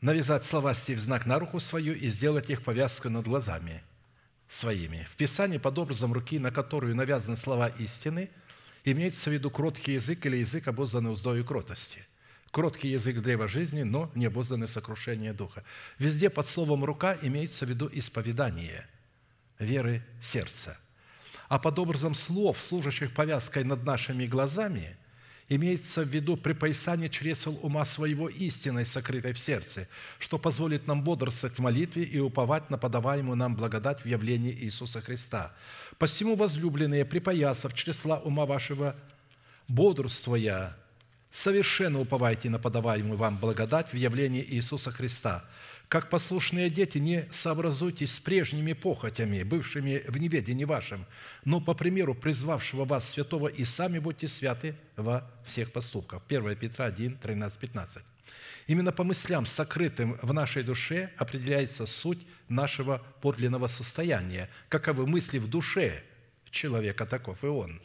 навязать 0.00 0.44
слова 0.44 0.72
в 0.72 0.76
знак 0.76 1.26
на 1.26 1.38
руку 1.38 1.60
свою 1.60 1.94
и 1.94 2.08
сделать 2.08 2.48
их 2.48 2.62
повязкой 2.62 3.10
над 3.10 3.26
глазами 3.26 3.82
своими. 4.50 5.06
В 5.08 5.16
Писании 5.16 5.58
под 5.58 5.78
образом 5.78 6.12
руки, 6.12 6.38
на 6.38 6.50
которую 6.50 6.96
навязаны 6.96 7.36
слова 7.36 7.68
истины, 7.68 8.28
имеется 8.84 9.30
в 9.30 9.32
виду 9.32 9.50
кроткий 9.50 9.92
язык 9.92 10.26
или 10.26 10.38
язык, 10.38 10.68
обузданный 10.68 11.12
уздою 11.12 11.44
кротости. 11.44 12.04
Кроткий 12.50 12.88
язык 12.88 13.18
древа 13.18 13.46
жизни, 13.46 13.84
но 13.84 14.10
не 14.16 14.26
обузданный 14.26 14.66
сокрушение 14.66 15.32
духа. 15.32 15.62
Везде 15.98 16.28
под 16.30 16.46
словом 16.46 16.84
«рука» 16.84 17.16
имеется 17.22 17.64
в 17.64 17.68
виду 17.68 17.88
исповедание 17.92 18.88
веры 19.60 20.04
сердца. 20.20 20.76
А 21.48 21.60
под 21.60 21.78
образом 21.78 22.14
слов, 22.14 22.60
служащих 22.60 23.14
повязкой 23.14 23.62
над 23.62 23.84
нашими 23.84 24.26
глазами, 24.26 24.96
имеется 25.50 26.02
в 26.02 26.08
виду 26.08 26.36
припоясание 26.36 27.10
чресел 27.10 27.58
ума 27.60 27.84
своего 27.84 28.28
истиной, 28.28 28.86
сокрытой 28.86 29.32
в 29.32 29.38
сердце, 29.38 29.88
что 30.18 30.38
позволит 30.38 30.86
нам 30.86 31.02
бодрствовать 31.02 31.58
в 31.58 31.60
молитве 31.60 32.04
и 32.04 32.20
уповать 32.20 32.70
на 32.70 32.78
подаваемую 32.78 33.36
нам 33.36 33.56
благодать 33.56 34.02
в 34.02 34.06
явлении 34.06 34.52
Иисуса 34.52 35.00
Христа. 35.00 35.52
Посему, 35.98 36.36
возлюбленные, 36.36 37.04
припоясав 37.04 37.74
чресла 37.74 38.20
ума 38.20 38.46
вашего, 38.46 38.94
бодрствуя, 39.66 40.76
совершенно 41.32 42.00
уповайте 42.00 42.48
на 42.48 42.60
подаваемую 42.60 43.18
вам 43.18 43.36
благодать 43.36 43.92
в 43.92 43.96
явлении 43.96 44.46
Иисуса 44.48 44.92
Христа. 44.92 45.44
Как 45.90 46.08
послушные 46.08 46.70
дети, 46.70 46.98
не 46.98 47.26
сообразуйтесь 47.32 48.14
с 48.14 48.20
прежними 48.20 48.74
похотями, 48.74 49.42
бывшими 49.42 50.04
в 50.06 50.18
неведении 50.18 50.62
вашем, 50.62 51.04
но 51.44 51.60
по 51.60 51.74
примеру 51.74 52.14
призвавшего 52.14 52.84
вас 52.84 53.10
святого 53.10 53.48
и 53.48 53.64
сами 53.64 53.98
будьте 53.98 54.28
святы 54.28 54.76
во 54.94 55.28
всех 55.44 55.72
поступках. 55.72 56.22
1 56.28 56.54
Петра 56.54 56.84
1, 56.84 57.18
13, 57.18 57.58
15. 57.58 58.04
Именно 58.68 58.92
по 58.92 59.02
мыслям, 59.02 59.46
сокрытым 59.46 60.16
в 60.22 60.32
нашей 60.32 60.62
душе, 60.62 61.10
определяется 61.16 61.86
суть 61.86 62.24
нашего 62.48 63.02
подлинного 63.20 63.66
состояния. 63.66 64.48
Каковы 64.68 65.08
мысли 65.08 65.38
в 65.38 65.48
душе 65.48 66.04
человека, 66.52 67.04
таков 67.04 67.42
и 67.42 67.48
он. 67.48 67.82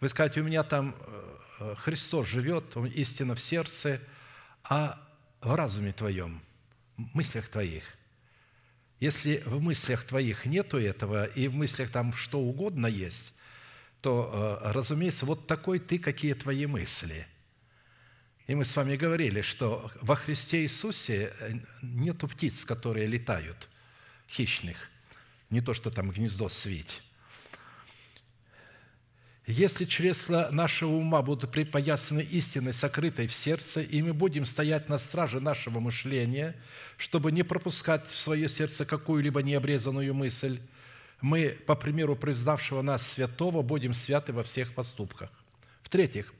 Вы 0.00 0.10
скажете, 0.10 0.42
у 0.42 0.44
меня 0.44 0.62
там 0.62 0.94
э, 1.58 1.74
Христос 1.78 2.28
живет, 2.28 2.76
он 2.76 2.84
истина 2.88 3.34
в 3.34 3.40
сердце, 3.40 3.98
а 4.62 5.00
в 5.40 5.54
разуме 5.54 5.94
твоем, 5.94 6.42
мыслях 7.14 7.48
твоих. 7.48 7.84
Если 8.98 9.42
в 9.46 9.60
мыслях 9.60 10.04
твоих 10.04 10.44
нету 10.44 10.78
этого, 10.78 11.24
и 11.24 11.48
в 11.48 11.54
мыслях 11.54 11.90
там 11.90 12.12
что 12.12 12.38
угодно 12.38 12.86
есть, 12.86 13.34
то, 14.02 14.60
э, 14.62 14.72
разумеется, 14.72 15.26
вот 15.26 15.46
такой 15.46 15.78
ты, 15.78 15.98
какие 15.98 16.34
твои 16.34 16.66
мысли. 16.66 17.26
И 18.46 18.54
мы 18.54 18.64
с 18.64 18.74
вами 18.74 18.96
говорили, 18.96 19.42
что 19.42 19.90
во 20.00 20.16
Христе 20.16 20.62
Иисусе 20.62 21.32
э, 21.40 21.60
нету 21.82 22.28
птиц, 22.28 22.64
которые 22.64 23.06
летают, 23.06 23.68
хищных, 24.28 24.88
не 25.50 25.60
то, 25.60 25.74
что 25.74 25.90
там 25.90 26.10
гнездо 26.10 26.48
свить. 26.48 27.02
Если 29.50 29.84
чресла 29.84 30.48
нашего 30.52 30.92
ума 30.92 31.22
будут 31.22 31.50
припоясаны 31.50 32.20
истиной, 32.20 32.72
сокрытой 32.72 33.26
в 33.26 33.32
сердце, 33.32 33.80
и 33.80 34.00
мы 34.00 34.14
будем 34.14 34.44
стоять 34.44 34.88
на 34.88 34.96
страже 34.96 35.40
нашего 35.40 35.80
мышления, 35.80 36.54
чтобы 36.96 37.32
не 37.32 37.42
пропускать 37.42 38.06
в 38.06 38.16
свое 38.16 38.48
сердце 38.48 38.84
какую-либо 38.84 39.42
необрезанную 39.42 40.14
мысль, 40.14 40.60
мы, 41.20 41.58
по 41.66 41.74
примеру 41.74 42.14
признавшего 42.14 42.80
нас 42.80 43.04
святого, 43.04 43.62
будем 43.62 43.92
святы 43.92 44.32
во 44.32 44.44
всех 44.44 44.72
поступках. 44.72 45.30
В-третьих, 45.82 46.32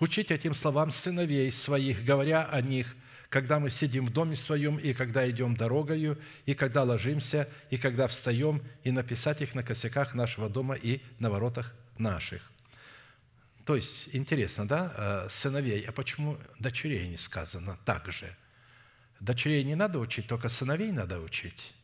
учить 0.00 0.32
этим 0.32 0.52
словам 0.52 0.90
сыновей 0.90 1.52
своих, 1.52 2.04
говоря 2.04 2.42
о 2.42 2.60
них, 2.62 2.96
когда 3.28 3.60
мы 3.60 3.70
сидим 3.70 4.06
в 4.06 4.12
доме 4.12 4.34
своем, 4.34 4.76
и 4.76 4.92
когда 4.92 5.30
идем 5.30 5.54
дорогою, 5.54 6.18
и 6.46 6.54
когда 6.54 6.82
ложимся, 6.82 7.48
и 7.70 7.76
когда 7.78 8.08
встаем, 8.08 8.60
и 8.82 8.90
написать 8.90 9.40
их 9.40 9.54
на 9.54 9.62
косяках 9.62 10.14
нашего 10.14 10.48
дома 10.48 10.74
и 10.74 11.00
на 11.20 11.30
воротах 11.30 11.72
наших. 11.96 12.42
То 13.66 13.74
есть, 13.74 14.14
интересно, 14.14 14.66
да, 14.66 14.92
э, 14.96 15.26
сыновей, 15.28 15.82
а 15.82 15.90
почему 15.90 16.38
дочерей 16.60 17.08
не 17.08 17.16
сказано 17.16 17.76
так 17.84 18.12
же? 18.12 18.32
Дочерей 19.18 19.64
не 19.64 19.74
надо 19.74 19.98
учить, 19.98 20.28
только 20.28 20.48
сыновей 20.48 20.92
надо 20.92 21.20
учить. 21.20 21.74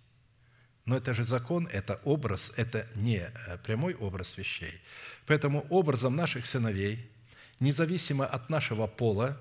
Но 0.84 0.96
это 0.96 1.12
же 1.12 1.24
закон, 1.24 1.66
это 1.66 2.00
образ, 2.04 2.52
это 2.56 2.88
не 2.94 3.18
э, 3.18 3.58
прямой 3.64 3.94
образ 3.94 4.38
вещей. 4.38 4.80
Поэтому 5.26 5.66
образом 5.70 6.14
наших 6.14 6.46
сыновей, 6.46 7.10
независимо 7.58 8.26
от 8.26 8.48
нашего 8.48 8.86
пола, 8.86 9.36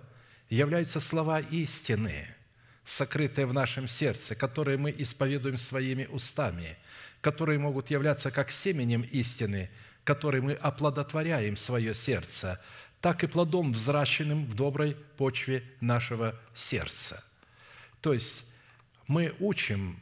являются 0.50 1.00
слова 1.00 1.42
истины, 1.42 2.28
сокрытые 2.86 3.46
в 3.46 3.54
нашем 3.54 3.88
сердце, 3.88 4.34
которые 4.34 4.80
мы 4.80 4.92
исповедуем 4.98 5.58
своими 5.58 6.06
устами, 6.06 6.76
которые 7.22 7.60
могут 7.60 7.92
являться 7.92 8.32
как 8.32 8.50
семенем 8.50 9.04
истины, 9.04 9.70
который 10.04 10.42
мы 10.42 10.54
оплодотворяем 10.54 11.56
свое 11.56 11.94
сердце, 11.94 12.60
так 13.00 13.24
и 13.24 13.28
плодом, 13.28 13.72
взращенным 13.72 14.46
в 14.46 14.54
доброй 14.54 14.96
почве 15.18 15.64
нашего 15.80 16.36
сердца. 16.54 17.24
То 18.02 18.14
есть 18.14 18.46
мы 19.08 19.34
учим 19.40 20.00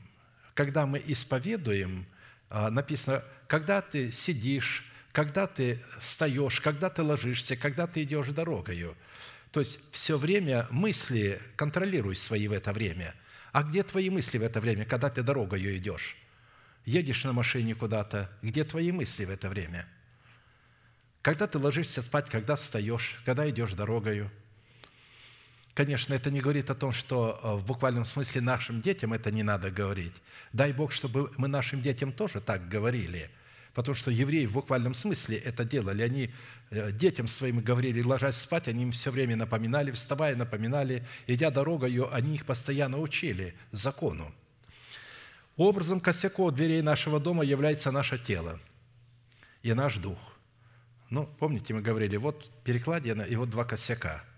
когда 0.60 0.86
мы 0.86 1.02
исповедуем, 1.08 2.06
а, 2.50 2.70
написано, 2.70 3.24
когда 3.48 3.82
ты 3.82 4.12
сидишь, 4.12 4.84
когда 5.14 5.48
ты 5.48 5.82
встаешь, 6.02 6.60
когда 6.60 6.90
ты 6.90 7.02
ложишься, 7.02 7.56
когда 7.56 7.88
ты 7.88 8.04
идешь 8.04 8.28
дорогою. 8.28 8.98
То 9.54 9.62
есть 9.62 9.80
все 9.94 10.18
время 10.18 10.68
мысли 10.70 11.40
контролируй 11.56 12.18
свои 12.18 12.50
в 12.50 12.52
это 12.52 12.74
время. 12.74 13.16
А 13.54 13.64
где 13.64 13.84
твои 13.84 14.10
мысли 14.10 14.38
в 14.38 14.44
это 14.44 14.60
время, 14.60 14.84
когда 14.84 15.10
ты 15.10 15.24
дорогою 15.24 15.78
идешь? 15.78 16.18
Едешь 16.90 17.24
на 17.24 17.34
машине 17.34 17.76
куда-то, 17.76 18.32
где 18.42 18.64
твои 18.64 18.92
мысли 18.92 19.26
в 19.26 19.30
это 19.30 19.48
время? 19.50 19.88
Когда 21.22 21.46
ты 21.46 21.60
ложишься 21.60 22.02
спать, 22.02 22.30
когда 22.30 22.56
встаешь, 22.56 23.22
когда 23.26 23.50
идешь 23.50 23.74
дорогою– 23.74 24.32
Конечно, 25.80 26.14
это 26.14 26.30
не 26.30 26.42
говорит 26.42 26.70
о 26.70 26.76
том, 26.76 26.92
что 26.92 27.40
э, 27.42 27.56
в 27.56 27.66
буквальном 27.66 28.04
смысле 28.04 28.42
нашим 28.42 28.82
детям 28.82 29.14
это 29.14 29.32
не 29.32 29.44
надо 29.44 29.72
говорить. 29.72 30.12
Дай 30.52 30.74
Бог, 30.74 30.92
чтобы 30.92 31.32
мы 31.38 31.48
нашим 31.48 31.82
детям 31.82 32.12
тоже 32.12 32.42
так 32.42 32.68
говорили. 32.68 33.30
Потому 33.74 33.96
что 33.96 34.12
евреи 34.12 34.46
в 34.46 34.52
буквальном 34.52 34.94
смысле 34.94 35.38
это 35.38 35.64
делали. 35.64 36.02
Они 36.02 36.32
э, 36.70 36.92
детям 36.92 37.30
своим 37.30 37.62
говорили, 37.62 38.02
ложась 38.02 38.36
спать, 38.36 38.68
они 38.68 38.84
им 38.84 38.92
все 38.92 39.10
время 39.10 39.38
напоминали, 39.38 39.92
вставая 39.92 40.36
напоминали, 40.36 41.08
идя 41.28 41.50
дорогою, 41.50 42.14
они 42.14 42.36
их 42.36 42.46
постоянно 42.46 42.98
учили 42.98 43.56
закону. 43.72 44.34
Образом 45.60 46.00
косяков 46.00 46.56
дверей 46.56 46.82
нашего 46.82 47.20
дома 47.20 47.44
является 47.44 47.92
наше 47.92 48.18
тело 48.18 48.60
и 49.62 49.74
наш 49.74 49.98
дух. 49.98 50.18
Ну, 51.12 51.30
помните, 51.40 51.76
мы 51.76 51.82
говорили, 51.82 52.18
вот 52.18 52.50
перекладина 52.64 53.22
и 53.22 53.36
вот 53.36 53.52
два 53.52 53.64
косяка– 53.64 54.24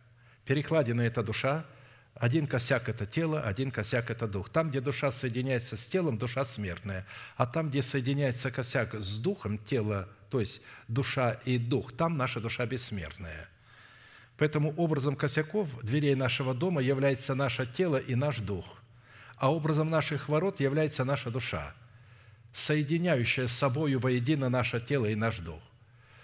Перекладина– 0.46 1.02
это 1.04 1.24
душа, 1.24 1.66
один 2.14 2.48
косяк– 2.48 2.90
это 2.90 3.06
тело, 3.06 3.42
один 3.42 3.72
косяк– 3.72 4.10
это 4.12 4.28
дух. 4.28 4.50
Там, 4.50 4.70
где 4.70 4.82
душа 4.82 5.12
соединяется 5.12 5.78
с 5.78 5.88
телом, 5.88 6.18
душа 6.18 6.44
смертная. 6.44 7.06
А 7.38 7.46
там, 7.46 7.70
где 7.70 7.82
соединяется 7.82 8.52
косяк 8.52 8.96
с 8.96 9.18
духом, 9.18 9.58
тело, 9.58 10.10
то 10.30 10.40
есть 10.40 10.62
душа 10.88 11.40
и 11.46 11.58
дух, 11.58 11.94
там 11.94 12.18
наша 12.18 12.40
душа 12.40 12.66
бессмертная. 12.66 13.48
Поэтому 14.38 14.74
образом 14.76 15.16
косяков 15.16 15.70
дверей 15.84 16.16
нашего 16.16 16.54
дома 16.54 16.82
является 16.82 17.36
наше 17.36 17.66
тело 17.66 17.98
и 17.98 18.16
наш 18.16 18.40
дух, 18.40 18.81
а 19.42 19.52
образом 19.52 19.90
наших 19.90 20.30
ворот 20.30 20.60
является 20.60 21.04
наша 21.04 21.30
душа, 21.30 21.74
соединяющая 22.54 23.48
с 23.48 23.54
собою 23.54 24.00
воедино 24.00 24.50
наше 24.50 24.80
тело 24.80 25.08
и 25.08 25.16
наш 25.16 25.40
дух. 25.40 25.62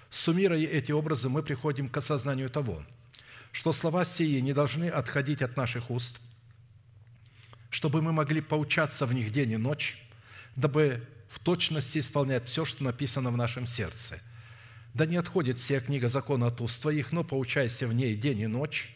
Суммируя 0.09 0.65
эти 0.65 0.91
образы, 0.91 1.27
мы 1.27 1.43
приходим 1.43 1.89
к 1.89 1.97
осознанию 1.97 2.49
того– 2.49 2.81
что 3.57 3.73
слова 3.73 4.05
сии 4.05 4.39
не 4.39 4.53
должны 4.53 4.87
отходить 4.87 5.41
от 5.41 5.57
наших 5.57 5.89
уст, 5.89 6.21
чтобы 7.71 8.03
мы 8.03 8.11
могли 8.13 8.39
поучаться 8.39 9.07
в 9.07 9.13
них 9.13 9.31
день 9.31 9.53
и 9.53 9.57
ночь, 9.57 10.07
дабы 10.55 11.03
в 11.27 11.39
точности 11.39 11.97
исполнять 11.97 12.45
все, 12.45 12.65
что 12.65 12.83
написано 12.83 13.31
в 13.31 13.37
нашем 13.37 13.65
сердце. 13.65 14.21
Да 14.93 15.07
не 15.07 15.15
отходит 15.15 15.57
вся 15.57 15.79
книга 15.79 16.07
закона 16.07 16.47
от 16.47 16.61
уст 16.61 16.79
твоих, 16.81 17.11
но 17.11 17.23
поучайся 17.23 17.87
в 17.87 17.93
ней 17.93 18.15
день 18.15 18.41
и 18.41 18.47
ночь, 18.47 18.95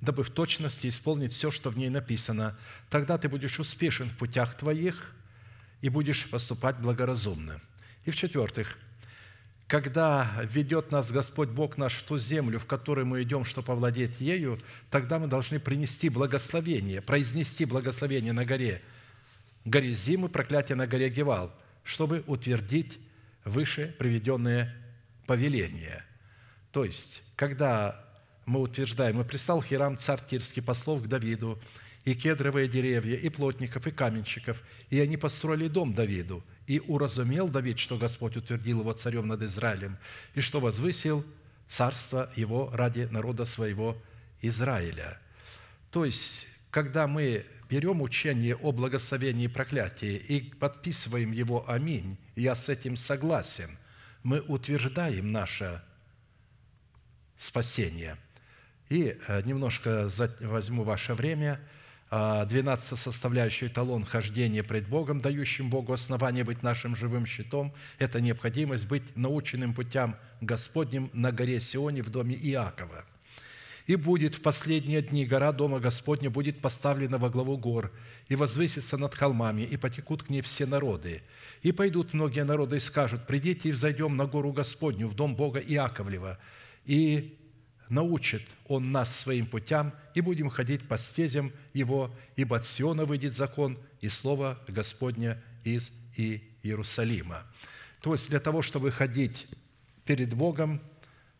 дабы 0.00 0.22
в 0.22 0.30
точности 0.30 0.88
исполнить 0.88 1.32
все, 1.32 1.50
что 1.50 1.70
в 1.70 1.76
ней 1.76 1.88
написано. 1.88 2.56
Тогда 2.88 3.18
ты 3.18 3.28
будешь 3.28 3.58
успешен 3.58 4.08
в 4.08 4.16
путях 4.16 4.54
твоих 4.56 5.14
и 5.80 5.88
будешь 5.88 6.30
поступать 6.30 6.76
благоразумно. 6.78 7.60
И 8.04 8.10
в-четвертых, 8.10 8.78
когда 9.66 10.30
ведет 10.42 10.90
нас 10.92 11.12
Господь 11.12 11.50
Бог 11.50 11.76
наш 11.76 11.94
в 11.94 12.02
ту 12.04 12.16
землю, 12.16 12.58
в 12.58 12.66
которую 12.66 13.06
мы 13.06 13.22
идем, 13.22 13.44
чтобы 13.44 13.72
овладеть 13.72 14.20
ею, 14.20 14.58
тогда 14.90 15.18
мы 15.18 15.26
должны 15.26 15.60
принести 15.60 16.08
благословение, 16.08 17.02
произнести 17.02 17.64
благословение 17.64 18.32
на 18.32 18.44
горе, 18.44 18.80
горе 19.64 19.92
Зимы, 19.92 20.28
проклятие 20.28 20.76
на 20.76 20.86
горе 20.86 21.10
Гевал, 21.10 21.54
чтобы 21.84 22.24
утвердить 22.26 22.98
выше 23.44 23.94
приведенное 23.98 24.74
повеление. 25.26 26.04
То 26.72 26.84
есть, 26.84 27.22
когда 27.36 28.07
мы 28.48 28.60
утверждаем, 28.60 29.20
и 29.20 29.24
пристал 29.24 29.62
Хирам, 29.62 29.96
царь 29.96 30.20
Тирский, 30.28 30.62
послов 30.62 31.02
к 31.02 31.06
Давиду, 31.06 31.58
и 32.04 32.14
кедровые 32.14 32.68
деревья, 32.68 33.16
и 33.16 33.28
плотников, 33.28 33.86
и 33.86 33.90
каменщиков, 33.90 34.62
и 34.90 34.98
они 34.98 35.16
построили 35.16 35.68
дом 35.68 35.94
Давиду– 35.94 36.44
и 36.68 36.80
уразумел 36.80 37.48
Давид, 37.48 37.78
что 37.78 37.96
Господь 37.96 38.36
утвердил 38.36 38.80
его 38.80 38.92
царем 38.92 39.26
над 39.26 39.42
Израилем, 39.42 39.96
и 40.34 40.42
что 40.42 40.60
возвысил 40.60 41.24
царство 41.66 42.30
его 42.36 42.70
ради 42.72 43.08
народа 43.10 43.46
своего 43.46 44.00
Израиля». 44.42 45.18
То 45.90 46.04
есть, 46.04 46.46
когда 46.70 47.06
мы 47.08 47.46
берем 47.70 48.02
учение 48.02 48.54
о 48.54 48.72
благословении 48.72 49.46
и 49.46 49.48
проклятии 49.48 50.16
и 50.16 50.40
подписываем 50.42 51.32
его 51.32 51.68
«Аминь», 51.68 52.18
я 52.36 52.54
с 52.54 52.68
этим 52.68 52.96
согласен, 52.96 53.78
мы 54.22 54.40
утверждаем 54.40 55.32
наше 55.32 55.82
спасение. 57.38 58.18
И 58.88 59.18
э, 59.26 59.42
немножко 59.44 60.08
возьму 60.40 60.84
ваше 60.84 61.14
время– 61.14 61.60
12 62.10 62.92
а, 62.92 62.96
составляющую 62.96 63.68
эталон 63.68 64.04
хождения 64.04 64.62
пред 64.62 64.88
Богом, 64.88 65.20
дающим 65.20 65.68
Богу 65.68 65.92
основание 65.92 66.42
быть 66.42 66.62
нашим 66.62 66.96
живым 66.96 67.26
щитом, 67.26 67.74
это 67.98 68.20
необходимость 68.20 68.86
быть 68.88 69.14
наученным 69.14 69.74
путям 69.74 70.16
Господним 70.40 71.10
на 71.12 71.32
горе 71.32 71.60
Сионе 71.60 72.02
в 72.02 72.08
доме 72.08 72.34
Иакова. 72.34 73.04
И 73.86 73.96
будет 73.96 74.34
в 74.34 74.42
последние 74.42 75.02
дни 75.02 75.26
гора 75.26 75.52
Дома 75.52 75.80
Господня 75.80 76.30
будет 76.30 76.60
поставлена 76.60 77.18
во 77.18 77.28
главу 77.28 77.58
гор, 77.58 77.90
и 78.28 78.36
возвысится 78.36 78.96
над 78.96 79.14
холмами, 79.14 79.62
и 79.62 79.76
потекут 79.76 80.22
к 80.22 80.30
ней 80.30 80.40
все 80.40 80.66
народы. 80.66 81.22
И 81.62 81.72
пойдут 81.72 82.14
многие 82.14 82.44
народы 82.44 82.76
и 82.76 82.80
скажут, 82.80 83.26
«Придите 83.26 83.68
и 83.68 83.72
взойдем 83.72 84.16
на 84.16 84.26
гору 84.26 84.52
Господню, 84.52 85.08
в 85.08 85.14
дом 85.14 85.36
Бога 85.36 85.60
Иаковлева, 85.60 86.38
и 86.84 87.37
научит 87.88 88.46
Он 88.66 88.92
нас 88.92 89.14
своим 89.14 89.46
путям, 89.46 89.92
и 90.14 90.20
будем 90.20 90.50
ходить 90.50 90.86
по 90.86 90.98
стезям 90.98 91.52
Его, 91.72 92.14
ибо 92.36 92.56
от 92.56 92.66
Сиона 92.66 93.04
выйдет 93.04 93.34
закон 93.34 93.78
и 94.00 94.08
Слово 94.08 94.58
Господня 94.68 95.42
из 95.64 95.90
Иерусалима». 96.16 97.42
То 98.00 98.12
есть 98.12 98.28
для 98.28 98.40
того, 98.40 98.62
чтобы 98.62 98.90
ходить 98.90 99.46
перед 100.04 100.32
Богом, 100.34 100.80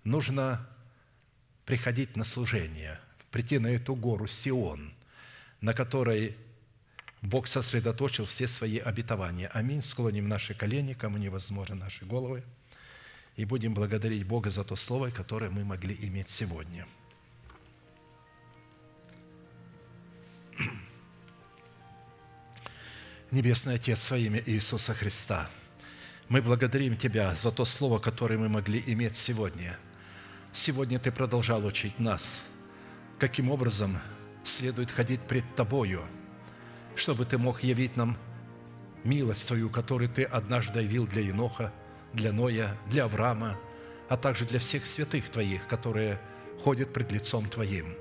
нужно 0.05 0.67
приходить 1.65 2.17
на 2.17 2.25
служение, 2.25 2.99
прийти 3.31 3.59
на 3.59 3.69
эту 3.69 3.95
гору 3.95 4.27
Сион, 4.27 4.93
на 5.61 5.75
которой 5.75 6.37
Бог 7.23 7.47
сосредоточил 7.47 8.27
все 8.27 8.49
свои 8.49 8.79
обетования. 8.79 9.49
Аминь. 9.49 9.83
Склоним 9.83 10.29
наши 10.29 10.55
колени, 10.55 10.95
кому 10.95 11.19
невозможно 11.19 11.75
наши 11.75 12.05
головы– 12.05 12.43
и 13.39 13.47
будем 13.47 13.73
благодарить 13.73 14.27
Бога 14.27 14.51
за 14.51 14.65
то 14.65 14.75
слово, 14.75 15.11
которое 15.11 15.49
мы 15.49 15.65
могли 15.65 15.97
иметь 16.01 16.29
сегодня. 16.29 16.87
Небесный 23.31 23.77
Отец, 23.77 24.11
во 24.11 24.19
имя 24.19 24.43
Иисуса 24.45 24.93
Христа, 24.93 25.49
мы 26.29 26.43
благодарим 26.43 26.97
Тебя 26.97 27.37
за 27.37 27.53
то 27.53 27.65
слово, 27.65 28.01
которое 28.01 28.39
мы 28.39 28.49
могли 28.49 28.83
иметь 28.89 29.15
сегодня. 29.15 29.79
Сегодня 30.53 30.99
Ты 30.99 31.13
продолжал 31.13 31.65
учить 31.65 32.01
нас, 32.01 32.43
каким 33.21 33.53
образом 33.53 34.01
следует 34.43 34.91
ходить 34.91 35.21
пред 35.21 35.45
Тобою, 35.55 36.03
чтобы 36.97 37.25
Ты 37.25 37.39
мог 37.39 37.63
явить 37.63 37.97
нам 37.97 38.19
милость 39.05 39.47
Твою, 39.47 39.71
которую 39.71 40.11
Ты 40.11 40.25
однажды 40.25 40.81
явил 40.81 41.07
для 41.07 41.23
Еноха, 41.23 41.73
для 42.19 42.33
Ноя, 42.33 42.77
для 42.87 43.05
Авраама, 43.05 43.57
а 44.09 44.17
также 44.17 44.45
для 44.45 44.59
всех 44.59 44.87
святых 44.87 45.31
Твоих, 45.31 45.67
которые 45.67 46.21
ходят 46.63 46.93
пред 46.93 47.13
лицом 47.13 47.49
Твоим. 47.49 47.95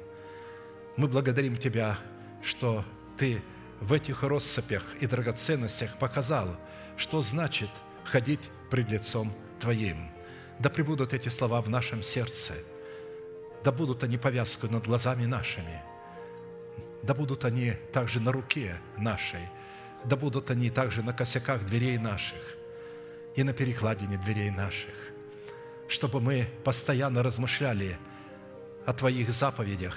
Мы 0.98 1.07
благодарим 1.07 1.56
Тебя, 1.56 1.99
что 2.41 2.84
Ты 3.18 3.41
в 3.80 3.94
этих 3.94 4.23
россыпях 4.23 4.84
и 4.99 5.06
драгоценностях 5.06 5.98
показал, 5.98 6.57
что 6.98 7.22
значит 7.22 7.69
ходить 8.03 8.41
пред 8.72 8.89
лицом 8.89 9.31
Твоим. 9.60 10.10
Да 10.60 10.69
пребудут 10.69 11.14
эти 11.14 11.30
слова 11.30 11.61
в 11.61 11.69
нашем 11.69 12.02
сердце, 12.02 12.53
да 13.64 13.72
будут 13.72 14.03
они 14.03 14.18
повязкой 14.18 14.72
над 14.72 14.88
глазами 14.88 15.26
нашими, 15.26 15.84
да 17.03 17.14
будут 17.14 17.45
они 17.45 17.73
также 17.94 18.19
на 18.19 18.31
руке 18.31 18.77
нашей, 18.98 19.48
да 20.03 20.15
будут 20.15 20.49
они 20.49 20.72
также 20.72 21.03
на 21.03 21.14
косяках 21.14 21.64
дверей 21.65 21.99
наших 21.99 22.56
и 23.38 23.43
на 23.43 23.53
перекладине 23.53 24.18
дверей 24.18 24.49
наших, 24.49 24.95
чтобы 25.88 26.19
мы 26.19 26.49
постоянно 26.65 27.22
размышляли 27.22 27.97
о 28.85 28.93
Твоих 28.93 29.30
заповедях, 29.30 29.95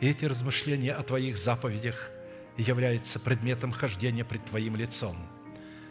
и 0.00 0.08
эти 0.08 0.24
размышления 0.24 0.94
о 0.94 1.02
Твоих 1.02 1.36
заповедях 1.36 2.10
являются 2.56 3.20
предметом 3.20 3.72
хождения 3.72 4.24
пред 4.24 4.46
Твоим 4.46 4.74
лицом. 4.74 5.16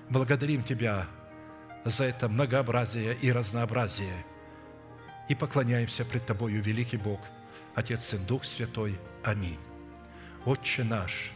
Благодарим 0.09 0.63
Тебя 0.63 1.05
за 1.85 2.05
это 2.05 2.27
многообразие 2.27 3.15
и 3.21 3.31
разнообразие 3.31 4.25
и 5.29 5.35
поклоняемся 5.35 6.03
пред 6.03 6.25
Тобою, 6.25 6.63
великий 6.63 6.97
Бог, 6.97 7.19
Отец, 7.75 8.05
Сын, 8.05 8.25
Дух 8.25 8.43
Святой. 8.43 8.99
Аминь. 9.23 9.59
Отче 10.45 10.83
наш, 10.83 11.31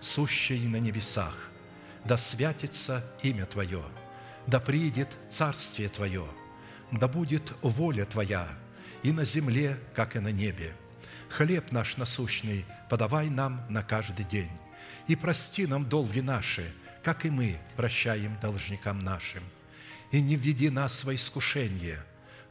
сущий 0.00 0.66
на 0.66 0.80
небесах, 0.80 1.50
да 2.06 2.16
святится 2.16 3.04
имя 3.22 3.44
Твое, 3.44 3.82
да 4.46 4.60
приидет 4.60 5.08
Царствие 5.30 5.88
Твое, 5.88 6.26
да 6.92 7.08
будет 7.08 7.52
воля 7.62 8.04
Твоя 8.04 8.48
и 9.02 9.12
на 9.12 9.24
земле, 9.24 9.78
как 9.94 10.16
и 10.16 10.20
на 10.20 10.32
небе. 10.32 10.74
Хлеб 11.28 11.72
наш 11.72 11.96
насущный 11.96 12.64
подавай 12.88 13.28
нам 13.28 13.64
на 13.68 13.82
каждый 13.82 14.24
день, 14.24 14.50
и 15.08 15.16
прости 15.16 15.66
нам 15.66 15.88
долги 15.88 16.20
наши, 16.20 16.72
как 17.02 17.24
и 17.24 17.30
мы 17.30 17.58
прощаем 17.76 18.38
должникам 18.40 19.00
нашим. 19.00 19.42
И 20.12 20.20
не 20.20 20.36
введи 20.36 20.70
нас 20.70 21.04
во 21.04 21.14
искушение, 21.14 22.00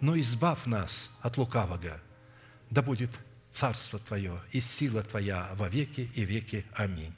но 0.02 0.20
избавь 0.20 0.66
нас 0.66 1.18
от 1.22 1.38
лукавого. 1.38 2.00
Да 2.70 2.82
будет 2.82 3.12
Царство 3.50 4.00
Твое 4.00 4.42
и 4.52 4.60
сила 4.60 5.02
Твоя 5.04 5.50
во 5.54 5.70
веки 5.70 6.10
и 6.14 6.26
веки. 6.26 6.66
Аминь. 6.74 7.14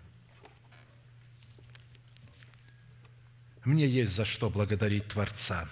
Мне 3.67 3.85
есть 3.85 4.15
за 4.15 4.23
что 4.23 4.49
благодарить 4.49 5.09
Творца. 5.09 5.67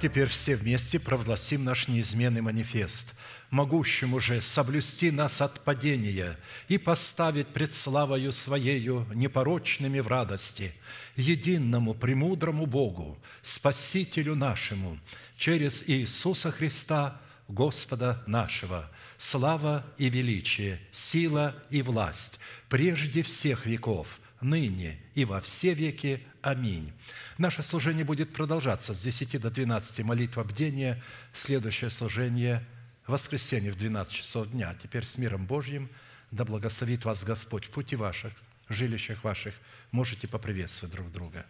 Теперь 0.00 0.28
все 0.28 0.56
вместе 0.56 0.98
провозгласим 0.98 1.62
наш 1.64 1.86
неизменный 1.86 2.40
манифест, 2.40 3.14
могущему 3.50 4.18
же 4.18 4.40
соблюсти 4.40 5.10
нас 5.10 5.40
от 5.40 5.62
падения 5.62 6.38
и 6.68 6.78
поставить 6.78 7.48
пред 7.48 7.72
славою 7.72 8.32
Своею 8.32 9.06
непорочными 9.12 10.00
в 10.00 10.08
радости, 10.08 10.72
единому 11.16 11.94
премудрому 11.94 12.66
Богу, 12.66 13.18
Спасителю 13.42 14.34
нашему, 14.34 14.98
через 15.36 15.88
Иисуса 15.88 16.50
Христа, 16.50 17.20
Господа 17.48 18.22
нашего, 18.26 18.90
слава 19.18 19.84
и 19.98 20.08
величие, 20.08 20.80
сила 20.92 21.54
и 21.68 21.82
власть, 21.82 22.38
прежде 22.68 23.22
всех 23.22 23.66
веков, 23.66 24.20
ныне 24.40 24.98
и 25.14 25.24
во 25.24 25.40
все 25.40 25.74
веки. 25.74 26.24
Аминь. 26.42 26.92
Наше 27.38 27.62
служение 27.62 28.04
будет 28.04 28.32
продолжаться 28.32 28.94
с 28.94 29.02
10 29.02 29.40
до 29.40 29.50
12 29.50 30.04
молитва 30.04 30.42
бдения. 30.42 31.02
Следующее 31.32 31.90
служение– 31.90 32.64
воскресенье 33.06 33.72
в 33.72 33.76
12 33.76 34.12
часов 34.12 34.50
дня. 34.50 34.74
Теперь 34.82 35.04
с 35.04 35.18
миром 35.18 35.46
Божьим 35.46 35.90
да 36.30 36.44
благословит 36.44 37.04
вас 37.04 37.24
Господь 37.24 37.66
в 37.66 37.70
пути 37.70 37.96
ваших, 37.96 38.32
жилищах 38.68 39.24
ваших. 39.24 39.54
Можете 39.90 40.28
поприветствовать 40.28 40.94
друг 40.94 41.10
друга. 41.10 41.44